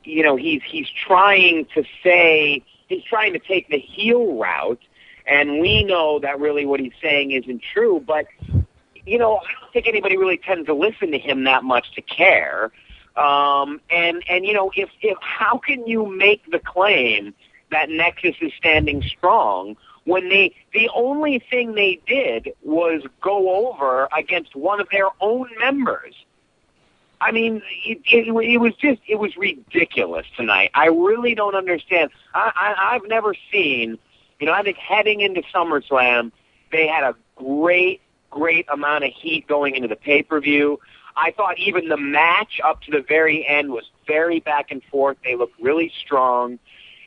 you 0.05 0.23
know, 0.23 0.35
he's 0.35 0.61
he's 0.63 0.87
trying 0.89 1.65
to 1.73 1.83
say 2.03 2.63
he's 2.87 3.03
trying 3.03 3.33
to 3.33 3.39
take 3.39 3.69
the 3.69 3.79
heel 3.79 4.35
route, 4.35 4.81
and 5.25 5.59
we 5.59 5.83
know 5.83 6.19
that 6.19 6.39
really 6.39 6.65
what 6.65 6.79
he's 6.79 6.93
saying 7.01 7.31
isn't 7.31 7.61
true. 7.73 8.03
But 8.05 8.25
you 9.05 9.17
know, 9.17 9.37
I 9.37 9.61
don't 9.61 9.73
think 9.73 9.87
anybody 9.87 10.17
really 10.17 10.37
tends 10.37 10.67
to 10.67 10.73
listen 10.73 11.11
to 11.11 11.19
him 11.19 11.43
that 11.45 11.63
much 11.63 11.93
to 11.95 12.01
care. 12.01 12.71
Um, 13.15 13.79
and 13.89 14.23
and 14.27 14.45
you 14.45 14.53
know, 14.53 14.71
if 14.75 14.89
if 15.01 15.17
how 15.21 15.57
can 15.57 15.87
you 15.87 16.05
make 16.05 16.49
the 16.51 16.59
claim 16.59 17.33
that 17.71 17.89
Nexus 17.89 18.35
is 18.41 18.51
standing 18.57 19.01
strong 19.03 19.75
when 20.03 20.29
they 20.29 20.55
the 20.73 20.89
only 20.93 21.39
thing 21.49 21.75
they 21.75 21.99
did 22.05 22.53
was 22.63 23.03
go 23.21 23.69
over 23.69 24.07
against 24.15 24.55
one 24.55 24.79
of 24.79 24.87
their 24.91 25.07
own 25.21 25.49
members? 25.59 26.13
I 27.21 27.31
mean, 27.31 27.61
it, 27.85 27.99
it, 28.05 28.27
it 28.27 28.57
was 28.59 28.73
just 28.75 29.01
it 29.07 29.15
was 29.15 29.35
ridiculous 29.37 30.25
tonight. 30.35 30.71
I 30.73 30.87
really 30.87 31.35
don't 31.35 31.55
understand. 31.55 32.11
I, 32.33 32.51
I 32.55 32.95
I've 32.95 33.07
never 33.07 33.33
seen, 33.51 33.97
you 34.39 34.45
know, 34.45 34.53
I 34.53 34.63
think 34.63 34.77
heading 34.77 35.21
into 35.21 35.41
SummerSlam, 35.53 36.31
they 36.71 36.87
had 36.87 37.03
a 37.03 37.15
great 37.35 38.01
great 38.29 38.65
amount 38.69 39.03
of 39.05 39.11
heat 39.11 39.47
going 39.47 39.75
into 39.75 39.87
the 39.87 39.95
pay 39.95 40.21
per 40.23 40.39
view. 40.39 40.79
I 41.15 41.31
thought 41.31 41.57
even 41.57 41.87
the 41.87 41.97
match 41.97 42.59
up 42.63 42.81
to 42.83 42.91
the 42.91 43.01
very 43.01 43.47
end 43.47 43.71
was 43.71 43.85
very 44.05 44.41
back 44.41 44.71
and 44.71 44.83
forth. 44.91 45.17
They 45.23 45.35
looked 45.35 45.59
really 45.61 45.91
strong. 46.01 46.59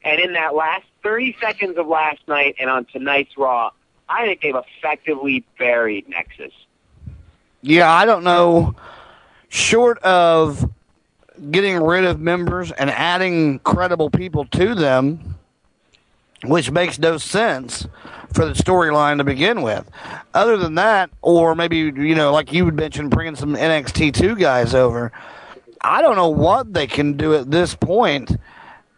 And 0.03 0.21
in 0.21 0.33
that 0.33 0.55
last 0.55 0.87
30 1.03 1.37
seconds 1.41 1.77
of 1.77 1.87
last 1.87 2.21
night 2.27 2.55
and 2.59 2.71
on 2.71 2.87
tonight's 2.87 3.37
Raw, 3.37 3.71
I 4.09 4.25
think 4.25 4.41
they've 4.41 4.55
effectively 4.55 5.45
buried 5.59 6.09
Nexus. 6.09 6.53
Yeah, 7.61 7.93
I 7.93 8.07
don't 8.07 8.25
know. 8.25 8.75
Short 9.49 9.99
of 9.99 10.71
getting 11.51 11.83
rid 11.83 12.05
of 12.05 12.21
members 12.21 12.73
and 12.73 12.91
adding 12.91 13.59
credible 13.61 14.11
people 14.11 14.45
to 14.47 14.75
them, 14.75 15.37
which 16.45 16.71
makes 16.71 16.99
no 16.99 17.17
sense 17.17 17.87
for 18.33 18.45
the 18.45 18.53
storyline 18.53 19.19
to 19.19 19.25
begin 19.25 19.63
with. 19.63 19.89
Other 20.35 20.57
than 20.57 20.75
that, 20.75 21.11
or 21.23 21.55
maybe, 21.55 21.79
you 21.79 22.15
know, 22.15 22.33
like 22.33 22.53
you 22.53 22.67
mentioned, 22.67 23.11
bringing 23.11 23.37
some 23.37 23.55
NXT 23.55 24.15
2 24.15 24.37
guys 24.37 24.75
over, 24.75 25.13
I 25.81 26.03
don't 26.03 26.17
know 26.17 26.29
what 26.29 26.75
they 26.75 26.87
can 26.87 27.17
do 27.17 27.35
at 27.35 27.51
this 27.51 27.75
point 27.75 28.37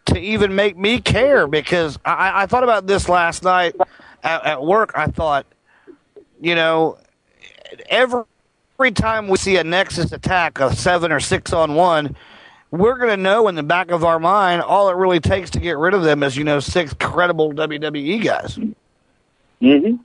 to 0.05 0.19
even 0.19 0.55
make 0.55 0.77
me 0.77 0.99
care 0.99 1.47
because 1.47 1.97
I, 2.03 2.43
I 2.43 2.45
thought 2.47 2.63
about 2.63 2.87
this 2.87 3.07
last 3.07 3.43
night 3.43 3.75
at, 4.23 4.45
at 4.45 4.63
work. 4.63 4.91
I 4.95 5.07
thought, 5.07 5.45
you 6.41 6.55
know, 6.55 6.97
every 7.89 8.23
every 8.81 8.91
time 8.91 9.27
we 9.27 9.37
see 9.37 9.57
a 9.57 9.63
Nexus 9.63 10.11
attack, 10.11 10.59
a 10.59 10.75
seven 10.75 11.11
or 11.11 11.19
six 11.19 11.53
on 11.53 11.75
one, 11.75 12.15
we're 12.71 12.97
going 12.97 13.11
to 13.11 13.17
know 13.17 13.47
in 13.47 13.53
the 13.53 13.61
back 13.61 13.91
of 13.91 14.03
our 14.03 14.17
mind 14.17 14.63
all 14.63 14.89
it 14.89 14.95
really 14.95 15.19
takes 15.19 15.51
to 15.51 15.59
get 15.59 15.77
rid 15.77 15.93
of 15.93 16.01
them 16.01 16.23
is, 16.23 16.35
you 16.35 16.43
know, 16.43 16.59
six 16.59 16.91
credible 16.95 17.53
WWE 17.53 18.23
guys. 18.23 18.57
Mm-hmm. 19.61 19.97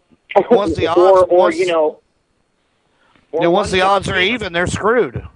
Once 0.55 0.77
the 0.77 0.87
odds, 0.89 0.99
or, 0.99 1.24
or 1.24 1.39
once, 1.39 1.59
you 1.59 1.68
know, 1.68 2.01
you 3.33 3.41
know, 3.41 3.51
once 3.51 3.70
the 3.70 3.81
odds 3.81 4.11
are 4.11 4.20
even, 4.20 4.53
they're 4.53 4.66
screwed. 4.66 5.27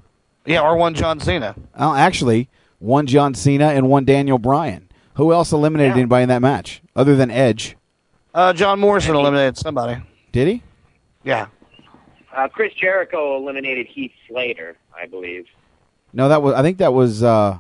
Yeah, 0.45 0.61
or 0.61 0.77
one 0.77 0.93
John 0.93 1.19
Cena. 1.19 1.55
Oh, 1.79 1.95
actually, 1.95 2.51
one 2.79 3.07
John 3.07 3.33
Cena 3.33 3.69
and 3.69 3.89
one 3.89 4.05
Daniel 4.05 4.39
Bryan. 4.39 4.87
Who 5.15 5.33
else 5.33 5.51
eliminated 5.51 5.97
anybody 5.97 6.25
in 6.25 6.29
that 6.29 6.43
match 6.43 6.83
other 6.95 7.17
than 7.17 7.31
Edge? 7.31 7.75
Uh, 8.35 8.53
John 8.53 8.81
Morrison 8.81 9.17
eliminated 9.17 9.57
somebody. 9.57 10.03
Did 10.31 10.47
he? 10.47 10.63
Yeah. 11.25 11.47
Uh, 12.35 12.49
Chris 12.49 12.73
Jericho 12.75 13.37
eliminated 13.37 13.87
Heath 13.87 14.13
Slater, 14.29 14.77
I 14.95 15.07
believe. 15.07 15.47
No, 16.13 16.29
that 16.29 16.43
was. 16.43 16.55
I 16.55 16.63
think 16.63 16.79
that 16.79 16.93
was. 16.93 17.23
uh 17.23 17.59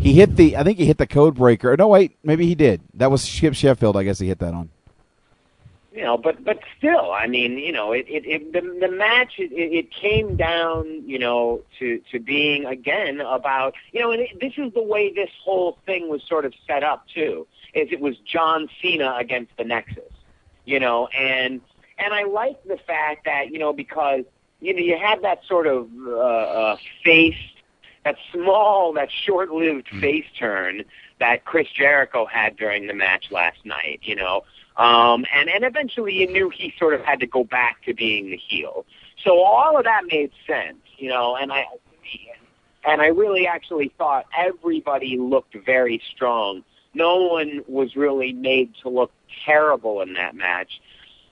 He 0.00 0.12
hit 0.14 0.36
the. 0.36 0.56
I 0.56 0.62
think 0.62 0.78
he 0.78 0.86
hit 0.86 0.98
the 0.98 1.06
code 1.06 1.34
breaker. 1.34 1.76
No, 1.76 1.88
wait. 1.88 2.16
Maybe 2.22 2.46
he 2.46 2.54
did. 2.54 2.80
That 2.94 3.10
was 3.10 3.22
Skip 3.22 3.54
Sheffield. 3.54 3.96
I 3.96 4.02
guess 4.04 4.18
he 4.18 4.28
hit 4.28 4.38
that 4.40 4.54
on. 4.54 4.70
you 5.92 6.02
know, 6.02 6.16
but 6.18 6.44
but 6.44 6.58
still, 6.76 7.12
I 7.12 7.26
mean, 7.26 7.58
you 7.58 7.72
know, 7.72 7.92
it 7.92 8.06
it, 8.08 8.26
it 8.26 8.52
the 8.52 8.60
the 8.86 8.90
match 8.92 9.34
it, 9.38 9.52
it 9.52 9.72
it 9.72 9.90
came 9.92 10.36
down, 10.36 11.02
you 11.06 11.18
know, 11.18 11.62
to 11.78 12.00
to 12.10 12.20
being 12.20 12.66
again 12.66 13.20
about, 13.20 13.74
you 13.92 14.00
know, 14.00 14.10
and 14.10 14.22
it, 14.22 14.40
this 14.40 14.52
is 14.58 14.72
the 14.74 14.82
way 14.82 15.12
this 15.12 15.30
whole 15.42 15.78
thing 15.86 16.08
was 16.08 16.22
sort 16.28 16.44
of 16.44 16.52
set 16.66 16.82
up 16.82 17.06
too, 17.14 17.46
is 17.74 17.88
it 17.92 18.00
was 18.00 18.16
John 18.18 18.68
Cena 18.82 19.14
against 19.18 19.56
the 19.56 19.64
Nexus, 19.64 20.12
you 20.64 20.80
know, 20.80 21.06
and 21.08 21.60
and 21.98 22.12
I 22.12 22.24
like 22.24 22.62
the 22.64 22.78
fact 22.86 23.24
that 23.24 23.50
you 23.50 23.58
know 23.58 23.72
because 23.72 24.24
you 24.60 24.74
know 24.74 24.80
you 24.80 24.96
had 24.96 25.22
that 25.22 25.40
sort 25.46 25.66
of 25.66 25.88
uh, 26.06 26.18
uh, 26.18 26.76
face, 27.04 27.36
that 28.04 28.16
small, 28.32 28.92
that 28.94 29.10
short-lived 29.10 29.88
face 30.00 30.26
turn 30.38 30.84
that 31.20 31.44
Chris 31.44 31.68
Jericho 31.74 32.26
had 32.26 32.56
during 32.56 32.86
the 32.86 32.94
match 32.94 33.30
last 33.30 33.64
night, 33.64 34.00
you 34.02 34.16
know. 34.16 34.42
Um, 34.76 35.24
and, 35.32 35.48
and 35.48 35.64
eventually 35.64 36.14
you 36.14 36.26
knew 36.26 36.50
he 36.50 36.74
sort 36.78 36.94
of 36.94 37.00
had 37.02 37.20
to 37.20 37.26
go 37.26 37.44
back 37.44 37.82
to 37.84 37.94
being 37.94 38.30
the 38.30 38.36
heel. 38.36 38.84
So 39.22 39.40
all 39.40 39.78
of 39.78 39.84
that 39.84 40.02
made 40.10 40.32
sense, 40.46 40.78
you 40.98 41.08
know, 41.08 41.36
and 41.36 41.52
I, 41.52 41.64
and 42.84 43.00
I 43.00 43.06
really 43.06 43.46
actually 43.46 43.92
thought 43.96 44.26
everybody 44.36 45.16
looked 45.16 45.54
very 45.64 46.02
strong. 46.14 46.64
No 46.92 47.22
one 47.22 47.62
was 47.68 47.96
really 47.96 48.32
made 48.32 48.74
to 48.82 48.88
look 48.88 49.12
terrible 49.44 50.02
in 50.02 50.14
that 50.14 50.34
match 50.34 50.80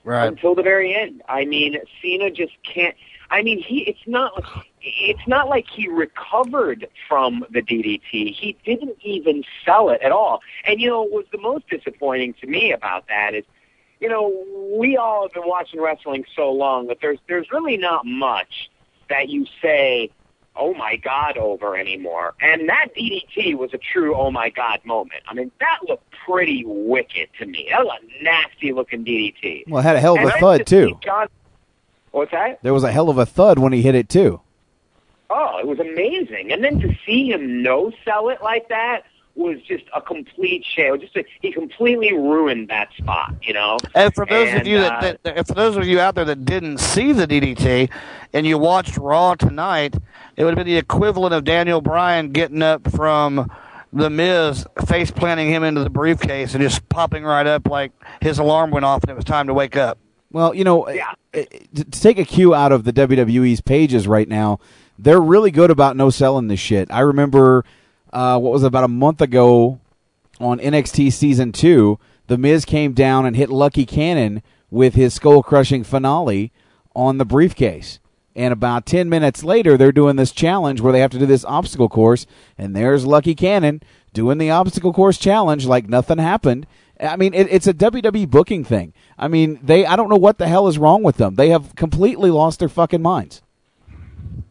Right. 0.03 0.27
until 0.27 0.55
the 0.55 0.63
very 0.63 0.93
end. 0.93 1.21
I 1.29 1.45
mean, 1.45 1.77
Cena 2.01 2.29
just 2.29 2.53
can't. 2.63 2.95
I 3.29 3.41
mean, 3.41 3.61
he. 3.61 3.79
It's 3.83 4.05
not. 4.05 4.43
It's 4.81 5.27
not 5.27 5.47
like 5.47 5.65
he 5.67 5.87
recovered 5.87 6.87
from 7.07 7.45
the 7.49 7.61
DDT. 7.61 8.33
He 8.33 8.57
didn't 8.65 8.97
even 9.01 9.43
sell 9.65 9.89
it 9.89 10.01
at 10.01 10.11
all. 10.11 10.41
And 10.65 10.79
you 10.81 10.89
know, 10.89 11.01
what 11.03 11.11
was 11.11 11.25
the 11.31 11.37
most 11.37 11.69
disappointing 11.69 12.33
to 12.41 12.47
me 12.47 12.71
about 12.73 13.07
that 13.07 13.33
is, 13.33 13.45
you 14.01 14.09
know, 14.09 14.45
we 14.77 14.97
all 14.97 15.23
have 15.23 15.33
been 15.33 15.47
watching 15.47 15.81
wrestling 15.81 16.25
so 16.35 16.51
long 16.51 16.87
that 16.87 16.97
there's 17.01 17.19
there's 17.27 17.51
really 17.51 17.77
not 17.77 18.05
much 18.05 18.69
that 19.09 19.29
you 19.29 19.45
say, 19.61 20.11
"Oh 20.55 20.73
my 20.73 20.95
God," 20.95 21.37
over 21.37 21.75
anymore. 21.75 22.33
And 22.41 22.69
that 22.69 22.89
DDT 22.95 23.55
was 23.57 23.73
a 23.73 23.77
true 23.77 24.15
"Oh 24.15 24.31
my 24.31 24.49
God" 24.49 24.79
moment. 24.83 25.23
I 25.27 25.33
mean, 25.33 25.51
that 25.59 25.79
looked 25.87 26.09
pretty 26.25 26.63
wicked 26.65 27.29
to 27.39 27.45
me. 27.45 27.67
That 27.69 27.85
was 27.85 27.99
a 28.01 28.23
nasty 28.23 28.71
looking 28.73 29.03
DDT. 29.03 29.67
Well, 29.67 29.79
it 29.79 29.83
had 29.83 29.95
a 29.95 29.99
hell 29.99 30.15
of 30.15 30.21
And 30.21 30.29
a 30.29 30.39
thud 30.39 30.59
to 30.59 30.65
too. 30.65 30.99
John, 31.03 31.27
what's 32.11 32.31
that? 32.31 32.59
There 32.61 32.73
was 32.73 32.83
a 32.83 32.91
hell 32.91 33.09
of 33.09 33.17
a 33.17 33.25
thud 33.25 33.59
when 33.59 33.73
he 33.73 33.81
hit 33.81 33.95
it 33.95 34.09
too. 34.09 34.41
Oh, 35.29 35.57
it 35.57 35.65
was 35.65 35.79
amazing. 35.79 36.51
And 36.51 36.63
then 36.63 36.79
to 36.81 36.95
see 37.05 37.31
him 37.31 37.63
no 37.63 37.91
sell 38.05 38.29
it 38.29 38.41
like 38.43 38.67
that 38.69 39.03
was 39.35 39.59
just 39.67 39.85
a 39.95 40.01
complete 40.01 40.63
shame. 40.63 40.99
Just 40.99 41.15
a, 41.15 41.25
he 41.41 41.51
completely 41.51 42.13
ruined 42.13 42.69
that 42.69 42.89
spot, 42.97 43.35
you 43.41 43.53
know. 43.53 43.77
And 43.95 44.13
for 44.13 44.25
those 44.25 44.49
of 44.49 44.55
And, 44.55 44.67
you 44.67 44.77
uh, 44.77 45.01
that, 45.01 45.23
that, 45.23 45.47
for 45.47 45.53
those 45.53 45.75
of 45.75 45.85
you 45.85 45.99
out 45.99 46.15
there 46.15 46.25
that 46.25 46.45
didn't 46.45 46.77
see 46.77 47.11
the 47.11 47.27
DDT 47.27 47.89
and 48.33 48.45
you 48.45 48.57
watched 48.57 48.97
Raw 48.97 49.35
tonight, 49.35 49.95
it 50.37 50.43
would 50.43 50.51
have 50.51 50.57
been 50.57 50.67
the 50.67 50.77
equivalent 50.77 51.33
of 51.33 51.43
Daniel 51.43 51.81
Bryan 51.81 52.31
getting 52.31 52.61
up 52.61 52.89
from 52.91 53.51
the 53.91 54.09
Miz, 54.09 54.65
face 54.87 55.11
planting 55.11 55.49
him 55.49 55.63
into 55.63 55.83
the 55.83 55.89
briefcase 55.89 56.53
and 56.53 56.63
just 56.63 56.87
popping 56.89 57.23
right 57.23 57.45
up 57.45 57.67
like 57.67 57.91
his 58.21 58.39
alarm 58.39 58.71
went 58.71 58.85
off 58.85 59.03
and 59.03 59.11
it 59.11 59.15
was 59.15 59.25
time 59.25 59.47
to 59.47 59.53
wake 59.53 59.75
up. 59.75 59.97
Well, 60.31 60.55
you 60.55 60.63
know, 60.63 60.83
eh, 60.83 60.99
eh, 61.33 61.45
to 61.75 61.83
to 61.83 62.01
take 62.01 62.17
a 62.17 62.25
cue 62.25 62.55
out 62.55 62.71
of 62.71 62.85
the 62.85 62.93
WWE's 62.93 63.61
pages 63.61 64.07
right 64.07 64.27
now, 64.27 64.59
they're 64.97 65.21
really 65.21 65.51
good 65.51 65.69
about 65.69 65.95
no 65.95 66.09
selling 66.09 66.47
this 66.47 66.59
shit. 66.59 66.91
I 66.91 67.01
remember 67.01 67.63
uh, 68.13 68.39
what 68.39 68.53
was 68.53 68.63
about 68.63 68.83
a 68.83 68.87
month 68.89 69.21
ago 69.21 69.79
on 70.39 70.59
NXT 70.59 71.11
season 71.11 71.51
two, 71.51 71.99
The 72.27 72.37
Miz 72.37 72.63
came 72.63 72.93
down 72.93 73.25
and 73.25 73.35
hit 73.35 73.49
Lucky 73.49 73.85
Cannon 73.85 74.41
with 74.69 74.95
his 74.95 75.13
skull 75.13 75.43
crushing 75.43 75.83
finale 75.83 76.51
on 76.95 77.17
the 77.17 77.25
briefcase. 77.25 77.99
And 78.35 78.51
about 78.51 78.85
10 78.85 79.09
minutes 79.09 79.43
later, 79.43 79.77
they're 79.77 79.91
doing 79.91 80.15
this 80.15 80.31
challenge 80.31 80.81
where 80.81 80.93
they 80.93 81.01
have 81.01 81.11
to 81.11 81.19
do 81.19 81.25
this 81.25 81.45
obstacle 81.45 81.89
course. 81.89 82.25
And 82.57 82.75
there's 82.75 83.05
Lucky 83.05 83.35
Cannon 83.35 83.81
doing 84.13 84.37
the 84.37 84.49
obstacle 84.49 84.93
course 84.93 85.17
challenge 85.17 85.65
like 85.65 85.87
nothing 85.87 86.17
happened. 86.17 86.65
I 86.99 87.15
mean, 87.15 87.33
it, 87.33 87.47
it's 87.51 87.67
a 87.67 87.73
WWE 87.73 88.29
booking 88.29 88.63
thing. 88.63 88.93
I 89.17 89.27
mean, 89.27 89.59
they, 89.61 89.85
I 89.85 89.95
don't 89.95 90.09
know 90.09 90.15
what 90.15 90.37
the 90.37 90.47
hell 90.47 90.67
is 90.67 90.77
wrong 90.77 91.03
with 91.03 91.17
them. 91.17 91.35
They 91.35 91.49
have 91.49 91.75
completely 91.75 92.31
lost 92.31 92.59
their 92.59 92.69
fucking 92.69 93.01
minds. 93.01 93.41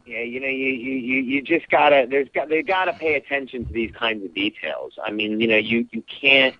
Yeah, 0.04 0.20
you 0.20 0.40
know, 0.40 0.48
you 0.48 0.72
you 0.72 1.20
you, 1.20 1.42
just 1.42 1.68
gotta 1.70 2.06
there's 2.10 2.28
got 2.34 2.48
they 2.48 2.62
gotta 2.62 2.92
pay 2.92 3.14
attention 3.14 3.64
to 3.66 3.72
these 3.72 3.92
kinds 3.92 4.24
of 4.24 4.34
details. 4.34 4.94
I 5.04 5.12
mean, 5.12 5.40
you 5.40 5.46
know, 5.46 5.56
you 5.56 5.86
you 5.92 6.02
can't, 6.02 6.56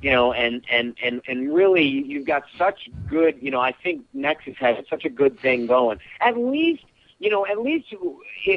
you 0.00 0.10
know, 0.10 0.32
and 0.32 0.64
and 0.70 0.96
and 1.02 1.20
and 1.28 1.54
really, 1.54 1.84
you've 1.84 2.26
got 2.26 2.44
such 2.56 2.88
good, 3.06 3.36
you 3.42 3.50
know, 3.50 3.60
I 3.60 3.72
think 3.72 4.02
Nexus 4.14 4.56
has 4.58 4.82
such 4.88 5.04
a 5.04 5.10
good 5.10 5.38
thing 5.40 5.66
going. 5.66 5.98
At 6.20 6.38
least, 6.38 6.84
you 7.18 7.28
know, 7.28 7.46
at 7.46 7.60
least 7.60 7.88
if, 7.92 7.98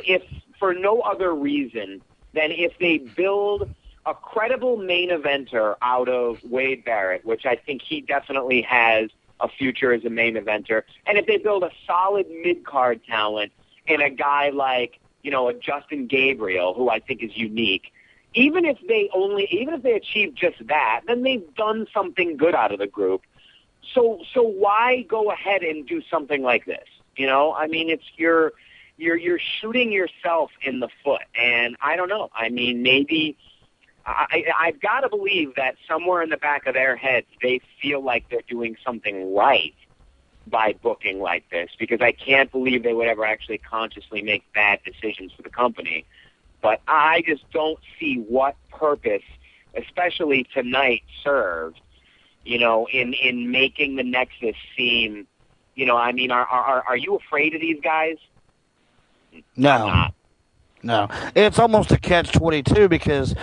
if 0.08 0.24
for 0.58 0.74
no 0.74 1.02
other 1.02 1.36
reason 1.36 2.02
than 2.34 2.52
if 2.52 2.78
they 2.80 3.00
build 3.00 3.70
a 4.06 4.14
credible 4.14 4.78
main 4.78 5.10
eventer 5.10 5.76
out 5.82 6.08
of 6.08 6.38
Wade 6.46 6.86
Barrett, 6.86 7.26
which 7.26 7.46
I 7.46 7.58
think 7.58 7.82
he 7.82 8.00
definitely 8.00 8.62
has 8.62 9.10
a 9.42 9.50
future 9.50 9.92
as 9.92 10.06
a 10.06 10.10
main 10.10 10.36
eventer, 10.36 10.84
and 11.06 11.18
if 11.18 11.26
they 11.26 11.38
build 11.38 11.64
a 11.64 11.72
solid 11.86 12.26
mid 12.42 12.64
card 12.64 13.02
talent 13.06 13.52
in 13.90 14.02
a 14.02 14.10
guy 14.10 14.50
like 14.50 15.00
you 15.22 15.32
know, 15.32 15.50
a 15.50 15.54
Justin 15.54 16.08
Gabriel, 16.08 16.74
who 16.74 16.90
I 16.90 17.00
think 17.00 17.24
is 17.24 17.36
unique, 17.36 17.92
even 18.34 18.66
if 18.66 18.78
they 18.88 19.10
only, 19.14 19.48
even 19.52 19.74
if 19.74 19.84
they 19.84 19.94
achieve 19.94 20.36
just 20.36 20.66
that, 20.68 21.02
then 21.08 21.24
they've 21.24 21.54
done 21.56 21.88
something 21.94 22.38
good 22.38 22.56
out 22.56 22.72
of 22.72 22.80
the 22.80 22.88
group. 22.88 23.22
So, 23.94 24.22
so 24.34 24.44
why 24.44 25.02
go 25.04 25.32
ahead 25.32 25.64
and 25.64 25.88
do 25.88 26.02
something 26.10 26.44
like 26.44 26.66
this? 26.66 26.88
You 27.18 27.28
know, 27.28 27.54
I 27.54 27.68
mean, 27.68 27.90
it's 27.90 28.04
you're, 28.16 28.54
you're, 28.98 29.18
you're 29.18 29.40
shooting 29.40 29.92
yourself 29.92 30.52
in 30.62 30.80
the 30.80 30.90
foot, 31.04 31.24
and 31.36 31.76
I 31.82 31.96
don't 31.96 32.10
know. 32.10 32.30
I 32.34 32.50
mean, 32.50 32.84
maybe. 32.84 33.38
I, 34.06 34.46
I've 34.58 34.82
got 34.82 35.02
to 35.02 35.10
believe 35.10 35.56
that 35.56 35.76
somewhere 35.88 36.24
in 36.24 36.30
the 36.30 36.38
back 36.38 36.66
of 36.66 36.74
their 36.74 36.96
heads, 36.96 37.28
they 37.44 37.62
feel 37.80 38.02
like 38.04 38.28
they're 38.30 38.42
doing 38.48 38.76
something 38.84 39.36
right 39.36 39.76
by 40.48 40.74
booking 40.82 41.20
like 41.20 41.50
this 41.50 41.70
because 41.78 42.02
I 42.02 42.12
can't 42.12 42.52
believe 42.52 42.84
they 42.84 42.94
would 42.94 43.08
ever 43.08 43.26
actually 43.26 43.60
consciously 43.60 44.22
make 44.22 44.44
bad 44.54 44.80
decisions 44.84 45.32
for 45.34 45.42
the 45.42 45.50
company. 45.50 46.06
But 46.62 46.82
I 46.88 47.24
just 47.26 47.50
don't 47.52 47.80
see 48.00 48.16
what 48.16 48.56
purpose, 48.70 49.24
especially 49.76 50.48
tonight, 50.54 51.04
served, 51.24 51.80
you 52.44 52.60
know, 52.60 52.88
in, 52.92 53.14
in 53.14 53.52
making 53.52 53.96
the 53.96 54.04
Nexus 54.04 54.56
seem, 54.76 55.28
you 55.76 55.86
know, 55.86 55.96
I 55.96 56.12
mean, 56.12 56.32
are, 56.32 56.46
are, 56.46 56.84
are 56.88 56.98
you 56.98 57.16
afraid 57.16 57.56
of 57.56 57.62
these 57.62 57.80
guys? 57.82 58.18
No. 59.56 60.08
No. 60.84 61.08
It's 61.36 61.60
almost 61.60 61.92
a 61.92 61.98
catch 61.98 62.32
22 62.32 62.90
because 62.90 63.36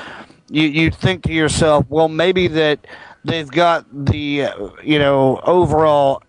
you, 0.51 0.63
you 0.63 0.91
think 0.91 1.23
to 1.25 1.33
yourself, 1.33 1.87
well, 1.89 2.09
maybe 2.09 2.49
that 2.49 2.87
they've 3.25 3.51
got 3.51 3.87
the, 3.93 4.49
you 4.83 4.99
know, 4.99 5.41
overall 5.45 6.23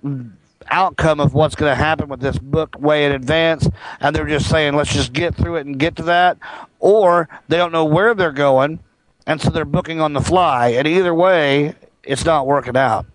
outcome 0.70 1.20
of 1.20 1.34
what's 1.34 1.56
going 1.56 1.72
to 1.72 1.76
happen 1.76 2.08
with 2.08 2.20
this 2.20 2.38
book 2.38 2.76
way 2.80 3.06
in 3.06 3.12
advance, 3.12 3.68
and 4.00 4.16
they're 4.16 4.28
just 4.28 4.50
saying, 4.50 4.76
let's 4.76 4.94
just 4.94 5.14
get 5.14 5.36
through 5.36 5.58
it 5.58 5.66
and 5.66 5.78
get 5.80 5.96
to 5.98 6.04
that. 6.04 6.38
Or 6.80 7.28
they 7.48 7.58
don't 7.58 7.72
know 7.72 7.86
where 7.86 8.14
they're 8.14 8.32
going, 8.32 8.80
and 9.26 9.42
so 9.42 9.50
they're 9.50 9.66
booking 9.66 10.02
on 10.02 10.14
the 10.14 10.22
fly. 10.22 10.70
And 10.70 10.88
either 10.88 11.14
way, 11.14 11.76
it's 12.04 12.26
not 12.26 12.48
working 12.48 12.78
out. 12.78 13.06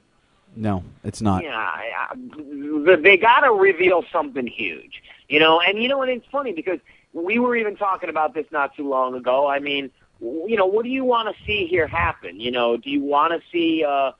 No, 0.54 0.84
it's 1.04 1.22
not. 1.22 1.42
Yeah, 1.44 1.56
I- 1.56 1.92
I- 2.10 2.96
they 2.96 3.16
got 3.16 3.40
to 3.40 3.52
reveal 3.52 4.04
something 4.12 4.46
huge, 4.46 5.02
you 5.28 5.40
know. 5.40 5.60
And 5.60 5.82
you 5.82 5.88
know 5.88 5.98
what? 5.98 6.08
It's 6.10 6.26
funny 6.30 6.52
because 6.52 6.78
we 7.14 7.38
were 7.38 7.56
even 7.56 7.76
talking 7.76 8.10
about 8.10 8.34
this 8.34 8.46
not 8.50 8.74
too 8.76 8.88
long 8.88 9.14
ago. 9.14 9.46
I 9.46 9.58
mean, 9.60 9.90
you 10.20 10.56
know, 10.56 10.66
what 10.66 10.84
do 10.84 10.90
you 10.90 11.04
want 11.04 11.34
to 11.34 11.44
see 11.44 11.66
here 11.66 11.86
happen? 11.86 12.38
You 12.38 12.50
know, 12.50 12.76
do 12.76 12.90
you 12.90 13.02
want 13.02 13.32
to 13.32 13.40
see, 13.50 13.84
uh, 13.84 14.12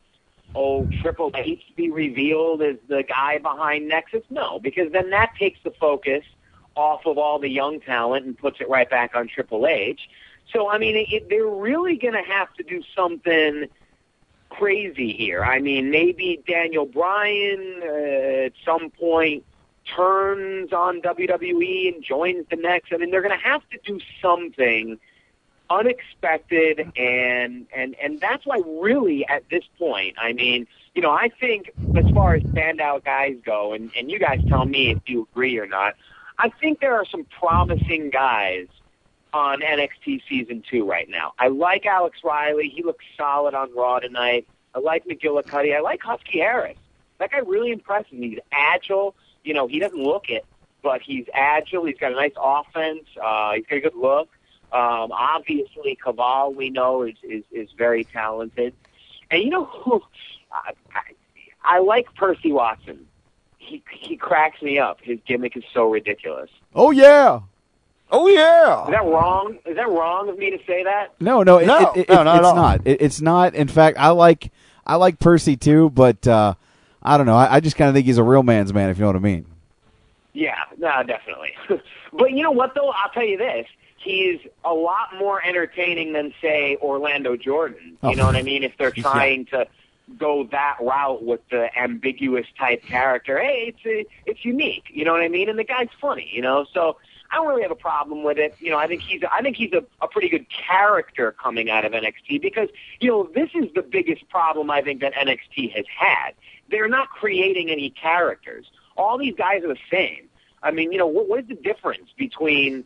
oh, 0.55 0.89
Triple 1.01 1.31
H 1.35 1.63
be 1.77 1.91
revealed 1.91 2.63
as 2.63 2.77
the 2.89 3.03
guy 3.03 3.39
behind 3.39 3.89
Nexus? 3.89 4.23
No, 4.31 4.59
because 4.59 4.93
then 4.93 5.11
that 5.11 5.33
takes 5.39 5.59
the 5.65 5.71
focus 5.71 6.25
off 6.75 7.07
of 7.07 7.19
all 7.19 7.39
the 7.39 7.49
young 7.49 7.81
talent 7.81 8.27
and 8.27 8.37
puts 8.37 8.61
it 8.61 8.69
right 8.69 8.89
back 8.89 9.15
on 9.15 9.29
Triple 9.29 9.67
H. 9.67 10.09
So, 10.53 10.69
I 10.69 10.79
mean, 10.79 11.07
it, 11.11 11.29
they're 11.29 11.47
really 11.47 11.97
going 11.97 12.15
to 12.15 12.23
have 12.23 12.53
to 12.55 12.63
do 12.63 12.83
something 12.95 13.67
crazy 14.49 15.13
here. 15.13 15.45
I 15.45 15.61
mean, 15.61 15.91
maybe 15.91 16.43
Daniel 16.47 16.87
Bryan 16.87 17.81
uh, 17.83 18.47
at 18.47 18.53
some 18.65 18.91
point 18.91 19.45
turns 19.97 20.73
on 20.73 21.01
WWE 21.01 21.95
and 21.95 22.05
joins 22.05 22.47
the 22.51 22.57
next. 22.57 22.93
I 22.93 22.99
mean, 22.99 23.11
they're 23.11 23.23
going 23.23 23.39
to 23.39 23.45
have 23.45 23.63
to 23.71 23.79
do 23.85 23.99
something 24.21 24.99
unexpected 25.79 26.81
and 26.97 27.67
and 27.75 27.95
and 28.03 28.21
that's 28.21 28.45
why 28.45 28.61
really 28.67 29.27
at 29.29 29.43
this 29.51 29.65
point 29.79 30.15
i 30.19 30.33
mean 30.33 30.67
you 30.95 31.03
know 31.03 31.11
i 31.11 31.29
think 31.41 31.71
as 31.97 32.05
far 32.15 32.35
as 32.35 32.43
standout 32.45 33.05
guys 33.05 33.37
go 33.45 33.73
and 33.73 33.91
and 33.97 34.11
you 34.11 34.19
guys 34.19 34.41
tell 34.49 34.65
me 34.65 34.91
if 34.91 34.99
you 35.07 35.29
agree 35.33 35.59
or 35.59 35.67
not 35.67 35.95
i 36.39 36.49
think 36.61 36.81
there 36.81 36.95
are 36.95 37.07
some 37.07 37.25
promising 37.39 38.11
guys 38.11 38.67
on 39.33 39.61
NXT 39.61 40.23
season 40.29 40.63
two 40.69 40.89
right 40.89 41.09
now. 41.09 41.33
I 41.39 41.49
like 41.49 41.87
Alex 41.87 42.19
Riley. 42.23 42.69
He 42.69 42.83
looks 42.83 43.05
solid 43.17 43.55
on 43.55 43.75
Raw 43.75 43.99
tonight. 43.99 44.47
I 44.75 44.79
like 44.79 45.07
McGillicutty. 45.07 45.75
I 45.75 45.81
like 45.81 46.03
Husky 46.03 46.39
Harris. 46.41 46.77
That 47.19 47.31
guy 47.31 47.39
really 47.39 47.71
impresses 47.71 48.13
me. 48.13 48.31
He's 48.31 48.39
agile. 48.51 49.15
You 49.45 49.55
know, 49.55 49.67
he 49.67 49.79
doesn't 49.79 50.03
look 50.03 50.29
it, 50.29 50.45
but 50.83 51.01
he's 51.03 51.27
agile. 51.33 51.85
He's 51.85 51.97
got 51.99 52.13
a 52.13 52.15
nice 52.15 52.33
offense. 52.37 53.05
Uh, 53.23 53.53
he's 53.55 53.67
got 53.67 53.77
a 53.77 53.81
good 53.81 53.95
look. 53.95 54.29
Um, 54.73 55.13
obviously, 55.13 55.99
Kaval, 56.05 56.55
we 56.55 56.71
know, 56.71 57.03
is, 57.03 57.15
is, 57.23 57.45
is 57.53 57.69
very 57.77 58.05
talented. 58.05 58.75
And 59.31 59.43
you 59.43 59.51
know 59.51 59.65
who? 59.67 60.03
I, 60.51 60.73
I, 60.95 61.77
I 61.77 61.79
like 61.81 62.15
Percy 62.15 62.53
Watson. 62.53 63.07
He, 63.59 63.83
he 63.93 64.17
cracks 64.17 64.61
me 64.63 64.79
up. 64.79 64.99
His 65.03 65.19
gimmick 65.27 65.57
is 65.57 65.65
so 65.73 65.89
ridiculous. 65.91 66.51
Oh 66.75 66.91
yeah. 66.91 67.41
Oh 68.11 68.29
yeah. 68.29 68.85
Is 68.85 68.91
that 68.91 69.05
wrong? 69.05 69.59
Is 69.65 69.77
that 69.77 69.89
wrong 69.89 70.29
of 70.29 70.37
me 70.39 70.51
to 70.51 70.59
say 70.67 70.83
that? 70.85 71.15
No, 71.21 71.43
no, 71.43 71.59
it, 71.59 71.67
No. 71.67 71.93
it, 71.93 72.01
it, 72.01 72.09
No, 72.09 72.23
not 72.25 72.27
at 72.35 72.39
it's 72.41 72.47
all. 72.47 72.57
not. 72.57 72.81
It, 72.87 73.01
it's 73.03 73.21
not. 73.21 73.55
In 73.55 73.69
fact, 73.69 73.99
I 73.99 74.09
like 74.11 74.51
I 74.87 74.97
like 74.97 75.19
Percy 75.19 75.57
too, 75.57 75.91
but 75.91 76.27
uh, 76.27 76.55
I 77.03 77.17
don't 77.17 77.27
know. 77.27 77.37
I, 77.37 77.55
I 77.57 77.61
just 77.61 77.77
kind 77.77 77.89
of 77.89 77.95
think 77.95 78.07
he's 78.07 78.19
a 78.19 78.23
real 78.25 78.43
man's 78.43 78.75
man, 78.75 78.91
if 78.91 78.97
you 78.99 79.03
know 79.03 79.09
what 79.09 79.17
I 79.17 79.21
mean. 79.21 79.47
Yeah, 80.35 80.57
no, 80.79 81.03
definitely. 81.07 81.53
but 82.13 82.33
you 82.33 82.43
know 82.43 82.51
what, 82.51 82.75
though? 82.75 82.89
I'll 82.91 83.11
tell 83.13 83.25
you 83.25 83.37
this. 83.39 83.67
He's 84.03 84.41
a 84.65 84.75
lot 84.75 85.09
more 85.19 85.43
entertaining 85.45 86.13
than, 86.13 86.35
say, 86.41 86.77
Orlando 86.83 87.37
Jordan. 87.37 87.97
You 88.03 88.11
Oh. 88.11 88.13
know 88.15 88.27
what 88.27 88.37
I 88.37 88.43
mean? 88.43 88.63
If 88.65 88.77
they're 88.79 88.93
Yeah. 88.97 89.03
trying 89.03 89.47
to 89.47 89.67
go 90.19 90.45
that 90.51 90.77
route 90.81 91.23
with 91.23 91.41
the 91.51 91.71
ambiguous 91.79 92.47
type 92.59 92.85
character, 92.87 93.39
hey, 93.41 93.67
it's 93.75 93.87
a, 93.87 94.05
it's 94.29 94.45
unique. 94.45 94.85
You 94.91 95.05
know 95.05 95.13
what 95.13 95.23
I 95.23 95.29
mean? 95.29 95.49
And 95.49 95.59
the 95.59 95.65
guy's 95.65 95.89
funny. 96.01 96.29
You 96.33 96.43
know, 96.43 96.67
so 96.75 96.97
I 97.31 97.37
don't 97.37 97.47
really 97.47 97.63
have 97.63 97.71
a 97.71 97.77
problem 97.77 98.25
with 98.25 98.39
it. 98.39 98.57
You 98.61 98.71
know, 98.71 98.79
I 98.79 98.87
think 98.89 99.03
he's 99.03 99.23
I 99.31 99.41
think 99.41 99.57
he's 99.57 99.73
a, 99.73 99.85
a 100.03 100.09
pretty 100.09 100.29
good 100.29 100.47
character 100.51 101.33
coming 101.33 101.71
out 101.71 101.85
of 101.85 101.93
NXT 101.93 102.43
because 102.43 102.69
you 103.01 103.09
know 103.09 103.31
this 103.35 103.51
is 103.55 103.73
the 103.75 103.83
biggest 103.83 104.29
problem 104.29 104.71
I 104.71 104.83
think 104.83 105.01
that 105.01 105.15
NXT 105.15 105.73
has 105.75 105.87
had. 105.97 106.33
They're 106.69 106.89
not 106.89 107.09
creating 107.11 107.71
any 107.71 107.89
characters. 107.91 108.67
All 108.97 109.17
these 109.17 109.35
guys 109.37 109.63
are 109.63 109.69
the 109.69 109.79
same. 109.91 110.29
I 110.65 110.71
mean, 110.73 110.93
you 110.93 110.99
know, 110.99 111.07
what, 111.09 111.29
what 111.29 111.41
is 111.41 111.49
the 111.49 111.55
difference 111.55 112.11
between 112.17 112.85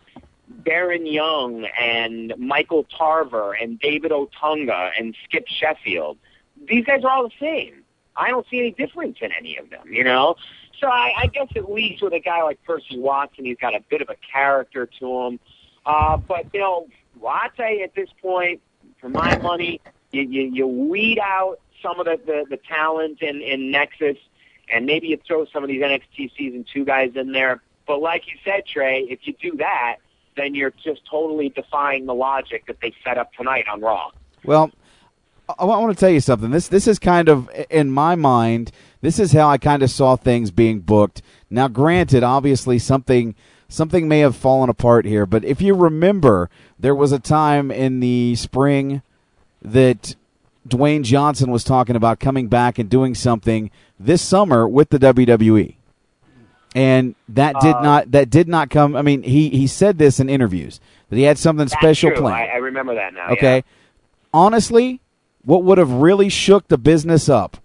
Darren 0.67 1.11
Young 1.11 1.67
and 1.81 2.35
Michael 2.39 2.85
Tarver 2.85 3.53
and 3.53 3.79
David 3.79 4.11
Otunga 4.11 4.91
and 4.99 5.17
Skip 5.25 5.47
Sheffield? 5.49 6.19
These 6.69 6.85
guys 6.85 7.05
are 7.05 7.11
all 7.11 7.29
the 7.29 7.35
same. 7.39 7.85
I 8.17 8.31
don't 8.31 8.47
see 8.51 8.59
any 8.59 8.71
difference 8.73 9.19
in 9.21 9.31
any 9.33 9.57
of 9.59 9.71
them, 9.71 9.93
you 9.93 10.03
know? 10.03 10.37
So 10.81 10.89
I, 10.89 11.13
I 11.19 11.27
guess 11.27 11.49
at 11.55 11.71
least 11.71 12.03
with 12.03 12.13
a 12.13 12.21
guy 12.21 12.43
like 12.43 12.63
Percy 12.65 12.99
Watson, 12.99 13.45
he's 13.45 13.59
got 13.59 13.75
a 13.75 13.81
bit 13.89 14.03
of 14.03 14.09
a 14.09 14.17
character 14.33 14.89
to 14.99 15.21
him. 15.21 15.41
Uh, 15.85 16.17
but, 16.17 16.47
you 16.53 16.61
know, 16.61 16.87
tell 17.57 17.83
at 17.83 17.95
this 17.95 18.09
point, 18.21 18.61
for 19.01 19.09
my 19.09 19.39
money, 19.39 19.81
you, 20.13 20.23
you, 20.23 20.43
you 20.43 20.67
weed 20.67 21.19
out 21.19 21.61
some 21.83 22.01
of 22.01 22.07
the, 22.07 22.19
the, 22.27 22.45
the 22.49 22.57
talent 22.57 23.23
in, 23.23 23.41
in 23.41 23.71
Nexus, 23.71 24.17
and 24.73 24.87
maybe 24.87 25.09
you 25.09 25.19
throw 25.27 25.47
some 25.47 25.63
of 25.63 25.69
these 25.69 25.83
NXT 25.83 26.37
Season 26.37 26.65
2 26.73 26.85
guys 26.85 27.13
in 27.15 27.33
there. 27.33 27.63
But 27.87 28.01
like 28.01 28.27
you 28.27 28.35
said, 28.45 28.67
Trey, 28.67 29.03
if 29.03 29.21
you 29.23 29.35
do 29.41 29.57
that, 29.59 29.97
then 30.37 30.55
you're 30.55 30.73
just 30.85 31.03
totally 31.11 31.49
defying 31.49 32.07
the 32.07 32.15
logic 32.15 32.67
that 32.67 32.81
they 32.81 32.93
set 33.05 33.19
up 33.19 33.33
tonight 33.35 33.67
on 33.71 33.81
Raw. 33.81 34.11
Well, 34.45 34.71
I, 35.59 35.65
want 35.65 35.97
to 35.97 36.01
tell 36.01 36.11
you 36.11 36.21
something. 36.21 36.51
This 36.51 36.69
this 36.69 36.87
is 36.87 36.99
kind 36.99 37.29
of 37.29 37.49
in 37.71 37.91
my 37.91 38.15
mind. 38.15 38.73
This 39.01 39.19
is 39.19 39.33
how 39.33 39.49
I 39.49 39.59
kind 39.59 39.83
of 39.83 39.91
saw 39.91 40.17
things 40.17 40.51
being 40.51 40.81
booked. 40.81 41.23
Now, 41.51 41.69
granted, 41.69 42.23
obviously 42.23 42.79
something 42.79 43.35
something 43.69 44.09
may 44.09 44.21
have 44.21 44.37
fallen 44.37 44.71
apart 44.71 45.05
here, 45.05 45.27
but 45.27 45.45
if 45.45 45.61
you 45.61 45.75
remember, 45.75 46.51
there 46.79 46.95
was 46.95 47.13
a 47.13 47.19
time 47.19 47.71
in 47.71 48.01
the 48.01 48.35
spring 48.37 49.03
that 49.63 50.15
Dwayne 50.69 51.03
Johnson 51.03 51.51
was 51.51 51.65
talking 51.65 51.97
about 51.97 52.21
coming 52.21 52.49
back 52.49 52.79
and 52.79 52.91
doing 52.91 53.15
something 53.15 53.71
this 53.99 54.23
summer 54.23 54.69
with 54.69 54.91
the 54.91 54.99
WWE. 54.99 55.77
And 56.77 57.15
that 57.31 57.59
did 57.61 57.75
Uh, 57.75 57.81
not 57.83 58.11
that 58.13 58.29
did 58.29 58.49
not 58.49 58.69
come. 58.69 58.95
I 58.95 59.01
mean, 59.01 59.23
he 59.23 59.49
he 59.49 59.67
said 59.67 59.97
this 59.97 60.21
in 60.21 60.29
interviews 60.29 60.79
that 61.09 61.17
he 61.17 61.23
had 61.23 61.39
something 61.39 61.69
special 61.69 62.11
true. 62.11 62.21
planned. 62.21 62.51
I, 62.51 62.55
I 62.55 62.59
remember 62.59 62.95
that 62.95 63.15
now. 63.15 63.29
Okay. 63.31 63.65
Honestly, 64.35 65.01
what 65.43 65.65
would 65.65 65.79
have 65.79 65.91
really 65.91 66.29
shook 66.29 66.69
the 66.69 66.77
business 66.77 67.31
up 67.31 67.57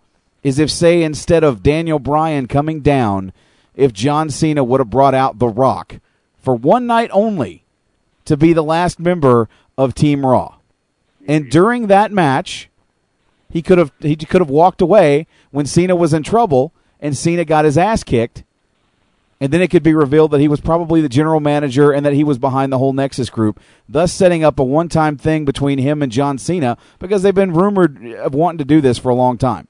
is 0.44 0.60
if, 0.60 0.72
say, 0.72 1.04
instead 1.04 1.44
of 1.44 1.62
Daniel 1.62 2.00
Bryan 2.00 2.48
coming 2.48 2.80
down, 2.80 3.34
if 3.76 3.92
John 3.92 4.30
Cena 4.30 4.64
would 4.64 4.80
have 4.80 4.90
brought 4.90 5.14
out 5.14 5.40
The 5.40 5.50
Rock 5.50 6.00
for 6.40 6.56
one 6.56 6.88
night 6.88 7.10
only 7.12 7.66
to 8.26 8.38
be 8.38 8.54
the 8.54 8.64
last 8.64 8.98
member 8.98 9.50
of 9.78 9.94
Team 9.94 10.26
Raw. 10.26 10.56
And 11.28 11.50
during 11.50 11.88
that 11.88 12.12
match, 12.12 12.70
he 13.50 13.62
could 13.62 13.78
have 13.78 13.92
he 14.00 14.16
could 14.16 14.40
have 14.42 14.50
walked 14.50 14.82
away 14.82 15.28
when 15.52 15.66
Cena 15.66 15.98
was 15.98 16.14
in 16.14 16.24
trouble 16.24 16.72
and 17.02 17.18
Cena 17.18 17.44
got 17.44 17.66
his 17.66 17.78
ass 17.78 18.04
kicked. 18.04 18.44
And 19.42 19.52
then 19.52 19.62
it 19.62 19.72
could 19.72 19.82
be 19.82 19.96
revealed 19.96 20.30
that 20.32 20.40
he 20.40 20.48
was 20.48 20.62
probably 20.62 21.02
the 21.02 21.10
general 21.10 21.40
manager 21.40 21.92
and 21.92 22.06
that 22.06 22.14
he 22.14 22.24
was 22.24 22.38
behind 22.38 22.72
the 22.72 22.78
whole 22.78 22.94
Nexus 22.94 23.32
group, 23.32 23.60
thus 23.90 24.14
setting 24.14 24.44
up 24.44 24.60
a 24.60 24.64
one 24.64 24.88
time 24.88 25.18
thing 25.18 25.46
between 25.46 25.80
him 25.80 26.04
and 26.04 26.12
John 26.12 26.38
Cena 26.38 26.78
because 27.00 27.24
they've 27.24 27.34
been 27.34 27.52
rumored 27.52 28.06
of 28.18 28.36
wanting 28.36 28.60
to 28.60 28.66
do 28.66 28.82
this 28.82 29.00
for 29.00 29.10
a 29.10 29.16
long 29.16 29.40
time. 29.40 29.68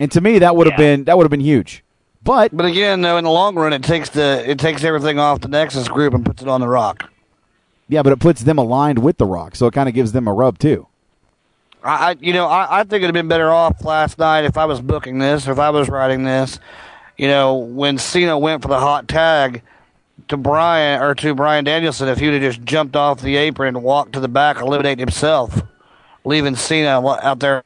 And 0.00 0.10
to 0.10 0.20
me 0.20 0.40
that 0.40 0.56
would 0.56 0.66
have 0.66 0.72
Yeah. 0.78 0.84
been 0.96 1.04
that 1.04 1.16
would 1.16 1.22
have 1.24 1.30
been 1.30 1.40
huge. 1.40 1.84
But 2.24 2.56
but 2.56 2.66
again, 2.66 3.00
though, 3.02 3.16
in 3.16 3.24
the 3.24 3.30
long 3.30 3.54
run, 3.54 3.72
it 3.72 3.82
takes 3.84 4.08
the 4.10 4.42
it 4.48 4.58
takes 4.58 4.82
everything 4.82 5.18
off 5.20 5.40
the 5.40 5.48
Nexus 5.48 5.86
group 5.88 6.12
and 6.12 6.24
puts 6.24 6.42
it 6.42 6.48
on 6.48 6.60
the 6.60 6.68
Rock. 6.68 7.10
Yeah, 7.88 8.02
but 8.02 8.12
it 8.12 8.18
puts 8.20 8.42
them 8.42 8.58
aligned 8.58 8.98
with 9.00 9.18
the 9.18 9.26
Rock, 9.26 9.54
so 9.54 9.66
it 9.66 9.72
kind 9.74 9.88
of 9.88 9.94
gives 9.94 10.12
them 10.12 10.26
a 10.26 10.32
rub 10.32 10.58
too. 10.58 10.86
I, 11.84 12.10
I 12.10 12.16
you 12.20 12.32
know, 12.32 12.46
I, 12.46 12.80
I 12.80 12.84
think 12.84 12.94
it'd 13.02 13.06
have 13.06 13.12
been 13.12 13.28
better 13.28 13.50
off 13.52 13.84
last 13.84 14.18
night 14.18 14.44
if 14.44 14.56
I 14.56 14.64
was 14.64 14.80
booking 14.80 15.18
this 15.18 15.46
or 15.46 15.52
if 15.52 15.58
I 15.58 15.70
was 15.70 15.88
writing 15.88 16.24
this. 16.24 16.58
You 17.22 17.28
know, 17.28 17.54
when 17.54 17.98
Cena 17.98 18.36
went 18.36 18.62
for 18.62 18.68
the 18.68 18.80
hot 18.80 19.06
tag 19.06 19.62
to 20.26 20.36
Bryan 20.36 21.00
or 21.00 21.14
to 21.14 21.36
Bryan 21.36 21.62
Danielson, 21.62 22.08
if 22.08 22.18
he 22.18 22.26
would 22.26 22.42
have 22.42 22.52
just 22.52 22.66
jumped 22.66 22.96
off 22.96 23.22
the 23.22 23.36
apron 23.36 23.76
and 23.76 23.84
walked 23.84 24.14
to 24.14 24.20
the 24.20 24.26
back, 24.26 24.60
eliminate 24.60 24.98
himself, 24.98 25.62
leaving 26.24 26.56
Cena 26.56 27.00
out 27.00 27.38
there 27.38 27.62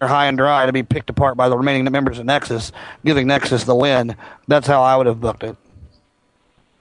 high 0.00 0.24
and 0.24 0.38
dry 0.38 0.64
to 0.64 0.72
be 0.72 0.82
picked 0.82 1.10
apart 1.10 1.36
by 1.36 1.50
the 1.50 1.58
remaining 1.58 1.84
members 1.92 2.18
of 2.18 2.24
Nexus, 2.24 2.72
giving 3.04 3.26
Nexus 3.26 3.64
the 3.64 3.74
win. 3.74 4.16
That's 4.48 4.66
how 4.66 4.82
I 4.82 4.96
would 4.96 5.04
have 5.04 5.20
booked 5.20 5.42
it. 5.42 5.54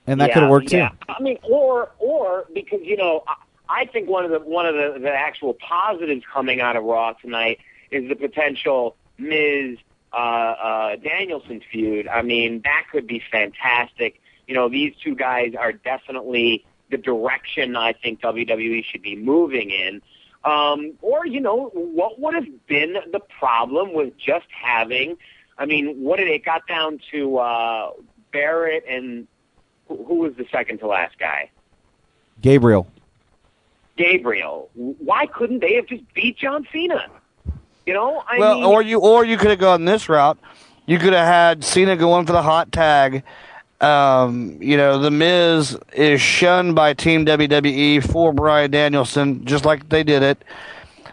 And 0.07 0.21
that 0.21 0.30
Yeah, 0.30 0.34
could 0.34 0.43
have 0.43 0.49
worked 0.49 0.71
yeah. 0.71 0.91
too. 0.91 0.95
I 1.09 1.21
mean, 1.21 1.39
or 1.43 1.91
or 1.99 2.45
because 2.53 2.80
you 2.84 2.95
know, 2.95 3.26
I, 3.28 3.82
I 3.82 3.86
think 3.88 4.07
one 4.07 4.24
of 4.24 4.32
the 4.32 4.39
one 4.39 4.65
of 4.65 4.76
the, 4.76 4.97
the 4.97 5.11
actual 5.11 5.55
positives 5.55 6.24
coming 6.32 6.61
out 6.61 6.78
of 6.78 6.86
Raw 6.86 7.11
tonight 7.11 7.59
is 7.91 8.07
the 8.07 8.15
potential 8.15 8.95
Miz 9.17 9.78
uh, 10.14 10.18
uh, 10.18 10.95
Danielson 10.97 11.61
feud. 11.72 12.07
I 12.07 12.22
mean, 12.22 12.61
that 12.64 12.86
could 12.91 13.07
be 13.07 13.22
fantastic. 13.32 14.22
You 14.47 14.55
know, 14.55 14.70
these 14.70 14.93
two 15.03 15.16
guys 15.16 15.53
are 15.57 15.72
definitely 15.72 16.66
the 16.91 16.97
direction 16.97 17.76
I 17.76 17.93
think 17.93 18.22
WWE 18.22 18.84
should 18.86 19.01
be 19.01 19.16
moving 19.16 19.70
in. 19.70 20.01
Um, 20.43 20.93
or 21.01 21.26
you 21.26 21.39
know, 21.39 21.70
what 21.74 22.20
would 22.20 22.34
have 22.36 22.68
been 22.68 22.95
the 23.11 23.22
problem 23.39 23.93
with 23.93 24.18
just 24.18 24.47
having? 24.49 25.18
I 25.57 25.66
mean, 25.66 26.01
what 26.01 26.18
did 26.18 26.28
it 26.28 26.43
got 26.43 26.68
down 26.68 26.99
to? 27.11 27.38
Uh, 27.38 27.91
Barrett 28.34 28.84
and 28.89 29.28
who 29.88 30.03
who 30.03 30.16
was 30.16 30.34
the 30.36 30.45
second 30.51 30.80
to 30.80 30.88
last 30.88 31.18
guy? 31.18 31.49
Gabriel. 32.41 32.88
Gabriel. 33.95 34.70
Why 34.74 35.28
couldn't 35.28 35.59
they 35.59 35.76
have 35.76 35.86
just 35.86 36.03
beat 36.14 36.38
John 36.38 36.68
Cena? 36.74 37.05
You 37.86 37.93
know, 37.93 38.23
I 38.27 38.39
well, 38.39 38.55
mean, 38.55 38.63
or 38.63 38.81
you 38.81 38.99
or 38.99 39.25
you 39.25 39.38
could 39.38 39.49
have 39.49 39.59
gone 39.59 39.86
this 39.86 40.07
route. 40.07 40.38
You 40.86 40.99
could 40.99 41.13
have 41.13 41.27
had 41.27 41.63
Cena 41.63 41.95
go 41.95 42.17
in 42.19 42.25
for 42.25 42.34
the 42.34 42.41
hot 42.41 42.71
tag. 42.71 43.23
Um, 43.81 44.57
you 44.61 44.77
know, 44.77 44.99
the 44.99 45.11
Miz 45.11 45.77
is 45.93 46.21
shunned 46.21 46.75
by 46.75 46.93
Team 46.93 47.25
WWE 47.25 48.09
for 48.09 48.31
Bryan 48.34 48.71
Danielson, 48.71 49.45
just 49.45 49.65
like 49.65 49.89
they 49.89 50.03
did 50.03 50.23
it. 50.23 50.43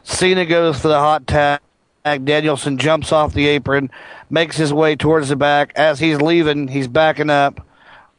Cena 0.04 0.46
goes 0.46 0.80
for 0.80 0.88
the 0.88 0.98
hot 0.98 1.26
tag. 1.26 1.60
Danielson 2.04 2.78
jumps 2.78 3.12
off 3.12 3.34
the 3.34 3.46
apron, 3.48 3.90
makes 4.30 4.56
his 4.56 4.72
way 4.72 4.96
towards 4.96 5.28
the 5.28 5.36
back. 5.36 5.72
As 5.74 5.98
he's 5.98 6.20
leaving, 6.20 6.68
he's 6.68 6.88
backing 6.88 7.28
up, 7.30 7.66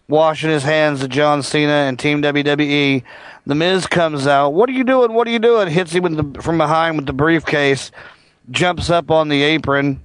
washing 0.08 0.50
his 0.50 0.64
hands 0.64 1.00
to 1.00 1.08
John 1.08 1.42
Cena 1.42 1.72
and 1.72 1.98
Team 1.98 2.22
WWE. 2.22 3.04
The 3.46 3.56
Miz 3.56 3.88
comes 3.88 4.28
out. 4.28 4.50
What 4.50 4.70
are 4.70 4.74
you 4.74 4.84
doing? 4.84 5.14
What 5.14 5.28
are 5.28 5.32
you 5.32 5.40
doing? 5.40 5.70
Hits 5.70 5.94
him 5.94 6.04
with 6.04 6.34
the, 6.34 6.42
from 6.42 6.58
behind 6.58 6.98
with 6.98 7.08
the 7.08 7.14
briefcase, 7.14 7.92
jumps 8.52 8.90
up 8.90 9.10
on 9.10 9.30
the 9.30 9.42
apron, 9.42 10.02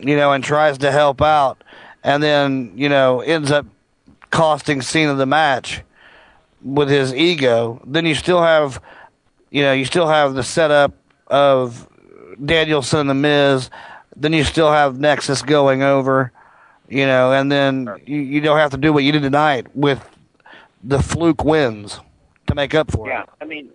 you 0.00 0.16
know, 0.16 0.32
and 0.32 0.42
tries 0.42 0.78
to 0.78 0.90
help 0.90 1.22
out, 1.22 1.62
and 2.02 2.22
then 2.22 2.72
you 2.74 2.88
know 2.88 3.20
ends 3.20 3.50
up 3.50 3.66
costing 4.30 4.82
Cena 4.82 5.14
the 5.14 5.26
match 5.26 5.82
with 6.64 6.88
his 6.88 7.14
ego. 7.14 7.80
Then 7.86 8.06
you 8.06 8.14
still 8.14 8.42
have, 8.42 8.82
you 9.50 9.62
know, 9.62 9.72
you 9.72 9.84
still 9.84 10.08
have 10.08 10.34
the 10.34 10.42
setup 10.42 10.92
of 11.28 11.88
Danielson 12.44 13.00
and 13.00 13.10
the 13.10 13.14
Miz. 13.14 13.70
Then 14.16 14.32
you 14.32 14.42
still 14.44 14.72
have 14.72 14.98
Nexus 14.98 15.42
going 15.42 15.82
over, 15.82 16.32
you 16.88 17.06
know, 17.06 17.32
and 17.32 17.50
then 17.50 17.88
you, 18.06 18.18
you 18.18 18.40
don't 18.40 18.58
have 18.58 18.70
to 18.70 18.76
do 18.76 18.92
what 18.92 19.04
you 19.04 19.12
did 19.12 19.22
tonight 19.22 19.66
with 19.76 20.04
the 20.82 21.02
fluke 21.02 21.44
wins 21.44 22.00
to 22.46 22.54
make 22.54 22.74
up 22.74 22.90
for 22.90 23.08
it. 23.08 23.12
yeah, 23.12 23.24
I 23.40 23.44
mean, 23.44 23.70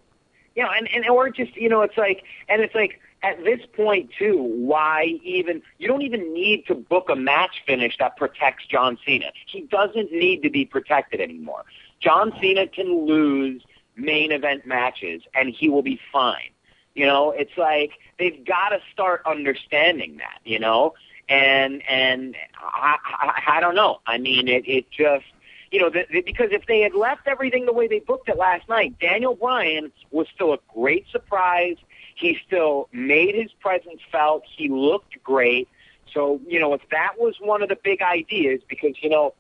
yeah, 0.56 0.70
and 0.78 0.88
and 0.94 1.06
or 1.08 1.30
just 1.30 1.56
you 1.56 1.70
know, 1.70 1.82
it's 1.82 1.98
like, 1.98 2.24
and 2.48 2.62
it's 2.62 2.76
like 2.76 3.00
at 3.22 3.44
this 3.44 3.60
point 3.74 4.10
too, 4.18 4.38
why 4.38 5.20
even 5.24 5.62
you 5.78 5.88
don't 5.88 6.02
even 6.02 6.34
need 6.34 6.66
to 6.68 6.76
book 6.76 7.10
a 7.10 7.16
match 7.16 7.64
finish 7.66 7.98
that 8.00 8.18
protects 8.18 8.66
John 8.66 8.98
Cena. 9.06 9.32
He 9.46 9.62
doesn't 9.62 10.12
need 10.12 10.42
to 10.44 10.50
be 10.50 10.66
protected 10.66 11.20
anymore. 11.20 11.66
John 12.00 12.34
Cena 12.40 12.68
can 12.68 13.06
lose 13.06 13.62
main 13.96 14.32
event 14.32 14.66
matches 14.66 15.22
and 15.34 15.50
he 15.50 15.70
will 15.70 15.82
be 15.82 16.00
fine. 16.12 16.50
You 16.96 17.06
know, 17.06 17.32
it's 17.32 17.58
like 17.58 17.92
they've 18.18 18.44
got 18.46 18.70
to 18.70 18.80
start 18.92 19.22
understanding 19.26 20.18
that. 20.18 20.40
You 20.44 20.60
know, 20.60 20.94
and 21.28 21.82
and 21.88 22.36
I 22.58 22.98
I, 23.06 23.58
I 23.58 23.60
don't 23.60 23.76
know. 23.76 24.00
I 24.06 24.18
mean, 24.18 24.48
it 24.48 24.68
it 24.68 24.90
just 24.92 25.26
you 25.72 25.80
know, 25.80 25.90
the, 25.90 26.06
the, 26.12 26.22
because 26.22 26.50
if 26.52 26.66
they 26.66 26.82
had 26.82 26.94
left 26.94 27.28
everything 27.28 27.66
the 27.66 27.74
way 27.74 27.88
they 27.88 28.00
booked 28.00 28.30
it 28.30 28.38
last 28.38 28.68
night, 28.70 28.98
Daniel 29.00 29.36
Bryan 29.36 29.92
was 30.12 30.28
still 30.34 30.54
a 30.54 30.60
great 30.74 31.06
surprise. 31.12 31.78
He 32.20 32.38
still 32.46 32.90
made 32.92 33.34
his 33.34 33.52
presence 33.54 34.02
felt. 34.12 34.44
He 34.46 34.68
looked 34.68 35.24
great. 35.24 35.70
So, 36.14 36.42
you 36.48 36.60
know, 36.60 36.74
if 36.74 36.82
that 36.92 37.14
was 37.18 37.36
one 37.40 37.62
of 37.64 37.70
the 37.70 37.78
big 37.82 38.02
ideas, 38.02 38.62
because, 38.68 38.96
you 39.02 39.10
know, 39.10 39.34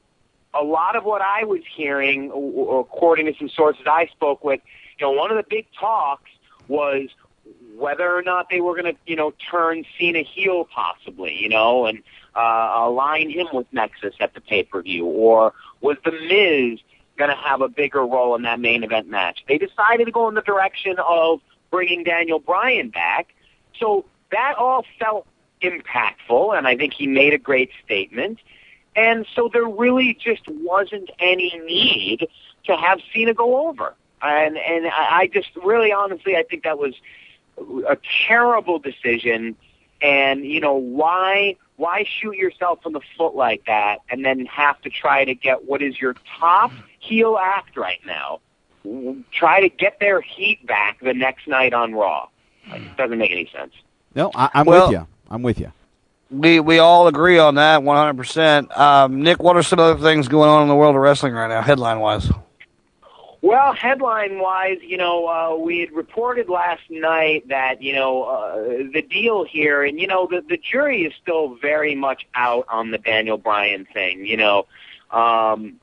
a 0.53 0.63
lot 0.63 0.95
of 0.95 1.03
what 1.03 1.21
I 1.21 1.43
was 1.43 1.61
hearing, 1.75 2.29
according 2.29 3.25
to 3.25 3.33
some 3.37 3.49
sources 3.49 3.83
I 3.85 4.07
spoke 4.07 4.43
with, 4.43 4.61
you 4.97 5.05
know, 5.05 5.11
one 5.11 5.29
of 5.29 5.37
the 5.37 5.45
big 5.47 5.67
talks 5.77 6.29
was 6.67 7.09
whether 7.75 8.15
or 8.15 8.21
not 8.21 8.49
they 8.49 8.61
were 8.61 8.75
going 8.79 8.93
to, 8.93 8.99
you 9.05 9.15
know, 9.15 9.33
turn 9.51 9.83
Cena 9.97 10.21
heel 10.21 10.65
possibly, 10.65 11.35
you 11.37 11.49
know, 11.49 11.85
and 11.85 12.01
uh, 12.35 12.73
align 12.75 13.29
him 13.29 13.47
with 13.51 13.67
Nexus 13.73 14.13
at 14.19 14.33
the 14.33 14.41
pay-per-view, 14.41 15.05
or 15.05 15.53
was 15.81 15.97
The 16.05 16.11
Miz 16.11 16.79
going 17.17 17.29
to 17.29 17.35
have 17.35 17.61
a 17.61 17.67
bigger 17.67 18.05
role 18.05 18.35
in 18.35 18.43
that 18.43 18.59
main 18.59 18.83
event 18.83 19.09
match? 19.09 19.43
They 19.47 19.57
decided 19.57 20.05
to 20.05 20.11
go 20.11 20.29
in 20.29 20.35
the 20.35 20.41
direction 20.41 20.95
of 20.99 21.41
bringing 21.71 22.03
Daniel 22.03 22.39
Bryan 22.39 22.89
back, 22.89 23.33
so 23.77 24.05
that 24.31 24.55
all 24.57 24.85
felt 24.99 25.27
impactful, 25.61 26.57
and 26.57 26.67
I 26.67 26.75
think 26.75 26.93
he 26.93 27.07
made 27.07 27.33
a 27.33 27.37
great 27.37 27.71
statement. 27.83 28.39
And 28.95 29.25
so 29.35 29.49
there 29.51 29.65
really 29.65 30.17
just 30.19 30.47
wasn't 30.47 31.09
any 31.19 31.57
need 31.65 32.27
to 32.65 32.75
have 32.75 32.99
Cena 33.13 33.33
go 33.33 33.67
over. 33.67 33.93
And 34.21 34.57
and 34.57 34.87
I 34.87 35.29
just 35.33 35.55
really 35.63 35.93
honestly 35.93 36.35
I 36.35 36.43
think 36.43 36.63
that 36.63 36.77
was 36.77 36.95
a 37.87 37.97
terrible 38.27 38.79
decision. 38.79 39.55
And 40.01 40.45
you 40.45 40.59
know 40.59 40.75
why 40.75 41.55
why 41.77 42.03
shoot 42.03 42.35
yourself 42.35 42.79
in 42.85 42.91
the 42.91 43.01
foot 43.17 43.35
like 43.35 43.65
that 43.65 43.99
and 44.09 44.25
then 44.25 44.45
have 44.47 44.81
to 44.81 44.89
try 44.89 45.23
to 45.23 45.33
get 45.33 45.65
what 45.65 45.81
is 45.81 45.99
your 45.99 46.15
top 46.39 46.71
heel 46.99 47.37
act 47.41 47.77
right 47.77 48.01
now? 48.05 48.41
Try 49.31 49.61
to 49.61 49.69
get 49.69 49.99
their 49.99 50.21
heat 50.21 50.65
back 50.65 50.99
the 51.01 51.13
next 51.13 51.47
night 51.47 51.73
on 51.73 51.93
Raw. 51.93 52.27
Like, 52.69 52.81
it 52.81 52.97
doesn't 52.97 53.17
make 53.17 53.31
any 53.31 53.49
sense. 53.55 53.73
No, 54.15 54.31
I, 54.35 54.49
I'm 54.53 54.65
Well- 54.65 54.87
with 54.87 54.99
you. 54.99 55.07
I'm 55.29 55.41
with 55.43 55.59
you. 55.59 55.71
We 56.31 56.59
we 56.59 56.77
all 56.77 57.07
agree 57.07 57.39
on 57.39 57.55
that 57.55 57.81
100%. 57.81 58.77
Um, 58.77 59.23
Nick, 59.23 59.41
what 59.41 59.57
are 59.57 59.63
some 59.63 59.79
other 59.79 59.99
things 59.99 60.27
going 60.27 60.47
on 60.47 60.61
in 60.61 60.67
the 60.67 60.75
world 60.75 60.95
of 60.95 61.01
wrestling 61.01 61.33
right 61.33 61.47
now, 61.47 61.61
headline 61.63 61.99
wise? 62.01 62.29
Well, 63.41 63.73
headline 63.73 64.37
wise, 64.39 64.77
you 64.81 64.97
know, 64.97 65.27
uh, 65.27 65.55
we 65.55 65.79
had 65.79 65.91
reported 65.91 66.47
last 66.49 66.81
night 66.89 67.47
that, 67.47 67.81
you 67.81 67.93
know, 67.93 68.23
uh, 68.23 68.55
the 68.93 69.01
deal 69.01 69.43
here, 69.45 69.81
and, 69.83 69.99
you 69.99 70.07
know, 70.07 70.27
the, 70.29 70.41
the 70.47 70.57
jury 70.57 71.03
is 71.03 71.13
still 71.21 71.55
very 71.55 71.95
much 71.95 72.27
out 72.35 72.65
on 72.69 72.91
the 72.91 72.97
Daniel 72.97 73.37
Bryan 73.37 73.87
thing. 73.93 74.25
You 74.25 74.37
know, 74.37 74.65
um, 75.11 75.79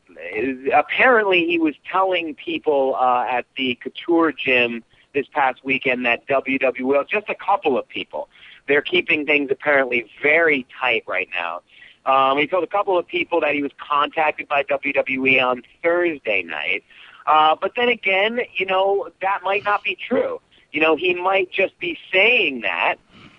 apparently 0.73 1.47
he 1.47 1.59
was 1.59 1.75
telling 1.91 2.35
people 2.35 2.97
uh, 2.99 3.27
at 3.29 3.47
the 3.57 3.79
Couture 3.83 4.33
gym 4.33 4.85
this 5.15 5.27
past 5.33 5.65
weekend 5.65 6.05
that 6.07 6.27
WWE, 6.29 7.09
just 7.09 7.29
a 7.29 7.35
couple 7.35 7.79
of 7.79 7.89
people, 7.89 8.29
they're 8.69 8.83
keeping 8.83 9.25
things 9.27 9.51
apparently 9.51 10.11
very 10.23 10.67
tight 10.81 11.05
right 11.07 11.29
now. 11.35 11.63
Um, 12.05 12.39
he 12.39 12.47
told 12.47 12.63
a 12.63 12.69
couple 12.69 12.97
of 12.97 13.07
people 13.07 13.41
that 13.41 13.55
he 13.55 13.63
was 13.63 13.73
contacted 13.79 14.47
by 14.49 14.63
WWE 14.63 15.43
on 15.43 15.63
Thursday 15.83 16.43
night. 16.43 16.85
Uh, 17.27 17.57
but 17.61 17.73
then 17.75 17.89
again, 17.89 18.41
you 18.55 18.67
know, 18.67 19.09
that 19.21 19.41
might 19.43 19.65
not 19.65 19.83
be 19.83 19.97
true. 19.97 20.41
You 20.71 20.81
know, 20.81 20.95
he 20.95 21.15
might 21.15 21.51
just 21.51 21.79
be 21.81 21.99
saying 22.13 22.61
that 22.61 22.97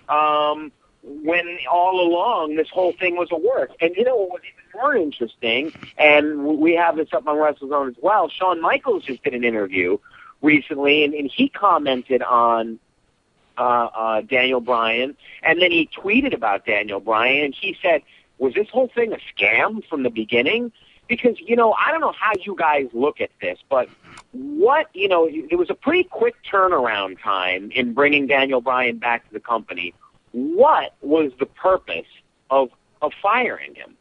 um, 0.08 0.72
when 1.02 1.58
all 1.70 2.00
along 2.00 2.56
this 2.56 2.68
whole 2.68 2.92
thing 2.92 3.16
was 3.16 3.28
a 3.30 3.38
work. 3.38 3.70
And 3.80 3.94
you 3.96 4.04
know 4.04 4.16
what 4.16 4.30
was 4.30 4.42
even 4.42 4.80
more 4.80 4.96
interesting, 4.96 5.72
and 5.96 6.58
we 6.58 6.74
have 6.74 6.96
this 6.96 7.08
up 7.12 7.26
on 7.26 7.36
WrestleZone 7.36 7.90
as 7.90 7.96
well, 8.02 8.28
Shawn 8.28 8.60
Michaels 8.60 9.04
just 9.04 9.22
did 9.22 9.34
an 9.34 9.44
interview 9.44 9.98
recently, 10.42 11.04
and, 11.04 11.14
and 11.14 11.30
he 11.34 11.48
commented 11.48 12.22
on 12.22 12.78
uh, 13.56 13.60
uh, 13.60 14.20
Daniel 14.22 14.60
Bryan, 14.60 15.16
and 15.42 15.60
then 15.60 15.70
he 15.70 15.88
tweeted 15.88 16.34
about 16.34 16.64
Daniel 16.64 17.00
Bryan, 17.00 17.46
and 17.46 17.54
he 17.54 17.76
said, 17.82 18.02
was 18.38 18.54
this 18.54 18.68
whole 18.68 18.88
thing 18.88 19.12
a 19.12 19.18
scam 19.34 19.84
from 19.88 20.04
the 20.04 20.10
beginning? 20.10 20.70
Because, 21.08 21.40
you 21.40 21.56
know, 21.56 21.72
I 21.72 21.90
don't 21.90 22.00
know 22.00 22.12
how 22.12 22.32
you 22.44 22.54
guys 22.56 22.86
look 22.92 23.20
at 23.20 23.30
this, 23.40 23.58
but 23.68 23.88
what, 24.32 24.88
you 24.94 25.08
know, 25.08 25.26
it 25.26 25.58
was 25.58 25.70
a 25.70 25.74
pretty 25.74 26.04
quick 26.04 26.36
turnaround 26.50 27.20
time 27.20 27.70
in 27.72 27.94
bringing 27.94 28.26
Daniel 28.26 28.60
Bryan 28.60 28.98
back 28.98 29.26
to 29.26 29.32
the 29.32 29.40
company. 29.40 29.94
What 30.56 30.94
was 31.00 31.32
the 31.38 31.46
purpose 31.46 32.06
of, 32.50 32.68
of 33.02 33.12
firing 33.22 33.74
him? 33.74 33.96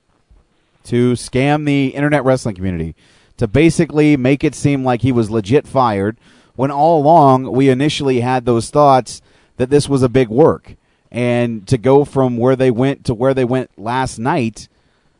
to 0.87 1.13
scam 1.13 1.65
the 1.65 1.87
internet 1.87 2.23
wrestling 2.23 2.55
community, 2.55 2.95
to 3.35 3.47
basically 3.47 4.15
make 4.15 4.43
it 4.43 4.55
seem 4.55 4.85
like 4.85 5.01
he 5.01 5.11
was 5.11 5.29
legit 5.29 5.67
fired, 5.67 6.17
when 6.55 6.71
all 6.71 7.01
along 7.01 7.51
we 7.51 7.69
initially 7.69 8.21
had 8.21 8.45
those 8.45 8.69
thoughts 8.69 9.21
that 9.57 9.69
this 9.69 9.89
was 9.89 10.01
a 10.01 10.09
big 10.09 10.29
work. 10.29 10.75
And 11.11 11.67
to 11.67 11.77
go 11.77 12.05
from 12.05 12.37
where 12.37 12.55
they 12.55 12.71
went 12.71 13.05
to 13.05 13.13
where 13.13 13.33
they 13.33 13.45
went 13.45 13.69
last 13.77 14.17
night, 14.17 14.69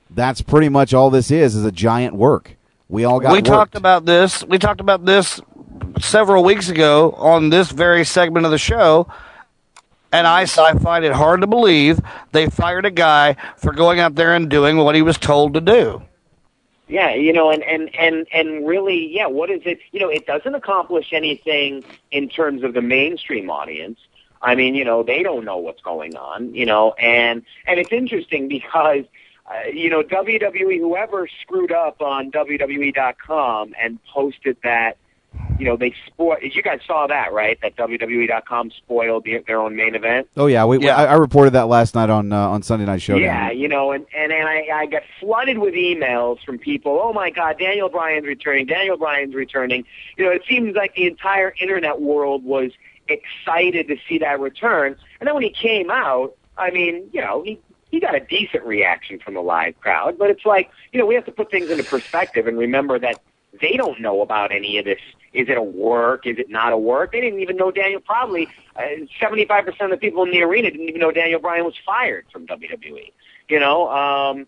that's 0.09 0.41
pretty 0.41 0.69
much 0.69 0.93
all 0.93 1.09
this 1.09 1.31
is, 1.31 1.55
is 1.55 1.65
a 1.65 1.71
giant 1.71 2.15
work. 2.15 2.55
We 2.87 3.03
all 3.03 3.19
got 3.19 3.31
we 3.33 3.39
worked. 3.39 3.47
talked 3.47 3.75
about 3.75 4.05
this. 4.05 4.43
We 4.45 4.57
talked 4.57 4.79
about 4.79 5.05
this 5.05 5.41
several 5.99 6.43
weeks 6.43 6.69
ago 6.69 7.11
on 7.11 7.49
this 7.49 7.71
very 7.71 8.05
segment 8.05 8.45
of 8.45 8.51
the 8.51 8.57
show. 8.57 9.07
And 10.11 10.25
I, 10.25 10.41
I 10.41 10.73
find 10.79 11.03
it 11.03 11.11
hard 11.11 11.41
to 11.41 11.47
believe 11.47 11.99
they 12.31 12.47
fired 12.49 12.85
a 12.85 12.91
guy 12.91 13.35
for 13.57 13.73
going 13.73 13.99
out 13.99 14.15
there 14.15 14.33
and 14.33 14.49
doing 14.49 14.77
what 14.77 14.95
he 14.95 15.01
was 15.01 15.17
told 15.17 15.53
to 15.55 15.61
do. 15.61 16.01
Yeah, 16.87 17.13
you 17.13 17.33
know, 17.33 17.49
and 17.49 17.63
and 17.63 17.93
and 17.95 18.25
and 18.31 18.65
really, 18.65 19.13
yeah, 19.13 19.27
what 19.27 19.49
is 19.49 19.61
it? 19.65 19.79
You 19.91 19.99
know, 19.99 20.09
it 20.09 20.25
doesn't 20.25 20.55
accomplish 20.55 21.11
anything 21.11 21.83
in 22.11 22.29
terms 22.29 22.63
of 22.63 22.73
the 22.73 22.81
mainstream 22.81 23.49
audience. 23.49 23.99
I 24.41 24.55
mean, 24.55 24.73
you 24.73 24.85
know, 24.85 25.03
they 25.03 25.21
don't 25.21 25.43
know 25.43 25.57
what's 25.57 25.81
going 25.81 26.15
on, 26.15 26.55
you 26.55 26.65
know, 26.65 26.93
and 26.93 27.43
and 27.65 27.77
it's 27.77 27.91
interesting 27.91 28.47
because 28.47 29.03
uh, 29.49 29.67
you 29.73 29.89
know, 29.89 30.03
WWE 30.03 30.79
whoever 30.79 31.27
screwed 31.41 31.71
up 31.71 32.01
on 32.01 32.31
WWE.com 32.31 33.73
and 33.79 33.99
posted 34.05 34.57
that 34.63 34.97
you 35.59 35.65
know, 35.65 35.75
they 35.75 35.93
spoil. 36.05 36.37
You 36.41 36.61
guys 36.61 36.79
saw 36.85 37.07
that, 37.07 37.33
right? 37.33 37.59
That 37.61 37.75
WWE.com 37.75 38.71
spoiled 38.71 39.23
the, 39.23 39.43
their 39.47 39.59
own 39.59 39.75
main 39.75 39.95
event. 39.95 40.27
Oh 40.37 40.45
yeah, 40.45 40.65
we, 40.65 40.87
I, 40.89 41.05
I 41.05 41.13
reported 41.15 41.51
that 41.51 41.67
last 41.67 41.95
night 41.95 42.09
on 42.09 42.31
uh, 42.31 42.49
on 42.49 42.61
Sunday 42.61 42.85
Night 42.85 43.01
Showdown. 43.01 43.23
Yeah, 43.23 43.51
you 43.51 43.67
know, 43.67 43.91
and 43.91 44.05
and, 44.15 44.31
and 44.31 44.47
I, 44.47 44.67
I 44.73 44.85
got 44.85 45.03
flooded 45.19 45.57
with 45.57 45.73
emails 45.73 46.43
from 46.43 46.59
people. 46.59 46.99
Oh 47.01 47.13
my 47.13 47.29
God, 47.29 47.57
Daniel 47.59 47.89
Bryan's 47.89 48.27
returning. 48.27 48.65
Daniel 48.65 48.97
Bryan's 48.97 49.35
returning. 49.35 49.85
You 50.17 50.25
know, 50.25 50.31
it 50.31 50.43
seems 50.47 50.75
like 50.75 50.95
the 50.95 51.07
entire 51.07 51.53
internet 51.59 52.01
world 52.01 52.43
was 52.43 52.71
excited 53.07 53.87
to 53.87 53.97
see 54.07 54.19
that 54.19 54.39
return. 54.39 54.95
And 55.19 55.27
then 55.27 55.33
when 55.33 55.43
he 55.43 55.49
came 55.49 55.89
out, 55.89 56.35
I 56.57 56.71
mean, 56.71 57.09
you 57.13 57.21
know, 57.21 57.41
he 57.43 57.59
he 57.89 57.99
got 57.99 58.15
a 58.15 58.19
decent 58.19 58.63
reaction 58.65 59.19
from 59.19 59.33
the 59.33 59.41
live 59.41 59.79
crowd. 59.79 60.17
But 60.17 60.29
it's 60.29 60.45
like, 60.45 60.69
you 60.91 60.99
know, 60.99 61.05
we 61.05 61.15
have 61.15 61.25
to 61.25 61.31
put 61.31 61.49
things 61.49 61.69
into 61.69 61.83
perspective 61.83 62.47
and 62.47 62.57
remember 62.57 62.99
that 62.99 63.21
they 63.61 63.77
don't 63.77 63.99
know 64.01 64.21
about 64.21 64.51
any 64.51 64.77
of 64.77 64.85
this. 64.85 64.99
Is 65.33 65.49
it 65.49 65.57
a 65.57 65.61
work? 65.61 66.25
Is 66.25 66.37
it 66.39 66.49
not 66.49 66.73
a 66.73 66.77
work? 66.77 67.11
They 67.11 67.21
didn't 67.21 67.41
even 67.41 67.57
know 67.57 67.71
Daniel. 67.71 68.01
Probably 68.01 68.47
uh, 68.75 68.81
seventy-five 69.19 69.65
percent 69.65 69.91
of 69.93 69.99
the 69.99 70.05
people 70.05 70.23
in 70.23 70.31
the 70.31 70.41
arena 70.41 70.71
didn't 70.71 70.87
even 70.89 71.01
know 71.01 71.11
Daniel 71.11 71.39
Bryan 71.39 71.65
was 71.65 71.75
fired 71.85 72.25
from 72.31 72.47
WWE. 72.47 73.11
You 73.49 73.59
know, 73.59 73.89
um, 73.89 74.47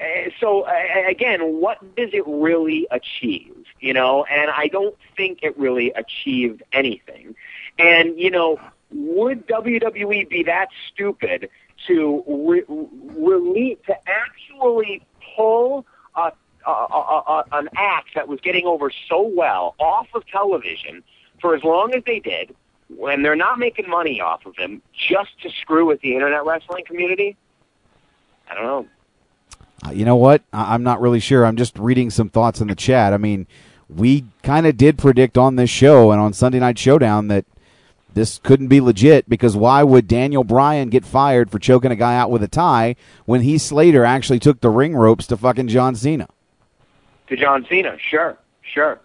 uh, 0.00 0.30
so 0.40 0.62
uh, 0.62 0.72
again, 1.08 1.40
what 1.60 1.78
does 1.96 2.10
it 2.12 2.24
really 2.26 2.86
achieve? 2.90 3.64
You 3.80 3.94
know, 3.94 4.24
and 4.24 4.50
I 4.50 4.68
don't 4.68 4.96
think 5.16 5.40
it 5.42 5.56
really 5.58 5.92
achieved 5.92 6.62
anything. 6.72 7.34
And 7.78 8.18
you 8.18 8.30
know, 8.30 8.60
would 8.90 9.46
WWE 9.46 10.28
be 10.28 10.42
that 10.44 10.68
stupid 10.92 11.48
to 11.86 12.24
re- 12.26 12.64
release 12.68 13.78
to 13.86 13.96
actually 14.06 15.02
pull 15.36 15.86
a 16.14 16.32
uh, 16.70 17.22
uh, 17.26 17.42
an 17.52 17.68
act 17.76 18.14
that 18.14 18.28
was 18.28 18.40
getting 18.40 18.66
over 18.66 18.90
so 19.08 19.22
well 19.22 19.74
off 19.78 20.08
of 20.14 20.26
television 20.26 21.02
for 21.40 21.54
as 21.54 21.62
long 21.62 21.94
as 21.94 22.02
they 22.04 22.18
did, 22.18 22.54
when 22.96 23.22
they're 23.22 23.36
not 23.36 23.58
making 23.58 23.88
money 23.88 24.20
off 24.20 24.46
of 24.46 24.56
him, 24.56 24.80
just 24.92 25.30
to 25.42 25.50
screw 25.60 25.86
with 25.86 26.00
the 26.00 26.14
internet 26.14 26.44
wrestling 26.44 26.84
community? 26.84 27.36
I 28.50 28.54
don't 28.54 28.64
know. 28.64 28.86
Uh, 29.86 29.90
you 29.90 30.04
know 30.04 30.16
what? 30.16 30.42
I- 30.52 30.74
I'm 30.74 30.82
not 30.82 31.00
really 31.00 31.20
sure. 31.20 31.44
I'm 31.44 31.56
just 31.56 31.78
reading 31.78 32.10
some 32.10 32.28
thoughts 32.28 32.60
in 32.60 32.68
the 32.68 32.74
chat. 32.74 33.12
I 33.12 33.18
mean, 33.18 33.46
we 33.88 34.24
kind 34.42 34.66
of 34.66 34.76
did 34.76 34.98
predict 34.98 35.36
on 35.36 35.56
this 35.56 35.70
show 35.70 36.10
and 36.10 36.20
on 36.20 36.32
Sunday 36.32 36.58
Night 36.58 36.78
Showdown 36.78 37.28
that 37.28 37.44
this 38.14 38.40
couldn't 38.42 38.68
be 38.68 38.80
legit 38.80 39.28
because 39.28 39.54
why 39.56 39.82
would 39.82 40.08
Daniel 40.08 40.42
Bryan 40.42 40.88
get 40.88 41.04
fired 41.04 41.50
for 41.50 41.58
choking 41.58 41.90
a 41.90 41.96
guy 41.96 42.16
out 42.16 42.30
with 42.30 42.42
a 42.42 42.48
tie 42.48 42.96
when 43.26 43.42
he 43.42 43.58
Slater 43.58 44.04
actually 44.04 44.38
took 44.38 44.60
the 44.60 44.70
ring 44.70 44.96
ropes 44.96 45.26
to 45.26 45.36
fucking 45.36 45.68
John 45.68 45.94
Cena? 45.94 46.26
To 47.28 47.36
John 47.36 47.66
Cena, 47.68 47.96
sure, 47.98 48.36
sure. 48.62 49.00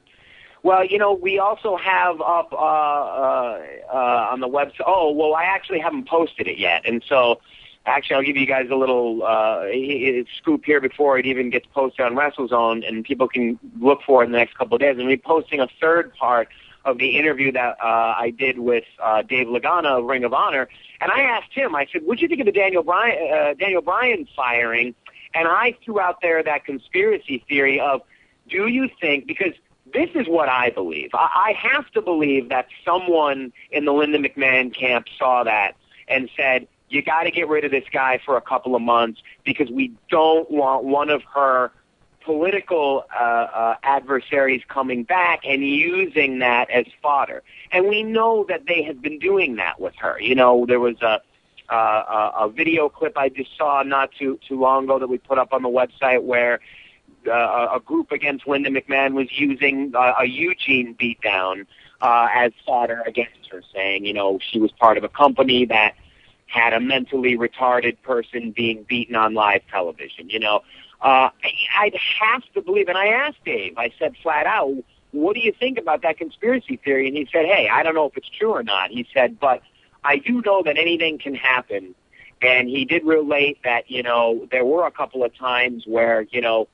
Well, 0.64 0.86
you 0.86 1.00
know, 1.00 1.14
we 1.14 1.40
also 1.40 1.76
have 1.76 2.22
up 2.22 2.54
uh, 2.54 2.56
uh, 2.56 3.62
uh, 3.92 4.28
on 4.32 4.42
the 4.42 4.48
website. 4.48 4.84
Oh, 4.86 5.12
well, 5.12 5.34
I 5.34 5.46
actually 5.46 5.80
haven't 5.80 6.08
posted 6.08 6.48
it 6.48 6.60
yet, 6.60 6.84
and 6.86 7.04
so 7.08 7.42
actually, 7.88 8.18
I'll 8.18 8.24
give 8.24 8.38
you 8.38 8.46
guys 8.46 8.68
a 8.70 8.76
little 8.76 9.24
uh, 9.24 9.66
scoop 10.38 10.66
here 10.66 10.80
before 10.80 11.18
it 11.18 11.26
even 11.26 11.50
gets 11.50 11.66
posted 11.74 12.06
on 12.06 12.14
WrestleZone, 12.14 12.88
and 12.88 13.04
people 13.04 13.28
can 13.28 13.58
look 13.80 14.02
for 14.06 14.22
it 14.22 14.28
in 14.28 14.32
the 14.34 14.38
next 14.38 14.56
couple 14.56 14.76
of 14.76 14.82
days. 14.82 14.98
And 15.00 15.08
we're 15.08 15.18
posting 15.18 15.60
a 15.60 15.68
third 15.80 16.14
part 16.14 16.50
of 16.86 17.00
the 17.00 17.18
interview 17.18 17.52
that 17.54 17.78
uh, 17.82 18.14
I 18.18 18.34
did 18.38 18.60
with 18.60 18.84
uh, 19.02 19.24
Dave 19.24 19.48
Lagana 19.48 20.00
of 20.00 20.06
Ring 20.06 20.24
of 20.24 20.34
Honor, 20.34 20.70
and 21.00 21.12
I 21.12 21.22
asked 21.22 21.54
him. 21.54 21.76
I 21.76 21.88
said, 21.92 22.04
"What'd 22.04 22.22
you 22.22 22.28
think 22.28 22.42
of 22.42 22.46
the 22.46 22.52
Daniel 22.52 22.84
Bryan 22.84 23.34
uh, 23.34 23.54
Daniel 23.56 23.82
Bryan 23.82 24.28
firing?" 24.36 24.94
And 25.34 25.48
I 25.48 25.78
threw 25.84 26.00
out 26.00 26.22
there 26.22 26.44
that 26.44 26.66
conspiracy 26.66 27.44
theory 27.48 27.80
of, 27.80 28.02
do 28.52 28.68
you 28.68 28.90
think 29.00 29.26
because 29.26 29.54
this 29.94 30.10
is 30.16 30.28
what 30.28 30.50
I 30.50 30.70
believe. 30.70 31.10
I, 31.14 31.54
I 31.54 31.54
have 31.54 31.90
to 31.92 32.02
believe 32.02 32.50
that 32.50 32.68
someone 32.86 33.52
in 33.72 33.86
the 33.86 33.94
Linda 33.94 34.20
McMahon 34.20 34.74
camp 34.74 35.08
saw 35.18 35.44
that 35.44 35.76
and 36.08 36.30
said, 36.36 36.68
you 36.90 37.02
got 37.02 37.24
to 37.24 37.32
get 37.32 37.48
rid 37.48 37.64
of 37.64 37.72
this 37.72 37.86
guy 37.92 38.20
for 38.26 38.38
a 38.38 38.42
couple 38.42 38.76
of 38.76 38.82
months 38.82 39.22
because 39.46 39.70
we 39.70 39.94
don't 40.10 40.50
want 40.52 40.84
one 40.84 41.10
of 41.10 41.24
her 41.34 41.72
political 42.24 43.06
uh, 43.14 43.24
uh, 43.24 43.76
adversaries 43.84 44.62
coming 44.68 45.04
back 45.04 45.42
and 45.46 45.66
using 45.66 46.40
that 46.40 46.70
as 46.70 46.86
fodder. 47.02 47.44
And 47.72 47.88
we 47.88 48.04
know 48.04 48.46
that 48.50 48.68
they 48.68 48.84
have 48.84 49.02
been 49.02 49.20
doing 49.20 49.56
that 49.56 49.80
with 49.80 49.96
her. 49.96 50.20
You 50.22 50.36
know, 50.36 50.66
there 50.66 50.80
was 50.80 51.02
a 51.02 51.22
uh, 51.70 52.32
a, 52.38 52.46
a 52.46 52.50
video 52.50 52.90
clip 52.90 53.18
I 53.18 53.30
just 53.30 53.58
saw 53.58 53.82
not 53.82 54.12
too 54.12 54.38
too 54.46 54.60
long 54.60 54.84
ago 54.84 55.00
that 55.00 55.08
we 55.08 55.18
put 55.18 55.38
up 55.38 55.54
on 55.54 55.62
the 55.64 55.70
website 55.70 56.22
where 56.22 56.60
uh, 57.28 57.70
a 57.76 57.80
group 57.80 58.12
against 58.12 58.48
Linda 58.48 58.70
McMahon 58.70 59.14
was 59.14 59.28
using 59.32 59.94
uh, 59.96 60.14
a 60.20 60.26
Eugene 60.26 60.96
beatdown 60.96 61.66
uh, 62.02 62.28
as 62.34 62.52
fodder 62.66 63.02
against 63.06 63.50
her, 63.52 63.62
saying, 63.74 64.06
you 64.06 64.14
know, 64.14 64.40
she 64.42 64.60
was 64.60 64.72
part 64.72 64.98
of 64.98 65.04
a 65.04 65.10
company 65.10 65.66
that 65.66 65.96
had 66.48 66.74
a 66.74 66.80
mentally 66.80 67.38
retarded 67.38 68.02
person 68.02 68.52
being 68.52 68.84
beaten 68.84 69.16
on 69.16 69.34
live 69.34 69.62
television. 69.70 70.30
You 70.30 70.40
know, 70.40 70.62
uh, 71.02 71.30
I'd 71.80 71.98
have 72.20 72.44
to 72.54 72.62
believe, 72.62 72.88
and 72.88 72.98
I 72.98 73.08
asked 73.08 73.44
Dave, 73.46 73.78
I 73.78 73.92
said 73.98 74.16
flat 74.22 74.46
out, 74.46 74.84
what 75.12 75.34
do 75.34 75.42
you 75.42 75.52
think 75.52 75.78
about 75.78 76.02
that 76.04 76.18
conspiracy 76.18 76.78
theory? 76.78 77.08
And 77.08 77.16
he 77.16 77.28
said, 77.32 77.46
hey, 77.46 77.70
I 77.72 77.84
don't 77.84 77.96
know 77.96 78.06
if 78.06 78.18
it's 78.18 78.30
true 78.30 78.52
or 78.52 78.64
not. 78.64 78.92
He 78.92 79.08
said, 79.14 79.40
but 79.40 79.62
I 80.04 80.18
do 80.18 80.42
know 80.46 80.64
that 80.64 80.78
anything 80.78 81.20
can 81.20 81.36
happen. 81.36 81.96
And 82.42 82.68
he 82.68 82.86
did 82.86 83.06
relate 83.06 83.60
that, 83.64 83.92
you 83.92 84.02
know, 84.02 84.48
there 84.52 84.66
were 84.66 84.88
a 84.88 84.92
couple 84.92 85.24
of 85.24 85.36
times 85.36 85.84
where, 85.86 86.24
you 86.32 86.42
know, 86.42 86.68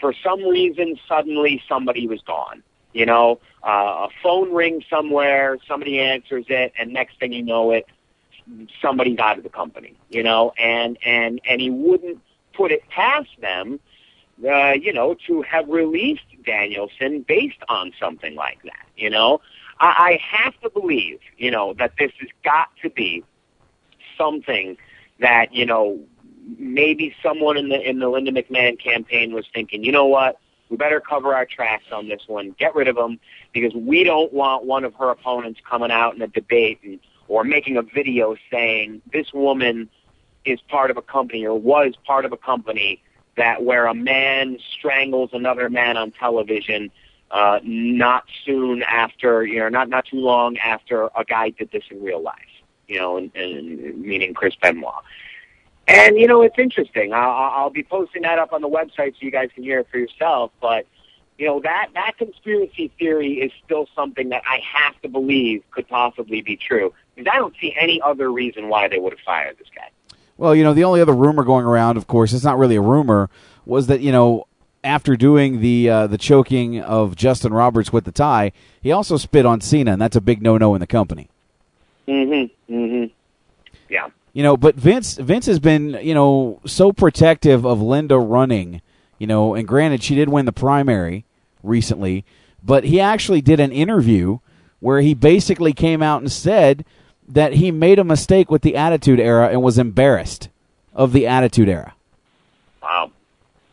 for 0.00 0.14
some 0.24 0.42
reason, 0.42 0.98
suddenly 1.08 1.62
somebody 1.68 2.06
was 2.06 2.20
gone. 2.22 2.62
You 2.92 3.06
know, 3.06 3.40
uh, 3.62 4.06
a 4.06 4.08
phone 4.22 4.52
rings 4.52 4.84
somewhere, 4.90 5.58
somebody 5.68 6.00
answers 6.00 6.46
it, 6.48 6.72
and 6.78 6.92
next 6.92 7.20
thing 7.20 7.32
you 7.32 7.42
know 7.42 7.70
it, 7.70 7.86
somebody's 8.82 9.18
out 9.18 9.38
of 9.38 9.44
the 9.44 9.50
company. 9.50 9.94
You 10.08 10.22
know, 10.24 10.52
and 10.58 10.98
and 11.04 11.40
and 11.48 11.60
he 11.60 11.70
wouldn't 11.70 12.20
put 12.52 12.72
it 12.72 12.88
past 12.88 13.28
them, 13.40 13.78
uh, 14.48 14.72
you 14.72 14.92
know, 14.92 15.14
to 15.28 15.42
have 15.42 15.68
released 15.68 16.24
Danielson 16.44 17.24
based 17.28 17.62
on 17.68 17.92
something 18.00 18.34
like 18.34 18.60
that. 18.64 18.86
You 18.96 19.10
know, 19.10 19.40
I, 19.78 19.86
I 19.86 20.20
have 20.20 20.58
to 20.62 20.70
believe, 20.70 21.20
you 21.38 21.52
know, 21.52 21.74
that 21.74 21.92
this 21.96 22.10
has 22.18 22.28
got 22.42 22.70
to 22.82 22.90
be 22.90 23.22
something 24.18 24.76
that 25.20 25.54
you 25.54 25.66
know 25.66 26.00
maybe 26.58 27.14
someone 27.22 27.56
in 27.56 27.68
the 27.68 27.80
in 27.80 27.98
the 27.98 28.08
Linda 28.08 28.32
McMahon 28.32 28.78
campaign 28.78 29.32
was 29.32 29.46
thinking, 29.52 29.84
you 29.84 29.92
know 29.92 30.06
what, 30.06 30.38
we 30.68 30.76
better 30.76 31.00
cover 31.00 31.34
our 31.34 31.44
tracks 31.44 31.84
on 31.92 32.08
this 32.08 32.22
one, 32.26 32.54
get 32.58 32.74
rid 32.74 32.88
of 32.88 32.96
him, 32.96 33.18
because 33.52 33.74
we 33.74 34.04
don't 34.04 34.32
want 34.32 34.64
one 34.64 34.84
of 34.84 34.94
her 34.94 35.10
opponents 35.10 35.60
coming 35.68 35.90
out 35.90 36.14
in 36.14 36.22
a 36.22 36.28
debate 36.28 36.78
and, 36.84 37.00
or 37.28 37.44
making 37.44 37.76
a 37.76 37.82
video 37.82 38.36
saying 38.50 39.02
this 39.12 39.32
woman 39.32 39.88
is 40.44 40.60
part 40.68 40.90
of 40.90 40.96
a 40.96 41.02
company 41.02 41.44
or 41.44 41.58
was 41.58 41.94
part 42.06 42.24
of 42.24 42.32
a 42.32 42.36
company 42.36 43.02
that 43.36 43.62
where 43.62 43.86
a 43.86 43.94
man 43.94 44.58
strangles 44.76 45.30
another 45.32 45.68
man 45.68 45.96
on 45.96 46.10
television 46.12 46.90
uh, 47.30 47.60
not 47.62 48.24
soon 48.44 48.82
after, 48.82 49.44
you 49.44 49.58
know, 49.60 49.68
not 49.68 49.88
not 49.88 50.04
too 50.04 50.18
long 50.18 50.56
after 50.58 51.08
a 51.16 51.24
guy 51.24 51.50
did 51.50 51.70
this 51.70 51.84
in 51.90 52.02
real 52.02 52.20
life, 52.20 52.34
you 52.88 52.98
know, 52.98 53.16
and, 53.16 53.34
and 53.36 54.00
meaning 54.00 54.34
Chris 54.34 54.54
Benoit. 54.60 54.92
And 55.90 56.16
you 56.16 56.28
know, 56.28 56.42
it's 56.42 56.58
interesting. 56.58 57.12
I'll, 57.12 57.30
I'll 57.30 57.70
be 57.70 57.82
posting 57.82 58.22
that 58.22 58.38
up 58.38 58.52
on 58.52 58.62
the 58.62 58.68
website 58.68 59.14
so 59.14 59.18
you 59.20 59.32
guys 59.32 59.50
can 59.52 59.64
hear 59.64 59.80
it 59.80 59.88
for 59.90 59.98
yourself. 59.98 60.52
But 60.60 60.86
you 61.36 61.46
know, 61.46 61.60
that 61.62 61.88
that 61.94 62.16
conspiracy 62.16 62.92
theory 62.98 63.40
is 63.40 63.50
still 63.64 63.88
something 63.94 64.28
that 64.28 64.42
I 64.46 64.60
have 64.72 65.00
to 65.02 65.08
believe 65.08 65.64
could 65.72 65.88
possibly 65.88 66.42
be 66.42 66.56
true 66.56 66.94
because 67.16 67.28
I 67.32 67.38
don't 67.38 67.54
see 67.60 67.74
any 67.78 68.00
other 68.02 68.30
reason 68.30 68.68
why 68.68 68.86
they 68.86 68.98
would 68.98 69.12
have 69.12 69.20
fired 69.20 69.58
this 69.58 69.66
guy. 69.74 69.90
Well, 70.36 70.54
you 70.54 70.62
know, 70.62 70.74
the 70.74 70.84
only 70.84 71.00
other 71.00 71.14
rumor 71.14 71.42
going 71.42 71.66
around, 71.66 71.96
of 71.96 72.06
course, 72.06 72.32
it's 72.32 72.44
not 72.44 72.56
really 72.56 72.76
a 72.76 72.80
rumor, 72.80 73.28
was 73.66 73.88
that 73.88 74.00
you 74.00 74.12
know 74.12 74.46
after 74.84 75.16
doing 75.16 75.60
the 75.60 75.90
uh, 75.90 76.06
the 76.06 76.18
choking 76.18 76.80
of 76.80 77.16
Justin 77.16 77.52
Roberts 77.52 77.92
with 77.92 78.04
the 78.04 78.12
tie, 78.12 78.52
he 78.80 78.92
also 78.92 79.16
spit 79.16 79.44
on 79.44 79.60
Cena, 79.60 79.94
and 79.94 80.00
that's 80.00 80.16
a 80.16 80.20
big 80.20 80.40
no 80.40 80.56
no 80.56 80.74
in 80.76 80.80
the 80.80 80.86
company. 80.86 81.28
Mm-hmm. 82.06 82.74
Mm-hmm. 82.74 83.12
Yeah. 83.88 84.08
You 84.32 84.42
know, 84.42 84.56
but 84.56 84.76
Vince 84.76 85.16
Vince 85.16 85.46
has 85.46 85.58
been, 85.58 85.98
you 86.02 86.14
know, 86.14 86.60
so 86.64 86.92
protective 86.92 87.66
of 87.66 87.82
Linda 87.82 88.18
running, 88.18 88.80
you 89.18 89.26
know, 89.26 89.54
and 89.54 89.66
granted 89.66 90.02
she 90.02 90.14
did 90.14 90.28
win 90.28 90.46
the 90.46 90.52
primary 90.52 91.24
recently, 91.62 92.24
but 92.62 92.84
he 92.84 93.00
actually 93.00 93.40
did 93.40 93.58
an 93.60 93.72
interview 93.72 94.38
where 94.78 95.00
he 95.00 95.14
basically 95.14 95.72
came 95.72 96.02
out 96.02 96.22
and 96.22 96.30
said 96.30 96.84
that 97.28 97.54
he 97.54 97.70
made 97.70 97.98
a 97.98 98.04
mistake 98.04 98.50
with 98.50 98.62
the 98.62 98.76
Attitude 98.76 99.20
Era 99.20 99.48
and 99.48 99.62
was 99.62 99.78
embarrassed 99.78 100.48
of 100.94 101.12
the 101.12 101.26
Attitude 101.26 101.68
Era. 101.68 101.94
Wow. 102.82 103.12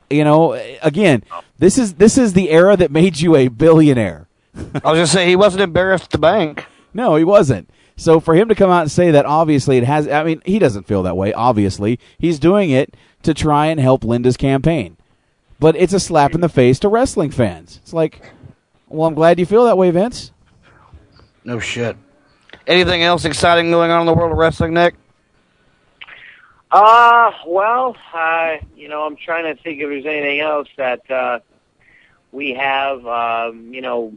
You 0.09 0.23
know, 0.23 0.53
again, 0.81 1.23
this 1.59 1.77
is 1.77 1.95
this 1.95 2.17
is 2.17 2.33
the 2.33 2.49
era 2.49 2.77
that 2.77 2.91
made 2.91 3.19
you 3.19 3.35
a 3.35 3.47
billionaire. 3.47 4.27
I 4.55 4.91
was 4.91 4.99
just 4.99 5.13
say 5.13 5.27
he 5.27 5.35
wasn't 5.35 5.63
embarrassed 5.63 6.05
at 6.05 6.09
the 6.11 6.17
bank. 6.17 6.65
No, 6.93 7.15
he 7.15 7.23
wasn't. 7.23 7.69
So 7.97 8.19
for 8.19 8.35
him 8.35 8.47
to 8.47 8.55
come 8.55 8.69
out 8.69 8.83
and 8.83 8.91
say 8.91 9.11
that, 9.11 9.25
obviously 9.25 9.77
it 9.77 9.83
has. 9.83 10.07
I 10.07 10.23
mean, 10.23 10.41
he 10.45 10.59
doesn't 10.59 10.87
feel 10.87 11.03
that 11.03 11.17
way. 11.17 11.33
Obviously, 11.33 11.99
he's 12.19 12.39
doing 12.39 12.69
it 12.69 12.95
to 13.23 13.33
try 13.33 13.65
and 13.65 13.79
help 13.79 14.03
Linda's 14.03 14.37
campaign. 14.37 14.95
But 15.59 15.75
it's 15.75 15.93
a 15.93 15.99
slap 15.99 16.35
in 16.35 16.41
the 16.41 16.49
face 16.49 16.77
to 16.79 16.87
wrestling 16.87 17.31
fans. 17.31 17.79
It's 17.81 17.93
like, 17.93 18.21
well, 18.87 19.07
I'm 19.07 19.15
glad 19.15 19.39
you 19.39 19.45
feel 19.47 19.65
that 19.65 19.77
way, 19.77 19.89
Vince. 19.89 20.31
No 21.43 21.59
shit. 21.59 21.97
Anything 22.67 23.01
else 23.01 23.25
exciting 23.25 23.71
going 23.71 23.89
on 23.89 24.01
in 24.01 24.05
the 24.05 24.13
world 24.13 24.31
of 24.31 24.37
wrestling, 24.37 24.73
Nick? 24.73 24.93
Uh, 26.69 27.31
well, 27.47 27.95
uh, 28.13 28.57
you 28.75 28.89
know, 28.89 29.03
I'm 29.03 29.15
trying 29.15 29.45
to 29.45 29.61
think 29.61 29.81
if 29.81 29.89
there's 29.89 30.05
anything 30.05 30.41
else 30.41 30.67
that 30.77 31.09
uh, 31.09 31.39
we 32.31 32.53
have. 32.53 33.07
Um, 33.07 33.73
you 33.73 33.81
know, 33.81 34.13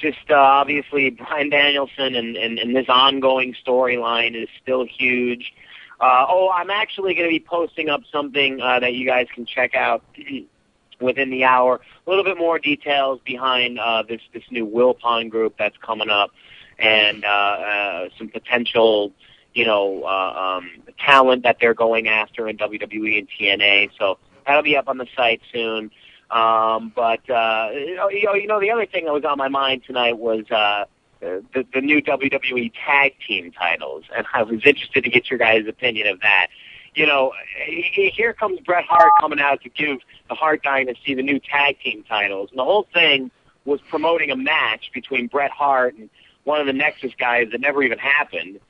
just 0.00 0.30
uh, 0.30 0.34
obviously 0.34 1.10
Bryan 1.10 1.50
Danielson 1.50 2.14
and, 2.14 2.36
and, 2.36 2.58
and 2.58 2.74
this 2.74 2.86
ongoing 2.88 3.54
storyline 3.66 4.40
is 4.40 4.48
still 4.62 4.84
huge. 4.84 5.52
Uh, 6.00 6.26
oh, 6.28 6.50
I'm 6.54 6.70
actually 6.70 7.14
going 7.14 7.26
to 7.26 7.32
be 7.32 7.44
posting 7.44 7.88
up 7.88 8.02
something 8.12 8.60
uh, 8.60 8.80
that 8.80 8.94
you 8.94 9.04
guys 9.04 9.26
can 9.34 9.46
check 9.46 9.74
out 9.74 10.04
within 11.00 11.30
the 11.30 11.44
hour. 11.44 11.80
A 12.06 12.10
little 12.10 12.24
bit 12.24 12.38
more 12.38 12.58
details 12.58 13.20
behind 13.24 13.78
uh, 13.80 14.04
this 14.08 14.20
this 14.32 14.44
new 14.50 14.66
Wilpon 14.66 15.28
group 15.28 15.56
that's 15.58 15.76
coming 15.78 16.08
up, 16.08 16.30
and 16.78 17.24
uh, 17.24 17.28
uh, 17.28 18.08
some 18.16 18.28
potential, 18.28 19.12
you 19.54 19.66
know, 19.66 20.04
uh, 20.04 20.58
um, 20.58 20.70
talent 21.04 21.42
that 21.42 21.58
they're 21.60 21.74
going 21.74 22.06
after 22.06 22.48
in 22.48 22.56
WWE 22.58 23.18
and 23.18 23.28
TNA. 23.28 23.90
So 23.98 24.18
that'll 24.46 24.62
be 24.62 24.76
up 24.76 24.88
on 24.88 24.98
the 24.98 25.08
site 25.16 25.40
soon. 25.52 25.90
Um, 26.30 26.92
but 26.94 27.28
uh, 27.30 27.70
you 27.72 27.96
know, 27.96 28.08
you 28.10 28.46
know, 28.46 28.60
the 28.60 28.70
other 28.70 28.86
thing 28.86 29.06
that 29.06 29.14
was 29.14 29.24
on 29.24 29.38
my 29.38 29.48
mind 29.48 29.82
tonight 29.86 30.18
was 30.18 30.44
uh, 30.50 30.84
the, 31.20 31.64
the 31.72 31.80
new 31.80 32.02
WWE 32.02 32.72
tag 32.86 33.14
team 33.26 33.50
titles, 33.52 34.04
and 34.14 34.26
I 34.34 34.42
was 34.42 34.60
interested 34.64 35.04
to 35.04 35.10
get 35.10 35.30
your 35.30 35.38
guys' 35.38 35.66
opinion 35.66 36.06
of 36.08 36.20
that. 36.20 36.48
You 36.94 37.06
know, 37.06 37.32
here 37.66 38.32
comes 38.32 38.60
Bret 38.60 38.84
Hart 38.84 39.12
coming 39.20 39.40
out 39.40 39.62
to 39.62 39.68
give 39.68 39.98
the 40.28 40.34
Hart 40.34 40.62
Dynasty 40.62 41.14
the 41.14 41.22
new 41.22 41.40
tag 41.40 41.78
team 41.80 42.04
titles, 42.06 42.50
and 42.50 42.58
the 42.58 42.64
whole 42.64 42.86
thing 42.92 43.30
was 43.64 43.80
promoting 43.88 44.30
a 44.30 44.36
match 44.36 44.90
between 44.92 45.28
Bret 45.28 45.50
Hart 45.50 45.94
and 45.94 46.10
one 46.44 46.60
of 46.60 46.66
the 46.66 46.72
Nexus 46.72 47.12
guys 47.18 47.48
that 47.52 47.60
never 47.60 47.82
even 47.82 47.98
happened, 47.98 48.60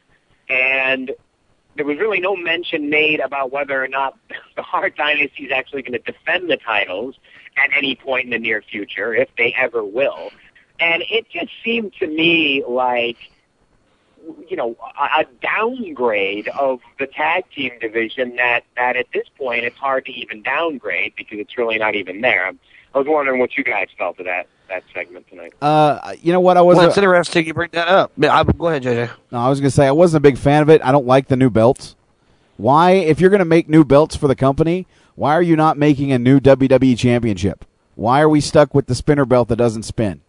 and 0.48 1.12
there 1.76 1.86
was 1.86 1.98
really 1.98 2.20
no 2.20 2.36
mention 2.36 2.90
made 2.90 3.20
about 3.20 3.50
whether 3.50 3.82
or 3.82 3.88
not 3.88 4.16
the 4.56 4.62
Hart 4.62 4.96
Dynasty 4.96 5.44
is 5.44 5.52
actually 5.52 5.82
going 5.82 6.00
to 6.00 6.12
defend 6.12 6.50
the 6.50 6.56
titles 6.56 7.16
at 7.62 7.70
any 7.76 7.94
point 7.94 8.24
in 8.24 8.30
the 8.30 8.38
near 8.38 8.62
future, 8.62 9.14
if 9.14 9.28
they 9.36 9.54
ever 9.56 9.84
will. 9.84 10.30
And 10.80 11.02
it 11.10 11.28
just 11.30 11.50
seemed 11.64 11.92
to 11.94 12.06
me 12.06 12.64
like, 12.66 13.18
you 14.48 14.56
know, 14.56 14.76
a, 14.98 15.22
a 15.22 15.24
downgrade 15.42 16.48
of 16.48 16.80
the 16.98 17.06
tag 17.06 17.44
team 17.54 17.72
division 17.80 18.36
that, 18.36 18.64
that 18.76 18.96
at 18.96 19.06
this 19.12 19.28
point 19.36 19.64
it's 19.64 19.76
hard 19.76 20.04
to 20.06 20.12
even 20.12 20.42
downgrade 20.42 21.14
because 21.16 21.38
it's 21.38 21.56
really 21.58 21.78
not 21.78 21.94
even 21.94 22.20
there. 22.20 22.52
I 22.94 22.98
was 22.98 23.06
wondering 23.06 23.40
what 23.40 23.56
you 23.56 23.64
guys 23.64 23.88
felt 23.96 24.18
of 24.18 24.26
that, 24.26 24.46
that 24.68 24.82
segment 24.94 25.28
tonight. 25.28 25.52
Uh, 25.60 26.14
you 26.22 26.32
know 26.32 26.40
what? 26.40 26.56
I 26.56 26.62
was. 26.62 26.76
Well, 26.76 26.88
it's 26.88 26.96
interesting 26.96 27.46
you 27.46 27.54
bring 27.54 27.70
that 27.72 27.88
up. 27.88 28.12
Yeah, 28.16 28.38
I, 28.38 28.44
go 28.44 28.68
ahead, 28.68 28.82
JJ. 28.82 29.10
No, 29.30 29.38
I 29.38 29.48
was 29.48 29.60
going 29.60 29.70
to 29.70 29.74
say 29.74 29.86
I 29.86 29.92
wasn't 29.92 30.18
a 30.18 30.28
big 30.28 30.38
fan 30.38 30.62
of 30.62 30.70
it. 30.70 30.80
I 30.82 30.92
don't 30.92 31.06
like 31.06 31.28
the 31.28 31.36
new 31.36 31.50
belts. 31.50 31.96
Why, 32.56 32.92
if 32.92 33.20
you're 33.20 33.30
going 33.30 33.38
to 33.38 33.44
make 33.44 33.68
new 33.68 33.84
belts 33.84 34.16
for 34.16 34.26
the 34.26 34.34
company, 34.34 34.86
why 35.18 35.34
are 35.34 35.42
you 35.42 35.56
not 35.56 35.76
making 35.76 36.12
a 36.12 36.18
new 36.18 36.38
WWE 36.38 36.96
Championship? 36.96 37.64
Why 37.96 38.20
are 38.20 38.28
we 38.28 38.40
stuck 38.40 38.72
with 38.72 38.86
the 38.86 38.94
spinner 38.94 39.24
belt 39.24 39.48
that 39.48 39.56
doesn't 39.56 39.82
spin? 39.82 40.20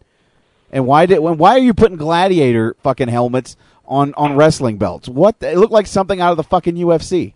And 0.72 0.88
why 0.88 1.06
did 1.06 1.20
when 1.20 1.38
why 1.38 1.52
are 1.52 1.60
you 1.60 1.76
putting 1.76 1.98
gladiator 1.98 2.76
fucking 2.82 3.08
helmets 3.08 3.56
on 3.86 4.16
on 4.16 4.36
wrestling 4.36 4.80
belts? 4.80 5.08
What 5.08 5.36
it 5.42 5.58
looked 5.58 5.74
like 5.74 5.86
something 5.86 6.20
out 6.20 6.32
of 6.32 6.38
the 6.38 6.44
fucking 6.44 6.76
UFC. 6.76 7.34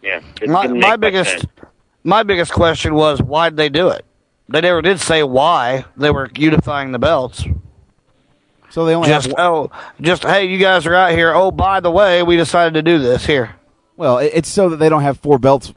Yeah. 0.00 0.20
My, 0.46 0.68
my 0.68 0.96
biggest 0.96 1.30
sense. 1.30 1.46
my 2.04 2.22
biggest 2.22 2.52
question 2.52 2.94
was 2.94 3.20
why 3.20 3.50
did 3.50 3.56
they 3.56 3.68
do 3.68 3.88
it? 3.88 4.04
They 4.48 4.60
never 4.60 4.80
did 4.80 5.00
say 5.00 5.24
why 5.24 5.86
they 5.96 6.10
were 6.10 6.30
unifying 6.36 6.92
the 6.92 7.00
belts. 7.00 7.44
So 8.70 8.84
they 8.84 8.94
only 8.94 9.08
just 9.08 9.26
have 9.26 9.38
oh, 9.38 9.70
just 10.00 10.22
hey, 10.22 10.46
you 10.46 10.58
guys 10.58 10.86
are 10.86 10.94
out 10.94 11.10
here. 11.10 11.34
Oh, 11.34 11.50
by 11.50 11.80
the 11.80 11.90
way, 11.90 12.22
we 12.22 12.36
decided 12.36 12.74
to 12.74 12.82
do 12.82 13.00
this 13.00 13.26
here. 13.26 13.56
Well, 13.96 14.18
it's 14.18 14.48
so 14.48 14.68
that 14.68 14.76
they 14.76 14.88
don't 14.88 15.02
have 15.02 15.18
four 15.20 15.38
belts, 15.38 15.72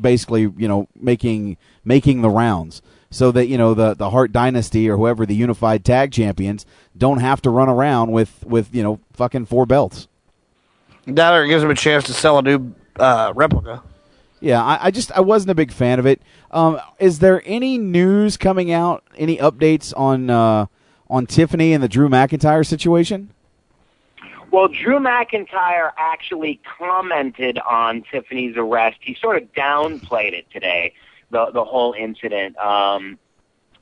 basically, 0.00 0.42
you 0.56 0.68
know, 0.68 0.88
making 0.94 1.56
making 1.84 2.22
the 2.22 2.30
rounds, 2.30 2.82
so 3.10 3.30
that 3.32 3.46
you 3.46 3.58
know 3.58 3.74
the 3.74 3.94
the 3.94 4.10
Hart 4.10 4.32
Dynasty 4.32 4.88
or 4.88 4.96
whoever 4.96 5.26
the 5.26 5.34
unified 5.34 5.84
tag 5.84 6.12
champions 6.12 6.66
don't 6.96 7.18
have 7.18 7.42
to 7.42 7.50
run 7.50 7.68
around 7.68 8.12
with 8.12 8.44
with 8.44 8.74
you 8.74 8.82
know 8.82 9.00
fucking 9.12 9.46
four 9.46 9.66
belts. 9.66 10.08
That 11.06 11.32
or 11.34 11.46
gives 11.46 11.62
them 11.62 11.70
a 11.70 11.74
chance 11.74 12.04
to 12.04 12.12
sell 12.12 12.38
a 12.38 12.42
new 12.42 12.74
uh, 12.98 13.32
replica. 13.34 13.82
Yeah, 14.40 14.62
I, 14.62 14.86
I 14.86 14.90
just 14.90 15.12
I 15.12 15.20
wasn't 15.20 15.50
a 15.50 15.54
big 15.54 15.72
fan 15.72 15.98
of 15.98 16.06
it. 16.06 16.20
Um, 16.50 16.80
is 16.98 17.20
there 17.20 17.42
any 17.46 17.78
news 17.78 18.36
coming 18.36 18.70
out? 18.72 19.02
Any 19.16 19.38
updates 19.38 19.92
on 19.96 20.30
uh, 20.30 20.66
on 21.08 21.26
Tiffany 21.26 21.72
and 21.72 21.82
the 21.82 21.88
Drew 21.88 22.08
McIntyre 22.08 22.66
situation? 22.66 23.30
Well, 24.50 24.68
Drew 24.68 24.98
McIntyre 24.98 25.92
actually 25.96 26.60
commented 26.78 27.58
on 27.58 28.02
Tiffany's 28.10 28.56
arrest. 28.56 28.98
He 29.00 29.14
sort 29.14 29.42
of 29.42 29.52
downplayed 29.52 30.32
it 30.32 30.46
today, 30.50 30.94
the 31.30 31.50
the 31.52 31.64
whole 31.64 31.92
incident, 31.92 32.56
um, 32.58 33.18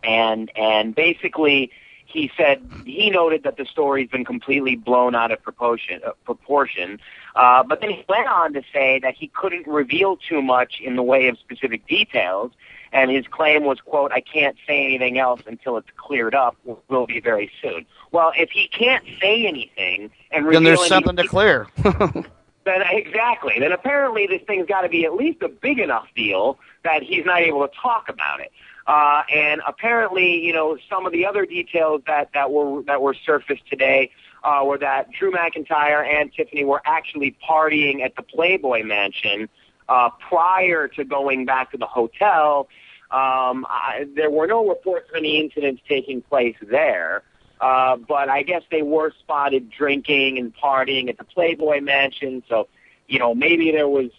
and 0.02 0.50
and 0.56 0.94
basically 0.94 1.70
he 2.06 2.30
said 2.36 2.62
he 2.86 3.10
noted 3.10 3.42
that 3.42 3.56
the 3.56 3.66
story's 3.66 4.08
been 4.08 4.24
completely 4.24 4.76
blown 4.76 5.14
out 5.14 5.32
of 5.32 5.42
proportion. 5.42 6.00
Uh, 6.06 6.12
proportion. 6.24 7.00
Uh, 7.34 7.62
but 7.62 7.80
then 7.80 7.90
he 7.90 8.04
went 8.08 8.28
on 8.28 8.52
to 8.54 8.62
say 8.72 9.00
that 9.00 9.14
he 9.14 9.28
couldn't 9.28 9.66
reveal 9.66 10.16
too 10.16 10.40
much 10.40 10.80
in 10.80 10.96
the 10.96 11.02
way 11.02 11.28
of 11.28 11.38
specific 11.38 11.86
details, 11.86 12.52
and 12.94 13.10
his 13.10 13.26
claim 13.26 13.64
was, 13.64 13.80
"quote 13.80 14.12
I 14.12 14.20
can't 14.20 14.56
say 14.66 14.84
anything 14.84 15.18
else 15.18 15.42
until 15.46 15.76
it's 15.76 15.90
cleared 15.96 16.34
up. 16.34 16.56
Will 16.88 17.06
be 17.06 17.20
very 17.20 17.50
soon." 17.60 17.84
Well, 18.12 18.32
if 18.36 18.50
he 18.50 18.68
can't 18.68 19.04
say 19.20 19.46
anything 19.46 20.10
and 20.30 20.50
Then 20.50 20.64
there's 20.64 20.86
something 20.86 21.16
to 21.16 21.28
clear. 21.28 21.66
then 21.82 22.82
exactly. 22.90 23.56
Then 23.58 23.72
apparently 23.72 24.26
this 24.26 24.40
thing's 24.46 24.66
got 24.66 24.82
to 24.82 24.88
be 24.88 25.04
at 25.04 25.14
least 25.14 25.42
a 25.42 25.48
big 25.48 25.78
enough 25.78 26.06
deal 26.16 26.58
that 26.84 27.02
he's 27.02 27.26
not 27.26 27.40
able 27.40 27.66
to 27.66 27.74
talk 27.74 28.08
about 28.08 28.40
it. 28.40 28.52
Uh, 28.86 29.22
and 29.34 29.62
apparently, 29.66 30.44
you 30.44 30.52
know, 30.52 30.78
some 30.88 31.06
of 31.06 31.12
the 31.12 31.26
other 31.26 31.44
details 31.44 32.02
that 32.06 32.30
that 32.34 32.50
were 32.50 32.82
that 32.82 33.02
were 33.02 33.14
surfaced 33.14 33.66
today 33.68 34.10
uh, 34.44 34.62
were 34.64 34.78
that 34.78 35.10
Drew 35.10 35.32
McIntyre 35.32 36.06
and 36.06 36.32
Tiffany 36.32 36.64
were 36.64 36.82
actually 36.84 37.36
partying 37.48 38.02
at 38.02 38.14
the 38.14 38.22
Playboy 38.22 38.84
Mansion 38.84 39.48
uh, 39.88 40.10
prior 40.28 40.88
to 40.88 41.04
going 41.04 41.46
back 41.46 41.70
to 41.72 41.78
the 41.78 41.86
hotel. 41.86 42.68
Um, 43.14 43.64
I, 43.70 44.06
there 44.16 44.30
were 44.30 44.48
no 44.48 44.68
reports 44.68 45.08
of 45.10 45.16
any 45.16 45.38
incidents 45.38 45.80
taking 45.88 46.20
place 46.20 46.56
there. 46.60 47.22
Uh, 47.60 47.96
but 47.96 48.28
I 48.28 48.42
guess 48.42 48.62
they 48.72 48.82
were 48.82 49.12
spotted 49.20 49.70
drinking 49.70 50.38
and 50.38 50.52
partying 50.56 51.08
at 51.08 51.16
the 51.16 51.24
Playboy 51.24 51.80
Mansion. 51.80 52.42
So, 52.48 52.66
you 53.06 53.20
know, 53.20 53.32
maybe 53.32 53.70
there 53.70 53.88
was 53.88 54.10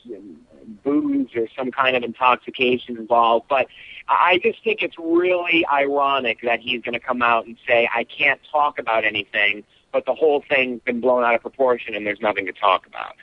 booze 0.83 1.29
or 1.35 1.47
some 1.57 1.71
kind 1.71 1.97
of 1.97 2.03
intoxication 2.03 2.97
involved. 2.97 3.47
But 3.49 3.67
I 4.07 4.39
just 4.41 4.63
think 4.63 4.81
it's 4.81 4.95
really 4.97 5.65
ironic 5.71 6.39
that 6.43 6.61
he's 6.61 6.81
going 6.81 6.93
to 6.93 6.99
come 6.99 7.21
out 7.21 7.45
and 7.45 7.57
say, 7.67 7.89
I 7.93 8.05
can't 8.05 8.39
talk 8.49 8.79
about 8.79 9.03
anything, 9.03 9.65
but 9.91 10.05
the 10.05 10.15
whole 10.15 10.41
thing's 10.47 10.81
been 10.81 11.01
blown 11.01 11.23
out 11.23 11.35
of 11.35 11.41
proportion 11.41 11.95
and 11.95 12.07
there's 12.07 12.21
nothing 12.21 12.45
to 12.45 12.53
talk 12.53 12.87
about. 12.87 13.15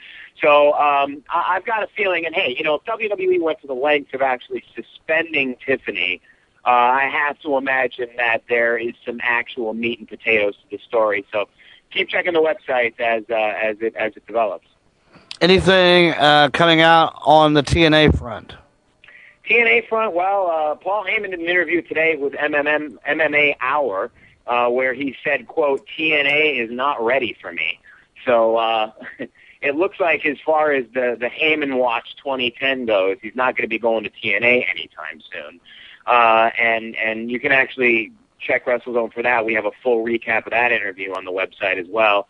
So 0.43 0.73
um, 0.75 1.23
I- 1.31 1.55
I've 1.57 1.65
got 1.65 1.83
a 1.83 1.87
feeling, 1.87 2.27
and 2.27 2.35
hey, 2.35 2.55
you 2.57 2.65
know, 2.65 2.75
if 2.75 2.85
WWE 2.85 3.41
went 3.41 3.61
to 3.61 3.67
the 3.67 3.75
length 3.75 4.13
of 4.15 4.23
actually 4.23 4.65
suspending 4.75 5.57
Tiffany, 5.65 6.21
uh, 6.65 6.71
I 6.71 7.05
have 7.09 7.39
to 7.41 7.57
imagine 7.57 8.09
that 8.17 8.43
there 8.49 8.77
is 8.77 8.95
some 9.07 9.21
actual 9.23 9.73
meat 9.75 9.99
and 9.99 10.09
potatoes 10.09 10.55
to 10.57 10.77
the 10.77 10.83
story. 10.83 11.25
So 11.33 11.49
keep 11.91 12.09
checking 12.09 12.33
the 12.35 12.41
website 12.41 12.99
as 13.01 13.25
uh, 13.31 13.35
as 13.35 13.77
it 13.81 13.95
as 13.97 14.17
it 14.17 14.27
develops. 14.27 14.67
Anything 15.41 16.11
uh, 16.13 16.51
coming 16.53 16.81
out 16.81 17.15
on 17.25 17.55
the 17.55 17.63
TNA 17.63 18.17
front? 18.17 18.55
TNA 19.49 19.89
front, 19.89 20.15
well, 20.15 20.47
uh, 20.49 20.75
Paul 20.77 21.05
Heyman 21.05 21.31
did 21.31 21.41
an 21.41 21.47
interview 21.49 21.83
today 21.83 22.15
with 22.17 22.33
MMM, 22.35 22.97
MMA 23.09 23.57
Hour, 23.61 24.13
uh, 24.47 24.69
where 24.69 24.95
he 24.95 25.17
said, 25.25 25.49
quote, 25.49 25.85
TNA 25.99 26.63
is 26.63 26.71
not 26.71 27.03
ready 27.05 27.37
for 27.41 27.53
me. 27.53 27.81
So, 28.25 28.57
uh, 28.57 28.93
it 29.63 29.77
looks 29.77 30.01
like 30.01 30.27
as 30.27 30.37
far 30.45 30.73
as 30.73 30.85
the, 30.93 31.17
the 31.19 31.29
Heyman 31.29 31.79
Watch 31.79 32.17
2010 32.17 32.87
goes, 32.87 33.17
he's 33.23 33.37
not 33.37 33.57
going 33.57 33.63
to 33.63 33.69
be 33.69 33.79
going 33.79 34.05
to 34.05 34.11
TNA 34.11 34.69
anytime 34.69 35.21
soon. 35.33 35.61
Uh, 36.07 36.51
and, 36.59 36.97
and 36.97 37.31
you 37.31 37.39
can 37.39 37.53
actually 37.53 38.13
check 38.41 38.67
WrestleZone 38.67 39.13
for 39.13 39.23
that. 39.23 39.47
We 39.47 39.55
have 39.55 39.65
a 39.65 39.71
full 39.83 40.05
recap 40.05 40.47
of 40.47 40.51
that 40.51 40.73
interview 40.73 41.15
on 41.15 41.25
the 41.25 41.31
website 41.31 41.79
as 41.79 41.87
well. 41.89 42.27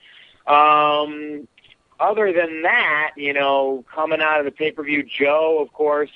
Um, 0.47 1.49
other 1.99 2.33
than 2.33 2.63
that, 2.63 3.13
you 3.17 3.33
know, 3.33 3.85
coming 3.93 4.21
out 4.21 4.41
of 4.41 4.45
the 4.45 4.51
pay-per-view, 4.51 5.05
Joe, 5.05 5.61
of 5.61 5.73
course, 5.73 6.11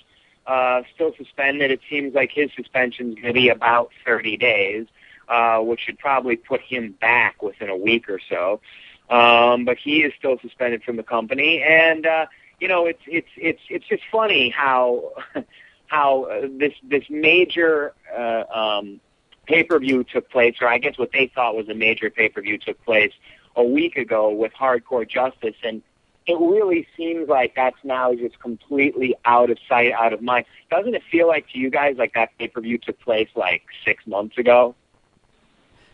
uh, 0.47 0.82
still 0.94 1.12
suspended. 1.16 1.70
It 1.70 1.80
seems 1.88 2.14
like 2.14 2.30
his 2.30 2.51
suspension 2.55 3.10
is 3.10 3.14
going 3.14 3.28
to 3.28 3.32
be 3.32 3.48
about 3.48 3.90
30 4.05 4.36
days, 4.36 4.86
uh, 5.28 5.60
which 5.60 5.80
should 5.80 5.98
probably 5.98 6.36
put 6.36 6.60
him 6.60 6.94
back 7.01 7.43
within 7.43 7.68
a 7.68 7.76
week 7.76 8.09
or 8.09 8.20
so. 8.28 8.60
Um, 9.08 9.64
but 9.64 9.78
he 9.78 10.02
is 10.02 10.12
still 10.18 10.38
suspended 10.40 10.82
from 10.82 10.96
the 10.96 11.02
company, 11.02 11.62
and 11.62 12.06
uh, 12.06 12.26
you 12.58 12.68
know, 12.68 12.86
it's 12.86 13.02
it's 13.06 13.28
it's 13.36 13.60
it's 13.68 13.86
just 13.86 14.02
funny 14.10 14.50
how 14.50 15.12
how 15.86 16.24
uh, 16.24 16.48
this 16.50 16.72
this 16.82 17.04
major 17.08 17.92
uh, 18.16 18.44
um, 18.52 19.00
pay-per-view 19.46 20.04
took 20.04 20.30
place, 20.30 20.56
or 20.60 20.68
I 20.68 20.78
guess 20.78 20.98
what 20.98 21.12
they 21.12 21.30
thought 21.34 21.54
was 21.54 21.68
a 21.68 21.74
major 21.74 22.10
pay-per-view 22.10 22.58
took 22.58 22.82
place 22.84 23.12
a 23.54 23.62
week 23.62 23.96
ago 23.96 24.30
with 24.30 24.52
Hardcore 24.52 25.08
Justice, 25.08 25.54
and 25.62 25.82
it 26.26 26.38
really 26.40 26.86
seems 26.96 27.28
like 27.28 27.54
that's 27.54 27.78
now 27.84 28.12
just 28.12 28.40
completely 28.40 29.14
out 29.24 29.50
of 29.50 29.58
sight, 29.68 29.92
out 29.92 30.12
of 30.12 30.20
mind. 30.22 30.46
Doesn't 30.70 30.94
it 30.94 31.02
feel 31.10 31.28
like 31.28 31.48
to 31.50 31.58
you 31.58 31.70
guys 31.70 31.96
like 31.96 32.14
that 32.14 32.30
pay-per-view 32.38 32.78
took 32.78 32.98
place 33.00 33.28
like 33.36 33.62
six 33.84 34.06
months 34.06 34.36
ago? 34.36 34.74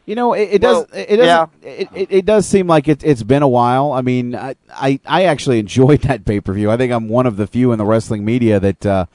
You 0.04 0.16
know, 0.16 0.32
it, 0.32 0.48
it 0.54 0.62
does. 0.62 0.86
it, 0.92 1.16
does. 1.16 1.48
It, 1.62 1.88
it, 1.94 2.08
it 2.10 2.24
does 2.24 2.46
seem 2.46 2.66
like 2.66 2.88
it, 2.88 3.04
it's 3.04 3.22
been 3.22 3.42
a 3.42 3.48
while. 3.48 3.92
I 3.92 4.02
mean, 4.02 4.34
I 4.34 4.56
I, 4.70 4.98
I 5.06 5.24
actually 5.24 5.58
enjoyed 5.60 6.02
that 6.02 6.24
pay 6.24 6.40
per 6.40 6.52
view. 6.52 6.70
I 6.70 6.76
think 6.76 6.92
I'm 6.92 7.08
one 7.08 7.26
of 7.26 7.36
the 7.36 7.46
few 7.46 7.72
in 7.72 7.78
the 7.78 7.84
wrestling 7.84 8.24
media 8.24 8.58
that 8.58 8.84
uh, 8.84 9.06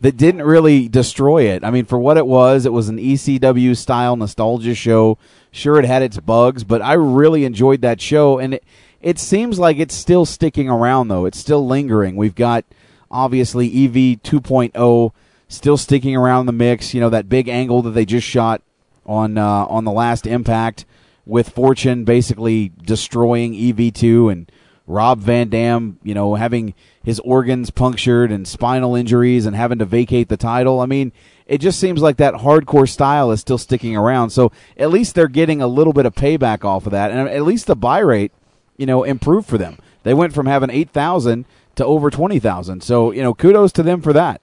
that 0.00 0.16
didn't 0.16 0.42
really 0.42 0.88
destroy 0.88 1.44
it. 1.44 1.62
I 1.64 1.70
mean, 1.70 1.84
for 1.84 1.98
what 1.98 2.16
it 2.16 2.26
was, 2.26 2.66
it 2.66 2.72
was 2.72 2.88
an 2.88 2.98
ECW 2.98 3.76
style 3.76 4.16
nostalgia 4.16 4.74
show. 4.74 5.16
Sure, 5.52 5.78
it 5.78 5.84
had 5.84 6.02
its 6.02 6.18
bugs, 6.18 6.64
but 6.64 6.82
I 6.82 6.94
really 6.94 7.44
enjoyed 7.44 7.82
that 7.82 8.00
show, 8.00 8.38
and 8.38 8.54
it 8.54 8.64
it 9.00 9.18
seems 9.18 9.60
like 9.60 9.78
it's 9.78 9.94
still 9.94 10.26
sticking 10.26 10.68
around 10.68 11.08
though. 11.08 11.24
It's 11.24 11.38
still 11.38 11.64
lingering. 11.64 12.16
We've 12.16 12.34
got 12.34 12.64
obviously 13.12 13.66
EV 13.68 14.22
2.0 14.22 15.12
still 15.48 15.76
sticking 15.76 16.16
around 16.16 16.46
the 16.46 16.52
mix. 16.52 16.94
You 16.94 17.00
know 17.00 17.10
that 17.10 17.28
big 17.28 17.48
angle 17.48 17.82
that 17.82 17.90
they 17.90 18.04
just 18.04 18.26
shot 18.26 18.60
on 19.06 19.38
uh, 19.38 19.66
on 19.66 19.84
the 19.84 19.92
last 19.92 20.26
Impact 20.26 20.84
with 21.24 21.48
Fortune 21.50 22.04
basically 22.04 22.72
destroying 22.82 23.52
EV2 23.54 24.32
and 24.32 24.52
Rob 24.86 25.20
Van 25.20 25.48
Dam, 25.48 25.98
you 26.02 26.14
know, 26.14 26.34
having 26.34 26.74
his 27.02 27.20
organs 27.20 27.70
punctured 27.70 28.32
and 28.32 28.46
spinal 28.46 28.94
injuries 28.94 29.46
and 29.46 29.54
having 29.54 29.78
to 29.78 29.84
vacate 29.84 30.28
the 30.28 30.36
title. 30.36 30.80
I 30.80 30.86
mean, 30.86 31.12
it 31.46 31.58
just 31.58 31.78
seems 31.78 32.02
like 32.02 32.16
that 32.16 32.34
hardcore 32.34 32.88
style 32.88 33.30
is 33.30 33.40
still 33.40 33.58
sticking 33.58 33.96
around. 33.96 34.30
So 34.30 34.52
at 34.76 34.90
least 34.90 35.14
they're 35.14 35.28
getting 35.28 35.62
a 35.62 35.66
little 35.66 35.92
bit 35.92 36.06
of 36.06 36.14
payback 36.14 36.64
off 36.64 36.86
of 36.86 36.92
that, 36.92 37.10
and 37.10 37.28
at 37.28 37.42
least 37.42 37.66
the 37.66 37.76
buy 37.76 38.00
rate, 38.00 38.32
you 38.76 38.86
know, 38.86 39.04
improved 39.04 39.48
for 39.48 39.58
them. 39.58 39.78
They 40.02 40.14
went 40.14 40.34
from 40.34 40.46
having 40.46 40.70
eight 40.70 40.90
thousand 40.90 41.46
to 41.76 41.86
over 41.86 42.10
twenty 42.10 42.38
thousand. 42.38 42.82
So 42.82 43.12
you 43.12 43.22
know, 43.22 43.34
kudos 43.34 43.72
to 43.72 43.82
them 43.82 44.02
for 44.02 44.12
that. 44.12 44.41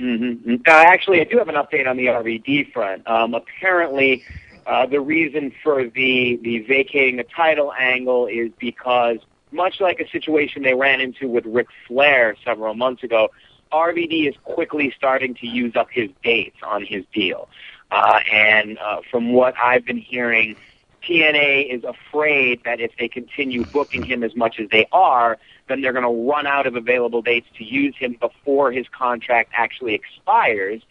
Mm-hmm. 0.00 0.54
Uh, 0.66 0.70
actually, 0.70 1.20
I 1.20 1.24
do 1.24 1.38
have 1.38 1.48
an 1.48 1.54
update 1.54 1.88
on 1.88 1.96
the 1.96 2.06
RVD 2.06 2.72
front. 2.72 3.06
Um, 3.06 3.34
apparently, 3.34 4.24
uh, 4.66 4.86
the 4.86 5.00
reason 5.00 5.52
for 5.62 5.88
the 5.88 6.36
the 6.42 6.60
vacating 6.60 7.16
the 7.16 7.24
title 7.24 7.72
angle 7.72 8.26
is 8.26 8.50
because, 8.58 9.18
much 9.52 9.80
like 9.80 10.00
a 10.00 10.08
situation 10.08 10.62
they 10.62 10.74
ran 10.74 11.00
into 11.00 11.28
with 11.28 11.44
Ric 11.46 11.68
Flair 11.86 12.34
several 12.44 12.74
months 12.74 13.04
ago, 13.04 13.28
RVD 13.72 14.28
is 14.28 14.34
quickly 14.44 14.92
starting 14.96 15.34
to 15.34 15.46
use 15.46 15.76
up 15.76 15.88
his 15.90 16.10
dates 16.22 16.56
on 16.62 16.84
his 16.84 17.04
deal. 17.12 17.48
Uh, 17.90 18.20
and 18.32 18.78
uh, 18.78 19.00
from 19.10 19.32
what 19.32 19.54
I've 19.62 19.84
been 19.84 19.98
hearing, 19.98 20.56
TNA 21.02 21.72
is 21.72 21.84
afraid 21.84 22.62
that 22.64 22.80
if 22.80 22.92
they 22.98 23.08
continue 23.08 23.64
booking 23.66 24.02
him 24.02 24.24
as 24.24 24.34
much 24.34 24.58
as 24.58 24.68
they 24.70 24.86
are, 24.90 25.38
then 25.68 25.80
they're 25.80 25.92
going 25.92 26.04
to 26.04 26.30
run 26.30 26.46
out 26.46 26.66
of 26.66 26.76
available 26.76 27.22
dates 27.22 27.46
to 27.56 27.64
use 27.64 27.94
him 27.98 28.16
before 28.20 28.72
his 28.72 28.86
contract 28.88 29.50
actually 29.54 29.94
expires. 29.94 30.82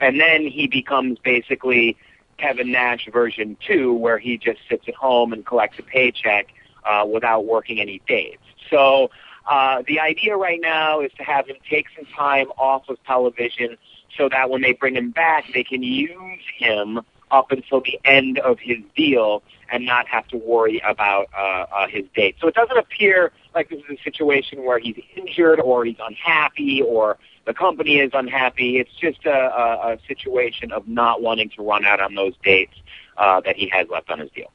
And 0.00 0.20
then 0.20 0.46
he 0.46 0.66
becomes 0.66 1.18
basically 1.18 1.96
Kevin 2.38 2.70
Nash 2.70 3.08
version 3.12 3.56
2, 3.66 3.92
where 3.92 4.18
he 4.18 4.38
just 4.38 4.60
sits 4.68 4.84
at 4.86 4.94
home 4.94 5.32
and 5.32 5.44
collects 5.44 5.78
a 5.78 5.82
paycheck 5.82 6.48
uh, 6.84 7.04
without 7.10 7.46
working 7.46 7.80
any 7.80 8.00
dates. 8.06 8.42
So 8.70 9.10
uh, 9.46 9.82
the 9.86 9.98
idea 10.00 10.36
right 10.36 10.60
now 10.60 11.00
is 11.00 11.10
to 11.16 11.24
have 11.24 11.46
him 11.46 11.56
take 11.68 11.86
some 11.96 12.06
time 12.14 12.48
off 12.58 12.88
of 12.88 13.02
television 13.04 13.76
so 14.16 14.28
that 14.28 14.50
when 14.50 14.62
they 14.62 14.72
bring 14.72 14.94
him 14.94 15.10
back, 15.10 15.44
they 15.52 15.64
can 15.64 15.82
use 15.82 16.42
him 16.56 17.00
up 17.30 17.50
until 17.50 17.80
the 17.80 17.98
end 18.04 18.38
of 18.38 18.58
his 18.58 18.78
deal 18.96 19.42
and 19.70 19.84
not 19.84 20.06
have 20.08 20.26
to 20.28 20.36
worry 20.36 20.80
about 20.86 21.26
uh, 21.36 21.66
uh, 21.72 21.88
his 21.88 22.04
date. 22.14 22.36
So 22.40 22.48
it 22.48 22.54
doesn't 22.54 22.78
appear 22.78 23.32
like 23.58 23.70
this 23.70 23.80
is 23.90 23.98
a 23.98 24.02
situation 24.02 24.64
where 24.64 24.78
he's 24.78 24.96
injured 25.16 25.60
or 25.60 25.84
he's 25.84 25.96
unhappy 26.00 26.80
or 26.80 27.18
the 27.44 27.52
company 27.52 27.98
is 27.98 28.12
unhappy. 28.14 28.78
It's 28.78 28.94
just 28.94 29.26
a, 29.26 29.30
a, 29.30 29.94
a 29.94 29.98
situation 30.06 30.70
of 30.70 30.86
not 30.86 31.22
wanting 31.22 31.50
to 31.50 31.62
run 31.62 31.84
out 31.84 32.00
on 32.00 32.14
those 32.14 32.34
dates 32.44 32.74
uh, 33.16 33.40
that 33.40 33.56
he 33.56 33.68
has 33.70 33.88
left 33.88 34.10
on 34.10 34.20
his 34.20 34.30
deal. 34.30 34.52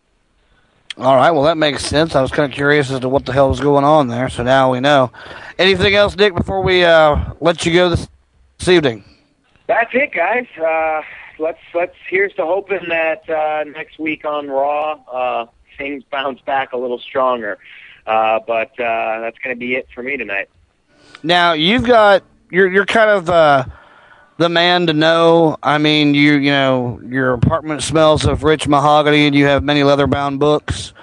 All 0.98 1.18
right, 1.18 1.32
well 1.32 1.44
that 1.44 1.58
makes 1.58 1.84
sense. 1.86 2.16
I 2.16 2.22
was 2.22 2.32
kind 2.32 2.50
of 2.50 2.56
curious 2.56 2.92
as 2.92 3.02
to 3.02 3.10
what 3.10 3.26
the 3.26 3.34
hell 3.34 3.50
was 3.50 3.60
going 3.60 3.84
on 3.84 4.08
there, 4.08 4.30
so 4.30 4.44
now 4.44 4.72
we 4.72 4.80
know. 4.80 5.12
Anything 5.60 5.96
else, 5.96 6.16
Nick, 6.16 6.36
before 6.36 6.62
we 6.62 6.86
uh, 6.86 7.34
let 7.42 7.66
you 7.66 7.74
go 7.74 7.90
this, 7.90 8.08
this 8.60 8.70
evening? 8.70 9.04
That's 9.68 9.90
it, 9.94 10.14
guys. 10.14 10.46
Uh, 10.56 11.02
let's 11.40 11.60
let's 11.74 11.96
here's 12.08 12.34
to 12.36 12.46
hoping 12.46 12.88
that 12.90 13.28
uh, 13.30 13.64
next 13.66 14.00
week 14.00 14.24
on 14.24 14.48
Raw 14.48 15.00
uh, 15.12 15.46
things 15.78 16.04
bounce 16.12 16.42
back 16.42 16.74
a 16.74 16.78
little 16.78 17.00
stronger. 17.00 17.58
Uh, 18.06 18.40
but 18.46 18.78
uh, 18.80 19.20
that's 19.22 19.38
going 19.40 19.56
to 19.56 19.60
be 19.60 19.76
it 19.76 19.88
for 19.94 20.04
me 20.04 20.18
tonight. 20.18 20.50
Now 21.24 21.54
you've 21.54 21.86
got 21.86 22.24
you're 22.52 22.70
you're 22.70 22.86
kind 22.86 23.10
of 23.10 23.30
uh, 23.30 23.66
the 24.38 24.50
man 24.50 24.88
to 24.88 24.94
know. 24.94 25.58
I 25.64 25.78
mean, 25.78 26.14
you 26.14 26.34
you 26.34 26.52
know 26.52 27.02
your 27.06 27.34
apartment 27.34 27.82
smells 27.82 28.26
of 28.26 28.44
rich 28.44 28.68
mahogany, 28.68 29.26
and 29.26 29.36
you 29.36 29.46
have 29.46 29.64
many 29.64 29.84
leather 29.84 30.08
bound 30.08 30.40
books. 30.40 30.94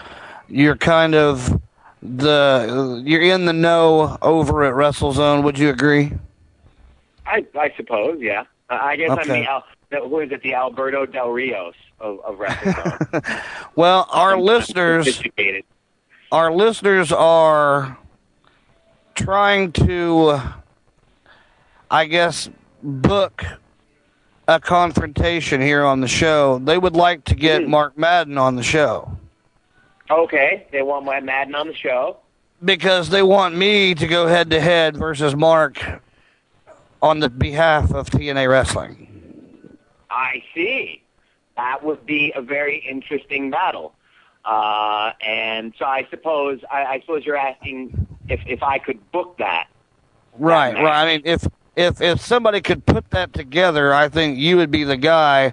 You're 0.49 0.77
kind 0.77 1.15
of 1.15 1.61
the 2.03 3.03
you're 3.05 3.23
in 3.23 3.47
the 3.47 3.53
know 3.53 4.19
over 4.21 4.65
at 4.65 4.75
WrestleZone. 4.75 5.43
Would 5.43 5.59
you 5.59 5.71
agree? 5.71 6.13
I 7.27 7.47
I 7.59 7.73
suppose, 7.77 8.21
yeah. 8.21 8.45
I 8.69 8.97
guess 8.97 9.11
I'm 9.11 9.27
the 9.27 9.45
Al, 9.45 9.65
who 9.91 10.21
is 10.21 10.31
it? 10.31 10.43
The 10.43 10.55
Alberto 10.55 11.05
Del 11.07 11.31
Rios 11.31 11.75
of, 11.99 12.21
of 12.21 12.39
wrestling. 12.39 13.23
Well, 13.77 14.07
our 14.11 14.39
listeners 14.39 15.07
Sophisticated. 15.07 15.65
Our 16.33 16.53
listeners 16.53 17.13
are 17.13 17.99
trying 19.15 19.73
to, 19.73 20.41
I 21.91 22.07
guess, 22.07 22.49
book 22.83 23.45
a 24.49 24.59
confrontation 24.61 25.61
here 25.61 25.85
on 25.85 26.01
the 26.01 26.09
show. 26.09 26.59
They 26.59 26.79
would 26.79 26.97
like 26.97 27.25
to 27.27 27.35
get 27.35 27.63
hmm. 27.63 27.71
Mark 27.71 27.97
Madden 27.99 28.39
on 28.39 28.57
the 28.57 28.63
show 28.63 29.17
Okay, 30.11 30.67
they 30.73 30.83
want 30.83 31.05
Mark 31.05 31.23
Madden 31.23 31.55
on 31.55 31.69
the 31.69 31.75
show. 31.75 32.19
because 32.65 33.09
they 33.11 33.23
want 33.23 33.57
me 33.57 33.95
to 33.95 34.07
go 34.07 34.27
head 34.27 34.51
to 34.51 34.61
head 34.61 34.97
versus 34.97 35.37
Mark 35.37 35.81
on 37.01 37.21
the 37.21 37.31
behalf 37.31 37.93
of 37.93 38.11
TNA 38.11 38.51
Wrestling. 38.51 39.07
I 40.11 40.43
see. 40.53 41.03
That 41.57 41.85
would 41.85 42.05
be 42.05 42.33
a 42.35 42.43
very 42.43 42.79
interesting 42.79 43.51
battle. 43.51 43.95
Uh, 44.45 45.13
and 45.21 45.73
so 45.79 45.85
I 45.85 46.07
suppose 46.11 46.61
I, 46.71 46.85
I 46.85 47.01
suppose 47.01 47.25
you're 47.25 47.37
asking 47.37 48.07
if 48.29 48.41
if 48.47 48.63
I 48.63 48.79
could 48.79 49.11
book 49.13 49.37
that. 49.39 49.69
Right, 50.39 50.75
right. 50.75 51.03
I 51.03 51.07
mean, 51.07 51.23
if 51.25 51.47
if 51.77 52.01
if 52.01 52.21
somebody 52.21 52.61
could 52.61 52.87
put 52.87 53.11
that 53.11 53.33
together, 53.33 53.93
I 53.93 54.09
think 54.09 54.39
you 54.39 54.57
would 54.57 54.71
be 54.71 54.85
the 54.85 54.97
guy. 54.97 55.53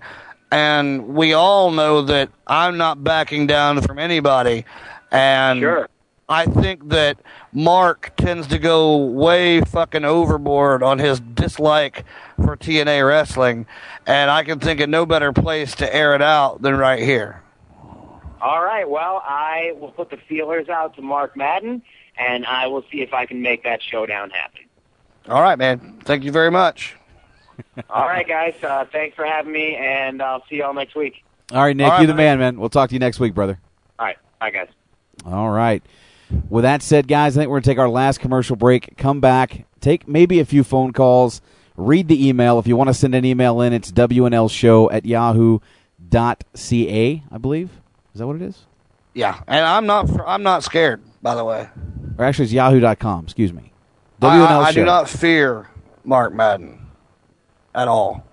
And 0.50 1.10
we 1.10 1.34
all 1.34 1.72
know 1.72 2.02
that 2.04 2.30
I'm 2.48 2.78
not 2.78 3.04
backing 3.04 3.48
down 3.48 3.82
from 3.82 4.00
anybody. 4.00 4.64
And 5.12 5.60
Sure. 5.60 5.90
I 6.30 6.46
think 6.46 6.90
that 6.90 7.20
Mark 7.54 8.12
tends 8.18 8.48
to 8.48 8.60
go 8.60 8.98
way 8.98 9.62
fucking 9.62 10.04
overboard 10.04 10.84
on 10.84 11.00
his 11.00 11.22
dislike 11.22 12.04
for 12.44 12.58
TNA 12.58 13.08
wrestling, 13.08 13.66
and 14.06 14.30
I 14.30 14.44
can 14.44 14.60
think 14.60 14.82
of 14.82 14.90
no 14.90 15.06
better 15.06 15.32
place 15.32 15.74
to 15.76 15.96
air 15.96 16.16
it 16.16 16.22
out 16.22 16.62
than 16.62 16.76
right 16.76 17.02
here. 17.02 17.42
All 18.42 18.64
right. 18.64 18.90
Well, 18.90 19.22
I 19.26 19.74
will 19.80 19.92
put 19.92 20.10
the 20.10 20.18
feelers 20.18 20.70
out 20.70 20.96
to 20.96 21.02
Mark 21.02 21.36
Madden, 21.36 21.82
and 22.18 22.46
I 22.46 22.68
will 22.68 22.84
see 22.92 23.02
if 23.02 23.14
I 23.14 23.26
can 23.26 23.42
make 23.42 23.64
that 23.64 23.82
showdown 23.82 24.30
happen. 24.30 24.62
All 25.28 25.42
right, 25.42 25.58
man. 25.58 26.00
Thank 26.04 26.24
you 26.24 26.32
very 26.32 26.52
much. 26.52 26.96
All 27.90 28.08
right, 28.08 28.28
guys. 28.28 28.56
Uh, 28.64 28.86
thanks 28.92 29.16
for 29.16 29.26
having 29.26 29.52
me, 29.52 29.76
and 29.76 30.22
I'll 30.22 30.44
see 30.50 30.58
y'all 30.58 30.74
next 30.74 30.96
week. 30.96 31.24
All 31.52 31.64
right, 31.64 31.76
Nick, 31.76 31.86
All 31.86 31.92
right, 31.94 32.02
you 32.02 32.08
the 32.08 32.14
man. 32.14 32.40
man, 32.40 32.56
man. 32.56 32.60
We'll 32.60 32.70
talk 32.70 32.90
to 32.90 32.96
you 32.96 33.00
next 33.00 33.20
week, 33.20 33.34
brother. 33.34 33.60
All 33.98 34.06
right. 34.06 34.18
Bye, 34.40 34.52
guys. 34.52 34.68
All 35.26 35.50
right. 35.50 35.82
With 36.50 36.64
that 36.64 36.82
said, 36.84 37.08
guys, 37.08 37.38
I 37.38 37.42
think 37.42 37.50
we're 37.50 37.56
going 37.56 37.64
to 37.64 37.70
take 37.70 37.80
our 37.80 37.90
last 37.90 38.20
commercial 38.20 38.56
break. 38.56 38.98
Come 38.98 39.22
back, 39.22 39.66
take 39.80 40.08
maybe 40.08 40.40
a 40.40 40.46
few 40.46 40.64
phone 40.64 40.92
calls, 40.92 41.42
read 41.78 42.10
the 42.10 42.28
email. 42.28 42.60
If 42.60 42.68
you 42.68 42.76
want 42.76 42.90
to 42.90 42.94
send 42.94 43.16
an 43.16 43.24
email 43.26 43.62
in, 43.62 43.72
it's 43.74 43.92
wnlshow 43.92 44.90
at 44.92 45.06
yahoo.ca, 45.06 45.64
I 47.32 47.38
believe. 47.38 47.70
Is 48.18 48.20
that 48.20 48.26
what 48.26 48.36
it 48.38 48.42
is? 48.42 48.66
Yeah, 49.14 49.40
and 49.46 49.64
I'm 49.64 49.86
not. 49.86 50.10
fr- 50.10 50.26
I'm 50.26 50.42
not 50.42 50.64
scared. 50.64 51.02
By 51.22 51.36
the 51.36 51.46
way, 51.46 51.70
Or 52.18 52.26
actually, 52.26 52.46
it's 52.46 52.52
yahoo.com. 52.54 53.26
Excuse 53.26 53.54
me. 53.54 53.72
I, 54.24 54.26
WNL 54.26 54.48
I, 54.48 54.60
I 54.62 54.72
show. 54.72 54.82
do 54.82 54.86
not 54.86 55.08
fear 55.08 55.70
Mark 56.04 56.34
Madden 56.34 56.80
at 57.76 57.88
all. 57.88 58.24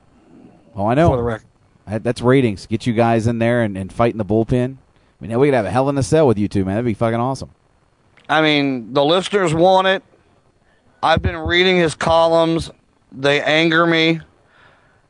Oh, 0.74 0.86
I 0.86 0.94
know. 0.94 1.08
For 1.10 1.16
the 1.18 1.22
record. 1.22 1.46
That- 1.86 2.02
That's 2.02 2.22
ratings. 2.22 2.66
Get 2.66 2.86
you 2.86 2.94
guys 2.94 3.26
in 3.26 3.38
there 3.40 3.62
and, 3.62 3.76
and 3.76 3.92
fight 3.92 4.12
in 4.12 4.18
the 4.18 4.24
bullpen. 4.24 4.76
I 5.20 5.26
mean, 5.26 5.38
we 5.38 5.48
could 5.48 5.54
have 5.54 5.66
a 5.66 5.70
hell 5.70 5.90
in 5.90 5.98
a 5.98 6.02
cell 6.02 6.26
with 6.26 6.38
you 6.38 6.48
two, 6.48 6.64
man. 6.64 6.76
That'd 6.76 6.86
be 6.86 6.94
fucking 6.94 7.20
awesome. 7.20 7.50
I 8.26 8.40
mean, 8.40 8.94
the 8.94 9.04
listeners 9.04 9.52
want 9.52 9.86
it. 9.86 10.02
I've 11.02 11.20
been 11.20 11.36
reading 11.36 11.76
his 11.76 11.94
columns. 11.94 12.70
They 13.12 13.42
anger 13.42 13.86
me. 13.86 14.20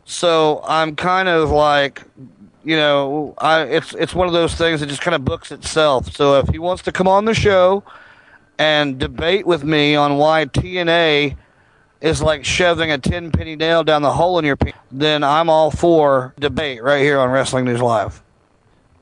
So 0.05 0.62
I'm 0.66 0.96
kind 0.96 1.28
of 1.28 1.51
like, 1.51 2.02
you 2.64 2.76
know, 2.76 3.34
I 3.38 3.62
it's 3.62 3.94
it's 3.94 4.14
one 4.14 4.26
of 4.26 4.32
those 4.32 4.54
things 4.54 4.80
that 4.80 4.86
just 4.86 5.02
kind 5.02 5.14
of 5.14 5.24
books 5.24 5.52
itself. 5.52 6.14
So 6.14 6.38
if 6.38 6.48
he 6.48 6.58
wants 6.58 6.82
to 6.84 6.92
come 6.92 7.08
on 7.08 7.24
the 7.24 7.34
show 7.34 7.84
and 8.58 8.98
debate 8.98 9.46
with 9.46 9.64
me 9.64 9.94
on 9.94 10.16
why 10.16 10.46
TNA 10.46 11.36
is 12.00 12.22
like 12.22 12.44
shoving 12.44 12.90
a 12.90 12.98
ten 12.98 13.30
penny 13.30 13.56
nail 13.56 13.84
down 13.84 14.02
the 14.02 14.12
hole 14.12 14.38
in 14.38 14.44
your 14.44 14.58
then 14.90 15.24
I'm 15.24 15.48
all 15.48 15.70
for 15.70 16.34
debate 16.38 16.82
right 16.82 17.02
here 17.02 17.18
on 17.18 17.30
Wrestling 17.30 17.64
News 17.64 17.80
Live. 17.80 18.22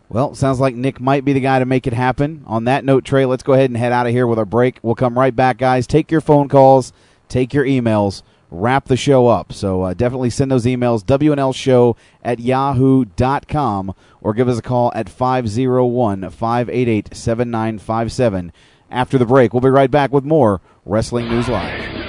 Well, 0.08 0.34
sounds 0.34 0.60
like 0.60 0.74
Nick 0.74 1.00
might 1.00 1.24
be 1.24 1.32
the 1.32 1.40
guy 1.40 1.58
to 1.58 1.64
make 1.64 1.86
it 1.86 1.94
happen. 1.94 2.44
On 2.46 2.64
that 2.64 2.84
note, 2.84 3.02
Trey, 3.02 3.24
let's 3.24 3.42
go 3.42 3.54
ahead 3.54 3.70
and 3.70 3.76
head 3.78 3.92
out 3.92 4.06
of 4.06 4.12
here 4.12 4.26
with 4.26 4.38
our 4.38 4.44
break. 4.44 4.78
We'll 4.82 4.94
come 4.94 5.18
right 5.18 5.34
back, 5.34 5.56
guys. 5.56 5.86
Take 5.86 6.10
your 6.10 6.20
phone 6.20 6.50
calls, 6.50 6.92
take 7.30 7.54
your 7.54 7.64
emails, 7.64 8.22
wrap 8.52 8.86
the 8.86 8.96
show 8.96 9.26
up. 9.26 9.52
So 9.52 9.82
uh, 9.82 9.94
definitely 9.94 10.30
send 10.30 10.50
those 10.50 10.66
emails, 10.66 11.02
WNLshow 11.02 11.96
at 12.22 12.38
yahoo.com, 12.38 13.94
or 14.20 14.34
give 14.34 14.48
us 14.48 14.58
a 14.58 14.62
call 14.62 14.92
at 14.94 15.08
501 15.08 16.30
588 16.30 17.16
7957. 17.16 18.52
After 18.90 19.16
the 19.18 19.26
break, 19.26 19.54
we'll 19.54 19.62
be 19.62 19.70
right 19.70 19.90
back 19.90 20.12
with 20.12 20.24
more 20.24 20.60
Wrestling 20.84 21.28
News 21.28 21.48
Live. 21.48 22.01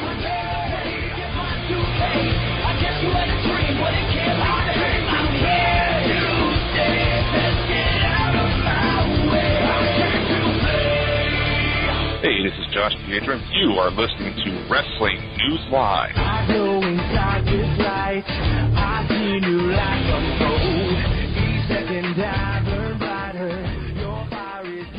Is 13.14 13.22
Josh 13.22 13.41
You 13.53 13.73
are 13.77 13.91
listening 13.91 14.34
to 14.34 14.49
Wrestling 14.69 15.22
News 15.38 15.61
Live. 15.72 16.15
I 16.15 16.48
know 16.49 16.81
inside 16.81 17.45
this 17.45 17.77
light, 17.77 18.23
I 18.26 19.06
see 19.07 19.40
new 19.40 19.69
light 19.69 20.03
from 20.10 20.26
gold. 20.41 20.98
Each 21.38 21.68
second 21.69 22.18
I 22.18 22.64
burn 22.65 22.98
brighter, 22.98 23.53
your 24.02 24.26
fire 24.30 24.65
is 24.65 24.90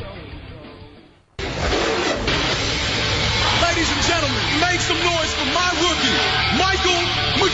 Ladies 3.67 3.89
and 3.91 4.03
gentlemen, 4.07 4.43
make 4.63 4.79
some 4.79 5.01
noise 5.03 5.33
for 5.35 5.47
my 5.51 5.69
rookie, 5.83 6.15
Michael 6.55 6.74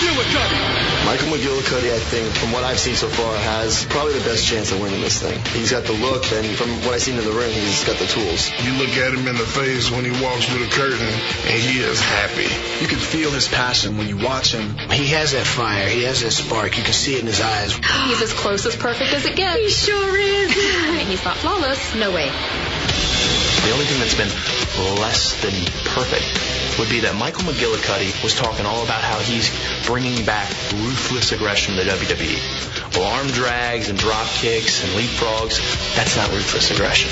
McGillicutty. 0.01 1.05
Michael 1.05 1.27
McGillicutty, 1.27 1.93
I 1.93 1.99
think, 1.99 2.33
from 2.33 2.51
what 2.51 2.63
I've 2.63 2.79
seen 2.79 2.95
so 2.95 3.07
far, 3.07 3.35
has 3.37 3.85
probably 3.85 4.17
the 4.17 4.25
best 4.25 4.47
chance 4.47 4.71
of 4.71 4.81
winning 4.81 4.99
this 4.99 5.21
thing. 5.21 5.39
He's 5.53 5.69
got 5.69 5.83
the 5.83 5.93
look, 5.93 6.31
and 6.31 6.45
from 6.57 6.69
what 6.81 6.95
I've 6.95 7.01
seen 7.01 7.19
in 7.19 7.23
the 7.25 7.31
ring, 7.31 7.53
he's 7.53 7.83
got 7.83 7.97
the 7.97 8.07
tools. 8.07 8.49
You 8.65 8.73
look 8.81 8.89
at 8.97 9.13
him 9.13 9.27
in 9.27 9.37
the 9.37 9.45
face 9.45 9.91
when 9.91 10.03
he 10.03 10.11
walks 10.23 10.45
through 10.45 10.65
the 10.65 10.71
curtain, 10.71 11.05
and 11.05 11.61
he 11.61 11.81
is 11.81 12.01
happy. 12.01 12.49
You 12.81 12.87
can 12.87 12.97
feel 12.97 13.29
his 13.29 13.47
passion 13.47 13.97
when 13.97 14.07
you 14.07 14.17
watch 14.17 14.53
him. 14.55 14.75
He 14.89 15.07
has 15.13 15.33
that 15.33 15.45
fire. 15.45 15.87
He 15.87 16.03
has 16.03 16.21
that 16.21 16.31
spark. 16.31 16.77
You 16.77 16.83
can 16.83 16.93
see 16.93 17.13
it 17.13 17.21
in 17.21 17.27
his 17.27 17.41
eyes. 17.41 17.75
He's 18.07 18.21
as 18.23 18.33
close 18.33 18.65
as 18.65 18.75
perfect 18.75 19.13
as 19.13 19.25
it 19.25 19.35
gets. 19.35 19.59
He 19.61 19.69
sure 19.69 20.17
is. 20.17 20.51
He's 21.07 21.23
not 21.23 21.37
flawless. 21.37 21.93
No 21.93 22.11
way. 22.11 22.25
The 22.25 23.71
only 23.71 23.85
thing 23.85 23.99
that's 23.99 24.17
been 24.17 24.97
less 24.97 25.39
than 25.43 25.53
perfect 25.93 26.50
would 26.79 26.89
be 26.89 27.01
that 27.01 27.15
Michael 27.15 27.43
McGillicutty 27.43 28.23
was 28.23 28.35
talking 28.35 28.65
all 28.65 28.83
about 28.83 29.01
how 29.01 29.19
he's 29.19 29.49
bringing 29.85 30.25
back 30.25 30.49
ruthless 30.73 31.31
aggression 31.31 31.75
to 31.75 31.83
the 31.83 31.89
WWE. 31.91 32.97
Well, 32.97 33.11
arm 33.17 33.27
drags 33.27 33.89
and 33.89 33.97
drop 33.97 34.27
kicks 34.27 34.83
and 34.83 34.91
leapfrogs, 34.93 35.59
that's 35.95 36.17
not 36.17 36.29
ruthless 36.31 36.71
aggression. 36.71 37.09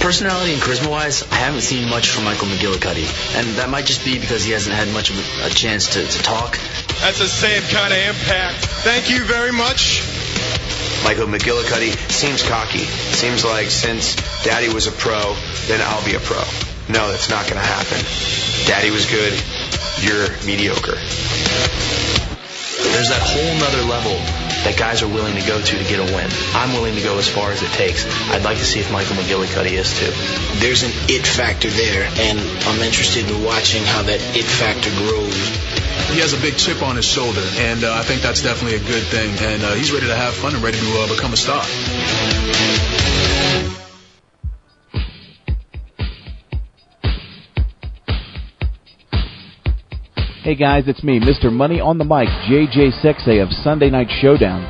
Personality 0.00 0.54
and 0.54 0.62
charisma 0.62 0.90
wise, 0.90 1.22
I 1.30 1.36
haven't 1.36 1.60
seen 1.60 1.88
much 1.88 2.08
from 2.08 2.24
Michael 2.24 2.48
McGillicutty. 2.48 3.06
And 3.36 3.46
that 3.58 3.68
might 3.68 3.86
just 3.86 4.04
be 4.04 4.18
because 4.18 4.44
he 4.44 4.52
hasn't 4.52 4.74
had 4.74 4.88
much 4.92 5.10
of 5.10 5.18
a, 5.18 5.46
a 5.46 5.50
chance 5.50 5.94
to, 5.94 6.04
to 6.04 6.22
talk. 6.22 6.58
That's 7.00 7.18
the 7.18 7.26
same 7.26 7.62
kind 7.62 7.92
of 7.92 7.98
impact. 7.98 8.64
Thank 8.82 9.10
you 9.10 9.24
very 9.24 9.52
much. 9.52 10.02
Michael 11.04 11.26
McGillicutty 11.26 11.94
seems 12.10 12.42
cocky. 12.42 12.84
Seems 13.14 13.44
like 13.44 13.70
since 13.70 14.16
Daddy 14.44 14.72
was 14.72 14.86
a 14.86 14.92
pro, 14.92 15.34
then 15.66 15.80
I'll 15.82 16.04
be 16.04 16.14
a 16.14 16.20
pro. 16.20 16.71
No, 16.88 17.10
that's 17.10 17.30
not 17.30 17.46
going 17.46 17.60
to 17.60 17.66
happen. 17.66 17.98
Daddy 18.66 18.90
was 18.90 19.06
good. 19.06 19.32
You're 20.02 20.28
mediocre. 20.46 20.98
There's 22.92 23.08
that 23.08 23.22
whole 23.22 23.54
nother 23.62 23.82
level 23.86 24.18
that 24.66 24.74
guys 24.78 25.02
are 25.02 25.08
willing 25.08 25.34
to 25.34 25.46
go 25.46 25.60
to 25.60 25.74
to 25.78 25.84
get 25.84 25.98
a 25.98 26.08
win. 26.14 26.28
I'm 26.54 26.72
willing 26.72 26.94
to 26.94 27.02
go 27.02 27.18
as 27.18 27.28
far 27.28 27.50
as 27.50 27.62
it 27.62 27.70
takes. 27.72 28.06
I'd 28.30 28.44
like 28.44 28.58
to 28.58 28.64
see 28.64 28.80
if 28.80 28.90
Michael 28.92 29.16
McGillicutty 29.16 29.78
is 29.78 29.90
too. 29.98 30.10
There's 30.58 30.82
an 30.82 30.92
it 31.08 31.26
factor 31.26 31.68
there, 31.70 32.06
and 32.18 32.38
I'm 32.66 32.80
interested 32.82 33.28
in 33.28 33.44
watching 33.44 33.82
how 33.84 34.02
that 34.02 34.20
it 34.36 34.44
factor 34.44 34.90
grows. 35.02 35.34
He 36.14 36.20
has 36.20 36.32
a 36.32 36.40
big 36.40 36.56
chip 36.56 36.82
on 36.82 36.96
his 36.96 37.04
shoulder, 37.04 37.42
and 37.58 37.84
uh, 37.84 37.94
I 37.94 38.02
think 38.02 38.22
that's 38.22 38.42
definitely 38.42 38.76
a 38.76 38.86
good 38.86 39.02
thing. 39.04 39.30
And 39.50 39.62
uh, 39.62 39.74
he's 39.74 39.92
ready 39.92 40.06
to 40.06 40.14
have 40.14 40.34
fun 40.34 40.54
and 40.54 40.62
ready 40.62 40.78
to 40.78 40.90
uh, 40.98 41.08
become 41.08 41.32
a 41.32 41.36
star. 41.36 41.62
Hey 50.42 50.56
guys, 50.56 50.88
it's 50.88 51.04
me, 51.04 51.20
Mr. 51.20 51.52
Money 51.52 51.78
on 51.78 51.98
the 51.98 52.04
Mic, 52.04 52.26
JJ 52.50 53.00
Sexay 53.00 53.40
of 53.40 53.52
Sunday 53.62 53.90
Night 53.90 54.08
Showdown. 54.20 54.64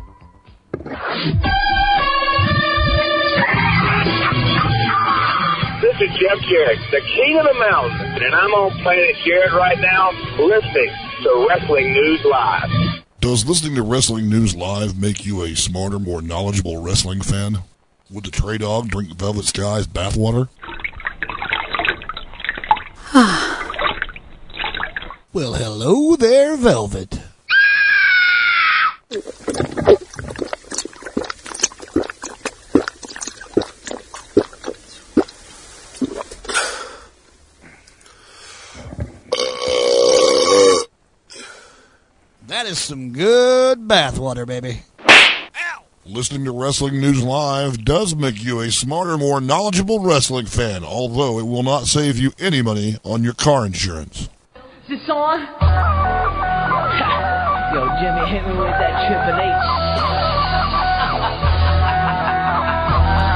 This 5.80 5.96
is 6.02 6.10
Jeff 6.18 6.42
Jarrett, 6.50 6.82
the 6.90 7.00
king 7.14 7.38
of 7.38 7.46
the 7.46 7.54
mountain, 7.60 7.96
and 8.24 8.34
I'm 8.34 8.50
on 8.50 8.72
planet 8.82 9.14
Jarrett 9.24 9.52
right 9.52 9.78
now, 9.78 10.10
listening 10.36 10.90
to 11.22 11.46
Wrestling 11.48 11.92
News 11.92 12.24
Live. 12.24 12.68
Does 13.20 13.46
listening 13.46 13.76
to 13.76 13.82
Wrestling 13.82 14.28
News 14.28 14.56
Live 14.56 15.00
make 15.00 15.24
you 15.24 15.44
a 15.44 15.54
smarter, 15.54 16.00
more 16.00 16.20
knowledgeable 16.20 16.82
wrestling 16.82 17.20
fan? 17.20 17.62
Would 18.12 18.24
the 18.24 18.30
TreyDawg 18.32 18.88
drink 18.88 19.14
Velvet 19.16 19.44
Sky's 19.44 19.86
bathwater? 19.86 20.48
Well, 25.32 25.54
hello 25.54 26.16
there, 26.16 26.56
Velvet. 26.56 27.20
That 42.48 42.66
is 42.66 42.80
some 42.80 43.12
good 43.12 43.86
bathwater, 43.86 44.44
baby. 44.44 44.82
Listening 46.10 46.44
to 46.46 46.50
Wrestling 46.50 47.00
News 47.00 47.22
Live 47.22 47.84
does 47.84 48.16
make 48.16 48.42
you 48.42 48.58
a 48.58 48.72
smarter, 48.72 49.16
more 49.16 49.40
knowledgeable 49.40 50.00
wrestling 50.00 50.46
fan, 50.46 50.82
although 50.82 51.38
it 51.38 51.44
will 51.44 51.62
not 51.62 51.86
save 51.86 52.18
you 52.18 52.32
any 52.36 52.62
money 52.62 52.96
on 53.04 53.22
your 53.22 53.32
car 53.32 53.64
insurance. 53.64 54.22
Is 54.88 54.98
this 54.98 55.08
on? 55.08 55.38
Yo, 57.70 57.86
Jimmy, 58.02 58.26
hit 58.26 58.42
me 58.44 58.54
with 58.58 58.74
that 58.74 59.06
Triple 59.06 59.38
H. 59.38 59.54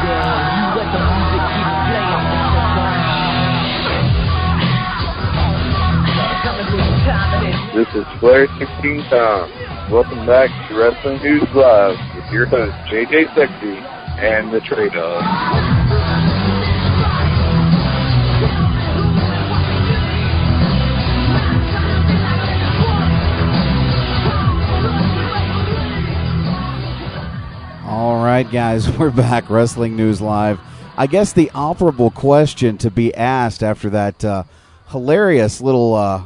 Yeah, 0.05 0.35
you 0.59 0.67
let 0.75 0.91
the 0.91 0.99
music 1.15 1.43
keep 1.55 1.71
playing, 1.95 2.27
Mr. 2.35 2.67
Coming 6.43 6.67
to 6.67 6.77
the 6.77 6.83
time 7.07 7.31
of 7.39 7.41
this. 7.47 7.59
This 7.87 8.03
is 8.03 8.07
Flair 8.19 8.45
16 8.59 8.99
Tom. 9.09 9.47
Welcome 9.91 10.25
back 10.25 10.49
to 10.69 10.79
Wrestling 10.79 11.23
News 11.23 11.47
Live 11.55 11.99
with 12.17 12.33
your 12.33 12.47
host, 12.47 12.73
JJ 12.91 13.27
Sexay 13.35 13.83
and 14.19 14.51
the 14.51 14.59
TreyDawg. 14.61 15.23
All 27.87 28.25
right, 28.25 28.51
guys, 28.51 28.91
we're 28.99 29.11
back. 29.11 29.51
Wrestling 29.51 29.97
News 29.97 30.23
Live. 30.23 30.61
I 30.97 31.07
guess 31.07 31.35
the 31.35 31.51
operable 31.55 32.13
question 32.13 32.79
to 32.79 32.91
be 32.91 33.15
asked 33.15 33.63
after 33.63 33.91
that 33.91 34.25
uh, 34.25 34.45
hilarious 34.89 35.61
little 35.61 35.95
uh, 35.95 36.23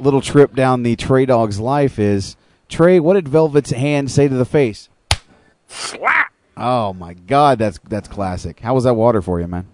little 0.00 0.20
trip 0.20 0.52
down 0.56 0.82
the 0.82 0.96
TreyDawg's 0.96 1.60
life 1.60 2.00
is 2.00 2.36
Trey. 2.68 3.00
What 3.00 3.14
did 3.14 3.28
Velvet's 3.28 3.70
hand 3.70 4.10
say 4.10 4.28
to 4.28 4.34
the 4.34 4.44
face? 4.44 4.88
Slap. 5.68 6.32
Oh 6.56 6.92
my 6.94 7.14
God, 7.14 7.58
that's 7.58 7.78
that's 7.88 8.08
classic. 8.08 8.60
How 8.60 8.74
was 8.74 8.84
that 8.84 8.94
water 8.94 9.20
for 9.22 9.40
you, 9.40 9.46
man? 9.46 9.66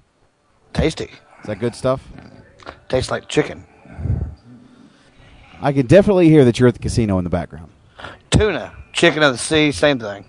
Tasty. 0.72 1.04
Is 1.40 1.46
that 1.46 1.58
good 1.60 1.74
stuff? 1.74 2.06
Tastes 2.88 3.10
like 3.10 3.28
chicken. 3.28 3.64
I 5.60 5.72
can 5.72 5.86
definitely 5.86 6.28
hear 6.28 6.44
that 6.44 6.58
you're 6.58 6.68
at 6.68 6.74
the 6.74 6.80
casino 6.80 7.18
in 7.18 7.24
the 7.24 7.30
background. 7.30 7.70
Tuna. 8.30 8.72
Chicken 8.92 9.22
of 9.22 9.32
the 9.32 9.38
sea, 9.38 9.70
same 9.72 9.98
thing. 9.98 10.24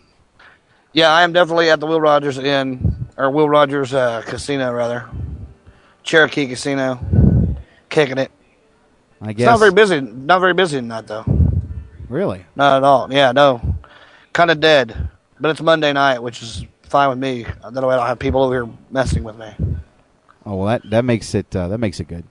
Yeah, 0.94 1.10
I 1.12 1.24
am 1.24 1.34
definitely 1.34 1.70
at 1.70 1.80
the 1.80 1.88
Will 1.88 2.00
Rogers 2.00 2.38
Inn, 2.38 3.08
or 3.18 3.30
Will 3.32 3.50
Rogers 3.50 3.94
uh, 3.94 4.22
Casino, 4.26 4.72
rather. 4.72 5.10
Cherokee 6.04 6.48
Casino. 6.48 7.00
Kicking 7.90 8.20
it. 8.20 8.32
I 9.22 9.30
It's 9.32 9.38
guess. 9.40 9.46
not 9.48 9.60
very 9.60 9.72
busy. 9.74 10.02
Not 10.02 10.40
very 10.40 10.54
busy 10.54 10.78
tonight, 10.78 11.08
though. 11.08 11.26
Really? 12.14 12.46
Not 12.56 12.78
at 12.78 12.84
all. 12.84 13.12
Yeah, 13.12 13.32
no. 13.32 13.60
Kind 14.34 14.52
of 14.52 14.60
dead. 14.60 15.10
But 15.40 15.50
it's 15.50 15.62
Monday 15.62 15.92
night, 15.94 16.20
which 16.20 16.44
is 16.44 16.64
fine 16.84 17.10
with 17.10 17.18
me. 17.18 17.44
That 17.44 17.74
way 17.74 17.94
I 17.94 17.98
don't 17.98 18.06
have 18.06 18.20
people 18.20 18.44
over 18.44 18.54
here 18.54 18.72
messing 18.92 19.24
with 19.24 19.36
me. 19.36 19.52
Oh 20.46 20.58
well, 20.58 20.68
that 20.68 20.88
that 20.92 21.06
makes 21.06 21.34
it 21.34 21.56
uh, 21.56 21.70
that 21.70 21.80
makes 21.80 22.00
it 22.00 22.08
good. 22.08 22.24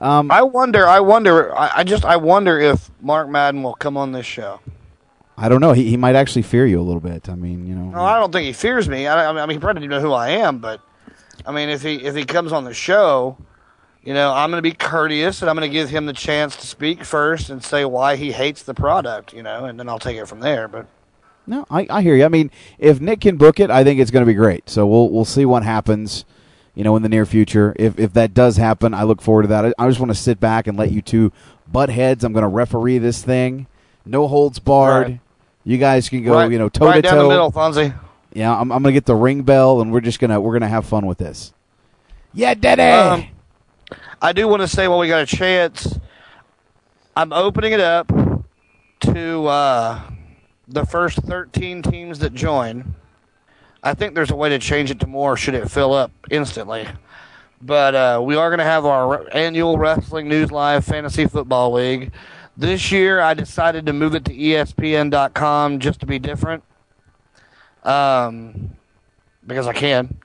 Um, 0.00 0.32
I 0.32 0.42
wonder, 0.42 0.88
I 0.88 0.98
wonder, 0.98 1.56
I, 1.56 1.70
I 1.76 1.84
just, 1.84 2.04
I 2.04 2.16
wonder 2.16 2.58
if 2.58 2.90
Mark 3.00 3.28
Madden 3.28 3.62
will 3.62 3.74
come 3.74 3.96
on 3.96 4.12
this 4.12 4.26
show. 4.26 4.60
I 5.36 5.48
don't 5.48 5.60
know. 5.60 5.72
He 5.72 5.90
he 5.90 5.96
might 5.96 6.16
actually 6.16 6.42
fear 6.42 6.66
you 6.66 6.80
a 6.80 6.82
little 6.82 7.00
bit. 7.00 7.28
I 7.28 7.36
mean, 7.36 7.68
you 7.68 7.76
know. 7.76 7.90
No, 7.90 8.02
I 8.02 8.18
don't 8.18 8.32
think 8.32 8.46
he 8.46 8.52
fears 8.52 8.88
me. 8.88 9.06
I, 9.06 9.30
I 9.30 9.46
mean, 9.46 9.50
he 9.50 9.58
probably 9.60 9.86
doesn't 9.86 9.90
know 9.90 10.00
who 10.00 10.12
I 10.12 10.30
am, 10.30 10.58
but 10.58 10.80
I 11.46 11.52
mean, 11.52 11.68
if 11.68 11.82
he 11.82 12.02
if 12.02 12.16
he 12.16 12.24
comes 12.24 12.52
on 12.52 12.64
the 12.64 12.74
show, 12.74 13.38
you 14.08 14.14
know, 14.14 14.32
I'm 14.32 14.50
going 14.50 14.56
to 14.56 14.62
be 14.62 14.72
courteous 14.72 15.42
and 15.42 15.50
I'm 15.50 15.56
going 15.56 15.70
to 15.70 15.72
give 15.72 15.90
him 15.90 16.06
the 16.06 16.14
chance 16.14 16.56
to 16.56 16.66
speak 16.66 17.04
first 17.04 17.50
and 17.50 17.62
say 17.62 17.84
why 17.84 18.16
he 18.16 18.32
hates 18.32 18.62
the 18.62 18.72
product, 18.72 19.34
you 19.34 19.42
know, 19.42 19.66
and 19.66 19.78
then 19.78 19.86
I'll 19.86 19.98
take 19.98 20.16
it 20.16 20.26
from 20.26 20.40
there. 20.40 20.66
But 20.66 20.86
No, 21.46 21.66
I, 21.70 21.86
I 21.90 22.00
hear 22.00 22.16
you. 22.16 22.24
I 22.24 22.28
mean, 22.28 22.50
if 22.78 23.02
Nick 23.02 23.20
can 23.20 23.36
book 23.36 23.60
it, 23.60 23.70
I 23.70 23.84
think 23.84 24.00
it's 24.00 24.10
going 24.10 24.22
to 24.22 24.26
be 24.26 24.32
great. 24.32 24.70
So 24.70 24.86
we'll 24.86 25.10
we'll 25.10 25.26
see 25.26 25.44
what 25.44 25.62
happens, 25.62 26.24
you 26.74 26.84
know, 26.84 26.96
in 26.96 27.02
the 27.02 27.10
near 27.10 27.26
future. 27.26 27.74
If 27.76 27.98
if 27.98 28.14
that 28.14 28.32
does 28.32 28.56
happen, 28.56 28.94
I 28.94 29.02
look 29.02 29.20
forward 29.20 29.42
to 29.42 29.48
that. 29.48 29.66
I, 29.66 29.74
I 29.78 29.86
just 29.88 30.00
want 30.00 30.10
to 30.10 30.18
sit 30.18 30.40
back 30.40 30.66
and 30.66 30.78
let 30.78 30.90
you 30.90 31.02
two 31.02 31.30
butt 31.70 31.90
heads. 31.90 32.24
I'm 32.24 32.32
going 32.32 32.44
to 32.44 32.48
referee 32.48 32.96
this 32.96 33.22
thing, 33.22 33.66
no 34.06 34.26
holds 34.26 34.58
barred. 34.58 35.06
Right. 35.06 35.20
You 35.64 35.76
guys 35.76 36.08
can 36.08 36.24
go, 36.24 36.32
right, 36.32 36.50
you 36.50 36.58
know, 36.58 36.70
toe 36.70 36.86
right 36.86 36.94
to 36.94 37.02
down 37.02 37.18
the 37.18 37.28
middle. 37.28 37.52
Fonzie. 37.52 37.94
Yeah, 38.32 38.52
I'm, 38.58 38.72
I'm 38.72 38.82
going 38.82 38.94
to 38.94 38.96
get 38.98 39.04
the 39.04 39.16
ring 39.16 39.42
bell, 39.42 39.82
and 39.82 39.92
we're 39.92 40.00
just 40.00 40.18
gonna 40.18 40.40
we're 40.40 40.54
gonna 40.54 40.66
have 40.66 40.86
fun 40.86 41.04
with 41.04 41.18
this. 41.18 41.52
Yeah, 42.32 42.54
Daddy. 42.54 42.82
Um, 42.82 43.37
I 44.20 44.32
do 44.32 44.48
want 44.48 44.62
to 44.62 44.68
say 44.68 44.88
while 44.88 44.98
we 44.98 45.06
got 45.06 45.22
a 45.22 45.26
chance, 45.26 45.96
I'm 47.16 47.32
opening 47.32 47.72
it 47.72 47.80
up 47.80 48.10
to 49.00 49.46
uh, 49.46 50.02
the 50.66 50.84
first 50.84 51.18
13 51.22 51.82
teams 51.82 52.18
that 52.18 52.34
join. 52.34 52.96
I 53.80 53.94
think 53.94 54.16
there's 54.16 54.32
a 54.32 54.36
way 54.36 54.48
to 54.48 54.58
change 54.58 54.90
it 54.90 54.98
to 55.00 55.06
more 55.06 55.36
should 55.36 55.54
it 55.54 55.70
fill 55.70 55.94
up 55.94 56.10
instantly. 56.32 56.88
But 57.62 57.94
uh, 57.94 58.20
we 58.24 58.34
are 58.34 58.50
going 58.50 58.58
to 58.58 58.64
have 58.64 58.84
our 58.84 59.24
annual 59.32 59.78
Wrestling 59.78 60.28
News 60.28 60.50
Live 60.50 60.84
Fantasy 60.84 61.26
Football 61.26 61.74
League. 61.74 62.10
This 62.56 62.90
year, 62.90 63.20
I 63.20 63.34
decided 63.34 63.86
to 63.86 63.92
move 63.92 64.16
it 64.16 64.24
to 64.24 64.34
ESPN.com 64.34 65.78
just 65.78 66.00
to 66.00 66.06
be 66.06 66.18
different. 66.18 66.64
Um, 67.84 68.72
because 69.46 69.68
I 69.68 69.72
can. 69.74 70.18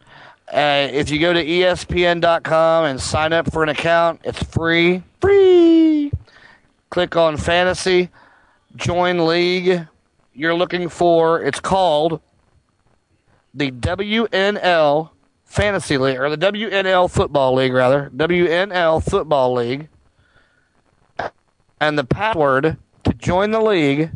Uh, 0.54 0.88
if 0.92 1.10
you 1.10 1.18
go 1.18 1.34
to 1.34 1.44
ESPN.com 1.44 2.86
and 2.86 3.02
sign 3.02 3.34
up 3.34 3.52
for 3.52 3.64
an 3.64 3.70
account, 3.70 4.22
it's 4.24 4.44
free. 4.44 5.02
Free. 5.20 6.12
Click 6.92 7.16
on 7.16 7.38
Fantasy, 7.38 8.10
join 8.76 9.26
league. 9.26 9.88
You're 10.36 10.54
looking 10.54 10.90
for, 10.90 11.42
it's 11.42 11.60
called 11.60 12.22
the 13.56 13.72
WNL 13.72 15.10
Fantasy 15.44 15.98
League, 15.98 16.20
or 16.20 16.30
the 16.30 16.38
WNL 16.38 17.10
Football 17.10 17.56
League, 17.56 17.74
rather. 17.74 18.12
WNL 18.16 19.04
Football 19.04 19.54
League. 19.54 19.88
And 21.80 21.98
the 21.98 22.04
password 22.04 22.78
to 23.06 23.14
join 23.16 23.50
the 23.50 23.60
league, 23.60 24.12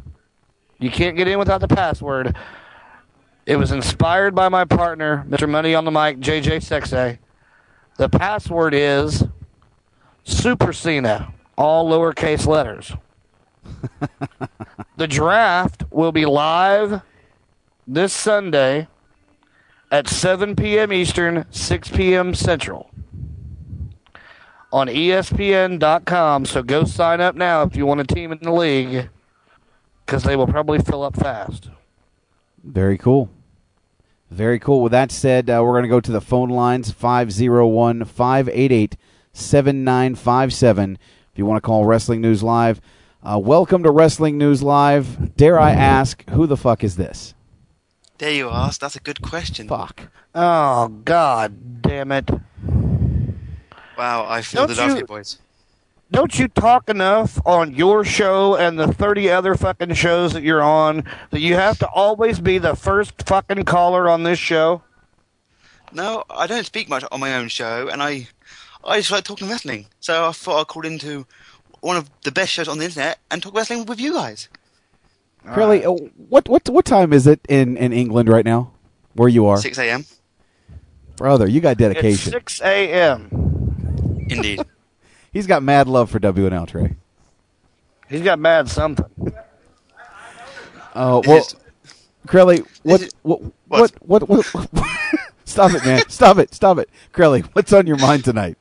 you 0.78 0.92
can't 0.92 1.18
get 1.18 1.28
in 1.28 1.40
without 1.40 1.62
the 1.62 1.68
password. 1.68 2.36
It 3.48 3.56
was 3.56 3.72
inspired 3.72 4.36
by 4.36 4.49
my 4.49 4.65
partner, 4.65 5.26
Mr. 5.30 5.48
Money 5.48 5.74
on 5.74 5.86
the 5.86 5.91
Mic, 5.91 6.19
JJ 6.19 6.57
Sexay. 6.57 7.18
The 7.95 8.10
password 8.10 8.74
is 8.74 9.24
Super 10.26 10.74
Cena, 10.74 11.34
all 11.57 11.90
lowercase 11.90 12.45
letters. 12.45 12.91
the 14.98 15.07
draft 15.07 15.86
will 15.91 16.11
be 16.11 16.26
live 16.26 17.02
this 17.88 18.11
Sunday 18.11 18.90
at 19.91 20.10
7 20.10 20.57
p.m. 20.57 20.91
Eastern, 20.91 21.45
6 21.49 21.90
p.m. 21.91 22.36
Central 22.36 22.91
on 24.74 24.88
ESPN.com. 24.88 26.44
So 26.44 26.64
go 26.64 26.84
sign 26.84 27.22
up 27.22 27.36
now 27.36 27.61
if 27.61 27.78
you 27.78 27.86
want 27.86 28.02
a 28.02 28.03
team 28.03 28.34
in 28.34 28.40
the 28.41 28.52
league 28.52 29.10
because 30.06 30.24
they 30.24 30.36
will 30.36 30.48
probably 30.48 30.80
fill 30.80 31.03
up 31.03 31.15
fast. 31.15 31.69
Very 32.61 32.98
cool. 32.98 33.30
Very 34.30 34.60
cool. 34.60 34.82
With 34.82 34.91
that 34.91 35.12
said, 35.12 35.49
uh, 35.49 35.62
we're 35.64 35.72
going 35.74 35.84
to 35.84 35.90
go 35.90 35.99
to 36.02 36.12
the 36.12 36.22
phone 36.22 36.49
lines 36.49 36.91
501 36.91 38.06
588 38.06 38.98
7957. 39.34 40.98
If 41.32 41.38
you 41.38 41.45
want 41.45 41.58
to 41.64 41.66
call 41.66 41.86
Wrestling 41.86 42.22
News 42.22 42.44
Live, 42.44 42.82
uh, 43.24 43.40
welcome 43.40 43.84
to 43.84 43.91
Wrestling 43.91 44.38
News 44.38 44.62
Live. 44.62 45.36
Dare 45.38 45.60
I 45.60 45.72
ask, 45.72 46.28
who 46.32 46.45
the 46.45 46.58
fuck 46.58 46.84
is 46.84 46.98
this? 46.98 47.34
There 48.18 48.32
you 48.32 48.49
are. 48.49 48.72
That's 48.72 48.95
a 48.95 48.99
good 48.99 49.22
question. 49.22 49.68
Fuck. 49.68 50.10
Oh, 50.36 50.88
God 50.90 51.82
damn 51.82 52.12
it. 52.12 52.30
Wow, 53.98 54.26
I 54.28 54.41
feel 54.41 54.68
Don't 54.68 54.76
the 54.76 54.82
love 54.88 54.98
you- 54.98 55.06
boys. 55.06 55.40
Don't 56.10 56.40
you 56.40 56.48
talk 56.48 56.90
enough 56.90 57.40
on 57.46 57.76
your 57.76 58.06
show 58.06 58.56
and 58.56 58.80
the 58.80 58.88
30 58.88 59.30
other 59.30 59.56
fucking 59.56 59.94
shows 59.94 60.34
that 60.34 60.44
you're 60.44 60.62
on 60.62 61.04
that 61.32 61.42
you 61.42 61.56
have 61.56 61.78
to 61.80 61.88
always 61.88 62.40
be 62.40 62.58
the 62.58 62.76
first 62.76 63.24
fucking 63.24 63.66
caller 63.66 64.10
on 64.10 64.24
this 64.24 64.40
show? 64.40 64.84
No, 65.92 66.24
I 66.30 66.48
don't 66.48 66.66
speak 66.66 66.88
much 66.88 67.04
on 67.12 67.20
my 67.20 67.36
own 67.36 67.50
show, 67.50 67.90
and 67.90 68.02
I, 68.02 68.28
I 68.86 69.00
just 69.00 69.12
like 69.12 69.26
talking 69.26 69.50
wrestling. 69.50 69.88
So 70.00 70.28
I 70.28 70.32
thought 70.32 70.62
I'd 70.62 70.68
call 70.68 70.86
into 70.86 71.26
one 71.82 71.98
of 71.98 72.10
the 72.24 72.32
best 72.32 72.52
shows 72.52 72.68
on 72.68 72.78
the 72.78 72.86
internet 72.86 73.20
and 73.30 73.44
talk 73.44 73.54
wrestling 73.54 73.86
with 73.86 74.00
you 74.00 74.14
guys. 74.14 74.48
Curly, 75.46 75.86
uh, 75.86 75.92
what 76.30 76.50
what 76.50 76.68
what 76.70 76.84
time 76.84 77.14
is 77.14 77.26
it 77.26 77.40
in, 77.48 77.78
in 77.78 77.94
England 77.94 78.28
right 78.28 78.44
now? 78.44 78.72
Where 79.14 79.30
you 79.30 79.46
are, 79.46 79.58
6 79.58 79.78
a.m. 79.78 80.06
brother? 81.16 81.48
You 81.48 81.62
got 81.62 81.72
It's 81.72 81.80
dedication. 81.80 82.32
6 82.34 82.62
a.m. 82.62 84.26
Indeed. 84.30 84.62
He's 85.38 85.46
got 85.46 85.62
mad 85.62 85.88
love 85.88 86.10
for 86.10 86.20
WNL 86.20 86.68
Trey. 86.68 86.96
He's 88.10 88.24
got 88.24 88.40
mad 88.40 88.70
something. 88.70 89.06
Oh 90.96 91.22
well, 91.28 91.48
Crowley, 92.26 92.64
what 92.82 93.08
what, 93.22 93.44
what 93.68 93.92
what 94.02 94.28
what 94.28 94.70
Stop 95.46 95.76
it, 95.76 95.86
man! 95.86 96.02
Stop 96.10 96.40
it! 96.40 96.56
Stop 96.56 96.80
it, 96.80 96.90
Crowley. 97.12 97.42
What's 97.54 97.72
on 97.72 97.86
your 97.86 97.98
mind 97.98 98.24
tonight? 98.24 98.58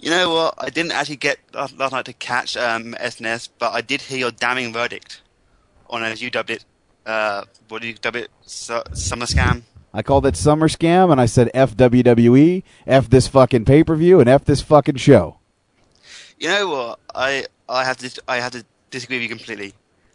You 0.00 0.10
know 0.10 0.30
what? 0.34 0.54
I 0.58 0.68
didn't 0.70 0.90
actually 0.90 1.14
get 1.14 1.38
last 1.54 1.78
last 1.78 1.92
night 1.92 2.06
to 2.06 2.12
catch 2.12 2.56
um, 2.56 2.94
SNS, 2.94 3.50
but 3.60 3.72
I 3.72 3.80
did 3.80 4.02
hear 4.02 4.18
your 4.18 4.30
damning 4.32 4.72
verdict 4.72 5.22
on, 5.88 6.02
as 6.02 6.20
you 6.20 6.28
dubbed 6.28 6.50
it, 6.50 6.64
uh, 7.06 7.44
what 7.68 7.82
do 7.82 7.86
you 7.86 7.94
dub 7.94 8.16
it? 8.16 8.32
Su- 8.42 8.82
summer 8.94 9.26
scam. 9.26 9.62
I 9.94 10.02
called 10.02 10.26
it 10.26 10.34
Summer 10.34 10.66
Scam, 10.66 11.12
and 11.12 11.20
I 11.20 11.26
said 11.26 11.52
F 11.54 11.76
WWE, 11.76 12.64
F 12.84 13.08
this 13.08 13.28
fucking 13.28 13.64
pay 13.64 13.84
per 13.84 13.94
view, 13.94 14.18
and 14.18 14.28
F 14.28 14.44
this 14.44 14.60
fucking 14.60 14.96
show. 14.96 15.37
You 16.38 16.48
know 16.48 16.68
what? 16.68 17.00
I 17.14 17.46
I 17.68 17.84
have 17.84 17.96
to 17.98 18.22
I 18.28 18.36
have 18.36 18.52
to 18.52 18.64
disagree 18.90 19.16
with 19.16 19.24
you 19.24 19.28
completely. 19.28 19.74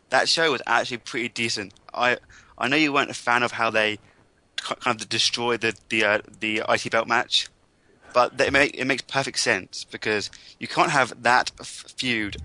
That 0.10 0.30
show 0.30 0.52
was 0.52 0.62
actually 0.68 0.98
pretty 0.98 1.30
decent. 1.30 1.74
I 1.94 2.18
I 2.58 2.68
know 2.68 2.76
you 2.78 2.94
weren't 2.94 3.10
a 3.12 3.16
fan 3.16 3.44
of 3.44 3.54
how 3.54 3.70
they 3.70 4.00
kind 4.58 5.02
of 5.02 5.10
destroyed 5.10 5.62
the 5.62 5.76
the 5.90 6.06
uh, 6.06 6.20
the 6.40 6.64
IC 6.70 6.92
belt 6.92 7.08
match, 7.08 7.48
but 8.14 8.40
it 8.40 8.54
make, 8.54 8.76
it 8.78 8.86
makes 8.86 9.02
perfect 9.02 9.40
sense 9.40 9.86
because 9.90 10.30
you 10.60 10.68
can't 10.68 10.92
have 10.92 11.22
that 11.24 11.52
f- 11.60 11.86
feud 11.98 12.38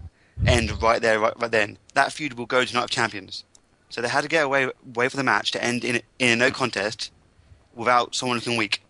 end 0.46 0.82
right 0.82 1.00
there 1.00 1.20
right, 1.20 1.38
right 1.40 1.50
then. 1.50 1.78
That 1.94 2.12
feud 2.12 2.34
will 2.34 2.46
go 2.46 2.64
to 2.64 2.74
Night 2.74 2.84
of 2.84 2.90
Champions. 2.90 3.44
So 3.90 4.00
they 4.02 4.08
had 4.08 4.22
to 4.22 4.28
get 4.28 4.44
away 4.44 4.70
wait 4.94 5.10
for 5.10 5.16
the 5.16 5.24
match 5.24 5.50
to 5.52 5.62
end 5.62 5.84
in 5.84 6.02
in 6.18 6.30
a 6.30 6.36
no 6.36 6.50
contest 6.50 7.12
without 7.74 8.14
someone 8.14 8.38
looking 8.38 8.56
weak. 8.56 8.82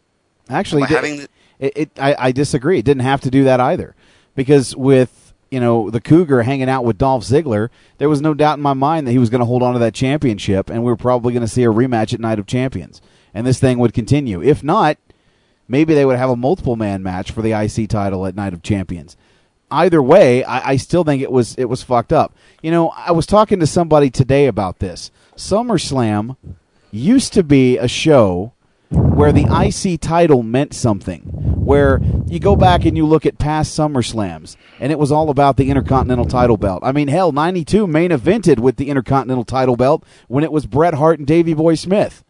Actually, 0.49 0.83
having 0.95 1.17
the- 1.19 1.29
it, 1.59 1.73
it 1.77 1.91
I, 1.99 2.17
I 2.19 2.33
disagree. 2.33 2.79
It 2.79 2.85
didn't 2.85 3.03
have 3.03 3.21
to 3.23 3.31
do 3.31 3.45
that 3.45 3.61
either, 3.61 3.95
because 4.39 4.77
with 4.77 5.35
you 5.51 5.59
know 5.59 5.91
the 5.91 6.01
Cougar 6.01 6.45
hanging 6.45 6.69
out 6.69 6.85
with 6.85 6.97
Dolph 6.97 7.25
Ziggler, 7.25 7.71
there 7.99 8.09
was 8.09 8.23
no 8.23 8.35
doubt 8.35 8.59
in 8.59 8.63
my 8.63 8.73
mind 8.73 9.07
that 9.07 9.13
he 9.13 9.19
was 9.19 9.31
going 9.31 9.41
to 9.41 9.47
hold 9.47 9.65
on 9.65 9.73
to 9.73 9.81
that 9.81 9.95
championship, 9.95 10.71
and 10.71 10.85
we 10.85 10.93
were 10.93 10.97
probably 10.97 11.33
going 11.33 11.43
to 11.43 11.49
see 11.49 11.65
a 11.65 11.73
rematch 11.73 12.15
at 12.15 12.21
Night 12.21 12.39
of 12.39 12.47
Champions, 12.47 13.03
and 13.35 13.45
this 13.45 13.59
thing 13.59 13.81
would 13.81 13.93
continue. 13.93 14.41
If 14.41 14.63
not, 14.63 14.97
maybe 15.67 15.93
they 15.93 16.05
would 16.05 16.19
have 16.19 16.31
a 16.31 16.37
multiple 16.37 16.77
man 16.77 17.03
match 17.03 17.33
for 17.33 17.43
the 17.43 17.53
IC 17.53 17.89
title 17.89 18.27
at 18.27 18.37
Night 18.37 18.55
of 18.55 18.63
Champions. 18.63 19.17
Either 19.73 20.01
way, 20.01 20.45
I, 20.45 20.71
I 20.71 20.77
still 20.77 21.03
think 21.03 21.21
it 21.21 21.33
was 21.33 21.57
it 21.57 21.65
was 21.65 21.83
fucked 21.83 22.13
up. 22.13 22.33
You 22.63 22.71
know, 22.71 22.91
I 22.91 23.11
was 23.11 23.27
talking 23.27 23.59
to 23.59 23.67
somebody 23.67 24.09
today 24.09 24.47
about 24.47 24.79
this. 24.79 25.11
SummerSlam 25.35 26.37
used 26.93 27.33
to 27.33 27.43
be 27.43 27.77
a 27.77 27.89
show 27.89 28.53
where 28.91 29.33
the 29.33 29.45
IC 29.45 30.01
title 30.01 30.43
meant 30.43 30.75
something. 30.75 31.23
Where 31.23 32.01
you 32.27 32.41
go 32.41 32.57
back 32.57 32.85
and 32.85 32.97
you 32.97 33.07
look 33.07 33.27
at 33.27 33.39
past 33.39 33.79
SummerSlams, 33.79 34.57
and 34.81 34.91
it 34.91 34.99
was 34.99 35.13
all 35.13 35.29
about 35.29 35.57
the 35.57 35.69
Intercontinental 35.69 36.25
title 36.25 36.57
belt. 36.57 36.81
I 36.83 36.93
mean, 36.93 37.09
hell, 37.09 37.33
92 37.33 37.87
main 37.87 38.11
evented 38.11 38.59
with 38.59 38.77
the 38.77 38.89
Intercontinental 38.89 39.45
title 39.45 39.77
belt 39.77 40.05
when 40.29 40.45
it 40.45 40.53
was 40.53 40.67
Bret 40.67 40.95
Hart 40.95 41.19
and 41.19 41.27
Davey 41.27 41.53
Boy 41.53 41.75
Smith. 41.75 42.25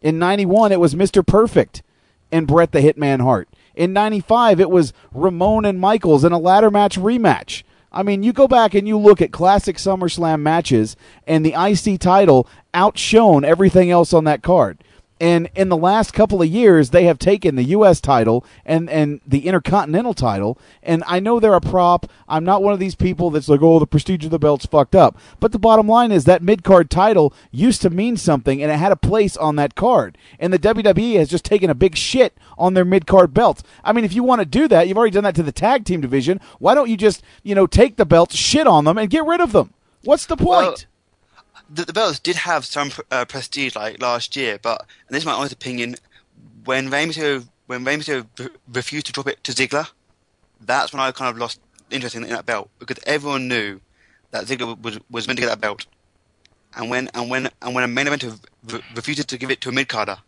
In 0.00 0.18
91, 0.18 0.70
it 0.70 0.80
was 0.80 0.94
Mr. 0.94 1.26
Perfect 1.26 1.82
and 2.30 2.46
Bret 2.46 2.72
the 2.72 2.80
Hitman 2.80 3.20
Hart. 3.20 3.48
In 3.74 3.92
95, 3.92 4.60
it 4.60 4.70
was 4.70 4.92
Ramon 5.12 5.64
and 5.64 5.80
Michaels 5.80 6.24
in 6.24 6.32
a 6.32 6.38
ladder 6.38 6.70
match 6.70 6.96
rematch. 6.96 7.64
I 7.90 8.02
mean, 8.02 8.22
you 8.22 8.32
go 8.32 8.48
back 8.48 8.74
and 8.74 8.86
you 8.86 8.98
look 8.98 9.22
at 9.22 9.32
classic 9.32 9.76
SummerSlam 9.76 10.40
matches, 10.40 10.96
and 11.26 11.46
the 11.46 11.54
IC 11.54 12.00
title 12.00 12.48
outshone 12.72 13.44
everything 13.44 13.90
else 13.90 14.12
on 14.12 14.24
that 14.24 14.42
card. 14.42 14.82
And 15.20 15.48
in 15.54 15.68
the 15.68 15.76
last 15.76 16.12
couple 16.12 16.42
of 16.42 16.48
years, 16.48 16.90
they 16.90 17.04
have 17.04 17.18
taken 17.18 17.54
the 17.54 17.64
U.S. 17.64 18.00
title 18.00 18.44
and, 18.64 18.90
and 18.90 19.20
the 19.24 19.46
Intercontinental 19.46 20.12
title. 20.12 20.58
And 20.82 21.04
I 21.06 21.20
know 21.20 21.38
they're 21.38 21.54
a 21.54 21.60
prop. 21.60 22.10
I'm 22.28 22.44
not 22.44 22.62
one 22.62 22.72
of 22.72 22.80
these 22.80 22.96
people 22.96 23.30
that's 23.30 23.48
like, 23.48 23.62
oh, 23.62 23.78
the 23.78 23.86
prestige 23.86 24.24
of 24.24 24.32
the 24.32 24.40
belt's 24.40 24.66
fucked 24.66 24.96
up. 24.96 25.16
But 25.38 25.52
the 25.52 25.58
bottom 25.58 25.86
line 25.86 26.10
is 26.10 26.24
that 26.24 26.42
mid 26.42 26.64
card 26.64 26.90
title 26.90 27.32
used 27.52 27.80
to 27.82 27.90
mean 27.90 28.16
something 28.16 28.60
and 28.60 28.72
it 28.72 28.76
had 28.76 28.92
a 28.92 28.96
place 28.96 29.36
on 29.36 29.54
that 29.56 29.76
card. 29.76 30.18
And 30.40 30.52
the 30.52 30.58
WWE 30.58 31.16
has 31.16 31.28
just 31.28 31.44
taken 31.44 31.70
a 31.70 31.74
big 31.74 31.96
shit 31.96 32.36
on 32.58 32.74
their 32.74 32.84
mid 32.84 33.06
card 33.06 33.32
belts. 33.32 33.62
I 33.84 33.92
mean, 33.92 34.04
if 34.04 34.14
you 34.14 34.24
want 34.24 34.40
to 34.40 34.46
do 34.46 34.66
that, 34.68 34.88
you've 34.88 34.98
already 34.98 35.12
done 35.12 35.24
that 35.24 35.36
to 35.36 35.42
the 35.44 35.52
tag 35.52 35.84
team 35.84 36.00
division. 36.00 36.40
Why 36.58 36.74
don't 36.74 36.90
you 36.90 36.96
just, 36.96 37.22
you 37.44 37.54
know, 37.54 37.66
take 37.66 37.96
the 37.96 38.04
belts, 38.04 38.34
shit 38.34 38.66
on 38.66 38.84
them, 38.84 38.98
and 38.98 39.08
get 39.08 39.24
rid 39.24 39.40
of 39.40 39.52
them? 39.52 39.74
What's 40.02 40.26
the 40.26 40.36
point? 40.36 40.48
Well, 40.48 40.76
the, 41.68 41.84
the 41.84 41.92
belts 41.92 42.18
did 42.18 42.36
have 42.36 42.64
some 42.64 42.90
uh, 43.10 43.24
prestige 43.24 43.74
like 43.74 44.00
last 44.00 44.36
year, 44.36 44.58
but 44.60 44.80
and 45.08 45.14
this 45.14 45.22
is 45.22 45.26
my 45.26 45.32
honest 45.32 45.52
opinion. 45.52 45.96
When 46.64 46.90
Rey 46.90 47.06
Mysterio, 47.06 47.46
when 47.66 47.84
Rey 47.84 47.96
Mysterio 47.96 48.26
re- 48.38 48.48
refused 48.72 49.06
to 49.06 49.12
drop 49.12 49.28
it 49.28 49.42
to 49.44 49.52
Ziggler, 49.52 49.88
that's 50.60 50.92
when 50.92 51.00
I 51.00 51.12
kind 51.12 51.30
of 51.30 51.38
lost 51.38 51.60
interest 51.90 52.14
in, 52.14 52.24
in 52.24 52.30
that 52.30 52.46
belt 52.46 52.70
because 52.78 52.98
everyone 53.06 53.48
knew 53.48 53.80
that 54.30 54.46
Ziggler 54.46 54.80
was 54.80 54.98
was 55.10 55.26
meant 55.26 55.38
to 55.38 55.42
get 55.42 55.48
that 55.48 55.60
belt, 55.60 55.86
and 56.76 56.90
when 56.90 57.08
and 57.14 57.30
when 57.30 57.48
and 57.62 57.74
when 57.74 57.84
a 57.84 57.88
main 57.88 58.06
eventer 58.06 58.38
re- 58.66 58.82
refused 58.94 59.28
to 59.28 59.38
give 59.38 59.50
it 59.50 59.60
to 59.62 59.68
a 59.68 59.72
mid 59.72 59.88
carder, 59.88 60.18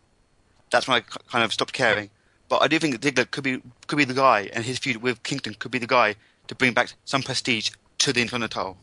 that's 0.71 0.87
when 0.87 0.97
I 0.97 0.99
k- 1.01 1.07
kind 1.29 1.43
of 1.43 1.53
stopped 1.53 1.73
caring. 1.73 2.09
But 2.49 2.61
I 2.61 2.67
do 2.67 2.79
think 2.79 2.99
that 2.99 3.15
Ziggler 3.15 3.29
could 3.29 3.43
be 3.43 3.61
could 3.87 3.97
be 3.97 4.05
the 4.05 4.13
guy, 4.13 4.49
and 4.53 4.65
his 4.65 4.79
feud 4.79 4.97
with 4.97 5.23
Kingston 5.23 5.55
could 5.55 5.71
be 5.71 5.79
the 5.79 5.87
guy 5.87 6.15
to 6.47 6.55
bring 6.55 6.73
back 6.73 6.93
some 7.05 7.21
prestige 7.21 7.71
to 7.99 8.13
the 8.13 8.21
Intercontinental 8.21 8.63
title. 8.63 8.77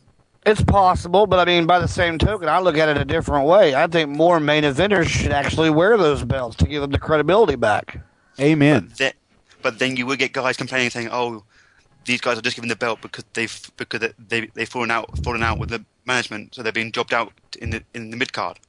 It's 0.45 0.63
possible, 0.63 1.25
but 1.25 1.39
I 1.39 1.45
mean, 1.45 1.65
by 1.65 1.79
the 1.79 1.87
same 1.87 2.19
token, 2.19 2.47
I 2.47 2.59
look 2.59 2.77
at 2.77 2.87
it 2.87 2.97
a 2.97 3.05
different 3.05 3.47
way. 3.47 3.73
I 3.73 3.87
think 3.87 4.11
more 4.11 4.39
main 4.39 4.63
eventers 4.63 5.07
should 5.07 5.31
actually 5.31 5.71
wear 5.71 5.97
those 5.97 6.23
belts 6.23 6.55
to 6.57 6.67
give 6.67 6.81
them 6.81 6.91
the 6.91 6.99
credibility 6.99 7.55
back. 7.55 7.99
Amen. 8.39 8.91
Then, 8.97 9.13
but 9.63 9.79
then 9.79 9.95
you 9.95 10.05
would 10.05 10.19
get 10.19 10.33
guys 10.33 10.55
complaining, 10.55 10.91
saying, 10.91 11.09
"Oh, 11.11 11.43
these 12.05 12.21
guys 12.21 12.37
are 12.37 12.41
just 12.41 12.55
given 12.55 12.69
the 12.69 12.75
belt 12.75 13.01
because 13.01 13.23
they've 13.33 13.71
because 13.77 14.11
they 14.29 14.47
they've 14.53 14.69
fallen 14.69 14.91
out 14.91 15.17
fallen 15.23 15.41
out 15.41 15.57
with 15.57 15.69
the 15.69 15.83
management, 16.05 16.53
so 16.53 16.61
they're 16.61 16.71
being 16.71 16.91
jobbed 16.91 17.13
out 17.13 17.33
in 17.59 17.71
the 17.71 17.83
in 17.95 18.11
the 18.11 18.17
mid 18.17 18.31
card." 18.31 18.59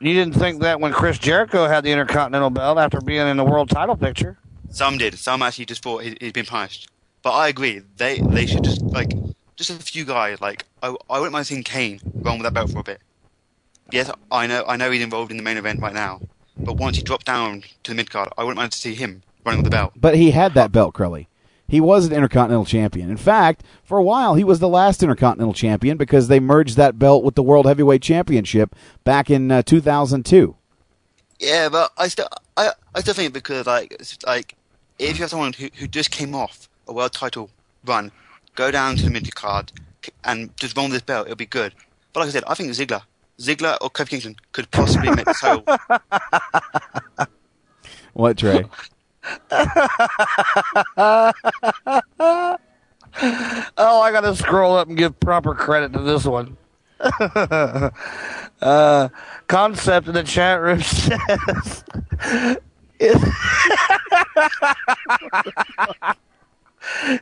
You 0.00 0.12
didn't 0.12 0.34
think 0.34 0.60
that 0.60 0.80
when 0.80 0.92
Chris 0.92 1.18
Jericho 1.18 1.66
had 1.66 1.84
the 1.84 1.90
Intercontinental 1.90 2.50
belt 2.50 2.76
after 2.76 3.00
being 3.00 3.26
in 3.26 3.38
the 3.38 3.44
world 3.44 3.70
title 3.70 3.96
picture? 3.96 4.36
Some 4.68 4.98
did. 4.98 5.18
Some 5.18 5.40
actually 5.40 5.64
just 5.64 5.82
thought 5.82 6.02
he, 6.02 6.18
he'd 6.20 6.34
been 6.34 6.44
punished. 6.44 6.88
But 7.22 7.30
I 7.30 7.48
agree. 7.48 7.80
They 7.96 8.18
they 8.18 8.44
should 8.44 8.64
just 8.64 8.82
like 8.82 9.12
just 9.56 9.70
a 9.70 9.74
few 9.74 10.04
guys. 10.04 10.40
Like 10.40 10.64
I 10.82 10.94
I 11.08 11.18
wouldn't 11.18 11.32
mind 11.32 11.46
seeing 11.46 11.62
Kane 11.62 12.00
run 12.14 12.38
with 12.38 12.44
that 12.44 12.54
belt 12.54 12.70
for 12.70 12.80
a 12.80 12.84
bit. 12.84 13.00
Yes, 13.90 14.10
I 14.30 14.46
know 14.46 14.64
I 14.66 14.76
know 14.76 14.90
he's 14.90 15.02
involved 15.02 15.30
in 15.30 15.36
the 15.36 15.42
main 15.42 15.56
event 15.56 15.80
right 15.80 15.94
now. 15.94 16.20
But 16.56 16.76
once 16.76 16.96
he 16.96 17.02
dropped 17.02 17.26
down 17.26 17.64
to 17.82 17.90
the 17.90 17.94
mid 17.94 18.10
card, 18.10 18.28
I 18.38 18.44
wouldn't 18.44 18.56
mind 18.56 18.72
to 18.72 18.78
see 18.78 18.94
him 18.94 19.22
running 19.44 19.62
with 19.62 19.70
the 19.70 19.76
belt. 19.76 19.92
But 19.96 20.16
he 20.16 20.30
had 20.30 20.54
that 20.54 20.72
belt, 20.72 20.94
Crowley. 20.94 21.28
He 21.66 21.80
was 21.80 22.06
an 22.06 22.12
Intercontinental 22.12 22.66
Champion. 22.66 23.10
In 23.10 23.16
fact, 23.16 23.64
for 23.82 23.98
a 23.98 24.02
while, 24.02 24.34
he 24.34 24.44
was 24.44 24.60
the 24.60 24.68
last 24.68 25.02
Intercontinental 25.02 25.54
Champion 25.54 25.96
because 25.96 26.28
they 26.28 26.38
merged 26.38 26.76
that 26.76 26.98
belt 26.98 27.24
with 27.24 27.34
the 27.34 27.42
World 27.42 27.66
Heavyweight 27.66 28.02
Championship 28.02 28.76
back 29.02 29.30
in 29.30 29.50
uh, 29.50 29.62
2002. 29.62 30.56
Yeah, 31.40 31.68
but 31.68 31.92
I 31.96 32.08
still 32.08 32.28
I 32.56 32.72
I 32.94 33.00
still 33.00 33.14
think 33.14 33.32
because 33.32 33.66
like 33.66 34.00
like 34.26 34.54
if 34.98 35.16
you 35.16 35.22
have 35.22 35.30
someone 35.30 35.52
who 35.52 35.68
who 35.74 35.88
just 35.88 36.10
came 36.10 36.34
off 36.34 36.68
a 36.86 36.92
world 36.92 37.12
title 37.12 37.50
run, 37.84 38.12
go 38.54 38.70
down 38.70 38.96
to 38.96 39.04
the 39.04 39.10
mid 39.10 39.34
card 39.34 39.72
and 40.24 40.56
just 40.56 40.76
run 40.76 40.90
this 40.90 41.02
belt, 41.02 41.26
it'll 41.26 41.36
be 41.36 41.46
good. 41.46 41.74
But 42.12 42.20
like 42.20 42.28
I 42.28 42.32
said, 42.32 42.44
I 42.46 42.54
think 42.54 42.70
Ziggler, 42.70 43.02
Ziggler 43.38 43.76
or 43.80 43.90
Kofi 43.90 44.10
Kingston 44.10 44.36
could 44.52 44.70
possibly 44.70 45.10
make 45.10 45.24
the 45.24 45.34
title. 45.34 47.26
What, 48.14 48.38
Trey? 48.38 48.64
oh, 49.50 51.32
I 53.76 54.12
gotta 54.12 54.36
scroll 54.36 54.76
up 54.76 54.86
and 54.86 54.96
give 54.96 55.18
proper 55.18 55.52
credit 55.54 55.92
to 55.94 55.98
this 56.00 56.24
one. 56.24 56.56
uh, 58.60 59.08
concept 59.48 60.06
in 60.06 60.14
the 60.14 60.22
chat 60.22 60.60
room 60.60 60.80
says. 60.80 61.84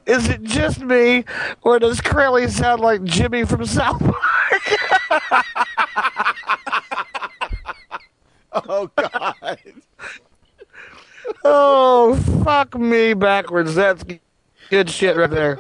Is, 0.07 0.29
it 0.29 0.43
just 0.43 0.81
me, 0.81 1.25
or 1.63 1.79
does 1.79 2.01
Crowley 2.01 2.49
sound 2.49 2.81
like 2.81 3.05
Jimmy 3.05 3.45
from 3.45 3.65
South 3.65 4.01
Park? 4.01 4.63
oh 8.53 8.91
God! 8.97 9.59
Oh 11.45 12.17
fuck 12.45 12.79
me 12.79 13.15
backwards. 13.15 13.75
That's 13.75 14.05
good 14.71 14.91
shit 14.91 15.17
right 15.17 15.31
there. 15.31 15.59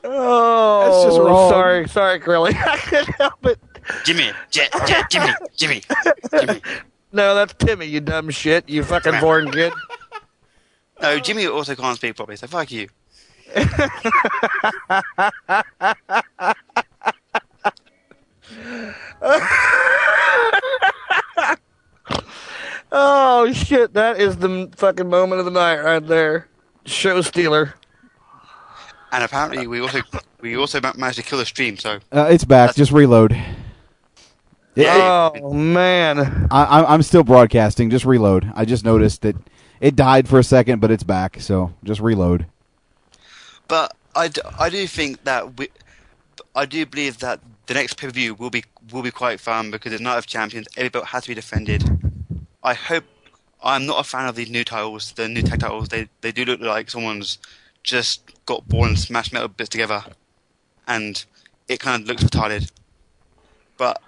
Oh, 0.02 0.11
oh, 0.12 0.85
That's 0.85 1.05
just 1.05 1.20
wrong. 1.20 1.51
Sorry, 1.51 1.89
sorry, 1.89 2.20
Curly. 2.20 2.55
I 2.55 2.77
couldn't 2.78 3.15
help 3.16 3.47
it. 3.47 3.59
Jimmy, 4.05 4.31
J- 4.51 4.69
J- 4.87 5.03
Jimmy, 5.11 5.33
Jimmy, 5.57 5.83
Jimmy. 6.41 6.61
No, 7.12 7.35
that's 7.35 7.55
Timmy, 7.55 7.87
you 7.87 8.01
dumb 8.01 8.31
shit, 8.31 8.69
you 8.69 8.83
fucking 8.85 9.15
foreign 9.15 9.51
kid. 9.51 9.73
No, 11.03 11.19
Jimmy 11.19 11.47
also 11.47 11.75
can't 11.75 11.97
speak 11.97 12.15
properly, 12.17 12.37
so 12.37 12.47
fuck 12.47 12.71
you. 12.71 12.89
oh 22.93 23.53
shit, 23.53 23.95
that 23.95 24.21
is 24.21 24.37
the 24.37 24.71
fucking 24.77 25.09
moment 25.09 25.39
of 25.41 25.45
the 25.45 25.51
night 25.51 25.81
right 25.81 26.05
there. 26.07 26.49
Show 26.87 27.21
stealer. 27.23 27.75
And 29.12 29.25
apparently, 29.25 29.67
we 29.67 29.81
also 29.81 30.01
we 30.41 30.57
also 30.57 30.81
managed 30.81 31.17
to 31.19 31.23
kill 31.25 31.39
the 31.39 31.47
stream. 31.47 31.77
So 31.77 31.99
Uh, 32.12 32.29
it's 32.31 32.45
back. 32.45 32.75
Just 32.75 32.93
reload. 32.93 33.37
Oh 34.79 35.53
man. 35.53 36.49
I, 36.51 36.65
I- 36.65 36.95
I'm 36.95 37.03
still 37.03 37.25
broadcasting. 37.25 37.91
Just 37.91 38.05
reload. 38.05 38.51
I 38.55 38.65
just 38.65 38.85
noticed 38.85 39.23
that 39.23 39.37
it 39.81 39.97
died 39.97 40.29
for 40.29 40.39
a 40.39 40.45
second, 40.45 40.81
but 40.81 40.91
it's 40.91 41.03
back. 41.03 41.41
So 41.41 41.73
just 41.85 42.01
reload. 42.01 42.47
But 43.69 43.95
I, 44.15 44.29
d- 44.29 44.41
I 44.59 44.69
do 44.71 44.87
think 44.87 45.25
that 45.25 45.59
we, 45.59 45.69
I 46.55 46.67
do 46.67 46.85
believe 46.87 47.19
that 47.19 47.41
the 47.67 47.75
next 47.75 47.95
pay 47.95 48.07
per 48.09 48.13
view 48.13 48.35
will 48.35 48.51
be 48.51 48.65
will 48.93 49.03
be 49.03 49.11
quite 49.13 49.39
fun 49.41 49.71
because 49.71 49.93
it's 49.93 50.03
Night 50.03 50.19
of 50.19 50.27
Champions. 50.27 50.67
Every 50.77 50.89
belt 50.89 51.07
has 51.07 51.25
to 51.25 51.29
be 51.29 51.35
defended. 51.35 51.85
I 52.63 52.75
hope. 52.75 53.05
I'm 53.63 53.85
not 53.85 54.01
a 54.01 54.05
fan 54.05 54.27
of 54.27 54.37
these 54.37 54.51
new 54.51 54.65
titles, 54.65 55.13
the 55.13 55.29
new 55.29 55.43
tag 55.43 55.61
titles. 55.61 55.89
They 55.89 56.09
they 56.23 56.33
do 56.33 56.45
look 56.45 56.61
like 56.61 56.91
someone's 56.91 57.39
just 57.83 58.23
got 58.47 58.67
bored 58.67 58.89
and 58.89 58.99
smashed 58.99 59.33
metal 59.33 59.49
bits 59.49 59.69
together, 59.69 60.03
and 60.89 61.23
it 61.69 61.79
kind 61.79 62.03
of 62.03 62.09
looks 62.09 62.25
retarded. 62.25 62.71
But 63.77 64.01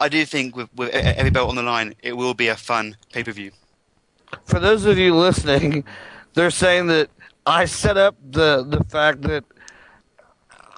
I 0.00 0.08
do 0.08 0.24
think 0.24 0.56
with 0.56 0.68
with 0.74 0.90
every 0.90 1.30
belt 1.30 1.48
on 1.50 1.56
the 1.56 1.62
line, 1.62 1.94
it 2.02 2.16
will 2.16 2.34
be 2.34 2.48
a 2.48 2.56
fun 2.56 2.96
pay 3.12 3.24
per 3.24 3.32
view. 3.32 3.52
For 4.44 4.58
those 4.60 4.84
of 4.84 4.98
you 4.98 5.14
listening, 5.14 5.84
they're 6.34 6.50
saying 6.50 6.88
that 6.88 7.08
I 7.46 7.64
set 7.64 7.96
up 7.96 8.16
the 8.30 8.64
the 8.68 8.84
fact 8.84 9.22
that 9.22 9.44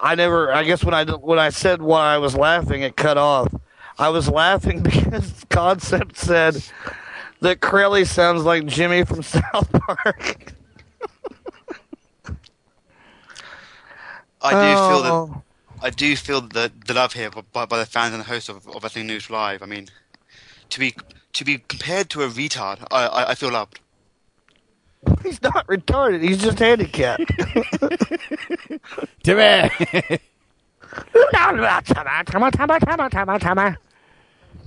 I 0.01 0.15
never. 0.15 0.53
I 0.53 0.63
guess 0.65 0.85
when 0.85 0.95
I 0.95 1.05
when 1.05 1.39
I 1.39 1.49
said 1.51 1.83
why 1.83 2.15
I 2.15 2.19
was 2.19 2.37
laughing, 2.37 2.83
it 2.83 2.97
cut 2.97 3.19
off. 3.19 3.53
I 3.99 4.11
was 4.11 4.29
laughing 4.29 4.83
because 4.85 5.45
Concept 5.51 6.17
said 6.17 6.63
that 7.41 7.61
Crowley 7.61 8.05
sounds 8.05 8.45
like 8.45 8.67
Jimmy 8.67 9.05
from 9.05 9.23
South 9.35 9.73
Park. 9.73 10.53
I 14.41 14.51
do 14.53 14.59
feel 14.59 15.03
Oh. 15.11 15.27
that 15.27 15.43
I 15.83 15.91
do 15.91 16.17
feel 16.17 16.41
the 16.41 16.73
the 16.87 16.95
love 16.95 17.13
here 17.13 17.31
by, 17.53 17.67
by 17.67 17.79
the 17.79 17.87
fans 17.87 18.13
and 18.13 18.21
the 18.21 18.27
hosts 18.27 18.49
of, 18.49 18.67
of 18.69 18.83
Wrestling 18.83 19.07
News 19.07 19.31
Live. 19.31 19.63
I 19.63 19.67
mean, 19.67 19.87
to 20.71 20.81
be 20.81 20.95
to 21.35 21.45
be 21.45 21.59
compared 21.59 22.11
to 22.11 22.23
a 22.23 22.29
retard, 22.29 22.85
I 22.91 23.07
I, 23.07 23.31
I 23.31 23.35
feel 23.35 23.53
loved. 23.53 23.81
He's 25.23 25.41
not 25.43 25.67
retarded. 25.69 26.23
He's 26.23 26.39
just 26.39 26.59
handicapped. 26.59 27.23
Timmy. 29.23 29.71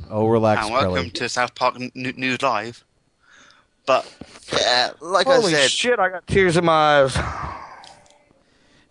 oh, 0.10 0.28
relax, 0.28 0.64
and 0.64 0.72
welcome 0.72 0.94
Crowley. 0.94 1.10
to 1.12 1.30
South 1.30 1.54
Park 1.56 1.76
N- 1.76 1.92
N- 1.96 2.14
News 2.16 2.42
Live. 2.42 2.86
But 3.86 4.06
yeah, 4.54 4.92
like 5.02 5.28
Holy 5.28 5.54
I 5.54 5.62
said, 5.62 5.72
shit! 5.72 6.00
I 6.00 6.10
got 6.10 6.28
tears 6.28 6.56
in 6.56 6.66
my 6.66 7.02
eyes. 7.02 7.18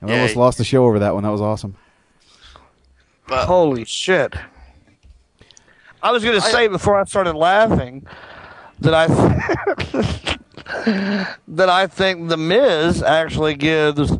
And 0.01 0.10
we 0.10 0.16
almost 0.16 0.36
lost 0.36 0.59
the 0.59 0.64
show 0.64 0.84
over 0.86 0.98
that 0.98 1.14
one. 1.14 1.22
That 1.22 1.30
was 1.30 1.40
awesome. 1.40 1.76
But 3.31 3.47
Holy 3.47 3.85
shit! 3.85 4.35
I 6.02 6.11
was 6.11 6.24
going 6.24 6.35
to 6.35 6.44
say 6.44 6.66
before 6.66 6.98
I 6.98 7.05
started 7.05 7.36
laughing 7.36 8.05
that 8.81 8.93
I 8.93 9.07
that 11.47 11.69
I 11.69 11.86
think 11.86 12.28
the 12.28 12.36
Miz 12.36 13.05
actually 13.05 13.55
gives. 13.55 14.11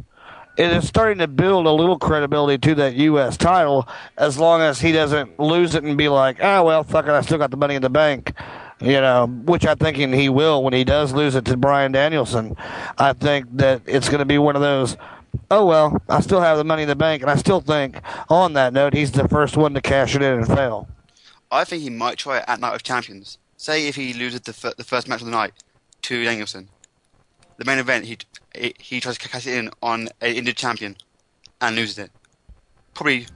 It 0.57 0.71
is 0.71 0.87
starting 0.87 1.19
to 1.19 1.27
build 1.27 1.67
a 1.67 1.73
little 1.73 1.99
credibility 1.99 2.57
to 2.69 2.75
that 2.77 2.95
U.S. 2.95 3.37
title, 3.37 3.89
as 4.17 4.39
long 4.39 4.61
as 4.61 4.81
he 4.81 4.93
doesn't 4.93 5.41
lose 5.41 5.75
it 5.75 5.83
and 5.83 5.99
be 5.99 6.09
like, 6.09 6.37
"Ah, 6.41 6.63
well, 6.63 6.85
fuck 6.85 7.07
it, 7.07 7.11
I 7.11 7.21
still 7.23 7.39
got 7.39 7.51
the 7.51 7.57
money 7.57 7.75
in 7.75 7.83
the 7.83 7.91
bank," 7.91 8.33
you 8.81 9.01
know. 9.01 9.27
Which 9.27 9.67
I 9.67 9.75
think 9.75 9.97
he 9.97 10.29
will 10.29 10.63
when 10.63 10.73
he 10.73 10.85
does 10.85 11.13
lose 11.13 11.35
it 11.35 11.47
to 11.47 11.57
Bryan 11.57 11.91
Danielson. 11.91 12.57
I 12.97 13.15
think 13.15 13.47
that 13.57 13.83
it's 13.87 14.09
going 14.09 14.21
to 14.21 14.25
be 14.25 14.39
one 14.39 14.55
of 14.55 14.63
those. 14.63 14.97
Oh 15.51 15.67
well, 15.67 16.01
I 16.09 16.21
still 16.21 16.41
have 16.41 16.59
the 16.59 16.65
money 16.65 16.83
in 16.83 16.89
the 16.89 16.97
bank, 16.97 17.23
and 17.23 17.31
I 17.31 17.37
still 17.37 17.61
think, 17.61 18.01
on 18.29 18.53
that 18.53 18.73
note, 18.73 18.95
he's 18.95 19.13
the 19.13 19.29
first 19.29 19.57
one 19.57 19.75
to 19.75 19.81
cash 19.81 20.15
it 20.15 20.23
in 20.23 20.35
and 20.35 20.47
fail. 20.47 20.89
I 21.51 21.65
think 21.65 21.83
he 21.83 21.91
might 21.91 22.19
try 22.19 22.39
it 22.39 22.45
at 22.47 22.61
Night 22.61 22.75
of 22.75 22.83
Champions. 22.83 23.39
Say 23.57 23.89
if 23.89 23.97
he 23.97 24.13
loses 24.13 24.43
the 24.43 24.53
fir- 24.53 24.75
the 24.77 24.85
first 24.85 25.09
match 25.09 25.21
of 25.21 25.27
the 25.27 25.33
night 25.33 25.53
to 26.03 26.25
Danielson, 26.25 26.69
the 27.57 27.65
main 27.65 27.79
event 27.79 28.05
he 28.05 28.19
he, 28.79 29.01
tries 29.01 29.19
to 29.19 29.29
cash 29.29 29.47
it 29.47 29.55
in 29.55 29.71
on 29.83 30.09
an 30.21 30.35
injured 30.35 30.57
champion 30.57 30.97
and 31.61 31.77
loses 31.77 31.99
it, 31.99 32.11
probably 32.95 33.27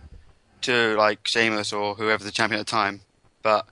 to 0.62 0.96
like 0.96 1.26
Sheamus 1.26 1.72
or 1.72 1.94
whoever 1.94 2.24
the 2.24 2.30
champion 2.30 2.60
at 2.60 2.66
the 2.66 2.70
time. 2.70 3.00
But 3.42 3.66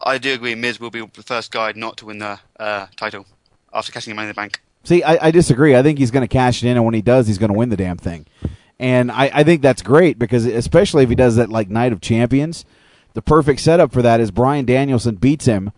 I 0.00 0.18
do 0.18 0.32
agree, 0.32 0.54
Miz 0.54 0.80
will 0.80 0.90
be 0.90 1.04
the 1.04 1.22
first 1.22 1.50
guy 1.50 1.72
not 1.74 1.96
to 1.98 2.06
win 2.06 2.18
the 2.18 2.38
uh, 2.58 2.86
title 2.96 3.26
after 3.72 3.92
cashing 3.92 4.14
Money 4.14 4.26
in 4.26 4.30
the 4.30 4.34
Bank. 4.34 4.60
See, 4.84 5.02
I, 5.02 5.28
I 5.28 5.30
disagree. 5.30 5.76
I 5.76 5.82
think 5.82 5.98
he's 5.98 6.10
going 6.10 6.26
to 6.26 6.32
cash 6.32 6.62
it 6.62 6.68
in, 6.68 6.76
and 6.76 6.84
when 6.84 6.94
he 6.94 7.02
does, 7.02 7.26
he's 7.26 7.38
going 7.38 7.52
to 7.52 7.58
win 7.58 7.68
the 7.68 7.76
damn 7.76 7.98
thing. 7.98 8.26
And 8.78 9.10
I, 9.10 9.30
I 9.34 9.44
think 9.44 9.60
that's 9.60 9.82
great 9.82 10.18
because, 10.18 10.46
especially 10.46 11.02
if 11.02 11.08
he 11.08 11.14
does 11.14 11.36
that 11.36 11.50
like 11.50 11.68
Night 11.68 11.92
of 11.92 12.00
Champions, 12.00 12.64
the 13.14 13.22
perfect 13.22 13.60
setup 13.60 13.92
for 13.92 14.02
that 14.02 14.20
is 14.20 14.30
Bryan 14.30 14.64
Danielson 14.64 15.16
beats 15.16 15.46
him, 15.46 15.72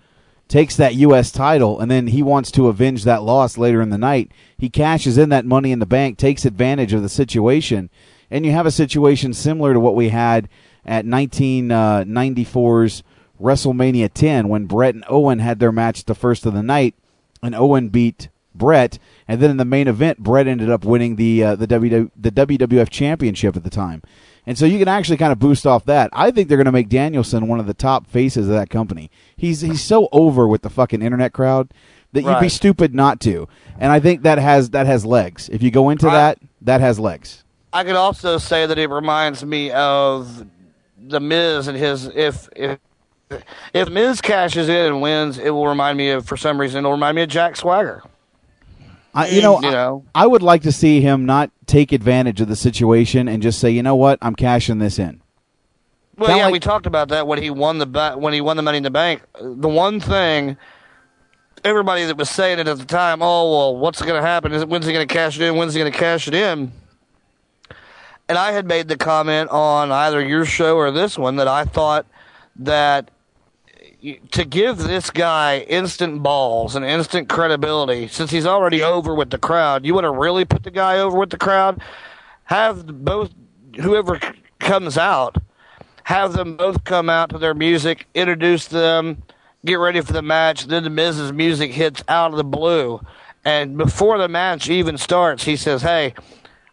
takes 0.49 0.77
that 0.77 0.97
U.S. 0.97 1.31
title, 1.33 1.81
and 1.81 1.91
then 1.91 2.09
he 2.09 2.23
wants 2.23 2.51
to 2.53 2.69
avenge 2.69 3.05
that 3.05 3.23
loss 3.23 3.57
later 3.57 3.81
in 3.81 3.91
the 3.91 3.97
night. 3.97 4.33
He 4.59 4.69
cashes 4.69 5.17
in 5.17 5.31
that 5.31 5.47
money 5.47 5.73
in 5.73 5.79
the 5.79 5.87
bank, 5.87 6.19
takes 6.19 6.45
advantage 6.45 6.93
of 6.93 7.03
the 7.03 7.09
situation, 7.09 7.89
and 8.31 8.45
you 8.45 8.53
have 8.53 8.67
a 8.67 8.71
situation 8.71 9.33
similar 9.33 9.73
to 9.73 9.81
what 9.81 9.95
we 9.95 10.11
had 10.11 10.49
at 10.85 11.05
1994's 11.07 13.01
uh, 13.01 13.05
WrestleMania 13.43 14.11
10 14.13 14.49
when 14.49 14.67
Bret 14.67 14.95
and 14.95 15.05
Owen 15.09 15.39
had 15.39 15.59
their 15.59 15.73
match 15.73 16.05
the 16.05 16.15
first 16.15 16.45
of 16.45 16.53
the 16.53 16.63
night, 16.63 16.95
and 17.43 17.55
Owen 17.55 17.89
beat 17.89 18.29
Bret, 18.55 18.99
and 19.29 19.41
then 19.41 19.51
in 19.51 19.57
the 19.57 19.65
main 19.65 19.89
event, 19.89 20.19
Bret 20.19 20.47
ended 20.47 20.71
up 20.71 20.85
winning 20.85 21.17
the 21.17 21.43
uh, 21.45 21.57
the 21.57 21.67
WW, 21.67 22.11
the 22.17 22.33
WWF 22.33 22.91
Championship 22.91 23.57
at 23.57 23.65
the 23.65 23.71
time, 23.71 24.03
and 24.47 24.59
so 24.59 24.67
you 24.67 24.79
can 24.79 24.89
actually 24.89 25.17
kind 25.17 25.33
of 25.33 25.39
boost 25.39 25.67
off 25.67 25.85
that. 25.85 26.11
I 26.13 26.31
think 26.31 26.49
they're 26.49 26.59
going 26.59 26.65
to 26.65 26.73
make 26.73 26.89
Danielson 26.89 27.47
one 27.47 27.61
of 27.61 27.67
the 27.67 27.75
top 27.75 28.07
faces 28.07 28.49
of 28.49 28.55
that 28.55 28.71
company. 28.71 29.11
He's 29.37 29.61
he's 29.61 29.83
so 29.83 30.09
over 30.13 30.49
with 30.49 30.63
the 30.63 30.71
fucking 30.71 31.03
internet 31.03 31.33
crowd 31.33 31.73
that 32.13 32.23
you'd 32.23 32.41
be 32.41 32.49
stupid 32.49 32.95
not 32.95 33.21
to, 33.21 33.49
and 33.79 33.93
I 33.93 34.01
think 34.01 34.23
that 34.23 34.39
has 34.39 34.71
that 34.71 34.87
has 34.87 35.07
legs. 35.07 35.49
If 35.49 35.63
you 35.63 35.71
go 35.71 35.91
into 35.91 36.07
that, 36.07 36.39
that 36.63 36.81
has 36.81 36.99
legs. 36.99 37.45
I 37.73 37.85
could 37.85 37.97
also 37.97 38.39
say 38.39 38.67
that 38.67 38.79
it 38.79 38.91
reminds 38.91 39.45
me 39.45 39.71
of 39.71 40.45
the 40.99 41.21
Miz 41.21 41.69
and 41.69 41.79
his 41.79 42.07
if 42.07 42.49
if 42.57 42.79
if 43.73 43.89
Miz 43.89 44.21
cashes 44.21 44.69
in 44.69 44.87
and 44.87 45.01
wins, 45.01 45.39
it 45.39 45.51
will 45.51 45.69
remind 45.69 45.97
me 45.97 46.11
of 46.11 46.27
for 46.27 46.37
some 46.37 46.61
reason 46.61 46.79
it'll 46.79 46.93
remind 46.93 47.17
me 47.17 47.23
of 47.23 47.29
Jack 47.29 47.57
Swagger. 47.57 48.03
I, 49.15 49.29
you 49.29 49.43
know, 49.43 49.61
You 49.61 49.71
know. 49.71 50.05
I, 50.15 50.25
I 50.25 50.27
would 50.27 50.43
like 50.43 50.63
to 50.63 50.73
see 50.73 51.01
him 51.01 51.27
not 51.27 51.51
take 51.67 51.93
advantage 51.93 52.41
of 52.41 52.49
the 52.49 52.57
situation 52.57 53.29
and 53.29 53.43
just 53.43 53.59
say, 53.59 53.71
you 53.71 53.83
know 53.83 53.97
what, 53.97 54.19
I'm 54.23 54.35
cashing 54.35 54.79
this 54.79 54.99
in. 54.99 55.21
Well, 56.17 56.29
Kinda 56.29 56.39
yeah, 56.39 56.45
like- 56.47 56.53
we 56.53 56.61
talked 56.61 56.87
about 56.87 57.09
that 57.09 57.27
when 57.27 57.43
he 57.43 57.51
won 57.51 57.79
the 57.79 58.15
when 58.19 58.33
he 58.33 58.41
won 58.41 58.57
the 58.57 58.63
Money 58.63 58.77
in 58.79 58.83
the 58.83 58.91
Bank. 58.91 59.23
The 59.41 59.69
one 59.69 60.01
thing 60.01 60.57
everybody 61.65 62.05
that 62.05 62.17
was 62.17 62.29
saying 62.31 62.59
it 62.59 62.69
at 62.69 62.79
the 62.79 62.85
time, 62.85 63.23
oh 63.23 63.51
well, 63.51 63.77
what's 63.77 64.01
going 64.03 64.15
to 64.21 64.27
happen? 64.27 64.53
When's 64.69 64.87
he 64.87 64.93
going 64.93 65.07
to 65.07 65.13
cash 65.13 65.41
it 65.41 65.43
in? 65.47 65.57
When's 65.57 65.75
he 65.75 65.81
going 65.81 65.91
to 65.91 65.99
cash 65.99 66.29
it 66.29 66.35
in? 66.35 66.73
And 68.29 68.39
I 68.39 68.53
had 68.53 68.67
made 68.67 68.87
the 68.89 68.97
comment 68.97 69.51
on 69.51 69.91
either 69.91 70.25
your 70.25 70.45
show 70.45 70.77
or 70.77 70.91
this 70.93 71.19
one 71.19 71.37
that 71.37 71.49
I 71.49 71.65
thought 71.65 72.07
that 72.57 73.11
to 74.31 74.45
give 74.45 74.79
this 74.79 75.11
guy 75.11 75.59
instant 75.61 76.23
balls 76.23 76.75
and 76.75 76.85
instant 76.85 77.29
credibility, 77.29 78.09
since 78.09 78.31
he's 78.31 78.47
already 78.47 78.83
over 78.83 79.15
with 79.15 79.31
the 79.31 79.39
crowd, 79.39 79.85
you 79.85 79.95
want 79.95 80.05
to 80.05 80.11
really 80.11 80.45
put 80.45 80.63
the 80.63 80.71
guy 80.71 80.99
over 80.99 81.19
with 81.19 81.31
the 81.31 81.39
crowd? 81.39 81.83
Have 82.45 82.87
both 83.05 83.31
whoever 83.77 84.21
comes 84.59 84.99
out 84.99 85.37
have 86.11 86.33
them 86.33 86.57
both 86.57 86.83
come 86.83 87.09
out 87.09 87.31
to 87.31 87.39
their 87.39 87.55
music, 87.55 88.09
introduce 88.15 88.67
them, 88.67 89.23
get 89.65 89.75
ready 89.75 90.01
for 90.01 90.13
the 90.13 90.23
match. 90.23 90.67
Then 90.67 90.83
the 90.83 90.91
Miz's 90.91 91.33
music 91.33 91.71
hits 91.71 92.03
out 92.09 92.33
of 92.33 92.37
the 92.37 92.43
blue, 92.43 93.01
and 93.45 93.79
before 93.79 94.19
the 94.19 94.27
match 94.27 94.69
even 94.69 94.99
starts, 94.99 95.45
he 95.45 95.55
says, 95.55 95.83
"Hey, 95.83 96.15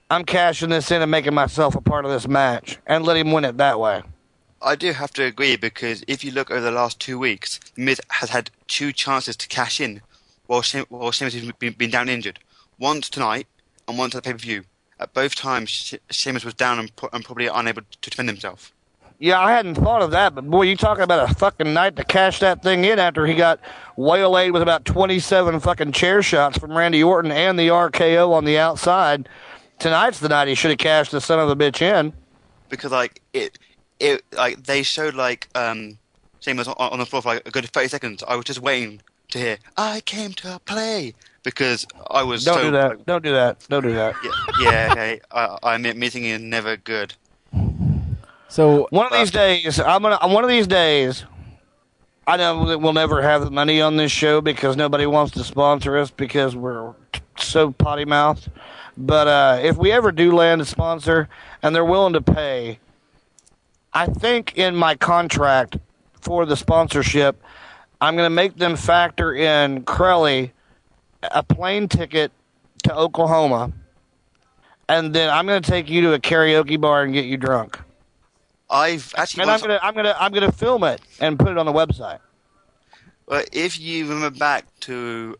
I'm 0.09 0.25
cashing 0.25 0.69
this 0.69 0.89
in 0.89 1.03
and 1.03 1.11
making 1.11 1.35
myself 1.35 1.75
a 1.75 1.81
part 1.81 2.03
of 2.03 2.09
this 2.09 2.27
match," 2.27 2.79
and 2.87 3.05
let 3.05 3.15
him 3.15 3.31
win 3.31 3.45
it 3.45 3.57
that 3.57 3.79
way. 3.79 4.01
I 4.61 4.75
do 4.75 4.91
have 4.93 5.11
to 5.13 5.23
agree 5.23 5.55
because 5.55 6.03
if 6.07 6.23
you 6.23 6.31
look 6.31 6.49
over 6.49 6.61
the 6.61 6.71
last 6.71 6.99
two 6.99 7.19
weeks, 7.19 7.59
Miz 7.75 8.01
has 8.09 8.29
had 8.31 8.49
two 8.67 8.91
chances 8.91 9.35
to 9.37 9.47
cash 9.47 9.79
in 9.79 10.01
while 10.47 10.61
Sheamus, 10.61 10.89
while 10.89 11.11
Sheamus 11.11 11.33
has 11.35 11.51
been, 11.53 11.73
been 11.73 11.91
down 11.91 12.09
injured. 12.09 12.39
Once 12.79 13.09
tonight 13.09 13.47
and 13.87 13.97
once 13.97 14.15
at 14.15 14.23
the 14.23 14.27
pay 14.27 14.33
per 14.33 14.37
view. 14.39 14.63
At 14.99 15.13
both 15.13 15.35
times, 15.35 15.69
She- 15.69 15.99
Sheamus 16.09 16.43
was 16.43 16.55
down 16.55 16.79
and, 16.79 16.95
pro- 16.95 17.09
and 17.13 17.23
probably 17.23 17.47
unable 17.47 17.83
to 17.83 18.09
defend 18.09 18.29
himself. 18.29 18.73
Yeah, 19.19 19.39
I 19.39 19.51
hadn't 19.51 19.75
thought 19.75 20.01
of 20.03 20.11
that, 20.11 20.35
but 20.35 20.47
boy, 20.49 20.63
you 20.63 20.75
talking 20.75 21.03
about 21.03 21.29
a 21.29 21.33
fucking 21.35 21.73
night 21.73 21.95
to 21.95 22.03
cash 22.03 22.39
that 22.39 22.61
thing 22.61 22.83
in 22.85 22.99
after 22.99 23.25
he 23.25 23.33
got 23.33 23.59
waylaid 23.95 24.51
with 24.53 24.61
about 24.61 24.85
27 24.85 25.59
fucking 25.59 25.91
chair 25.91 26.21
shots 26.21 26.57
from 26.59 26.77
Randy 26.77 27.01
Orton 27.03 27.31
and 27.31 27.57
the 27.57 27.69
RKO 27.69 28.31
on 28.31 28.45
the 28.45 28.59
outside. 28.59 29.27
Tonight's 29.79 30.19
the 30.19 30.29
night 30.29 30.47
he 30.47 30.55
should 30.55 30.69
have 30.71 30.77
cashed 30.79 31.11
the 31.11 31.21
son 31.21 31.39
of 31.39 31.49
a 31.49 31.55
bitch 31.55 31.81
in. 31.81 32.13
because 32.69 32.91
like 32.91 33.21
it, 33.33 33.57
it 33.99 34.23
like 34.33 34.63
they 34.63 34.83
showed 34.83 35.15
like 35.15 35.47
um 35.55 35.97
Sheamus 36.39 36.67
on, 36.67 36.75
on 36.77 36.99
the 36.99 37.05
floor 37.05 37.21
for 37.21 37.35
like 37.35 37.47
a 37.47 37.51
good 37.51 37.65
thirty 37.69 37.87
seconds. 37.87 38.23
I 38.27 38.35
was 38.35 38.45
just 38.45 38.59
waiting 38.59 39.01
to 39.29 39.39
hear 39.39 39.57
"I 39.75 40.01
came 40.01 40.33
to 40.33 40.59
play" 40.65 41.13
because 41.43 41.87
I 42.09 42.23
was 42.23 42.43
Don't 42.43 42.55
so, 42.57 42.63
do 42.63 42.71
that. 42.71 43.05
Don't 43.05 43.23
do 43.23 43.31
that. 43.31 43.65
Don't 43.69 43.83
do 43.83 43.93
that. 43.93 44.15
Yeah, 44.23 44.31
yeah 44.59 44.89
okay. 44.91 45.21
I, 45.31 45.57
I 45.63 45.75
admit 45.75 45.97
meeting 45.97 46.25
is 46.25 46.41
never 46.41 46.77
good. 46.77 47.13
So 48.49 48.87
one 48.91 49.05
of 49.05 49.13
these 49.13 49.31
days, 49.31 49.79
I'm 49.79 50.01
gonna. 50.01 50.19
One 50.27 50.43
of 50.43 50.49
these 50.49 50.67
days, 50.67 51.25
I 52.25 52.37
know 52.37 52.65
that 52.67 52.79
we'll 52.79 52.93
never 52.93 53.21
have 53.21 53.43
the 53.43 53.51
money 53.51 53.81
on 53.81 53.97
this 53.97 54.11
show 54.11 54.41
because 54.41 54.75
nobody 54.77 55.05
wants 55.05 55.33
to 55.33 55.43
sponsor 55.43 55.97
us 55.97 56.11
because 56.11 56.55
we're 56.55 56.93
so 57.37 57.71
potty 57.71 58.05
mouthed. 58.05 58.49
But 58.97 59.27
uh, 59.27 59.59
if 59.61 59.77
we 59.77 59.91
ever 59.91 60.11
do 60.11 60.33
land 60.33 60.61
a 60.61 60.65
sponsor 60.65 61.29
and 61.61 61.75
they're 61.75 61.85
willing 61.85 62.13
to 62.13 62.21
pay, 62.21 62.79
I 63.97 64.05
think 64.05 64.55
in 64.59 64.75
my 64.75 64.93
contract 64.93 65.77
for 66.21 66.45
the 66.45 66.55
sponsorship, 66.55 67.41
I'm 67.99 68.15
going 68.15 68.27
to 68.27 68.35
make 68.35 68.55
them 68.55 68.75
factor 68.75 69.33
in 69.33 69.85
Crowley 69.85 70.53
a 71.23 71.41
plane 71.41 71.87
ticket 71.87 72.31
to 72.83 72.95
Oklahoma, 72.95 73.73
and 74.87 75.15
then 75.15 75.31
I'm 75.31 75.47
going 75.47 75.63
to 75.63 75.67
take 75.67 75.89
you 75.89 76.01
to 76.01 76.13
a 76.13 76.19
karaoke 76.19 76.79
bar 76.79 77.01
and 77.01 77.11
get 77.11 77.25
you 77.25 77.37
drunk. 77.37 77.79
I've 78.69 79.15
actually. 79.17 79.41
And 79.41 79.49
I'm 79.51 79.61
gonna 79.61 79.79
I'm 79.81 79.95
gonna 79.95 80.15
I'm 80.19 80.31
gonna 80.31 80.51
film 80.51 80.83
it 80.83 81.01
and 81.19 81.39
put 81.39 81.47
it 81.47 81.57
on 81.57 81.65
the 81.65 81.73
website. 81.73 82.19
Well, 83.25 83.45
if 83.51 83.79
you 83.79 84.07
remember 84.07 84.37
back 84.37 84.65
to 84.81 85.37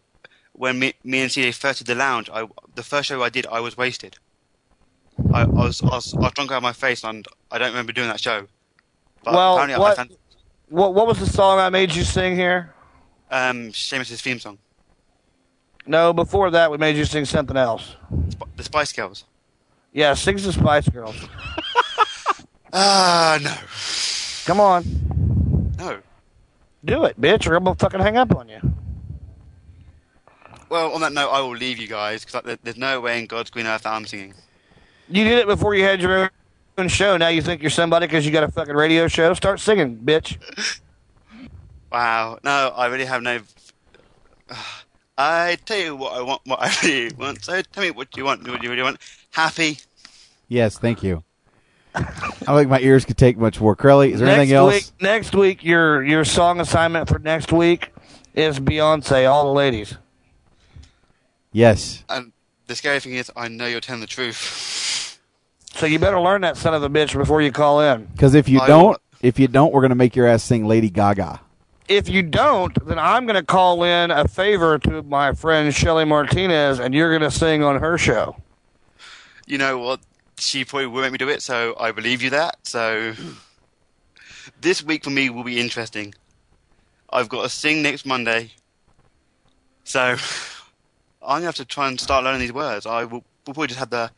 when 0.53 0.79
me, 0.79 0.93
me 1.03 1.19
and 1.19 1.29
CJ 1.29 1.53
first 1.53 1.79
did 1.79 1.87
the 1.87 1.95
lounge, 1.95 2.27
I, 2.33 2.47
the 2.73 2.83
first 2.83 3.09
show 3.09 3.21
I 3.21 3.29
did, 3.29 3.45
I 3.45 3.59
was 3.59 3.77
wasted. 3.77 4.17
I, 5.33 5.41
I 5.41 5.45
was 5.45 5.81
I 5.81 5.87
was 5.87 6.13
I 6.13 6.19
was 6.19 6.31
drunk 6.33 6.51
out 6.51 6.57
of 6.57 6.63
my 6.63 6.73
face, 6.73 7.03
and 7.03 7.25
I 7.51 7.57
don't 7.57 7.69
remember 7.69 7.91
doing 7.93 8.07
that 8.07 8.19
show. 8.19 8.47
But 9.23 9.33
well, 9.33 9.55
what, 9.79 9.95
found 9.97 10.15
what 10.69 10.93
what 10.93 11.07
was 11.07 11.19
the 11.19 11.25
song 11.25 11.59
I 11.59 11.69
made 11.69 11.93
you 11.93 12.03
sing 12.03 12.35
here? 12.35 12.73
um, 13.29 13.71
Sheamus's 13.73 14.21
theme 14.21 14.39
song, 14.39 14.57
No, 15.85 16.13
before 16.13 16.49
that 16.51 16.71
we 16.71 16.77
made 16.77 16.95
you 16.95 17.03
sing 17.05 17.25
something 17.25 17.57
else. 17.57 17.95
Sp- 18.31 18.47
the 18.55 18.63
Spice 18.63 18.93
Girls. 18.93 19.25
Yeah, 19.91 20.13
sing 20.13 20.37
the 20.37 20.53
Spice 20.53 20.87
Girls. 20.89 21.15
Ah, 22.73 23.39
no. 23.41 23.53
Come 24.45 24.59
on, 24.59 24.83
No. 25.79 25.99
do 26.83 27.05
it, 27.05 27.19
bitch, 27.19 27.49
or 27.49 27.55
I'm 27.55 27.63
gonna 27.63 27.75
fucking 27.77 28.01
hang 28.01 28.17
up 28.17 28.35
on 28.35 28.49
you. 28.49 28.59
Well, 30.69 30.91
on 30.93 30.99
that 31.01 31.13
note, 31.13 31.29
I 31.29 31.39
will 31.39 31.55
leave 31.55 31.77
you 31.79 31.87
guys 31.87 32.25
because 32.25 32.43
like, 32.45 32.61
there's 32.61 32.77
no 32.77 32.99
way 32.99 33.19
in 33.19 33.25
God's 33.25 33.49
green 33.49 33.65
earth 33.67 33.83
that 33.83 33.93
I'm 33.93 34.05
singing. 34.05 34.33
You 35.09 35.23
did 35.23 35.39
it 35.39 35.47
before 35.47 35.75
you 35.75 35.83
had 35.83 36.01
your 36.01 36.31
own 36.77 36.87
show. 36.87 37.17
Now 37.17 37.29
you 37.29 37.41
think 37.41 37.61
you're 37.61 37.69
somebody 37.69 38.07
because 38.07 38.25
you 38.25 38.31
got 38.31 38.43
a 38.43 38.51
fucking 38.51 38.75
radio 38.75 39.07
show. 39.07 39.33
Start 39.33 39.59
singing, 39.59 39.97
bitch. 39.97 40.37
Wow. 41.91 42.39
No, 42.43 42.73
I 42.75 42.87
really 42.87 43.05
have 43.05 43.21
no. 43.21 43.39
I 45.17 45.57
tell 45.65 45.77
you 45.77 45.95
what 45.95 46.13
I 46.13 46.21
want. 46.21 46.41
What 46.45 46.59
I 46.61 46.71
really 46.83 47.15
want. 47.15 47.43
So 47.43 47.61
tell 47.61 47.83
me 47.83 47.91
what 47.91 48.15
you 48.17 48.25
want. 48.25 48.47
What 48.47 48.61
you 48.61 48.69
really 48.69 48.83
want. 48.83 48.99
Happy. 49.31 49.79
Yes, 50.47 50.77
thank 50.77 51.01
you. 51.01 51.23
I 51.95 52.01
don't 52.45 52.57
think 52.57 52.69
my 52.69 52.79
ears 52.79 53.05
could 53.05 53.17
take 53.17 53.37
much 53.37 53.59
more. 53.59 53.75
Crowley, 53.75 54.13
is 54.13 54.19
there 54.19 54.27
next 54.27 54.37
anything 54.37 54.55
else? 54.55 54.73
Week, 54.73 54.85
next 55.01 55.35
week, 55.35 55.63
your 55.63 56.03
your 56.03 56.23
song 56.23 56.59
assignment 56.59 57.09
for 57.09 57.19
next 57.19 57.51
week 57.51 57.91
is 58.35 58.59
Beyonce. 58.59 59.29
All 59.29 59.45
the 59.45 59.53
ladies. 59.53 59.95
Yes. 61.51 62.03
And 62.09 62.31
the 62.67 62.75
scary 62.75 62.99
thing 62.99 63.13
is, 63.15 63.31
I 63.35 63.47
know 63.47 63.65
you're 63.65 63.79
telling 63.79 64.01
the 64.01 64.07
truth. 64.07 64.83
So 65.77 65.85
you 65.85 65.99
better 65.99 66.19
learn 66.19 66.41
that 66.41 66.57
son 66.57 66.73
of 66.73 66.81
a 66.81 66.89
bitch 66.89 67.15
before 67.15 67.41
you 67.41 67.51
call 67.51 67.81
in. 67.81 68.05
Because 68.05 68.33
if 68.33 68.49
you 68.49 68.59
I 68.59 68.67
don't, 68.67 68.97
if 69.21 69.37
you 69.37 69.47
don't, 69.47 69.71
we're 69.71 69.81
gonna 69.81 69.95
make 69.95 70.15
your 70.15 70.25
ass 70.25 70.43
sing 70.43 70.65
Lady 70.65 70.89
Gaga. 70.89 71.39
If 71.87 72.09
you 72.09 72.21
don't, 72.23 72.85
then 72.85 72.99
I'm 72.99 73.25
going 73.25 73.37
to 73.37 73.45
call 73.45 73.81
in 73.83 74.11
a 74.11 74.27
favor 74.27 74.77
to 74.79 75.03
my 75.03 75.31
friend 75.31 75.73
Shelly 75.73 76.03
Martinez, 76.03 76.79
and 76.79 76.93
you're 76.93 77.17
going 77.17 77.21
to 77.21 77.35
sing 77.35 77.63
on 77.63 77.79
her 77.79 77.97
show. 77.97 78.35
You 79.45 79.57
know 79.57 79.77
what? 79.77 80.01
She 80.37 80.65
probably 80.65 80.87
will 80.87 81.01
make 81.01 81.13
me 81.13 81.17
do 81.17 81.29
it, 81.29 81.41
so 81.41 81.77
I 81.79 81.93
believe 81.93 82.21
you 82.21 82.29
that. 82.31 82.57
So 82.63 83.13
this 84.59 84.83
week 84.83 85.05
for 85.05 85.11
me 85.11 85.29
will 85.29 85.45
be 85.45 85.61
interesting. 85.61 86.13
I've 87.09 87.29
got 87.29 87.43
to 87.43 87.49
sing 87.49 87.81
next 87.81 88.05
Monday, 88.05 88.51
so 89.85 90.01
I'm 91.21 91.37
gonna 91.37 91.45
have 91.45 91.55
to 91.55 91.65
try 91.65 91.87
and 91.87 91.97
start 91.97 92.25
learning 92.25 92.41
these 92.41 92.51
words. 92.51 92.85
I 92.85 93.05
will 93.05 93.23
will 93.45 93.53
probably 93.53 93.67
just 93.67 93.79
have 93.79 93.91
the 93.91 94.11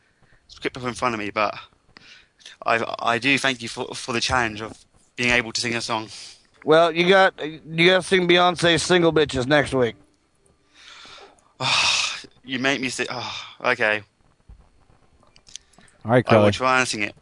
script 0.50 0.76
up 0.76 0.84
in 0.84 0.94
front 0.94 1.14
of 1.14 1.18
me, 1.20 1.30
but 1.30 1.54
I 2.66 2.84
I 2.98 3.18
do 3.18 3.38
thank 3.38 3.62
you 3.62 3.68
for 3.68 3.86
for 3.94 4.12
the 4.12 4.20
challenge 4.20 4.60
of 4.60 4.84
being 5.16 5.30
able 5.30 5.52
to 5.52 5.60
sing 5.60 5.74
a 5.74 5.80
song. 5.80 6.08
Well, 6.64 6.92
you 6.92 7.08
got 7.08 7.34
you 7.44 7.86
got 7.86 8.02
to 8.02 8.06
sing 8.06 8.28
Beyonce's 8.28 8.82
"Single 8.82 9.12
Bitches" 9.12 9.46
next 9.46 9.72
week. 9.74 9.96
You 12.42 12.58
make 12.58 12.80
me 12.80 12.88
say, 12.88 13.06
oh, 13.10 13.44
okay. 13.64 14.02
All 16.04 16.10
right, 16.10 16.24
I 16.26 16.34
will 16.34 16.40
Crowley. 16.40 16.50
try 16.52 16.78
and 16.80 16.88
sing 16.88 17.02
it. 17.02 17.14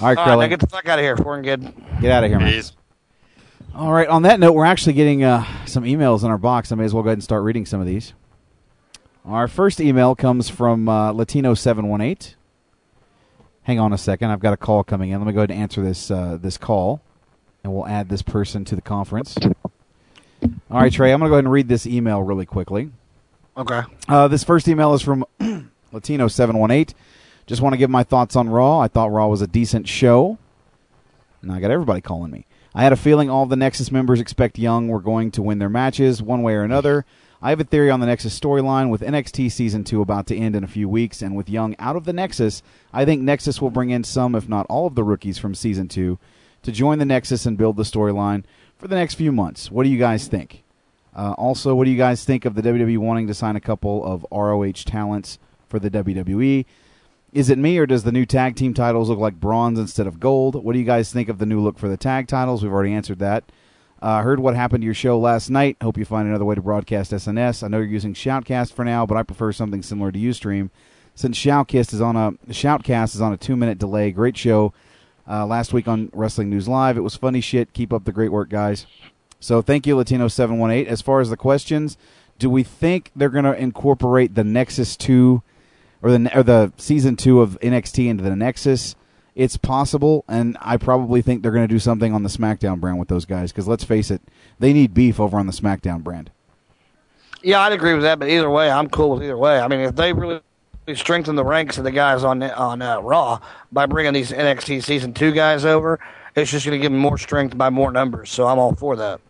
All 0.00 0.06
right, 0.06 0.10
All 0.10 0.24
right, 0.24 0.24
Crowley. 0.24 0.44
now 0.44 0.48
get 0.50 0.60
the 0.60 0.66
fuck 0.66 0.86
out 0.88 0.98
of 0.98 1.02
here, 1.02 1.16
foreign 1.16 1.42
kid. 1.42 1.74
Get 2.00 2.12
out 2.12 2.22
of 2.22 2.30
here, 2.30 2.38
man. 2.38 2.52
Please. 2.52 2.72
All 3.74 3.90
right. 3.92 4.06
On 4.06 4.22
that 4.22 4.38
note, 4.38 4.52
we're 4.52 4.66
actually 4.66 4.92
getting 4.92 5.24
uh, 5.24 5.44
some 5.66 5.84
emails 5.84 6.22
in 6.22 6.30
our 6.30 6.38
box. 6.38 6.70
I 6.70 6.74
may 6.76 6.84
as 6.84 6.92
well 6.94 7.02
go 7.02 7.08
ahead 7.08 7.16
and 7.16 7.24
start 7.24 7.42
reading 7.42 7.64
some 7.64 7.80
of 7.80 7.86
these. 7.86 8.12
Our 9.24 9.48
first 9.48 9.80
email 9.80 10.14
comes 10.14 10.48
from 10.50 10.88
uh, 10.88 11.12
Latino 11.12 11.54
seven 11.54 11.88
one 11.88 12.02
eight. 12.02 12.36
Hang 13.64 13.78
on 13.78 13.92
a 13.92 13.98
second. 13.98 14.30
I've 14.30 14.40
got 14.40 14.52
a 14.52 14.56
call 14.56 14.82
coming 14.82 15.10
in. 15.10 15.20
Let 15.20 15.26
me 15.26 15.32
go 15.32 15.40
ahead 15.40 15.50
and 15.50 15.60
answer 15.60 15.82
this 15.82 16.10
uh, 16.10 16.38
this 16.40 16.58
call, 16.58 17.00
and 17.62 17.72
we'll 17.72 17.86
add 17.86 18.08
this 18.08 18.22
person 18.22 18.64
to 18.66 18.74
the 18.74 18.82
conference. 18.82 19.36
All 19.40 20.80
right, 20.80 20.92
Trey. 20.92 21.12
I'm 21.12 21.20
going 21.20 21.28
to 21.28 21.30
go 21.30 21.34
ahead 21.36 21.44
and 21.44 21.52
read 21.52 21.68
this 21.68 21.86
email 21.86 22.22
really 22.22 22.46
quickly. 22.46 22.90
Okay. 23.56 23.82
Uh, 24.08 24.26
this 24.28 24.42
first 24.42 24.66
email 24.66 24.94
is 24.94 25.02
from 25.02 25.24
Latino 25.92 26.26
seven 26.26 26.58
one 26.58 26.70
eight. 26.70 26.94
Just 27.46 27.62
want 27.62 27.72
to 27.74 27.76
give 27.76 27.90
my 27.90 28.02
thoughts 28.02 28.34
on 28.34 28.48
Raw. 28.48 28.80
I 28.80 28.88
thought 28.88 29.12
Raw 29.12 29.28
was 29.28 29.42
a 29.42 29.46
decent 29.46 29.88
show. 29.88 30.38
Now 31.42 31.54
I 31.54 31.60
got 31.60 31.70
everybody 31.70 32.00
calling 32.00 32.30
me. 32.30 32.46
I 32.74 32.82
had 32.82 32.92
a 32.92 32.96
feeling 32.96 33.28
all 33.28 33.46
the 33.46 33.56
Nexus 33.56 33.92
members 33.92 34.20
expect 34.20 34.58
Young 34.58 34.88
were 34.88 35.00
going 35.00 35.30
to 35.32 35.42
win 35.42 35.58
their 35.58 35.68
matches 35.68 36.22
one 36.22 36.42
way 36.42 36.54
or 36.54 36.62
another. 36.62 37.04
I 37.44 37.50
have 37.50 37.58
a 37.58 37.64
theory 37.64 37.90
on 37.90 37.98
the 37.98 38.06
Nexus 38.06 38.38
storyline 38.38 38.88
with 38.88 39.00
NXT 39.00 39.50
season 39.50 39.82
two 39.82 40.00
about 40.00 40.28
to 40.28 40.36
end 40.36 40.54
in 40.54 40.62
a 40.62 40.68
few 40.68 40.88
weeks, 40.88 41.20
and 41.20 41.34
with 41.34 41.50
Young 41.50 41.74
out 41.80 41.96
of 41.96 42.04
the 42.04 42.12
Nexus, 42.12 42.62
I 42.92 43.04
think 43.04 43.20
Nexus 43.20 43.60
will 43.60 43.70
bring 43.70 43.90
in 43.90 44.04
some, 44.04 44.36
if 44.36 44.48
not 44.48 44.64
all, 44.68 44.86
of 44.86 44.94
the 44.94 45.02
rookies 45.02 45.38
from 45.38 45.56
season 45.56 45.88
two 45.88 46.20
to 46.62 46.70
join 46.70 47.00
the 47.00 47.04
Nexus 47.04 47.44
and 47.44 47.58
build 47.58 47.76
the 47.76 47.82
storyline 47.82 48.44
for 48.78 48.86
the 48.86 48.94
next 48.94 49.14
few 49.14 49.32
months. 49.32 49.72
What 49.72 49.82
do 49.82 49.88
you 49.88 49.98
guys 49.98 50.28
think? 50.28 50.62
Uh, 51.16 51.32
also, 51.36 51.74
what 51.74 51.86
do 51.86 51.90
you 51.90 51.96
guys 51.96 52.24
think 52.24 52.44
of 52.44 52.54
the 52.54 52.62
WWE 52.62 52.98
wanting 52.98 53.26
to 53.26 53.34
sign 53.34 53.56
a 53.56 53.60
couple 53.60 54.04
of 54.04 54.24
ROH 54.30 54.84
talents 54.86 55.40
for 55.68 55.80
the 55.80 55.90
WWE? 55.90 56.64
Is 57.32 57.50
it 57.50 57.58
me, 57.58 57.76
or 57.76 57.86
does 57.86 58.04
the 58.04 58.12
new 58.12 58.24
tag 58.24 58.54
team 58.54 58.72
titles 58.72 59.08
look 59.08 59.18
like 59.18 59.40
bronze 59.40 59.80
instead 59.80 60.06
of 60.06 60.20
gold? 60.20 60.62
What 60.62 60.74
do 60.74 60.78
you 60.78 60.84
guys 60.84 61.12
think 61.12 61.28
of 61.28 61.38
the 61.38 61.46
new 61.46 61.60
look 61.60 61.76
for 61.76 61.88
the 61.88 61.96
tag 61.96 62.28
titles? 62.28 62.62
We've 62.62 62.72
already 62.72 62.92
answered 62.92 63.18
that. 63.18 63.42
Uh, 64.02 64.20
heard 64.20 64.40
what 64.40 64.56
happened 64.56 64.82
to 64.82 64.84
your 64.84 64.94
show 64.94 65.16
last 65.16 65.48
night. 65.48 65.76
Hope 65.80 65.96
you 65.96 66.04
find 66.04 66.26
another 66.26 66.44
way 66.44 66.56
to 66.56 66.60
broadcast 66.60 67.12
SNS. 67.12 67.62
I 67.62 67.68
know 67.68 67.78
you're 67.78 67.86
using 67.86 68.14
Shoutcast 68.14 68.72
for 68.72 68.84
now, 68.84 69.06
but 69.06 69.16
I 69.16 69.22
prefer 69.22 69.52
something 69.52 69.80
similar 69.80 70.10
to 70.10 70.18
UStream. 70.18 70.70
Since 71.14 71.38
Shoutcast 71.38 71.94
is 71.94 72.00
on 72.00 72.16
a 72.16 72.32
Shoutcast 72.48 73.14
is 73.14 73.20
on 73.20 73.32
a 73.32 73.36
two 73.36 73.54
minute 73.54 73.78
delay. 73.78 74.10
Great 74.10 74.36
show 74.36 74.72
uh, 75.30 75.46
last 75.46 75.72
week 75.72 75.86
on 75.86 76.10
Wrestling 76.12 76.50
News 76.50 76.66
Live. 76.66 76.96
It 76.96 77.02
was 77.02 77.14
funny 77.14 77.40
shit. 77.40 77.72
Keep 77.74 77.92
up 77.92 78.04
the 78.04 78.10
great 78.10 78.32
work, 78.32 78.48
guys. 78.48 78.86
So 79.38 79.62
thank 79.62 79.86
you, 79.86 79.94
Latino 79.94 80.26
seven 80.26 80.58
one 80.58 80.72
eight. 80.72 80.88
As 80.88 81.00
far 81.00 81.20
as 81.20 81.30
the 81.30 81.36
questions, 81.36 81.96
do 82.40 82.50
we 82.50 82.64
think 82.64 83.12
they're 83.14 83.28
going 83.28 83.44
to 83.44 83.54
incorporate 83.54 84.34
the 84.34 84.42
Nexus 84.42 84.96
two 84.96 85.44
or 86.02 86.10
the 86.10 86.36
or 86.36 86.42
the 86.42 86.72
season 86.76 87.14
two 87.14 87.40
of 87.40 87.56
NXT 87.60 88.08
into 88.08 88.24
the 88.24 88.34
Nexus? 88.34 88.96
It's 89.34 89.56
possible, 89.56 90.24
and 90.28 90.58
I 90.60 90.76
probably 90.76 91.22
think 91.22 91.42
they're 91.42 91.52
going 91.52 91.66
to 91.66 91.74
do 91.74 91.78
something 91.78 92.12
on 92.12 92.22
the 92.22 92.28
SmackDown 92.28 92.80
brand 92.80 92.98
with 92.98 93.08
those 93.08 93.24
guys. 93.24 93.50
Because 93.50 93.66
let's 93.66 93.84
face 93.84 94.10
it, 94.10 94.20
they 94.58 94.72
need 94.72 94.92
beef 94.92 95.18
over 95.18 95.38
on 95.38 95.46
the 95.46 95.52
SmackDown 95.52 96.02
brand. 96.02 96.30
Yeah, 97.42 97.60
I'd 97.60 97.72
agree 97.72 97.94
with 97.94 98.02
that, 98.02 98.18
but 98.18 98.28
either 98.28 98.50
way, 98.50 98.70
I'm 98.70 98.88
cool 98.88 99.10
with 99.10 99.22
either 99.22 99.38
way. 99.38 99.58
I 99.58 99.68
mean, 99.68 99.80
if 99.80 99.96
they 99.96 100.12
really 100.12 100.40
strengthen 100.94 101.34
the 101.34 101.44
ranks 101.44 101.78
of 101.78 101.84
the 101.84 101.90
guys 101.90 102.24
on 102.24 102.42
on 102.42 102.82
uh, 102.82 103.00
Raw 103.00 103.40
by 103.72 103.86
bringing 103.86 104.12
these 104.12 104.30
NXT 104.30 104.84
season 104.84 105.14
two 105.14 105.32
guys 105.32 105.64
over, 105.64 105.98
it's 106.36 106.50
just 106.50 106.66
going 106.66 106.78
to 106.78 106.82
give 106.82 106.92
them 106.92 107.00
more 107.00 107.18
strength 107.18 107.56
by 107.56 107.70
more 107.70 107.90
numbers. 107.90 108.30
So 108.30 108.46
I'm 108.46 108.58
all 108.58 108.74
for 108.74 108.96
that. 108.96 109.20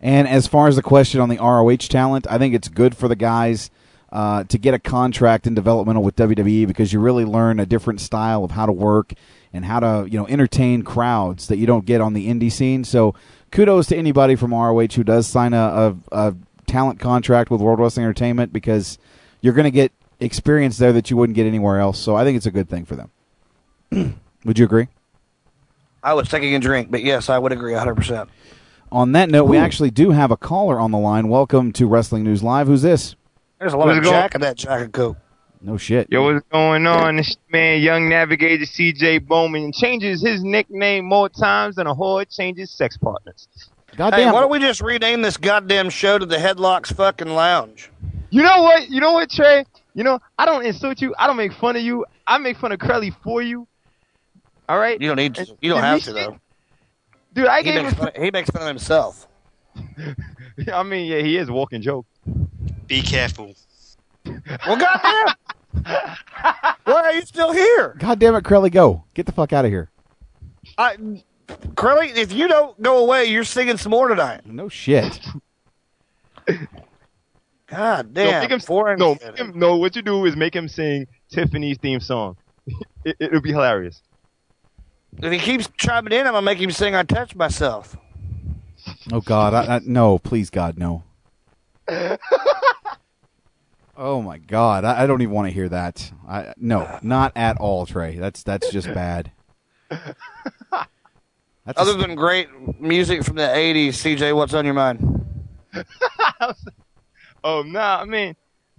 And 0.00 0.28
as 0.28 0.46
far 0.46 0.68
as 0.68 0.76
the 0.76 0.82
question 0.82 1.20
on 1.20 1.28
the 1.28 1.38
ROH 1.38 1.88
talent, 1.88 2.26
I 2.28 2.38
think 2.38 2.54
it's 2.54 2.68
good 2.68 2.96
for 2.96 3.08
the 3.08 3.16
guys 3.16 3.70
uh, 4.12 4.44
to 4.44 4.58
get 4.58 4.74
a 4.74 4.78
contract 4.78 5.46
in 5.46 5.54
developmental 5.54 6.02
with 6.02 6.16
WWE 6.16 6.66
because 6.66 6.92
you 6.92 7.00
really 7.00 7.24
learn 7.24 7.58
a 7.58 7.66
different 7.66 8.00
style 8.00 8.44
of 8.44 8.52
how 8.52 8.66
to 8.66 8.72
work 8.72 9.12
and 9.52 9.64
how 9.64 9.80
to 9.80 10.08
you 10.10 10.18
know 10.18 10.26
entertain 10.28 10.82
crowds 10.82 11.48
that 11.48 11.58
you 11.58 11.66
don't 11.66 11.86
get 11.86 12.00
on 12.00 12.12
the 12.12 12.28
indie 12.28 12.52
scene. 12.52 12.84
So 12.84 13.14
kudos 13.50 13.86
to 13.88 13.96
anybody 13.96 14.36
from 14.36 14.52
ROH 14.52 14.94
who 14.94 15.04
does 15.04 15.26
sign 15.26 15.54
a, 15.54 15.96
a, 16.12 16.18
a 16.28 16.36
talent 16.66 17.00
contract 17.00 17.50
with 17.50 17.60
World 17.60 17.78
Wrestling 17.78 18.04
Entertainment 18.04 18.52
because 18.52 18.98
you're 19.40 19.54
going 19.54 19.64
to 19.64 19.70
get 19.70 19.92
experience 20.20 20.78
there 20.78 20.92
that 20.92 21.10
you 21.10 21.16
wouldn't 21.16 21.36
get 21.36 21.46
anywhere 21.46 21.80
else. 21.80 21.98
So 21.98 22.16
I 22.16 22.24
think 22.24 22.36
it's 22.36 22.46
a 22.46 22.50
good 22.50 22.68
thing 22.68 22.84
for 22.84 22.96
them. 22.96 24.20
Would 24.44 24.58
you 24.58 24.64
agree? 24.64 24.88
I 26.02 26.14
was 26.14 26.28
taking 26.28 26.54
a 26.54 26.60
drink, 26.60 26.90
but 26.90 27.02
yes, 27.02 27.28
I 27.28 27.38
would 27.38 27.50
agree 27.50 27.72
100%. 27.72 28.28
On 28.92 29.10
that 29.12 29.28
note, 29.28 29.46
we 29.46 29.56
actually 29.56 29.90
do 29.90 30.12
have 30.12 30.30
a 30.30 30.36
caller 30.36 30.78
on 30.78 30.92
the 30.92 30.98
line. 30.98 31.26
Welcome 31.26 31.72
to 31.72 31.86
Wrestling 31.88 32.22
News 32.22 32.44
Live. 32.44 32.68
Who's 32.68 32.82
this? 32.82 33.16
There's 33.58 33.72
a 33.72 33.76
lot 33.76 33.86
What's 33.86 33.98
of 33.98 34.04
going- 34.04 34.14
Jack 34.14 34.34
in 34.34 34.40
that 34.42 34.56
Jack 34.56 34.80
and 34.82 34.92
Coke. 34.92 35.16
No 35.62 35.76
shit. 35.78 36.08
Yo, 36.10 36.22
what's 36.22 36.46
going 36.52 36.86
on? 36.86 37.16
This 37.16 37.36
man, 37.50 37.80
young 37.80 38.08
navigator 38.08 38.64
CJ 38.66 39.26
Bowman, 39.26 39.72
changes 39.72 40.22
his 40.22 40.44
nickname 40.44 41.06
more 41.06 41.28
times 41.28 41.76
than 41.76 41.86
a 41.86 41.94
whore 41.94 42.24
changes 42.30 42.70
sex 42.70 42.96
partners. 42.96 43.48
Hey, 43.96 44.26
why 44.30 44.40
don't 44.40 44.50
we 44.50 44.58
just 44.58 44.82
rename 44.82 45.22
this 45.22 45.38
goddamn 45.38 45.88
show 45.88 46.18
to 46.18 46.26
the 46.26 46.36
Headlocks 46.36 46.94
fucking 46.94 47.28
Lounge? 47.28 47.90
You 48.30 48.42
know 48.42 48.62
what? 48.62 48.90
You 48.90 49.00
know 49.00 49.12
what, 49.12 49.30
Trey? 49.30 49.64
You 49.94 50.04
know, 50.04 50.20
I 50.38 50.44
don't 50.44 50.66
insult 50.66 51.00
you. 51.00 51.14
I 51.18 51.26
don't 51.26 51.38
make 51.38 51.54
fun 51.54 51.74
of 51.76 51.82
you. 51.82 52.04
I 52.26 52.36
make 52.36 52.58
fun 52.58 52.72
of 52.72 52.78
Crowley 52.78 53.12
for 53.24 53.40
you. 53.40 53.66
All 54.68 54.78
right. 54.78 55.00
You 55.00 55.08
don't 55.08 55.16
need 55.16 55.34
to. 55.36 55.56
You 55.62 55.70
don't 55.70 55.80
have 55.80 56.02
to 56.02 56.12
though. 56.12 56.38
Dude, 57.32 57.46
I 57.46 57.58
he 57.58 57.64
gave 57.64 57.82
makes, 57.82 57.92
him. 57.92 57.98
fun, 57.98 58.12
he 58.22 58.30
makes 58.30 58.50
fun 58.50 58.62
of 58.62 58.68
himself. 58.68 59.26
I 60.72 60.82
mean, 60.82 61.06
yeah, 61.06 61.20
he 61.22 61.38
is 61.38 61.48
a 61.48 61.52
walking 61.52 61.80
joke. 61.80 62.06
Be 62.86 63.02
careful. 63.02 63.54
Well, 64.24 64.76
goddamn. 64.76 65.34
Why 66.84 67.02
are 67.02 67.12
you 67.12 67.22
still 67.22 67.52
here? 67.52 67.96
God 67.98 68.18
damn 68.18 68.34
it, 68.34 68.44
Crowley, 68.44 68.70
go. 68.70 69.04
Get 69.14 69.26
the 69.26 69.32
fuck 69.32 69.52
out 69.52 69.64
of 69.64 69.70
here. 69.70 69.90
I, 70.78 70.96
Curly, 71.76 72.08
if 72.10 72.32
you 72.32 72.48
don't 72.48 72.80
go 72.82 72.98
away, 73.04 73.26
you're 73.26 73.44
singing 73.44 73.76
some 73.76 73.90
more 73.90 74.08
tonight. 74.08 74.46
No 74.46 74.68
shit. 74.68 75.20
God 77.68 78.14
No, 78.14 78.24
damn. 78.24 78.42
make 78.42 78.50
him, 78.50 78.60
foreign 78.60 78.98
no, 78.98 79.14
shit. 79.16 79.24
make 79.26 79.38
him, 79.38 79.58
no, 79.58 79.76
what 79.76 79.96
you 79.96 80.02
do 80.02 80.24
is 80.24 80.36
make 80.36 80.54
him 80.54 80.68
sing 80.68 81.06
Tiffany's 81.30 81.78
theme 81.78 81.98
song. 82.00 82.36
it, 83.04 83.16
it'll 83.18 83.40
be 83.40 83.50
hilarious. 83.50 84.02
If 85.18 85.32
he 85.32 85.38
keeps 85.38 85.68
chiming 85.76 86.12
in, 86.12 86.20
I'm 86.26 86.34
gonna 86.34 86.42
make 86.42 86.58
him 86.60 86.70
sing 86.70 86.94
"I 86.94 87.02
Touch 87.02 87.34
Myself." 87.34 87.96
Oh 89.12 89.20
God, 89.20 89.54
I, 89.54 89.76
I, 89.76 89.80
no, 89.84 90.18
please 90.18 90.50
God, 90.50 90.78
no. 90.78 91.02
Oh 93.96 94.20
my 94.20 94.36
God, 94.38 94.84
I, 94.84 95.04
I 95.04 95.06
don't 95.06 95.22
even 95.22 95.34
want 95.34 95.48
to 95.48 95.52
hear 95.54 95.68
that. 95.70 96.12
I 96.28 96.52
no, 96.58 96.98
not 97.02 97.32
at 97.34 97.56
all, 97.58 97.86
Trey. 97.86 98.16
That's 98.16 98.42
that's 98.42 98.70
just 98.70 98.92
bad. 98.92 99.32
That's 99.88 101.80
Other 101.80 101.94
than 101.94 102.14
great 102.14 102.48
music 102.80 103.24
from 103.24 103.36
the 103.36 103.42
'80s, 103.42 103.88
CJ, 103.88 104.36
what's 104.36 104.54
on 104.54 104.64
your 104.64 104.74
mind? 104.74 105.24
Oh 107.44 107.62
nah, 107.62 108.00
I 108.00 108.06
mean, 108.06 108.34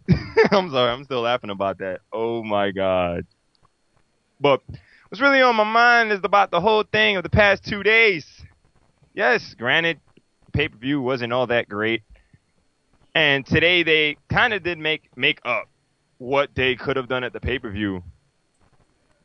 I'm 0.52 0.70
sorry, 0.72 0.92
I'm 0.92 1.06
still 1.06 1.22
laughing 1.22 1.52
about 1.52 1.78
that. 1.78 2.02
Oh 2.12 2.44
my 2.44 2.72
god. 2.72 3.26
But 4.42 4.62
what's 5.08 5.22
really 5.22 5.42
on 5.42 5.56
my 5.56 5.64
mind 5.64 6.12
is 6.12 6.20
about 6.24 6.52
the 6.52 6.60
whole 6.60 6.84
thing 6.84 7.16
of 7.16 7.24
the 7.24 7.30
past 7.30 7.64
two 7.64 7.82
days. 7.82 8.26
Yes, 9.14 9.54
granted, 9.54 10.02
pay 10.52 10.68
per 10.68 10.78
view 10.78 11.02
wasn't 11.02 11.32
all 11.32 11.48
that 11.48 11.70
great, 11.70 12.04
and 13.18 13.48
today 13.48 13.82
they 13.82 14.16
kind 14.30 14.54
of 14.54 14.62
did 14.62 14.78
make 14.78 15.10
make 15.16 15.40
up 15.44 15.68
what 16.20 16.52
they 16.54 16.76
could 16.76 16.98
have 16.98 17.08
done 17.08 17.24
at 17.24 17.34
the 17.34 17.40
pay 17.40 17.58
per 17.58 17.72
view. 17.72 18.04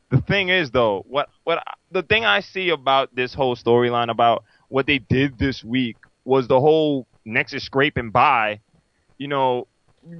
The 0.09 0.19
thing 0.19 0.49
is, 0.49 0.71
though, 0.71 1.05
what 1.07 1.29
what 1.43 1.63
the 1.91 2.01
thing 2.01 2.25
I 2.25 2.39
see 2.39 2.69
about 2.69 3.15
this 3.15 3.35
whole 3.35 3.55
storyline 3.55 4.09
about 4.09 4.45
what 4.69 4.87
they 4.87 4.97
did 4.97 5.37
this 5.37 5.63
week 5.63 5.97
was 6.25 6.47
the 6.47 6.59
whole 6.59 7.05
Nexus 7.23 7.63
scraping 7.63 8.09
by 8.09 8.61
you 9.19 9.27
know, 9.27 9.67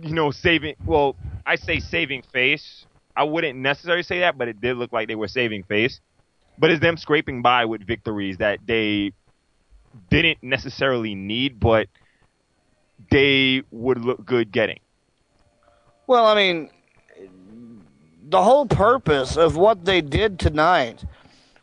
you 0.04 0.14
know, 0.14 0.30
saving. 0.30 0.76
Well, 0.86 1.16
I 1.44 1.56
say 1.56 1.80
saving 1.80 2.22
face. 2.32 2.86
I 3.18 3.24
wouldn't 3.24 3.58
necessarily 3.58 4.04
say 4.04 4.20
that, 4.20 4.38
but 4.38 4.48
it 4.48 4.62
did 4.62 4.78
look 4.78 4.94
like 4.94 5.08
they 5.08 5.16
were 5.16 5.28
saving 5.28 5.64
face. 5.64 6.00
But 6.60 6.70
it's 6.70 6.80
them 6.80 6.96
scraping 6.98 7.42
by 7.42 7.66
with 7.66 7.86
victories 7.86 8.38
that 8.38 8.60
they 8.68 9.14
didn't 10.12 10.44
necessarily 10.44 11.16
need, 11.16 11.60
but 11.60 11.88
they 13.12 13.64
would 13.72 14.00
look 14.00 14.26
good 14.26 14.52
getting. 14.52 14.80
Well, 16.08 16.26
I 16.26 16.36
mean, 16.36 16.70
the 18.30 18.42
whole 18.42 18.66
purpose 18.66 19.38
of 19.38 19.56
what 19.56 19.86
they 19.86 20.02
did 20.02 20.40
tonight 20.40 21.06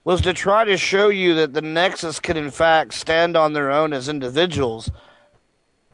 was 0.05 0.21
to 0.23 0.33
try 0.33 0.65
to 0.65 0.77
show 0.77 1.09
you 1.09 1.35
that 1.35 1.53
the 1.53 1.61
Nexus 1.61 2.21
could, 2.21 2.37
in 2.37 2.51
fact, 2.51 2.95
stand 2.95 3.37
on 3.37 3.53
their 3.53 3.71
own 3.71 3.93
as 3.93 4.09
individuals. 4.09 4.91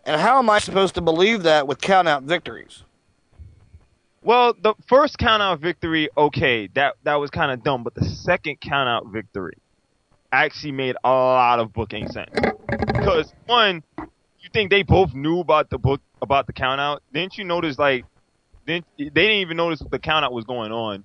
And 0.04 0.20
how 0.20 0.38
am 0.38 0.48
I 0.48 0.58
supposed 0.60 0.94
to 0.94 1.00
believe 1.00 1.42
that 1.42 1.66
with 1.66 1.80
count 1.80 2.06
out 2.06 2.22
victories? 2.22 2.84
Well, 4.22 4.54
the 4.60 4.74
first 4.86 5.18
count 5.18 5.42
out 5.42 5.60
victory, 5.60 6.08
okay, 6.16 6.68
that 6.74 6.96
that 7.04 7.14
was 7.14 7.30
kind 7.30 7.52
of 7.52 7.62
dumb, 7.62 7.84
but 7.84 7.94
the 7.94 8.04
second 8.04 8.60
count 8.60 8.88
out 8.88 9.06
victory 9.12 9.56
actually 10.32 10.72
made 10.72 10.96
a 11.04 11.10
lot 11.10 11.60
of 11.60 11.72
booking 11.72 12.08
sense. 12.10 12.30
Because 12.68 13.32
one, 13.46 13.82
you 14.46 14.50
think 14.52 14.70
they 14.70 14.82
both 14.82 15.14
knew 15.14 15.40
about 15.40 15.70
the 15.70 15.78
book 15.78 16.00
about 16.22 16.46
the 16.46 16.52
count 16.52 16.80
out? 16.80 17.02
Didn't 17.12 17.36
you 17.36 17.44
notice 17.44 17.78
like 17.78 18.04
didn't 18.66 18.86
they 18.96 19.04
didn't 19.04 19.40
even 19.40 19.56
notice 19.56 19.82
the 19.90 19.98
count 19.98 20.24
out 20.24 20.32
was 20.32 20.44
going 20.44 20.72
on? 20.72 21.04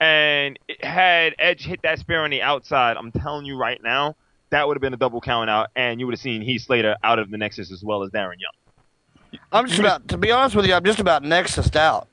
And 0.00 0.58
it 0.68 0.84
had 0.84 1.34
Edge 1.38 1.64
hit 1.64 1.82
that 1.82 1.98
spear 1.98 2.22
on 2.22 2.30
the 2.30 2.42
outside, 2.42 2.96
I'm 2.96 3.10
telling 3.10 3.44
you 3.44 3.56
right 3.56 3.80
now, 3.82 4.14
that 4.50 4.66
would 4.66 4.76
have 4.76 4.80
been 4.80 4.94
a 4.94 4.98
double 4.98 5.20
count 5.20 5.50
out, 5.50 5.70
and 5.74 5.98
you 5.98 6.06
would 6.06 6.12
have 6.12 6.20
seen 6.20 6.40
Heath 6.40 6.62
Slater 6.62 6.96
out 7.02 7.18
of 7.18 7.30
the 7.30 7.36
Nexus 7.36 7.72
as 7.72 7.82
well 7.82 8.04
as 8.04 8.10
Darren 8.10 8.36
Young. 8.38 9.40
I'm 9.50 9.66
just 9.66 9.80
about, 9.80 10.06
to 10.08 10.16
be 10.16 10.30
honest 10.30 10.54
with 10.54 10.66
you, 10.66 10.74
I'm 10.74 10.84
just 10.84 11.00
about 11.00 11.24
Nexus 11.24 11.74
out. 11.74 12.06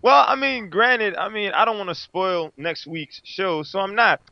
Well, 0.00 0.24
I 0.26 0.34
mean, 0.34 0.70
granted, 0.70 1.14
I 1.16 1.28
mean, 1.28 1.52
I 1.52 1.66
don't 1.66 1.76
want 1.76 1.90
to 1.90 1.94
spoil 1.94 2.52
next 2.56 2.86
week's 2.86 3.20
show, 3.22 3.62
so 3.62 3.80
I'm 3.80 3.94
not. 3.94 4.22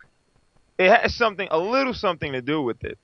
It 0.79 0.91
has 0.91 1.15
something, 1.15 1.47
a 1.51 1.59
little 1.59 1.93
something 1.93 2.33
to 2.33 2.41
do 2.41 2.63
with 2.63 2.83
it. 2.85 2.99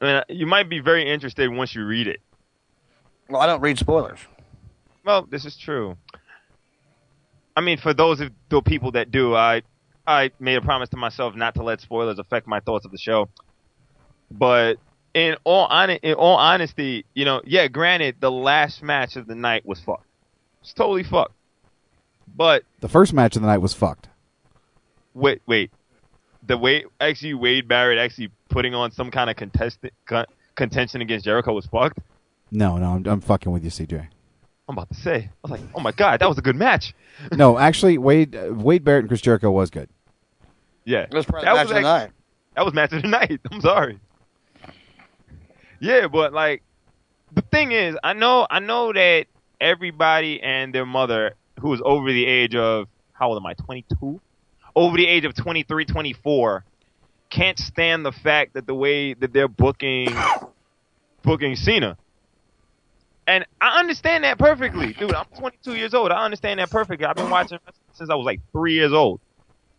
I 0.00 0.04
mean, 0.04 0.22
you 0.28 0.46
might 0.46 0.68
be 0.68 0.80
very 0.80 1.10
interested 1.10 1.48
once 1.50 1.74
you 1.74 1.84
read 1.84 2.06
it. 2.06 2.20
Well, 3.28 3.40
I 3.40 3.46
don't 3.46 3.60
read 3.60 3.78
spoilers. 3.78 4.18
Well, 5.04 5.26
this 5.28 5.44
is 5.44 5.56
true. 5.56 5.96
I 7.56 7.60
mean, 7.60 7.78
for 7.78 7.94
those 7.94 8.20
of 8.20 8.30
the 8.50 8.60
people 8.62 8.92
that 8.92 9.10
do, 9.10 9.34
I 9.34 9.62
I 10.06 10.30
made 10.38 10.56
a 10.56 10.60
promise 10.60 10.88
to 10.90 10.96
myself 10.96 11.34
not 11.34 11.54
to 11.54 11.62
let 11.62 11.80
spoilers 11.80 12.18
affect 12.18 12.46
my 12.46 12.60
thoughts 12.60 12.84
of 12.84 12.92
the 12.92 12.98
show. 12.98 13.28
But 14.30 14.76
in 15.14 15.36
all 15.44 15.66
hon- 15.68 15.90
in 15.90 16.14
all 16.14 16.36
honesty, 16.36 17.04
you 17.14 17.24
know, 17.24 17.40
yeah, 17.44 17.66
granted, 17.68 18.16
the 18.20 18.30
last 18.30 18.82
match 18.82 19.16
of 19.16 19.26
the 19.26 19.34
night 19.34 19.64
was 19.64 19.80
fucked. 19.80 20.04
It's 20.60 20.72
totally 20.74 21.02
fucked. 21.04 21.32
But 22.36 22.64
The 22.80 22.88
first 22.88 23.12
match 23.14 23.36
of 23.36 23.42
the 23.42 23.48
night 23.48 23.58
was 23.58 23.72
fucked. 23.72 24.08
wait, 25.14 25.40
wait. 25.46 25.70
The 26.46 26.56
way 26.56 26.84
actually 27.00 27.34
Wade 27.34 27.66
Barrett 27.68 27.98
actually 27.98 28.30
putting 28.48 28.74
on 28.74 28.90
some 28.92 29.10
kind 29.10 29.28
of 29.30 29.36
contestant 29.36 29.92
con- 30.06 30.26
contention 30.54 31.00
against 31.00 31.24
Jericho 31.24 31.52
was 31.52 31.66
fucked. 31.66 31.98
No, 32.50 32.76
no, 32.76 32.92
I'm, 32.92 33.06
I'm 33.06 33.20
fucking 33.20 33.50
with 33.50 33.64
you, 33.64 33.70
CJ. 33.70 34.06
I'm 34.68 34.76
about 34.76 34.88
to 34.88 34.94
say. 34.94 35.30
I 35.44 35.48
was 35.48 35.50
like, 35.52 35.60
oh 35.74 35.80
my 35.80 35.92
god, 35.92 36.20
that 36.20 36.28
was 36.28 36.38
a 36.38 36.42
good 36.42 36.56
match. 36.56 36.94
No, 37.32 37.56
actually, 37.58 37.96
Wade 37.98 38.36
uh, 38.36 38.52
Wade 38.52 38.84
Barrett 38.84 39.00
and 39.04 39.08
Chris 39.08 39.22
Jericho 39.22 39.50
was 39.50 39.70
good. 39.70 39.88
Yeah, 40.84 41.00
It 41.02 41.14
was 41.14 41.24
probably 41.24 41.46
the 41.48 41.54
match 41.54 41.62
of 41.64 41.68
the 41.70 41.74
act- 41.76 41.82
night. 41.84 42.10
That 42.54 42.64
was 42.64 42.74
match 42.74 42.92
of 42.92 43.02
the 43.02 43.08
night. 43.20 43.40
I'm 43.50 43.60
sorry. 43.60 43.98
Yeah, 45.80 46.08
but 46.08 46.32
like 46.32 46.62
the 47.32 47.42
thing 47.42 47.72
is, 47.72 47.96
I 48.04 48.12
know 48.12 48.46
I 48.50 48.60
know 48.60 48.92
that 48.92 49.26
everybody 49.60 50.40
and 50.42 50.74
their 50.74 50.86
mother 50.86 51.34
who 51.60 51.72
is 51.72 51.80
over 51.84 52.12
the 52.12 52.26
age 52.26 52.54
of 52.54 52.88
how 53.12 53.28
old 53.28 53.38
am 53.38 53.46
I? 53.46 53.54
22? 53.54 54.20
Over 54.76 54.98
the 54.98 55.06
age 55.06 55.24
of 55.24 55.34
23, 55.34 55.86
24 55.86 56.64
can't 57.30 57.58
stand 57.58 58.04
the 58.04 58.12
fact 58.12 58.54
that 58.54 58.66
the 58.66 58.74
way 58.74 59.14
that 59.14 59.32
they're 59.32 59.48
booking 59.48 60.14
booking 61.22 61.56
Cena. 61.56 61.96
And 63.26 63.44
I 63.60 63.80
understand 63.80 64.22
that 64.22 64.38
perfectly. 64.38 64.92
Dude, 64.92 65.12
I'm 65.12 65.24
22 65.36 65.74
years 65.74 65.94
old. 65.94 66.12
I 66.12 66.24
understand 66.24 66.60
that 66.60 66.70
perfectly. 66.70 67.06
I've 67.06 67.16
been 67.16 67.30
watching 67.30 67.58
since 67.94 68.10
I 68.10 68.14
was 68.14 68.24
like 68.24 68.40
3 68.52 68.74
years 68.74 68.92
old. 68.92 69.20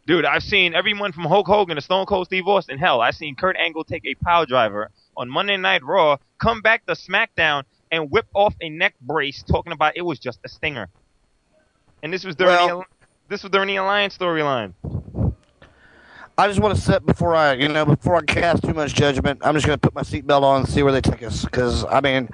Dude, 0.07 0.25
I've 0.25 0.43
seen 0.43 0.73
everyone 0.73 1.11
from 1.11 1.23
Hulk 1.25 1.47
Hogan 1.47 1.75
to 1.75 1.81
Stone 1.81 2.07
Cold 2.07 2.25
Steve 2.25 2.47
Austin. 2.47 2.77
Hell, 2.77 2.99
I've 2.99 3.15
seen 3.15 3.35
Kurt 3.35 3.55
Angle 3.55 3.83
take 3.83 4.05
a 4.05 4.15
power 4.15 4.45
driver 4.45 4.89
on 5.15 5.29
Monday 5.29 5.57
Night 5.57 5.83
Raw, 5.83 6.17
come 6.41 6.61
back 6.61 6.85
to 6.87 6.93
SmackDown, 6.93 7.63
and 7.91 8.09
whip 8.09 8.25
off 8.33 8.55
a 8.61 8.69
neck 8.69 8.95
brace, 8.99 9.43
talking 9.43 9.73
about 9.73 9.95
it 9.95 10.01
was 10.01 10.17
just 10.19 10.39
a 10.43 10.49
stinger. 10.49 10.89
And 12.01 12.11
this 12.11 12.25
was 12.25 12.35
during 12.35 12.55
Well- 12.55 12.79
the 12.79 12.96
this 13.29 13.43
was 13.43 13.51
the 13.51 13.75
Alliance 13.75 14.17
storyline. 14.17 14.73
I 16.39 16.47
just 16.47 16.59
want 16.59 16.75
to 16.75 16.81
set 16.81 17.05
before 17.05 17.35
I, 17.35 17.53
you 17.53 17.67
know, 17.67 17.83
before 17.85 18.15
I 18.15 18.21
cast 18.21 18.63
too 18.63 18.73
much 18.73 18.93
judgment. 18.93 19.39
I'm 19.43 19.55
just 19.55 19.65
going 19.65 19.77
to 19.77 19.81
put 19.81 19.95
my 19.95 20.03
seatbelt 20.03 20.43
on 20.43 20.61
and 20.61 20.69
see 20.69 20.83
where 20.83 20.93
they 20.93 21.01
take 21.01 21.23
us. 21.23 21.43
Because 21.43 21.83
I 21.85 21.99
mean, 21.99 22.29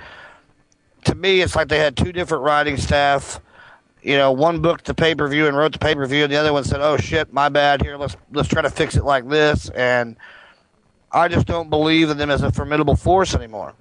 to 1.06 1.16
me, 1.16 1.40
it's 1.42 1.56
like 1.56 1.70
they 1.70 1.80
had 1.80 1.96
two 1.96 2.12
different 2.12 2.44
writing 2.44 2.76
staff. 2.76 3.40
You 4.02 4.18
know, 4.18 4.34
one 4.34 4.62
booked 4.62 4.84
the 4.86 4.94
pay 4.94 5.16
per 5.16 5.30
view 5.30 5.48
and 5.48 5.56
wrote 5.56 5.72
the 5.72 5.80
pay 5.80 5.96
per 5.96 6.06
view, 6.06 6.24
and 6.26 6.34
the 6.34 6.36
other 6.36 6.52
one 6.52 6.66
said, 6.66 6.82
"Oh 6.82 6.98
shit, 6.98 7.32
my 7.32 7.48
bad. 7.48 7.82
Here, 7.82 7.96
let's 7.96 8.18
let's 8.34 8.50
try 8.50 8.62
to 8.62 8.70
fix 8.70 8.98
it 8.98 9.06
like 9.06 9.30
this." 9.30 9.70
And 9.70 10.18
I 11.14 11.30
just 11.30 11.48
don't 11.48 11.70
believe 11.70 12.10
in 12.10 12.18
them 12.18 12.30
as 12.30 12.42
a 12.42 12.52
formidable 12.52 12.98
force 12.98 13.34
anymore. 13.34 13.74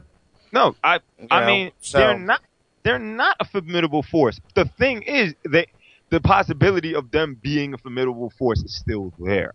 No, 0.53 0.77
I 0.85 1.01
I 1.33 1.41
know, 1.41 1.47
mean 1.47 1.73
so- 1.81 1.99
they're 1.99 2.19
not 2.19 2.41
they're 2.85 2.99
not 3.01 3.37
a 3.41 3.45
formidable 3.45 4.05
force. 4.05 4.41
The 4.55 4.67
thing 4.67 5.03
is 5.03 5.35
that 5.47 5.67
the 6.13 6.21
possibility 6.21 6.95
of 6.95 7.11
them 7.11 7.35
being 7.41 7.73
a 7.73 7.79
formidable 7.79 8.31
force 8.39 8.63
is 8.63 8.75
still 8.77 9.15
there. 9.19 9.55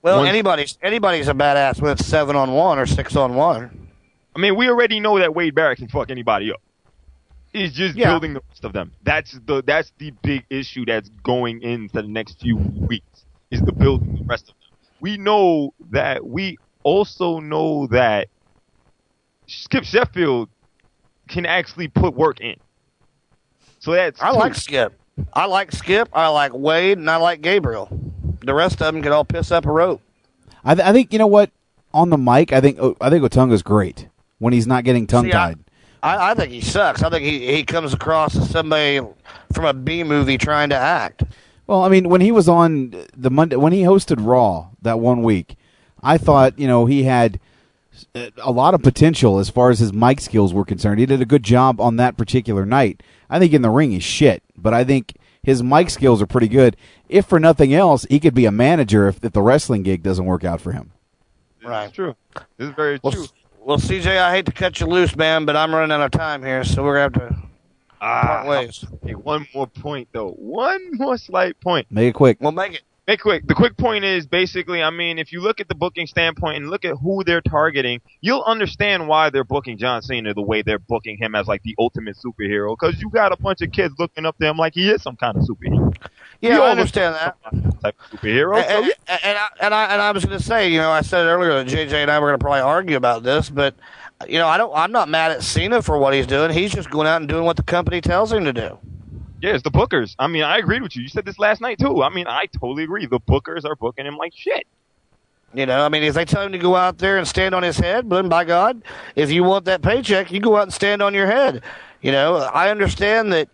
Well, 0.00 0.18
Once- 0.20 0.30
anybody's 0.30 0.78
anybody's 0.82 1.28
a 1.28 1.34
badass 1.34 1.82
when 1.82 1.92
it's 1.92 2.06
seven 2.06 2.34
on 2.34 2.50
one 2.52 2.78
or 2.78 2.86
six 2.86 3.14
on 3.14 3.34
one. 3.34 3.88
I 4.34 4.38
mean, 4.40 4.56
we 4.56 4.68
already 4.70 5.00
know 5.00 5.18
that 5.18 5.34
Wade 5.34 5.54
Barrett 5.54 5.78
can 5.78 5.88
fuck 5.88 6.10
anybody 6.10 6.50
up. 6.50 6.62
He's 7.52 7.72
just 7.74 7.94
Yeah. 7.94 8.08
building 8.10 8.32
the 8.32 8.40
rest 8.48 8.64
of 8.64 8.72
them. 8.72 8.92
That's 9.02 9.32
the 9.44 9.62
that's 9.62 9.92
the 9.98 10.12
big 10.22 10.46
issue 10.48 10.86
that's 10.86 11.10
going 11.22 11.60
into 11.60 12.00
the 12.00 12.08
next 12.08 12.40
few 12.40 12.56
weeks 12.56 13.24
is 13.50 13.60
the 13.60 13.72
building 13.72 14.16
the 14.16 14.24
rest 14.24 14.44
of 14.44 14.54
them. 14.54 14.78
We 15.00 15.18
know 15.18 15.74
that 15.90 16.26
we 16.26 16.56
also 16.84 17.38
know 17.40 17.86
that 17.88 18.28
Skip 19.46 19.84
Sheffield 19.84 20.48
can 21.28 21.44
actually 21.44 21.88
put 21.88 22.14
work 22.14 22.40
in. 22.40 22.56
So 23.80 23.92
that's 23.92 24.22
I 24.22 24.32
two. 24.32 24.38
like 24.38 24.54
Skip. 24.54 24.98
I 25.32 25.46
like 25.46 25.72
Skip, 25.72 26.08
I 26.12 26.28
like 26.28 26.52
Wade, 26.52 26.98
and 26.98 27.10
I 27.10 27.16
like 27.16 27.40
Gabriel. 27.40 27.88
The 28.42 28.54
rest 28.54 28.80
of 28.80 28.92
them 28.92 29.02
can 29.02 29.12
all 29.12 29.24
piss 29.24 29.50
up 29.50 29.66
a 29.66 29.72
rope. 29.72 30.00
I, 30.64 30.74
th- 30.74 30.86
I 30.86 30.92
think 30.92 31.12
you 31.12 31.18
know 31.18 31.26
what 31.26 31.50
on 31.92 32.10
the 32.10 32.18
mic. 32.18 32.52
I 32.52 32.60
think 32.60 32.78
oh, 32.80 32.96
I 33.00 33.10
think 33.10 33.22
Otunga's 33.24 33.62
great 33.62 34.08
when 34.38 34.52
he's 34.52 34.66
not 34.66 34.84
getting 34.84 35.06
tongue 35.06 35.30
tied. 35.30 35.58
I, 36.02 36.30
I 36.30 36.34
think 36.34 36.52
he 36.52 36.60
sucks. 36.60 37.02
I 37.02 37.10
think 37.10 37.24
he, 37.24 37.54
he 37.54 37.64
comes 37.64 37.92
across 37.92 38.36
as 38.36 38.50
somebody 38.50 39.00
from 39.52 39.64
a 39.64 39.74
B 39.74 40.04
movie 40.04 40.38
trying 40.38 40.68
to 40.70 40.76
act. 40.76 41.24
Well, 41.66 41.82
I 41.82 41.88
mean, 41.88 42.08
when 42.08 42.20
he 42.20 42.32
was 42.32 42.48
on 42.48 42.94
the 43.16 43.30
Monday, 43.30 43.56
when 43.56 43.72
he 43.72 43.82
hosted 43.82 44.24
Raw 44.24 44.68
that 44.82 45.00
one 45.00 45.22
week, 45.22 45.56
I 46.02 46.16
thought 46.18 46.58
you 46.58 46.66
know 46.66 46.86
he 46.86 47.02
had 47.02 47.40
a 48.14 48.50
lot 48.50 48.74
of 48.74 48.82
potential 48.82 49.38
as 49.38 49.50
far 49.50 49.70
as 49.70 49.78
his 49.78 49.92
mic 49.92 50.20
skills 50.20 50.52
were 50.52 50.64
concerned. 50.64 51.00
He 51.00 51.06
did 51.06 51.20
a 51.20 51.26
good 51.26 51.42
job 51.42 51.80
on 51.80 51.96
that 51.96 52.16
particular 52.16 52.66
night. 52.66 53.02
I 53.30 53.38
think 53.38 53.52
in 53.52 53.62
the 53.62 53.70
ring 53.70 53.90
he's 53.90 54.04
shit, 54.04 54.42
but 54.56 54.74
I 54.74 54.84
think 54.84 55.14
his 55.42 55.62
mic 55.62 55.90
skills 55.90 56.20
are 56.22 56.26
pretty 56.26 56.48
good. 56.48 56.76
If 57.08 57.26
for 57.26 57.38
nothing 57.40 57.72
else, 57.74 58.04
he 58.10 58.20
could 58.20 58.34
be 58.34 58.46
a 58.46 58.52
manager 58.52 59.08
if, 59.08 59.22
if 59.24 59.32
the 59.32 59.42
wrestling 59.42 59.82
gig 59.82 60.02
doesn't 60.02 60.24
work 60.24 60.44
out 60.44 60.60
for 60.60 60.72
him. 60.72 60.92
Right. 61.64 61.92
true. 61.92 62.14
This 62.56 62.68
is 62.68 62.74
very 62.74 62.98
well, 63.02 63.12
true. 63.12 63.26
Well, 63.60 63.78
CJ, 63.78 64.18
I 64.18 64.30
hate 64.30 64.46
to 64.46 64.52
cut 64.52 64.80
you 64.80 64.86
loose, 64.86 65.16
man, 65.16 65.44
but 65.44 65.56
I'm 65.56 65.74
running 65.74 65.92
out 65.92 66.00
of 66.00 66.10
time 66.10 66.42
here, 66.42 66.64
so 66.64 66.82
we're 66.82 66.94
gonna 66.94 67.20
have 67.20 67.30
to 67.30 67.48
Ah, 68.00 68.22
part 68.22 68.48
ways. 68.48 68.84
Okay, 68.94 69.14
one 69.14 69.46
more 69.54 69.66
point 69.66 70.08
though. 70.12 70.30
One 70.30 70.96
more 70.96 71.16
slight 71.18 71.60
point. 71.60 71.86
Make 71.90 72.10
it 72.10 72.12
quick. 72.14 72.38
We'll 72.40 72.52
make 72.52 72.74
it. 72.74 72.82
Make 73.08 73.22
quick. 73.22 73.46
The 73.46 73.54
quick 73.54 73.78
point 73.78 74.04
is 74.04 74.26
basically, 74.26 74.82
I 74.82 74.90
mean, 74.90 75.18
if 75.18 75.32
you 75.32 75.40
look 75.40 75.60
at 75.60 75.68
the 75.68 75.74
booking 75.74 76.06
standpoint 76.06 76.58
and 76.58 76.68
look 76.68 76.84
at 76.84 76.94
who 76.96 77.24
they're 77.24 77.40
targeting, 77.40 78.02
you'll 78.20 78.42
understand 78.42 79.08
why 79.08 79.30
they're 79.30 79.44
booking 79.44 79.78
John 79.78 80.02
Cena 80.02 80.34
the 80.34 80.42
way 80.42 80.60
they're 80.60 80.78
booking 80.78 81.16
him 81.16 81.34
as 81.34 81.46
like 81.48 81.62
the 81.62 81.74
ultimate 81.78 82.18
superhero. 82.18 82.76
Because 82.78 83.00
you 83.00 83.08
got 83.08 83.32
a 83.32 83.36
bunch 83.38 83.62
of 83.62 83.72
kids 83.72 83.94
looking 83.98 84.26
up 84.26 84.36
to 84.36 84.46
him 84.46 84.58
like 84.58 84.74
he 84.74 84.90
is 84.90 85.02
some 85.02 85.16
kind 85.16 85.38
of 85.38 85.44
superhero. 85.44 85.96
Yeah, 86.42 86.58
We 86.58 86.64
I 86.66 86.70
understand 86.70 87.14
that. 87.14 87.36
Type 87.80 87.96
of 87.98 88.20
superhero. 88.20 88.62
And, 88.62 88.84
yeah. 88.86 88.92
and, 89.08 89.20
and, 89.24 89.38
I, 89.38 89.48
and 89.62 89.74
I 89.74 89.84
and 89.86 90.02
I 90.02 90.12
was 90.12 90.26
going 90.26 90.36
to 90.36 90.44
say, 90.44 90.70
you 90.70 90.76
know, 90.76 90.90
I 90.90 91.00
said 91.00 91.24
earlier 91.24 91.64
that 91.64 91.66
JJ 91.66 91.94
and 91.94 92.10
I 92.10 92.18
were 92.18 92.28
going 92.28 92.38
to 92.38 92.44
probably 92.44 92.60
argue 92.60 92.98
about 92.98 93.22
this, 93.22 93.48
but 93.48 93.74
you 94.28 94.38
know, 94.38 94.48
I 94.48 94.58
don't. 94.58 94.74
I'm 94.76 94.92
not 94.92 95.08
mad 95.08 95.30
at 95.30 95.42
Cena 95.42 95.80
for 95.80 95.96
what 95.96 96.12
he's 96.12 96.26
doing. 96.26 96.50
He's 96.50 96.74
just 96.74 96.90
going 96.90 97.06
out 97.06 97.22
and 97.22 97.28
doing 97.28 97.44
what 97.44 97.56
the 97.56 97.62
company 97.62 98.02
tells 98.02 98.32
him 98.32 98.44
to 98.44 98.52
do. 98.52 98.78
Yeah, 99.40 99.54
it's 99.54 99.62
the 99.62 99.70
bookers. 99.70 100.16
I 100.18 100.26
mean, 100.26 100.42
I 100.42 100.58
agreed 100.58 100.82
with 100.82 100.96
you. 100.96 101.02
You 101.02 101.08
said 101.08 101.24
this 101.24 101.38
last 101.38 101.60
night 101.60 101.78
too. 101.78 102.02
I 102.02 102.08
mean, 102.08 102.26
I 102.26 102.46
totally 102.46 102.84
agree. 102.84 103.06
The 103.06 103.20
bookers 103.20 103.64
are 103.64 103.76
booking 103.76 104.06
him 104.06 104.16
like 104.16 104.32
shit. 104.34 104.66
You 105.54 105.64
know, 105.64 105.84
I 105.84 105.88
mean, 105.88 106.02
if 106.02 106.14
they 106.14 106.24
tell 106.24 106.42
him 106.42 106.52
to 106.52 106.58
go 106.58 106.76
out 106.76 106.98
there 106.98 107.16
and 107.16 107.26
stand 107.26 107.54
on 107.54 107.62
his 107.62 107.78
head, 107.78 108.10
then 108.10 108.28
by 108.28 108.44
God, 108.44 108.82
if 109.16 109.30
you 109.30 109.44
want 109.44 109.64
that 109.64 109.80
paycheck, 109.80 110.30
you 110.30 110.40
go 110.40 110.56
out 110.56 110.64
and 110.64 110.72
stand 110.72 111.00
on 111.02 111.14
your 111.14 111.26
head. 111.26 111.62
You 112.02 112.12
know, 112.12 112.36
I 112.36 112.68
understand 112.70 113.32
that, 113.32 113.48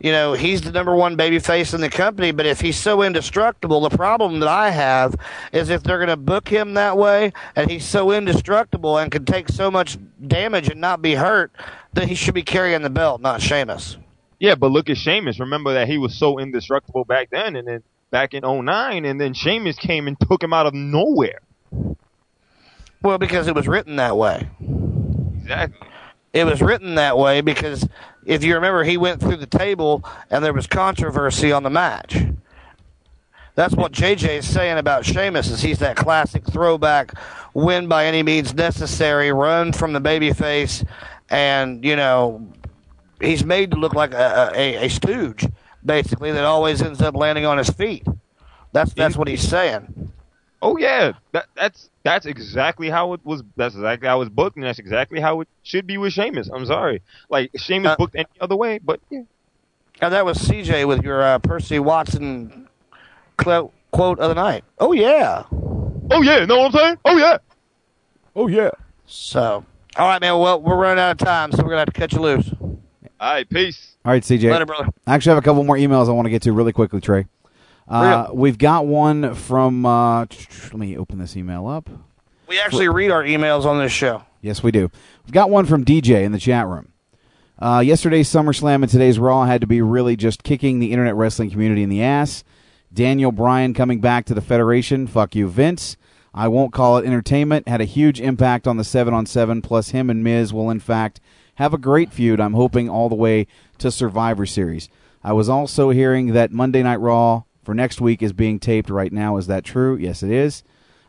you 0.00 0.10
know, 0.10 0.32
he's 0.32 0.62
the 0.62 0.72
number 0.72 0.94
one 0.94 1.14
baby 1.14 1.38
face 1.38 1.72
in 1.72 1.80
the 1.80 1.88
company, 1.88 2.32
but 2.32 2.46
if 2.46 2.60
he's 2.60 2.76
so 2.76 3.02
indestructible, 3.02 3.80
the 3.80 3.96
problem 3.96 4.40
that 4.40 4.48
I 4.48 4.70
have 4.70 5.14
is 5.52 5.70
if 5.70 5.84
they're 5.84 5.98
going 5.98 6.08
to 6.08 6.16
book 6.16 6.48
him 6.48 6.74
that 6.74 6.96
way 6.96 7.32
and 7.54 7.70
he's 7.70 7.84
so 7.84 8.10
indestructible 8.10 8.98
and 8.98 9.12
can 9.12 9.24
take 9.24 9.48
so 9.48 9.70
much 9.70 9.98
damage 10.26 10.68
and 10.68 10.80
not 10.80 11.00
be 11.00 11.14
hurt, 11.14 11.52
then 11.92 12.08
he 12.08 12.16
should 12.16 12.34
be 12.34 12.42
carrying 12.42 12.82
the 12.82 12.90
belt, 12.90 13.20
not 13.20 13.40
Sheamus. 13.40 13.98
Yeah, 14.38 14.54
but 14.54 14.70
look 14.70 14.90
at 14.90 14.98
Sheamus. 14.98 15.40
Remember 15.40 15.74
that 15.74 15.88
he 15.88 15.98
was 15.98 16.14
so 16.14 16.38
indestructible 16.38 17.04
back 17.04 17.30
then, 17.30 17.56
and 17.56 17.66
then 17.66 17.82
back 18.10 18.34
in 18.34 18.42
09, 18.42 19.04
and 19.04 19.20
then 19.20 19.34
Sheamus 19.34 19.76
came 19.76 20.06
and 20.06 20.18
took 20.18 20.42
him 20.42 20.52
out 20.52 20.66
of 20.66 20.74
nowhere. 20.74 21.40
Well, 23.02 23.18
because 23.18 23.48
it 23.48 23.54
was 23.54 23.68
written 23.68 23.96
that 23.96 24.16
way. 24.16 24.48
Exactly. 25.40 25.88
It 26.32 26.44
was 26.44 26.60
written 26.60 26.96
that 26.96 27.16
way 27.16 27.40
because 27.40 27.88
if 28.26 28.44
you 28.44 28.56
remember, 28.56 28.84
he 28.84 28.98
went 28.98 29.20
through 29.20 29.36
the 29.36 29.46
table 29.46 30.04
and 30.28 30.44
there 30.44 30.52
was 30.52 30.66
controversy 30.66 31.50
on 31.50 31.62
the 31.62 31.70
match. 31.70 32.16
That's 33.54 33.74
what 33.74 33.92
JJ 33.92 34.38
is 34.38 34.48
saying 34.48 34.76
about 34.76 35.06
Sheamus 35.06 35.48
is 35.48 35.62
he's 35.62 35.78
that 35.78 35.96
classic 35.96 36.44
throwback, 36.44 37.12
win 37.54 37.88
by 37.88 38.04
any 38.04 38.22
means 38.22 38.52
necessary, 38.52 39.32
run 39.32 39.72
from 39.72 39.94
the 39.94 40.00
babyface, 40.00 40.86
and 41.30 41.82
you 41.82 41.96
know 41.96 42.46
he's 43.20 43.44
made 43.44 43.70
to 43.72 43.76
look 43.76 43.94
like 43.94 44.12
a, 44.12 44.50
a, 44.54 44.86
a 44.86 44.88
stooge, 44.88 45.46
basically 45.84 46.32
that 46.32 46.44
always 46.44 46.82
ends 46.82 47.00
up 47.02 47.14
landing 47.14 47.46
on 47.46 47.58
his 47.58 47.70
feet. 47.70 48.06
That's 48.72 48.92
that's 48.94 49.16
what 49.16 49.28
he's 49.28 49.46
saying. 49.46 50.12
Oh 50.62 50.76
yeah, 50.76 51.12
that, 51.32 51.46
that's 51.54 51.90
that's 52.02 52.26
exactly 52.26 52.90
how 52.90 53.12
it 53.12 53.20
was. 53.24 53.42
That's 53.56 53.74
exactly 53.74 54.08
how 54.08 54.16
it 54.16 54.20
was 54.20 54.28
booked, 54.30 54.56
and 54.56 54.64
that's 54.64 54.78
exactly 54.78 55.20
how 55.20 55.40
it 55.40 55.48
should 55.62 55.86
be 55.86 55.98
with 55.98 56.12
Sheamus. 56.12 56.48
I'm 56.52 56.66
sorry, 56.66 57.02
like 57.28 57.50
Sheamus 57.56 57.92
Uh, 57.92 57.96
booked 57.96 58.16
any 58.16 58.26
other 58.40 58.56
way, 58.56 58.78
but 58.78 59.00
yeah. 59.10 59.22
And 60.00 60.12
that 60.12 60.26
was 60.26 60.36
CJ 60.38 60.86
with 60.86 61.02
your 61.02 61.22
uh, 61.22 61.38
Percy 61.38 61.78
Watson 61.78 62.68
quote 63.38 63.72
quote 63.92 64.18
of 64.18 64.28
the 64.28 64.34
night. 64.34 64.64
Oh 64.78 64.92
yeah. 64.92 65.44
Oh 65.50 66.22
yeah, 66.22 66.44
know 66.44 66.58
what 66.58 66.66
I'm 66.74 66.80
saying? 66.80 66.98
Oh 67.04 67.16
yeah. 67.16 67.38
Oh 68.34 68.46
yeah. 68.46 68.70
So, 69.06 69.64
all 69.96 70.06
right, 70.08 70.20
man. 70.20 70.38
Well, 70.38 70.60
we're 70.60 70.76
running 70.76 71.02
out 71.02 71.12
of 71.12 71.18
time, 71.18 71.52
so 71.52 71.58
we're 71.62 71.70
gonna 71.70 71.78
have 71.80 71.92
to 71.92 71.98
cut 71.98 72.12
you 72.12 72.20
loose. 72.20 72.50
All 73.18 73.32
right, 73.32 73.48
peace. 73.48 73.96
All 74.04 74.12
right, 74.12 74.22
CJ. 74.22 74.50
Later, 74.50 74.66
brother. 74.66 74.88
I 75.06 75.14
actually 75.14 75.30
have 75.30 75.38
a 75.38 75.42
couple 75.42 75.64
more 75.64 75.76
emails 75.76 76.08
I 76.08 76.12
want 76.12 76.26
to 76.26 76.30
get 76.30 76.42
to 76.42 76.52
really 76.52 76.72
quickly, 76.72 77.00
Trey. 77.00 77.26
Uh, 77.88 78.28
we've 78.32 78.58
got 78.58 78.86
one 78.86 79.34
from. 79.34 79.86
Uh, 79.86 80.20
let 80.20 80.74
me 80.74 80.96
open 80.96 81.18
this 81.18 81.36
email 81.36 81.66
up. 81.66 81.88
We 82.48 82.60
actually 82.60 82.88
read 82.88 83.10
our 83.10 83.22
emails 83.22 83.64
on 83.64 83.78
this 83.78 83.92
show. 83.92 84.24
Yes, 84.40 84.62
we 84.62 84.70
do. 84.70 84.90
We've 85.24 85.32
got 85.32 85.50
one 85.50 85.66
from 85.66 85.84
DJ 85.84 86.24
in 86.24 86.32
the 86.32 86.38
chat 86.38 86.66
room. 86.66 86.92
Uh, 87.58 87.82
yesterday's 87.84 88.28
SummerSlam 88.28 88.82
and 88.82 88.88
today's 88.88 89.18
Raw 89.18 89.44
had 89.46 89.62
to 89.62 89.66
be 89.66 89.80
really 89.80 90.14
just 90.14 90.42
kicking 90.42 90.78
the 90.78 90.92
internet 90.92 91.14
wrestling 91.14 91.50
community 91.50 91.82
in 91.82 91.88
the 91.88 92.02
ass. 92.02 92.44
Daniel 92.92 93.32
Bryan 93.32 93.72
coming 93.72 94.00
back 94.00 94.26
to 94.26 94.34
the 94.34 94.40
Federation. 94.42 95.06
Fuck 95.06 95.34
you, 95.34 95.48
Vince. 95.48 95.96
I 96.34 96.48
won't 96.48 96.72
call 96.72 96.98
it 96.98 97.06
entertainment. 97.06 97.66
Had 97.66 97.80
a 97.80 97.86
huge 97.86 98.20
impact 98.20 98.68
on 98.68 98.76
the 98.76 98.84
7 98.84 99.14
on 99.14 99.24
7. 99.24 99.62
Plus, 99.62 99.90
him 99.90 100.10
and 100.10 100.22
Miz 100.22 100.52
will, 100.52 100.70
in 100.70 100.80
fact, 100.80 101.18
have 101.56 101.74
a 101.74 101.78
great 101.78 102.12
feud. 102.12 102.40
I'm 102.40 102.54
hoping 102.54 102.88
all 102.88 103.08
the 103.08 103.14
way 103.14 103.46
to 103.78 103.90
Survivor 103.90 104.46
Series. 104.46 104.88
I 105.22 105.32
was 105.32 105.48
also 105.48 105.90
hearing 105.90 106.32
that 106.32 106.52
Monday 106.52 106.82
Night 106.82 107.00
Raw 107.00 107.42
for 107.64 107.74
next 107.74 108.00
week 108.00 108.22
is 108.22 108.32
being 108.32 108.58
taped 108.58 108.88
right 108.88 109.12
now. 109.12 109.36
Is 109.36 109.48
that 109.48 109.64
true? 109.64 109.96
Yes, 109.96 110.22
it 110.22 110.30
is. 110.30 110.62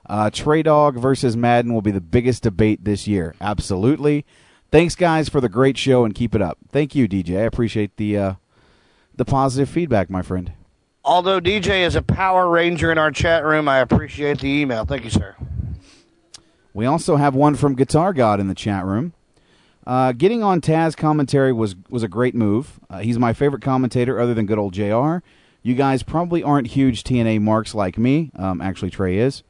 Uh, 0.10 0.30
TreyDawg 0.30 1.00
versus 1.00 1.38
Madden 1.38 1.74
will 1.74 1.82
be 1.82 1.92
the 1.92 2.02
biggest 2.02 2.44
debate 2.44 2.84
this 2.84 3.08
year. 3.08 3.36
Absolutely. 3.40 4.26
Thanks, 4.72 4.96
guys, 4.96 5.30
for 5.30 5.40
the 5.40 5.50
great 5.50 5.78
show 5.78 6.04
and 6.04 6.16
keep 6.16 6.34
it 6.34 6.42
up. 6.42 6.58
Thank 6.72 6.96
you, 6.96 7.08
DJ. 7.08 7.38
I 7.38 7.44
appreciate 7.44 7.96
the 7.98 8.18
uh, 8.18 8.34
the 9.16 9.26
positive 9.26 9.70
feedback, 9.70 10.10
my 10.10 10.22
friend. 10.22 10.54
Although 11.04 11.40
DJ 11.40 11.86
is 11.86 11.96
a 11.96 12.02
Power 12.02 12.50
Ranger 12.50 12.92
in 12.92 12.98
our 12.98 13.12
chat 13.12 13.44
room, 13.46 13.68
I 13.70 13.80
appreciate 13.80 14.40
the 14.40 14.50
email. 14.50 14.86
Thank 14.86 15.04
you, 15.04 15.10
sir. 15.10 15.36
We 16.74 16.86
also 16.86 17.16
have 17.16 17.34
one 17.34 17.56
from 17.56 17.76
Guitar 17.76 18.14
God 18.14 18.40
in 18.40 18.48
the 18.48 18.56
chat 18.56 18.86
room. 18.86 19.14
Uh, 19.88 20.12
getting 20.12 20.44
on 20.44 20.60
Taz 20.60 20.98
commentary 20.98 21.54
was 21.54 21.78
was 21.90 22.04
a 22.04 22.10
great 22.10 22.36
move. 22.36 22.78
Uh, 22.90 23.00
he's 23.00 23.18
my 23.18 23.32
favorite 23.32 23.62
commentator, 23.62 24.20
other 24.20 24.34
than 24.34 24.46
good 24.46 24.60
old 24.60 24.74
Jr. 24.74 25.20
You 25.64 25.76
guys 25.76 26.04
probably 26.04 26.44
aren't 26.44 26.68
huge 26.68 27.06
TNA 27.06 27.42
marks 27.42 27.74
like 27.74 27.98
me. 27.98 28.30
Um, 28.36 28.60
actually, 28.60 28.92
Trey 28.92 29.18
is. 29.18 29.44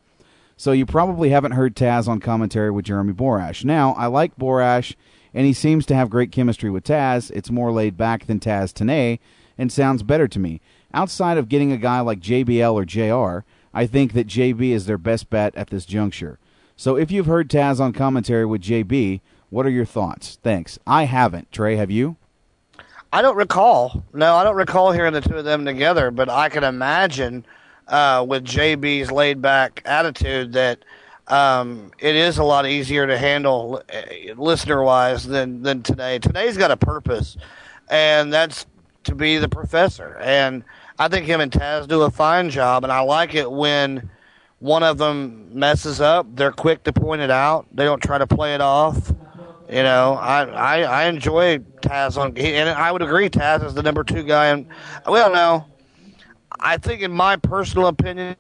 So 0.56 0.74
you 0.74 0.86
probably 0.86 1.32
haven't 1.32 1.54
heard 1.54 1.76
Taz 1.76 2.08
on 2.08 2.20
commentary 2.20 2.70
with 2.70 2.86
Jeremy 2.86 3.14
Borash. 3.14 3.66
Now, 3.66 3.94
I 3.94 4.06
like 4.06 4.38
Borash, 4.38 4.96
and 5.34 5.48
he 5.48 5.54
seems 5.54 5.88
to 5.88 5.96
have 5.96 6.12
great 6.12 6.32
chemistry 6.32 6.70
with 6.70 6.84
Taz. 6.84 7.32
It's 7.32 7.50
more 7.50 7.72
laid 7.72 7.98
back 7.98 8.28
than 8.28 8.40
Taz 8.40 8.72
Tenay, 8.72 9.18
and 9.58 9.72
sounds 9.72 10.04
better 10.04 10.28
to 10.28 10.40
me. 10.40 10.62
Outside 10.94 11.40
of 11.40 11.50
getting 11.50 11.72
a 11.72 11.78
guy 11.78 12.00
like 12.02 12.20
JBL 12.20 12.74
or 12.74 12.86
JR, 12.86 13.44
I 13.74 13.88
think 13.88 14.14
that 14.14 14.28
JB 14.28 14.70
is 14.70 14.86
their 14.86 15.00
best 15.00 15.32
bet 15.32 15.56
at 15.56 15.72
this 15.72 15.86
juncture. 15.86 16.38
So 16.76 16.96
if 16.96 17.10
you've 17.10 17.26
heard 17.26 17.50
Taz 17.50 17.80
on 17.80 17.92
commentary 17.92 18.46
with 18.46 18.62
JB, 18.62 19.22
what 19.49 19.65
are 19.65 19.69
your 19.69 19.86
thoughts? 19.86 20.38
Thanks. 20.44 20.78
I 20.86 21.03
haven't. 21.03 21.52
Trey, 21.52 21.76
have 21.76 21.91
you? 21.91 22.18
I 23.11 23.22
don't 23.22 23.38
recall. 23.38 24.03
No, 24.14 24.36
I 24.36 24.44
don't 24.44 24.56
recall 24.56 24.91
hearing 24.91 25.14
the 25.14 25.22
two 25.22 25.38
of 25.38 25.45
them 25.45 25.65
together, 25.65 26.11
but 26.11 26.30
I 26.30 26.49
can 26.49 26.64
imagine 26.64 27.45
uh, 27.88 28.26
with 28.28 28.44
JB's 28.44 29.11
laid 29.11 29.41
back 29.41 29.82
attitude 29.86 30.53
that 30.53 30.84
um, 31.28 31.91
it 31.99 32.15
is 32.15 32.38
a 32.38 32.44
lot 32.44 32.65
easier 32.65 33.07
to 33.07 33.18
handle 33.18 33.82
uh, 33.94 34.34
listener 34.36 34.84
wise 34.84 35.26
than, 35.26 35.61
than 35.64 35.84
Tenay. 35.84 36.19
Tenay's 36.19 36.57
got 36.57 36.72
a 36.72 36.78
purpose, 36.78 37.38
and 37.90 38.32
that's 38.32 38.65
to 39.06 39.15
be 39.15 39.38
the 39.38 39.49
professor. 39.49 40.18
And 40.19 40.64
I 40.99 41.07
think 41.07 41.26
him 41.26 41.41
and 41.41 41.52
Taz 41.52 41.88
do 41.88 42.02
a 42.02 42.11
fine 42.11 42.49
job, 42.49 42.84
and 42.84 42.91
I 42.91 42.99
like 43.02 43.36
it 43.36 43.49
when 43.49 44.10
one 44.60 44.84
of 44.84 44.98
them 44.98 45.49
messes 45.53 46.02
up, 46.02 46.28
they're 46.36 46.52
quick 46.52 46.84
to 46.84 46.94
point 46.94 47.22
it 47.22 47.32
out. 47.32 47.68
They 47.74 47.84
don't 47.84 48.02
try 48.02 48.18
to 48.18 48.28
play 48.28 48.56
it 48.56 48.61
off. 48.61 49.14
You 49.69 49.84
know, 49.84 50.14
I 50.14 50.44
I, 50.44 50.81
I 50.81 51.06
enjoy 51.06 51.60
Taz 51.81 52.18
on, 52.18 52.38
and 52.38 52.69
I 52.69 52.91
would 52.91 53.02
agree 53.02 53.30
Taz 53.30 53.64
is 53.65 53.73
the 53.73 53.84
number 53.84 54.03
two 54.03 54.23
guy. 54.23 54.48
And 54.48 54.68
well, 55.06 55.31
no, 55.31 55.65
I 56.60 56.77
think 56.77 57.02
in 57.02 57.11
my 57.11 57.35
personal 57.35 57.88
opinion, 57.88 58.35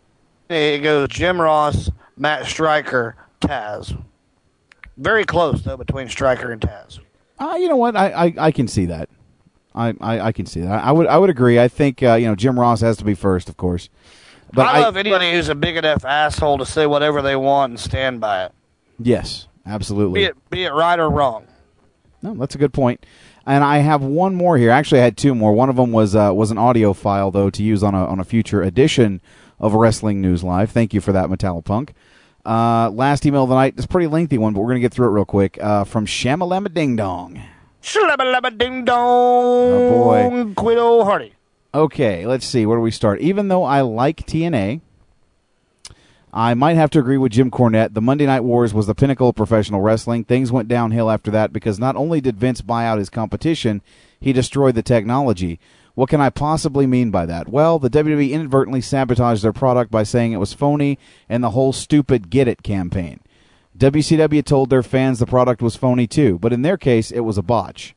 it 0.49 0.79
goes 0.79 1.09
Jim 1.09 1.41
Ross, 1.41 1.89
Matt 2.15 2.45
Striker, 2.45 3.15
Taz. 3.41 4.01
Very 4.95 5.25
close 5.25 5.61
though 5.63 5.77
between 5.77 6.07
Striker 6.09 6.51
and 6.51 6.61
Taz. 6.61 6.99
Uh, 7.39 7.55
you 7.59 7.67
know 7.67 7.75
what? 7.75 7.95
I, 7.95 8.09
I, 8.09 8.33
I 8.39 8.51
can 8.51 8.67
see 8.67 8.85
that. 8.87 9.09
I, 9.75 9.93
I, 10.01 10.19
I 10.21 10.31
can 10.31 10.45
see 10.47 10.61
that. 10.61 10.83
I 10.83 10.91
would 10.91 11.07
I 11.07 11.17
would 11.17 11.29
agree. 11.29 11.59
I 11.59 11.67
think 11.67 12.01
uh, 12.01 12.15
you 12.15 12.25
know 12.27 12.35
Jim 12.35 12.59
Ross 12.59 12.81
has 12.81 12.97
to 12.97 13.05
be 13.05 13.13
first, 13.13 13.47
of 13.49 13.57
course. 13.57 13.89
But 14.53 14.65
I 14.67 14.79
love 14.79 14.97
anybody 14.97 15.31
who's 15.33 15.49
a 15.49 15.55
big 15.55 15.75
enough 15.75 16.05
asshole 16.05 16.57
to 16.59 16.65
say 16.65 16.85
whatever 16.85 17.21
they 17.21 17.35
want 17.35 17.71
and 17.71 17.79
stand 17.79 18.21
by 18.21 18.45
it. 18.45 18.53
yes, 18.97 19.47
Be 19.67 19.73
absolutely. 19.73 20.23
it 20.23 20.49
be 20.49 20.63
it 20.63 20.73
right 20.73 20.99
or 20.99 21.09
wrong. 21.09 21.47
No, 22.21 22.33
that's 22.33 22.55
a 22.55 22.57
good 22.57 22.73
point. 22.73 23.05
And 23.45 23.63
I 23.63 23.77
have 23.77 24.03
one 24.03 24.35
more 24.35 24.57
here. 24.57 24.71
Actually, 24.71 25.01
I 25.01 25.05
had 25.05 25.17
two 25.17 25.33
more. 25.33 25.53
One 25.53 25.69
of 25.69 25.75
them 25.75 25.91
was 25.91 26.15
uh, 26.15 26.31
was 26.33 26.51
an 26.51 26.57
audio 26.57 26.93
file 26.93 27.31
though 27.31 27.49
to 27.49 27.63
use 27.63 27.83
on 27.83 27.95
a 27.95 28.05
on 28.05 28.19
a 28.19 28.23
future 28.23 28.61
edition 28.61 29.21
of 29.59 29.73
Wrestling 29.73 30.21
News 30.21 30.43
Live. 30.43 30.71
Thank 30.71 30.93
you 30.93 31.01
for 31.01 31.11
that, 31.11 31.29
Metallopunk. 31.29 31.91
Uh, 32.45 32.89
last 32.89 33.25
email 33.25 33.43
of 33.43 33.49
the 33.49 33.55
night. 33.55 33.73
It's 33.75 33.85
a 33.85 33.89
pretty 33.89 34.07
lengthy 34.07 34.37
one, 34.37 34.53
but 34.53 34.61
we're 34.61 34.69
gonna 34.69 34.79
get 34.79 34.93
through 34.93 35.07
it 35.07 35.11
real 35.11 35.25
quick. 35.25 35.57
Uh, 35.61 35.83
from 35.83 36.05
Shamalama 36.05 36.73
Ding 36.73 36.95
Dong. 36.95 37.41
Shlabba 37.87 38.57
ding 38.57 38.83
dong. 38.83 38.97
Oh, 38.99 40.53
boy. 40.53 40.77
Old 40.77 41.05
Hardy. 41.05 41.33
Okay, 41.73 42.25
let's 42.25 42.45
see. 42.45 42.65
Where 42.65 42.77
do 42.77 42.81
we 42.81 42.91
start? 42.91 43.21
Even 43.21 43.47
though 43.47 43.63
I 43.63 43.81
like 43.81 44.25
TNA, 44.25 44.81
I 46.33 46.53
might 46.53 46.75
have 46.75 46.89
to 46.91 46.99
agree 46.99 47.17
with 47.17 47.31
Jim 47.31 47.49
Cornette. 47.49 47.93
The 47.93 48.01
Monday 48.01 48.25
Night 48.25 48.43
Wars 48.43 48.73
was 48.73 48.85
the 48.85 48.95
pinnacle 48.95 49.29
of 49.29 49.35
professional 49.35 49.81
wrestling. 49.81 50.23
Things 50.23 50.51
went 50.51 50.67
downhill 50.67 51.09
after 51.09 51.31
that 51.31 51.53
because 51.53 51.79
not 51.79 51.95
only 51.95 52.19
did 52.19 52.37
Vince 52.37 52.61
buy 52.61 52.85
out 52.85 52.99
his 52.99 53.09
competition, 53.09 53.81
he 54.19 54.33
destroyed 54.33 54.75
the 54.75 54.83
technology. 54.83 55.59
What 55.95 56.09
can 56.09 56.21
I 56.21 56.29
possibly 56.29 56.85
mean 56.85 57.09
by 57.11 57.25
that? 57.25 57.47
Well, 57.47 57.79
the 57.79 57.89
WWE 57.89 58.31
inadvertently 58.31 58.81
sabotaged 58.81 59.41
their 59.41 59.53
product 59.53 59.89
by 59.89 60.03
saying 60.03 60.31
it 60.31 60.37
was 60.37 60.53
phony 60.53 60.99
and 61.27 61.43
the 61.43 61.51
whole 61.51 61.73
stupid 61.73 62.29
get 62.29 62.47
it 62.47 62.61
campaign. 62.61 63.21
WCW 63.77 64.43
told 64.43 64.69
their 64.69 64.83
fans 64.83 65.19
the 65.19 65.25
product 65.25 65.61
was 65.61 65.75
phony 65.75 66.07
too, 66.07 66.37
but 66.39 66.53
in 66.53 66.61
their 66.61 66.77
case, 66.77 67.09
it 67.09 67.21
was 67.21 67.37
a 67.37 67.43
botch. 67.43 67.95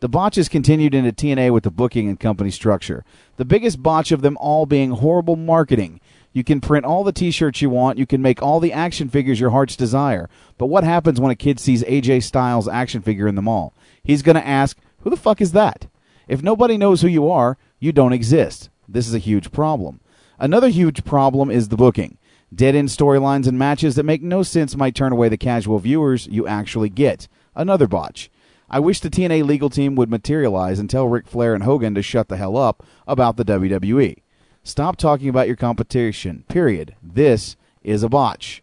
The 0.00 0.08
botches 0.08 0.48
continued 0.48 0.94
into 0.94 1.12
TNA 1.12 1.52
with 1.52 1.64
the 1.64 1.70
booking 1.70 2.08
and 2.08 2.20
company 2.20 2.50
structure. 2.50 3.04
The 3.36 3.44
biggest 3.44 3.82
botch 3.82 4.12
of 4.12 4.22
them 4.22 4.36
all 4.38 4.66
being 4.66 4.90
horrible 4.90 5.36
marketing. 5.36 6.00
You 6.34 6.42
can 6.42 6.60
print 6.60 6.84
all 6.84 7.04
the 7.04 7.12
t 7.12 7.30
shirts 7.30 7.62
you 7.62 7.70
want, 7.70 7.96
you 7.96 8.06
can 8.06 8.20
make 8.20 8.42
all 8.42 8.58
the 8.58 8.72
action 8.72 9.08
figures 9.08 9.38
your 9.38 9.50
heart's 9.50 9.76
desire. 9.76 10.28
But 10.58 10.66
what 10.66 10.82
happens 10.82 11.20
when 11.20 11.30
a 11.30 11.36
kid 11.36 11.60
sees 11.60 11.84
AJ 11.84 12.24
Styles' 12.24 12.66
action 12.66 13.02
figure 13.02 13.28
in 13.28 13.36
the 13.36 13.40
mall? 13.40 13.72
He's 14.02 14.22
going 14.22 14.34
to 14.34 14.46
ask, 14.46 14.76
Who 14.98 15.10
the 15.10 15.16
fuck 15.16 15.40
is 15.40 15.52
that? 15.52 15.86
If 16.26 16.42
nobody 16.42 16.76
knows 16.76 17.02
who 17.02 17.08
you 17.08 17.30
are, 17.30 17.56
you 17.78 17.92
don't 17.92 18.12
exist. 18.12 18.68
This 18.88 19.06
is 19.06 19.14
a 19.14 19.18
huge 19.18 19.52
problem. 19.52 20.00
Another 20.36 20.70
huge 20.70 21.04
problem 21.04 21.52
is 21.52 21.68
the 21.68 21.76
booking. 21.76 22.18
Dead 22.52 22.74
end 22.74 22.88
storylines 22.88 23.46
and 23.46 23.56
matches 23.56 23.94
that 23.94 24.02
make 24.02 24.22
no 24.22 24.42
sense 24.42 24.74
might 24.74 24.96
turn 24.96 25.12
away 25.12 25.28
the 25.28 25.36
casual 25.36 25.78
viewers 25.78 26.26
you 26.26 26.48
actually 26.48 26.88
get. 26.88 27.28
Another 27.54 27.86
botch. 27.86 28.28
I 28.68 28.80
wish 28.80 28.98
the 28.98 29.10
TNA 29.10 29.44
legal 29.44 29.70
team 29.70 29.94
would 29.94 30.10
materialize 30.10 30.80
and 30.80 30.90
tell 30.90 31.06
Ric 31.06 31.28
Flair 31.28 31.54
and 31.54 31.62
Hogan 31.62 31.94
to 31.94 32.02
shut 32.02 32.28
the 32.28 32.36
hell 32.36 32.56
up 32.56 32.84
about 33.06 33.36
the 33.36 33.44
WWE. 33.44 34.23
Stop 34.66 34.96
talking 34.96 35.28
about 35.28 35.46
your 35.46 35.56
competition. 35.56 36.44
Period. 36.48 36.96
This 37.02 37.54
is 37.82 38.02
a 38.02 38.08
botch. 38.08 38.62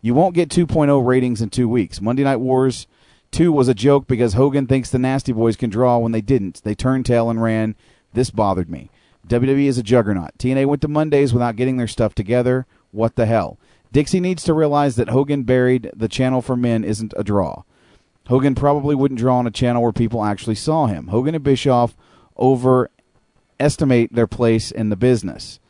You 0.00 0.14
won't 0.14 0.34
get 0.34 0.48
2.0 0.48 1.06
ratings 1.06 1.42
in 1.42 1.50
two 1.50 1.68
weeks. 1.68 2.00
Monday 2.00 2.24
Night 2.24 2.36
Wars 2.36 2.86
2 3.32 3.52
was 3.52 3.68
a 3.68 3.74
joke 3.74 4.06
because 4.06 4.32
Hogan 4.32 4.66
thinks 4.66 4.88
the 4.88 4.98
Nasty 4.98 5.32
Boys 5.32 5.56
can 5.56 5.68
draw 5.68 5.98
when 5.98 6.12
they 6.12 6.22
didn't. 6.22 6.62
They 6.64 6.74
turned 6.74 7.04
tail 7.04 7.28
and 7.28 7.42
ran. 7.42 7.76
This 8.14 8.30
bothered 8.30 8.70
me. 8.70 8.88
WWE 9.28 9.66
is 9.66 9.76
a 9.76 9.82
juggernaut. 9.82 10.38
TNA 10.38 10.64
went 10.66 10.80
to 10.80 10.88
Mondays 10.88 11.34
without 11.34 11.56
getting 11.56 11.76
their 11.76 11.86
stuff 11.86 12.14
together. 12.14 12.64
What 12.90 13.16
the 13.16 13.26
hell? 13.26 13.58
Dixie 13.92 14.20
needs 14.20 14.42
to 14.44 14.54
realize 14.54 14.96
that 14.96 15.10
Hogan 15.10 15.42
buried 15.42 15.90
the 15.94 16.08
channel 16.08 16.40
for 16.40 16.56
men 16.56 16.82
isn't 16.82 17.12
a 17.14 17.24
draw. 17.24 17.64
Hogan 18.28 18.54
probably 18.54 18.94
wouldn't 18.94 19.20
draw 19.20 19.36
on 19.36 19.46
a 19.46 19.50
channel 19.50 19.82
where 19.82 19.92
people 19.92 20.24
actually 20.24 20.54
saw 20.54 20.86
him. 20.86 21.08
Hogan 21.08 21.34
and 21.34 21.44
Bischoff 21.44 21.94
overestimate 23.58 24.12
their 24.12 24.26
place 24.26 24.70
in 24.70 24.90
the 24.90 24.96
business. 24.96 25.60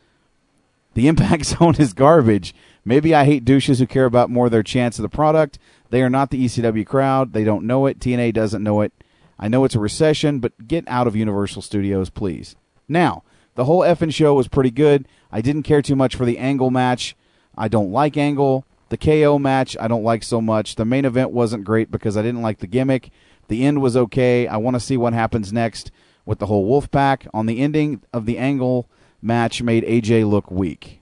The 0.94 1.08
impact 1.08 1.44
zone 1.46 1.76
is 1.78 1.92
garbage. 1.92 2.54
Maybe 2.84 3.14
I 3.14 3.24
hate 3.24 3.44
douches 3.44 3.78
who 3.78 3.86
care 3.86 4.04
about 4.04 4.30
more 4.30 4.48
their 4.48 4.62
chance 4.62 4.98
of 4.98 5.02
the 5.02 5.08
product. 5.08 5.58
They 5.90 6.02
are 6.02 6.10
not 6.10 6.30
the 6.30 6.44
ECW 6.44 6.86
crowd. 6.86 7.32
They 7.32 7.44
don't 7.44 7.66
know 7.66 7.86
it. 7.86 7.98
TNA 7.98 8.34
doesn't 8.34 8.62
know 8.62 8.80
it. 8.80 8.92
I 9.38 9.48
know 9.48 9.64
it's 9.64 9.74
a 9.74 9.80
recession, 9.80 10.40
but 10.40 10.66
get 10.66 10.84
out 10.88 11.06
of 11.06 11.14
Universal 11.14 11.62
Studios, 11.62 12.10
please. 12.10 12.56
Now, 12.88 13.22
the 13.54 13.66
whole 13.66 13.80
effing 13.80 14.12
show 14.12 14.34
was 14.34 14.48
pretty 14.48 14.70
good. 14.70 15.06
I 15.30 15.40
didn't 15.40 15.64
care 15.64 15.82
too 15.82 15.96
much 15.96 16.16
for 16.16 16.24
the 16.24 16.38
Angle 16.38 16.70
match. 16.70 17.14
I 17.56 17.68
don't 17.68 17.92
like 17.92 18.16
Angle. 18.16 18.64
The 18.88 18.96
KO 18.96 19.38
match, 19.38 19.76
I 19.80 19.88
don't 19.88 20.04
like 20.04 20.22
so 20.22 20.40
much. 20.40 20.76
The 20.76 20.84
main 20.84 21.04
event 21.04 21.32
wasn't 21.32 21.64
great 21.64 21.90
because 21.90 22.16
I 22.16 22.22
didn't 22.22 22.42
like 22.42 22.58
the 22.58 22.68
gimmick. 22.68 23.10
The 23.48 23.64
end 23.64 23.82
was 23.82 23.96
okay. 23.96 24.46
I 24.46 24.56
want 24.56 24.74
to 24.74 24.80
see 24.80 24.96
what 24.96 25.12
happens 25.12 25.52
next 25.52 25.90
with 26.26 26.38
the 26.38 26.46
whole 26.46 26.66
Wolf 26.66 26.90
Pack. 26.90 27.26
On 27.32 27.46
the 27.46 27.60
ending 27.60 28.02
of 28.12 28.26
the 28.26 28.36
Angle 28.36 28.90
match, 29.22 29.62
made 29.62 29.84
AJ 29.84 30.28
look 30.28 30.50
weak. 30.50 31.00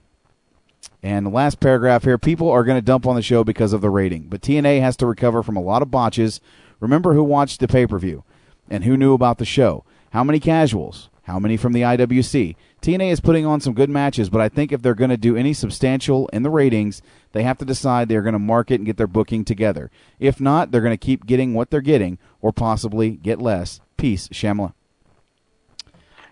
And 1.03 1.25
the 1.25 1.31
last 1.31 1.59
paragraph 1.59 2.03
here 2.03 2.17
people 2.17 2.49
are 2.49 2.63
going 2.63 2.77
to 2.77 2.85
dump 2.85 3.05
on 3.05 3.15
the 3.15 3.21
show 3.21 3.43
because 3.43 3.73
of 3.73 3.81
the 3.81 3.89
rating, 3.89 4.23
but 4.23 4.41
TNA 4.41 4.79
has 4.79 4.95
to 4.97 5.05
recover 5.05 5.43
from 5.43 5.57
a 5.57 5.61
lot 5.61 5.81
of 5.81 5.91
botches. 5.91 6.39
Remember 6.79 7.13
who 7.13 7.23
watched 7.23 7.59
the 7.59 7.67
pay 7.67 7.85
per 7.85 7.99
view 7.99 8.23
and 8.69 8.83
who 8.85 8.97
knew 8.97 9.13
about 9.13 9.37
the 9.37 9.45
show. 9.45 9.83
How 10.11 10.23
many 10.23 10.39
casuals? 10.39 11.09
How 11.23 11.39
many 11.39 11.57
from 11.57 11.73
the 11.73 11.81
IWC? 11.81 12.55
TNA 12.81 13.11
is 13.11 13.19
putting 13.19 13.47
on 13.47 13.59
some 13.59 13.73
good 13.73 13.89
matches, 13.89 14.29
but 14.29 14.41
I 14.41 14.49
think 14.49 14.71
if 14.71 14.81
they're 14.81 14.93
going 14.93 15.09
to 15.09 15.17
do 15.17 15.35
any 15.35 15.53
substantial 15.53 16.27
in 16.27 16.43
the 16.43 16.51
ratings, 16.51 17.01
they 17.31 17.41
have 17.41 17.57
to 17.57 17.65
decide 17.65 18.07
they're 18.07 18.21
going 18.21 18.33
to 18.33 18.39
market 18.39 18.75
and 18.75 18.85
get 18.85 18.97
their 18.97 19.07
booking 19.07 19.43
together. 19.43 19.89
If 20.19 20.39
not, 20.39 20.69
they're 20.69 20.81
going 20.81 20.93
to 20.93 20.97
keep 20.97 21.25
getting 21.25 21.55
what 21.55 21.71
they're 21.71 21.81
getting, 21.81 22.19
or 22.41 22.53
possibly 22.53 23.11
get 23.11 23.41
less. 23.41 23.79
Peace, 23.97 24.27
Shamla. 24.27 24.73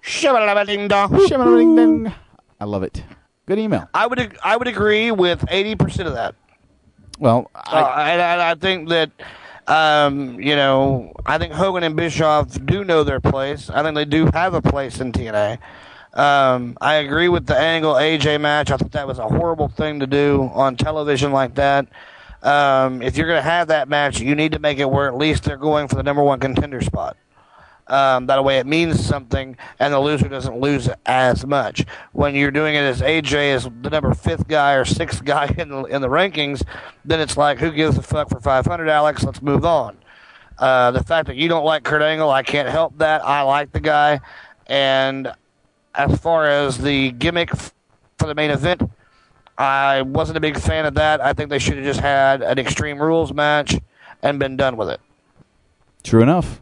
Shabba-dabba-ding-dong. 0.03 1.09
I 2.59 2.65
love 2.65 2.83
it. 2.83 3.03
Good 3.45 3.59
email. 3.59 3.89
I 3.93 4.07
would 4.07 4.19
ag- 4.19 4.37
I 4.43 4.55
would 4.55 4.67
agree 4.67 5.11
with 5.11 5.43
eighty 5.49 5.75
percent 5.75 6.07
of 6.07 6.13
that. 6.13 6.35
Well, 7.19 7.49
I, 7.53 7.79
uh, 7.81 7.95
and, 8.03 8.21
and 8.21 8.41
I 8.41 8.55
think 8.55 8.89
that 8.89 9.11
um, 9.67 10.39
you 10.39 10.55
know 10.55 11.11
I 11.25 11.37
think 11.37 11.51
Hogan 11.53 11.83
and 11.83 11.95
Bischoff 11.95 12.63
do 12.65 12.83
know 12.85 13.03
their 13.03 13.19
place. 13.19 13.69
I 13.69 13.83
think 13.83 13.95
they 13.95 14.05
do 14.05 14.29
have 14.33 14.53
a 14.53 14.61
place 14.61 15.01
in 15.01 15.11
TNA. 15.11 15.57
Um, 16.13 16.77
I 16.79 16.95
agree 16.95 17.27
with 17.27 17.45
the 17.47 17.57
Angle 17.57 17.95
AJ 17.95 18.39
match. 18.39 18.71
I 18.71 18.77
thought 18.77 18.91
that 18.91 19.07
was 19.07 19.19
a 19.19 19.27
horrible 19.27 19.67
thing 19.67 19.99
to 19.99 20.07
do 20.07 20.49
on 20.53 20.77
television 20.77 21.31
like 21.31 21.55
that. 21.55 21.87
Um, 22.43 23.01
if 23.01 23.17
you're 23.17 23.27
going 23.27 23.39
to 23.39 23.49
have 23.49 23.69
that 23.69 23.89
match, 23.89 24.19
you 24.19 24.35
need 24.35 24.51
to 24.51 24.59
make 24.59 24.77
it 24.77 24.89
where 24.89 25.07
at 25.07 25.15
least 25.17 25.43
they're 25.43 25.57
going 25.57 25.87
for 25.87 25.95
the 25.95 26.03
number 26.03 26.21
one 26.21 26.39
contender 26.39 26.81
spot. 26.81 27.17
Um, 27.93 28.25
that 28.25 28.43
way 28.43 28.57
it 28.57 28.65
means 28.65 29.05
something, 29.05 29.55
and 29.77 29.93
the 29.93 29.99
loser 29.99 30.27
doesn't 30.27 30.59
lose 30.59 30.89
as 31.05 31.45
much. 31.45 31.85
When 32.11 32.33
you're 32.33 32.49
doing 32.49 32.73
it 32.73 32.79
as 32.79 33.01
AJ 33.01 33.53
as 33.53 33.65
the 33.65 33.91
number 33.91 34.11
fifth 34.15 34.47
guy 34.47 34.73
or 34.73 34.83
sixth 34.83 35.23
guy 35.25 35.53
in 35.59 35.69
the 35.69 35.83
in 35.83 36.01
the 36.01 36.07
rankings, 36.07 36.63
then 37.05 37.19
it's 37.19 37.37
like, 37.37 37.59
who 37.59 37.71
gives 37.71 37.95
a 37.95 38.01
fuck 38.01 38.29
for 38.29 38.39
500, 38.39 38.89
Alex? 38.89 39.23
Let's 39.23 39.43
move 39.43 39.63
on. 39.63 39.95
Uh, 40.57 40.89
the 40.89 41.03
fact 41.03 41.27
that 41.27 41.35
you 41.35 41.47
don't 41.47 41.65
like 41.65 41.83
Kurt 41.83 42.01
Angle, 42.01 42.31
I 42.31 42.41
can't 42.41 42.67
help 42.67 42.97
that. 42.97 43.23
I 43.23 43.43
like 43.43 43.71
the 43.71 43.79
guy, 43.79 44.21
and 44.65 45.31
as 45.93 46.19
far 46.19 46.47
as 46.47 46.79
the 46.79 47.11
gimmick 47.11 47.51
for 47.55 48.25
the 48.25 48.33
main 48.33 48.49
event, 48.49 48.81
I 49.55 50.01
wasn't 50.01 50.37
a 50.37 50.41
big 50.41 50.57
fan 50.57 50.87
of 50.87 50.95
that. 50.95 51.21
I 51.21 51.33
think 51.33 51.51
they 51.51 51.59
should 51.59 51.75
have 51.75 51.85
just 51.85 51.99
had 51.99 52.41
an 52.41 52.57
Extreme 52.57 52.99
Rules 52.99 53.31
match 53.31 53.77
and 54.23 54.39
been 54.39 54.57
done 54.57 54.77
with 54.77 54.89
it. 54.89 54.99
True 56.01 56.23
enough. 56.23 56.59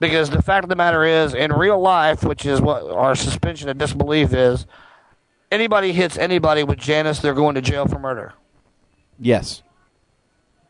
Because 0.00 0.30
the 0.30 0.42
fact 0.42 0.64
of 0.64 0.70
the 0.70 0.76
matter 0.76 1.04
is, 1.04 1.34
in 1.34 1.52
real 1.52 1.78
life, 1.78 2.24
which 2.24 2.46
is 2.46 2.60
what 2.60 2.90
our 2.90 3.14
suspension 3.14 3.68
of 3.68 3.76
disbelief 3.78 4.32
is, 4.32 4.66
anybody 5.52 5.92
hits 5.92 6.16
anybody 6.16 6.62
with 6.64 6.78
Janice, 6.78 7.20
they're 7.20 7.34
going 7.34 7.54
to 7.54 7.60
jail 7.60 7.86
for 7.86 7.98
murder. 7.98 8.32
Yes. 9.18 9.62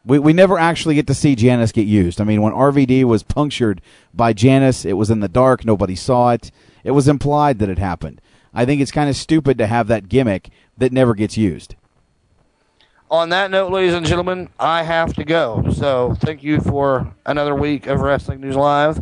We, 0.05 0.19
we 0.19 0.33
never 0.33 0.59
actually 0.59 0.97
get 0.97 1.07
to 1.07 1.15
see 1.15 1.37
Janice 1.37 1.71
get 1.71 1.87
used. 1.87 2.21
I 2.21 2.25
mean, 2.25 2.43
when 2.43 2.53
RVD 2.53 3.05
was 3.05 3.23
punctured 3.23 3.81
by 4.13 4.33
Janice, 4.33 4.85
it 4.85 4.95
was 4.95 5.11
in 5.11 5.21
the 5.21 5.29
dark. 5.29 5.65
Nobody 5.65 5.95
saw 5.95 6.31
it. 6.31 6.51
It 6.83 6.91
was 6.91 7.07
implied 7.07 7.61
that 7.61 7.69
it 7.69 7.79
happened. 7.79 8.21
I 8.53 8.65
think 8.65 8.81
it's 8.81 8.91
kind 8.91 9.09
of 9.09 9.15
stupid 9.15 9.59
to 9.59 9.69
have 9.69 9.87
that 9.87 10.09
gimmick 10.09 10.51
that 10.77 10.93
never 10.93 11.15
gets 11.15 11.37
used. 11.37 11.77
On 13.11 13.31
that 13.31 13.51
note, 13.51 13.73
ladies 13.73 13.95
and 13.95 14.07
gentlemen, 14.07 14.49
I 14.61 14.85
have 14.85 15.15
to 15.15 15.25
go. 15.25 15.65
So 15.75 16.15
thank 16.21 16.45
you 16.45 16.61
for 16.61 17.13
another 17.27 17.57
week 17.57 17.89
of 17.89 17.99
Wrestling 18.01 18.41
News 18.41 18.55
Live. 18.55 19.01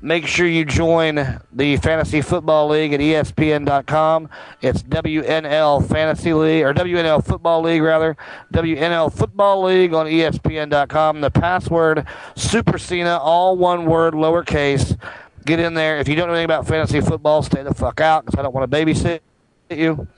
Make 0.00 0.26
sure 0.26 0.46
you 0.46 0.64
join 0.64 1.42
the 1.52 1.76
Fantasy 1.76 2.22
Football 2.22 2.68
League 2.68 2.94
at 2.94 3.00
ESPN.com. 3.00 4.30
It's 4.62 4.82
WNL 4.82 5.86
Fantasy 5.86 6.32
League, 6.32 6.64
or 6.64 6.72
WNL 6.72 7.22
Football 7.22 7.60
League, 7.60 7.82
rather. 7.82 8.16
WNL 8.50 9.12
Football 9.12 9.64
League 9.64 9.92
on 9.92 10.06
ESPN.com. 10.06 11.20
The 11.20 11.30
password, 11.30 12.06
Super 12.34 12.78
Cena, 12.78 13.18
all 13.18 13.58
one 13.58 13.84
word, 13.84 14.14
lowercase. 14.14 14.98
Get 15.44 15.60
in 15.60 15.74
there. 15.74 15.98
If 15.98 16.08
you 16.08 16.14
don't 16.14 16.28
know 16.28 16.32
anything 16.32 16.46
about 16.46 16.66
fantasy 16.66 17.02
football, 17.02 17.42
stay 17.42 17.62
the 17.62 17.74
fuck 17.74 18.00
out 18.00 18.24
because 18.24 18.38
I 18.38 18.42
don't 18.42 18.54
want 18.54 18.70
to 18.70 18.74
babysit 18.74 19.20
you. 19.68 20.08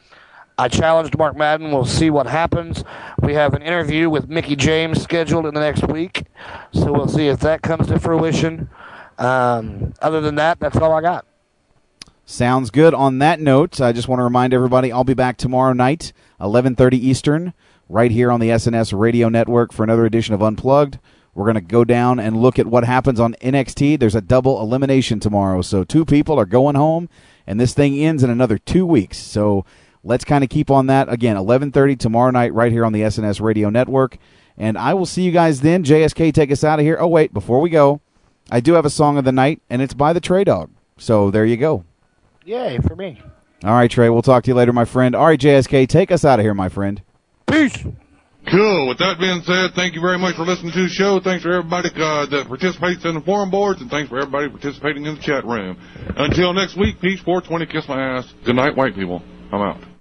I 0.62 0.68
challenged 0.68 1.18
Mark 1.18 1.36
Madden. 1.36 1.72
We'll 1.72 1.84
see 1.84 2.08
what 2.08 2.28
happens. 2.28 2.84
We 3.20 3.34
have 3.34 3.52
an 3.54 3.62
interview 3.62 4.08
with 4.08 4.28
Mickie 4.28 4.54
James 4.54 5.02
scheduled 5.02 5.44
in 5.44 5.54
the 5.54 5.60
next 5.60 5.88
week, 5.88 6.22
so 6.72 6.92
we'll 6.92 7.08
see 7.08 7.26
if 7.26 7.40
that 7.40 7.62
comes 7.62 7.88
to 7.88 7.98
fruition. 7.98 8.70
Um, 9.18 9.92
other 10.00 10.20
than 10.20 10.36
that, 10.36 10.60
that's 10.60 10.76
all 10.76 10.92
I 10.92 11.00
got. 11.00 11.26
Sounds 12.26 12.70
good. 12.70 12.94
On 12.94 13.18
that 13.18 13.40
note, 13.40 13.80
I 13.80 13.90
just 13.90 14.06
want 14.06 14.20
to 14.20 14.22
remind 14.22 14.54
everybody 14.54 14.92
I'll 14.92 15.02
be 15.02 15.14
back 15.14 15.36
tomorrow 15.36 15.72
night, 15.72 16.12
11:30 16.40 16.94
Eastern, 16.94 17.54
right 17.88 18.12
here 18.12 18.30
on 18.30 18.38
the 18.38 18.50
SNS 18.50 18.96
Radio 18.96 19.28
Network 19.28 19.72
for 19.72 19.82
another 19.82 20.06
edition 20.06 20.32
of 20.32 20.42
Unplugged. 20.44 21.00
We're 21.34 21.46
going 21.46 21.56
to 21.56 21.60
go 21.60 21.82
down 21.82 22.20
and 22.20 22.40
look 22.40 22.60
at 22.60 22.68
what 22.68 22.84
happens 22.84 23.18
on 23.18 23.34
NXT. 23.40 23.98
There's 23.98 24.14
a 24.14 24.20
double 24.20 24.60
elimination 24.60 25.18
tomorrow, 25.18 25.62
so 25.62 25.82
two 25.82 26.04
people 26.04 26.38
are 26.38 26.46
going 26.46 26.76
home, 26.76 27.08
and 27.48 27.58
this 27.58 27.74
thing 27.74 27.98
ends 27.98 28.22
in 28.22 28.30
another 28.30 28.58
two 28.58 28.86
weeks. 28.86 29.18
So 29.18 29.64
let's 30.04 30.24
kind 30.24 30.44
of 30.44 30.50
keep 30.50 30.70
on 30.70 30.86
that 30.86 31.12
again. 31.12 31.36
11:30 31.36 31.98
tomorrow 31.98 32.30
night, 32.30 32.54
right 32.54 32.72
here 32.72 32.84
on 32.84 32.92
the 32.92 33.02
SNS 33.02 33.40
Radio 33.40 33.70
Network, 33.70 34.18
and 34.56 34.76
I 34.76 34.94
will 34.94 35.06
see 35.06 35.22
you 35.22 35.32
guys 35.32 35.60
then. 35.60 35.84
JSK, 35.84 36.32
take 36.32 36.50
us 36.50 36.64
out 36.64 36.78
of 36.78 36.84
here. 36.84 36.96
Oh 37.00 37.08
wait, 37.08 37.32
before 37.32 37.60
we 37.60 37.70
go, 37.70 38.00
I 38.50 38.60
do 38.60 38.74
have 38.74 38.84
a 38.84 38.90
song 38.90 39.18
of 39.18 39.24
the 39.24 39.32
night, 39.32 39.60
and 39.70 39.82
it's 39.82 39.94
by 39.94 40.12
the 40.12 40.20
TreyDawg. 40.20 40.70
So 40.98 41.30
there 41.30 41.46
you 41.46 41.56
go. 41.56 41.84
Yay 42.44 42.78
for 42.78 42.96
me. 42.96 43.20
All 43.64 43.72
right, 43.74 43.90
Trey. 43.90 44.08
We'll 44.08 44.22
talk 44.22 44.44
to 44.44 44.50
you 44.50 44.54
later, 44.54 44.72
my 44.72 44.84
friend. 44.84 45.14
All 45.14 45.26
right, 45.26 45.38
JSK, 45.38 45.88
take 45.88 46.10
us 46.10 46.24
out 46.24 46.40
of 46.40 46.44
here, 46.44 46.54
my 46.54 46.68
friend. 46.68 47.00
Peace. 47.46 47.76
Cool. 48.50 48.88
With 48.88 48.98
that 48.98 49.20
being 49.20 49.40
said, 49.42 49.70
thank 49.76 49.94
you 49.94 50.00
very 50.00 50.18
much 50.18 50.34
for 50.34 50.42
listening 50.42 50.72
to 50.72 50.82
the 50.82 50.88
show. 50.88 51.20
Thanks 51.20 51.44
for 51.44 51.52
everybody 51.52 51.90
uh, 51.94 52.26
that 52.26 52.46
participates 52.48 53.04
in 53.04 53.14
the 53.14 53.20
forum 53.20 53.50
boards, 53.50 53.80
and 53.80 53.88
thanks 53.90 54.08
for 54.08 54.18
everybody 54.18 54.48
participating 54.48 55.06
in 55.06 55.14
the 55.14 55.20
chat 55.20 55.44
room. 55.44 55.78
Until 56.16 56.52
next 56.52 56.76
week, 56.76 57.00
peace, 57.00 57.20
420, 57.20 57.66
kiss 57.66 57.88
my 57.88 58.18
ass. 58.18 58.34
Good 58.44 58.56
night, 58.56 58.76
white 58.76 58.96
people. 58.96 59.22
I'm 59.52 59.60
out. 59.60 59.91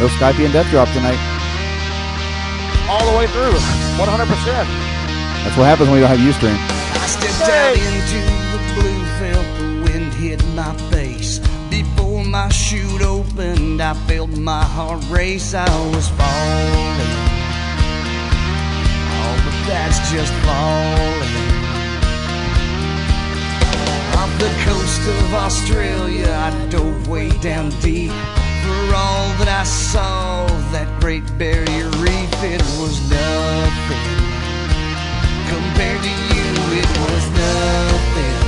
No 0.00 0.08
Skype 0.08 0.42
and 0.42 0.50
Death 0.50 0.70
Drop 0.70 0.88
tonight. 0.94 1.20
All 2.88 3.04
the 3.12 3.18
way 3.18 3.26
through. 3.26 3.52
100%. 4.00 4.00
That's 5.44 5.56
what 5.58 5.66
happens 5.66 5.90
when 5.90 5.98
you 5.98 6.06
don't 6.06 6.16
have 6.16 6.24
Ustream. 6.24 6.56
I 6.56 7.06
stepped 7.06 7.50
out 7.52 7.76
into 7.76 8.20
the 8.48 8.60
blue, 8.72 9.04
felt 9.20 9.46
the 9.58 9.68
wind 9.84 10.14
hit 10.14 10.42
my 10.54 10.74
face. 10.90 11.38
Before 11.68 12.24
my 12.24 12.48
chute 12.48 13.02
opened, 13.02 13.82
I 13.82 13.92
felt 14.08 14.30
my 14.30 14.64
heart 14.64 15.04
race. 15.10 15.52
I 15.52 15.68
was 15.90 16.08
falling. 16.08 17.12
Oh, 19.20 19.36
but 19.44 19.56
that's 19.68 20.00
just 20.10 20.32
falling. 20.48 21.36
Off 24.16 24.32
the 24.38 24.48
coast 24.64 25.02
of 25.06 25.34
Australia, 25.34 26.32
I 26.32 26.68
dove 26.70 27.06
way 27.06 27.28
down 27.40 27.68
deep. 27.80 28.12
For 28.62 28.94
all 28.94 29.32
that 29.40 29.48
I 29.48 29.64
saw, 29.64 30.44
that 30.72 30.88
great 31.00 31.24
barrier 31.40 31.88
reef, 32.04 32.34
it 32.44 32.60
was 32.76 33.00
nothing. 33.08 34.20
Compared 35.48 36.02
to 36.04 36.12
you, 36.28 36.48
it 36.76 36.90
was 37.00 37.24
nothing. 37.32 38.38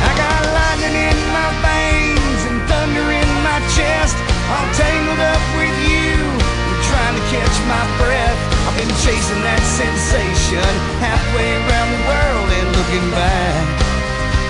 I 0.00 0.10
got 0.16 0.40
lightning 0.56 0.96
in 0.96 1.18
my 1.36 1.50
veins 1.60 2.42
and 2.48 2.58
thunder 2.64 3.06
in 3.12 3.30
my 3.44 3.60
chest. 3.76 4.16
All 4.48 4.68
tangled 4.72 5.20
up 5.20 5.44
with 5.60 5.76
you, 5.84 6.16
I'm 6.16 6.80
trying 6.88 7.16
to 7.20 7.24
catch 7.28 7.56
my 7.68 7.84
breath. 8.00 8.40
I've 8.64 8.76
been 8.80 8.94
chasing 9.04 9.42
that 9.44 9.62
sensation 9.68 10.70
halfway 11.04 11.50
around 11.60 11.88
the 11.92 12.02
world 12.08 12.48
and 12.56 12.66
looking 12.72 13.06
back 13.12 13.64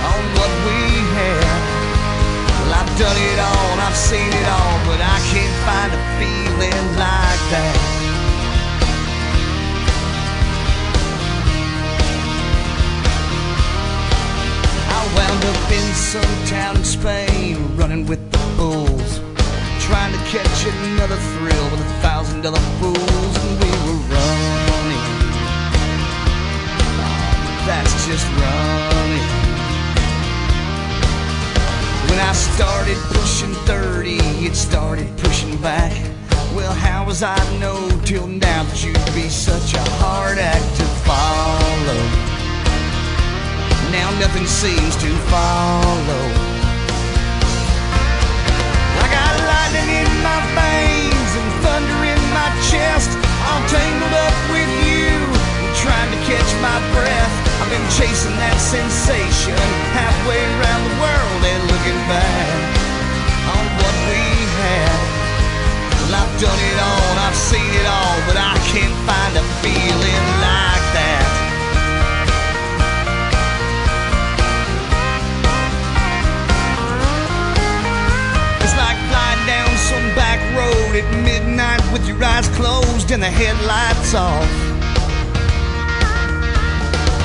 on 0.07 0.21
what 0.39 0.53
we 0.63 0.79
had. 1.19 1.70
Done 3.01 3.17
it 3.17 3.39
all 3.39 3.71
I've 3.91 3.97
seen 3.97 4.29
it 4.29 4.47
all, 4.47 4.79
but 4.85 5.01
I 5.01 5.19
can't 5.33 5.57
find 5.67 5.91
a 5.91 6.01
feeling 6.21 6.87
like 7.01 7.43
that. 7.51 7.77
I 14.97 15.01
wound 15.17 15.45
up 15.51 15.73
in 15.73 15.95
some 15.95 16.47
town 16.47 16.77
in 16.77 16.85
Spain, 16.85 17.57
running 17.77 18.05
with 18.07 18.21
the 18.31 18.39
bulls, 18.59 19.21
trying 19.81 20.13
to 20.13 20.19
catch 20.29 20.67
another 20.67 21.17
thrill 21.17 21.65
with 21.73 21.81
a 21.81 21.93
thousand 22.03 22.43
dollar 22.43 22.61
fools, 22.79 23.35
and 23.43 23.53
we 23.65 23.71
were 23.85 24.01
running. 24.13 25.07
That's 27.67 28.07
just 28.07 28.27
running. 28.39 29.60
When 32.11 32.19
I 32.19 32.33
started 32.33 32.99
pushing 33.15 33.55
30, 33.71 34.19
it 34.45 34.57
started 34.57 35.07
pushing 35.19 35.57
back. 35.59 35.95
Well, 36.57 36.73
how 36.75 37.07
was 37.07 37.23
I 37.23 37.39
to 37.39 37.59
know 37.61 37.79
till 38.05 38.27
now 38.27 38.65
that 38.65 38.83
you'd 38.83 39.15
be 39.15 39.29
such 39.29 39.75
a 39.75 39.85
hard 40.03 40.39
act 40.39 40.69
to 40.79 40.85
follow? 41.07 42.03
Now 43.95 44.11
nothing 44.19 44.45
seems 44.45 44.97
to 44.99 45.11
follow. 45.31 46.25
I 48.99 49.07
got 49.15 49.33
lightning 49.47 49.91
in 50.03 50.11
my 50.27 50.41
veins 50.59 51.31
and 51.39 51.49
thunder 51.63 52.01
in 52.11 52.23
my 52.35 52.51
chest. 52.75 53.15
All 53.47 53.63
tangled 53.71 54.17
up 54.27 54.37
with 54.51 54.73
you, 54.83 55.15
trying 55.79 56.11
to 56.11 56.19
catch 56.27 56.51
my 56.59 56.75
breath. 56.91 57.50
I've 57.61 57.69
been 57.69 57.91
chasing 57.93 58.33
that 58.41 58.57
sensation 58.57 59.53
halfway 59.93 60.41
around 60.41 60.81
the 60.89 60.97
world 60.97 61.43
and 61.45 61.61
looking 61.69 62.01
back 62.09 62.49
on 63.53 63.65
what 63.77 63.97
we 64.09 64.23
had. 64.57 65.01
Well, 66.01 66.25
I've 66.25 66.35
done 66.41 66.57
it 66.57 66.79
all, 66.81 67.15
I've 67.21 67.37
seen 67.37 67.69
it 67.69 67.85
all, 67.85 68.17
but 68.25 68.41
I 68.41 68.57
can't 68.73 68.97
find 69.05 69.33
a 69.37 69.45
feeling 69.61 70.25
like 70.41 70.87
that. 70.97 71.29
It's 78.65 78.77
like 78.81 78.99
flying 79.13 79.45
down 79.45 79.71
some 79.77 80.07
back 80.17 80.41
road 80.57 80.97
at 80.97 81.09
midnight 81.29 81.85
with 81.93 82.09
your 82.09 82.17
eyes 82.25 82.49
closed 82.57 83.11
and 83.13 83.23
the 83.23 83.29
headlights 83.29 84.15
off. 84.15 84.70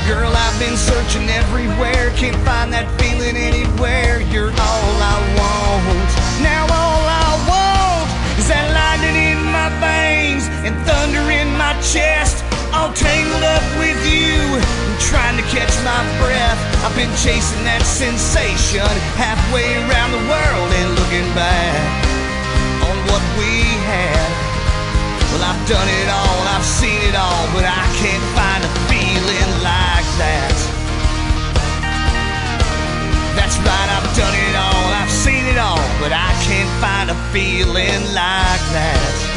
Girl, 0.06 0.30
I've 0.30 0.60
been 0.62 0.78
searching 0.78 1.26
everywhere, 1.34 2.14
can't 2.14 2.38
find 2.46 2.70
that 2.70 2.86
feeling 3.02 3.34
anywhere. 3.34 4.22
You're 4.30 4.54
all 4.54 4.94
I 5.02 5.18
want. 5.34 6.10
Now 6.46 6.70
all 6.70 7.02
I 7.10 7.30
want 7.50 8.06
is 8.38 8.46
that 8.46 8.70
lightning 8.70 9.18
in 9.18 9.42
my 9.50 9.74
veins 9.82 10.46
and 10.62 10.78
thunder 10.86 11.26
in 11.34 11.50
my 11.58 11.74
chest. 11.82 12.46
All 12.70 12.94
tangled 12.94 13.42
up 13.50 13.66
with 13.82 13.98
you, 14.06 14.46
I'm 14.62 14.98
trying 15.02 15.42
to 15.42 15.46
catch 15.50 15.74
my 15.82 15.98
breath. 16.22 16.62
I've 16.86 16.94
been 16.94 17.10
chasing 17.26 17.66
that 17.66 17.82
sensation 17.82 18.86
halfway 19.18 19.66
around 19.90 20.14
the 20.14 20.22
world 20.30 20.70
and 20.86 21.02
looking 21.02 21.26
back 21.34 21.82
on 22.86 22.96
what 23.10 23.26
we 23.42 23.66
had. 23.90 24.30
Well, 25.34 25.50
I've 25.50 25.64
done 25.66 25.90
it 25.90 26.08
all, 26.14 26.42
I've 26.54 26.64
seen 26.64 27.02
it 27.10 27.18
all, 27.18 27.50
but 27.58 27.66
I 27.66 27.84
can't 27.98 28.26
find 28.38 28.55
that. 30.18 30.58
That's 33.36 33.58
right, 33.60 33.90
I've 33.96 34.10
done 34.16 34.34
it 34.34 34.56
all, 34.56 34.94
I've 34.94 35.12
seen 35.12 35.46
it 35.46 35.58
all, 35.58 35.84
but 36.00 36.12
I 36.12 36.32
can't 36.44 36.70
find 36.82 37.10
a 37.12 37.16
feeling 37.32 38.02
like 38.14 38.64
that. 38.74 39.35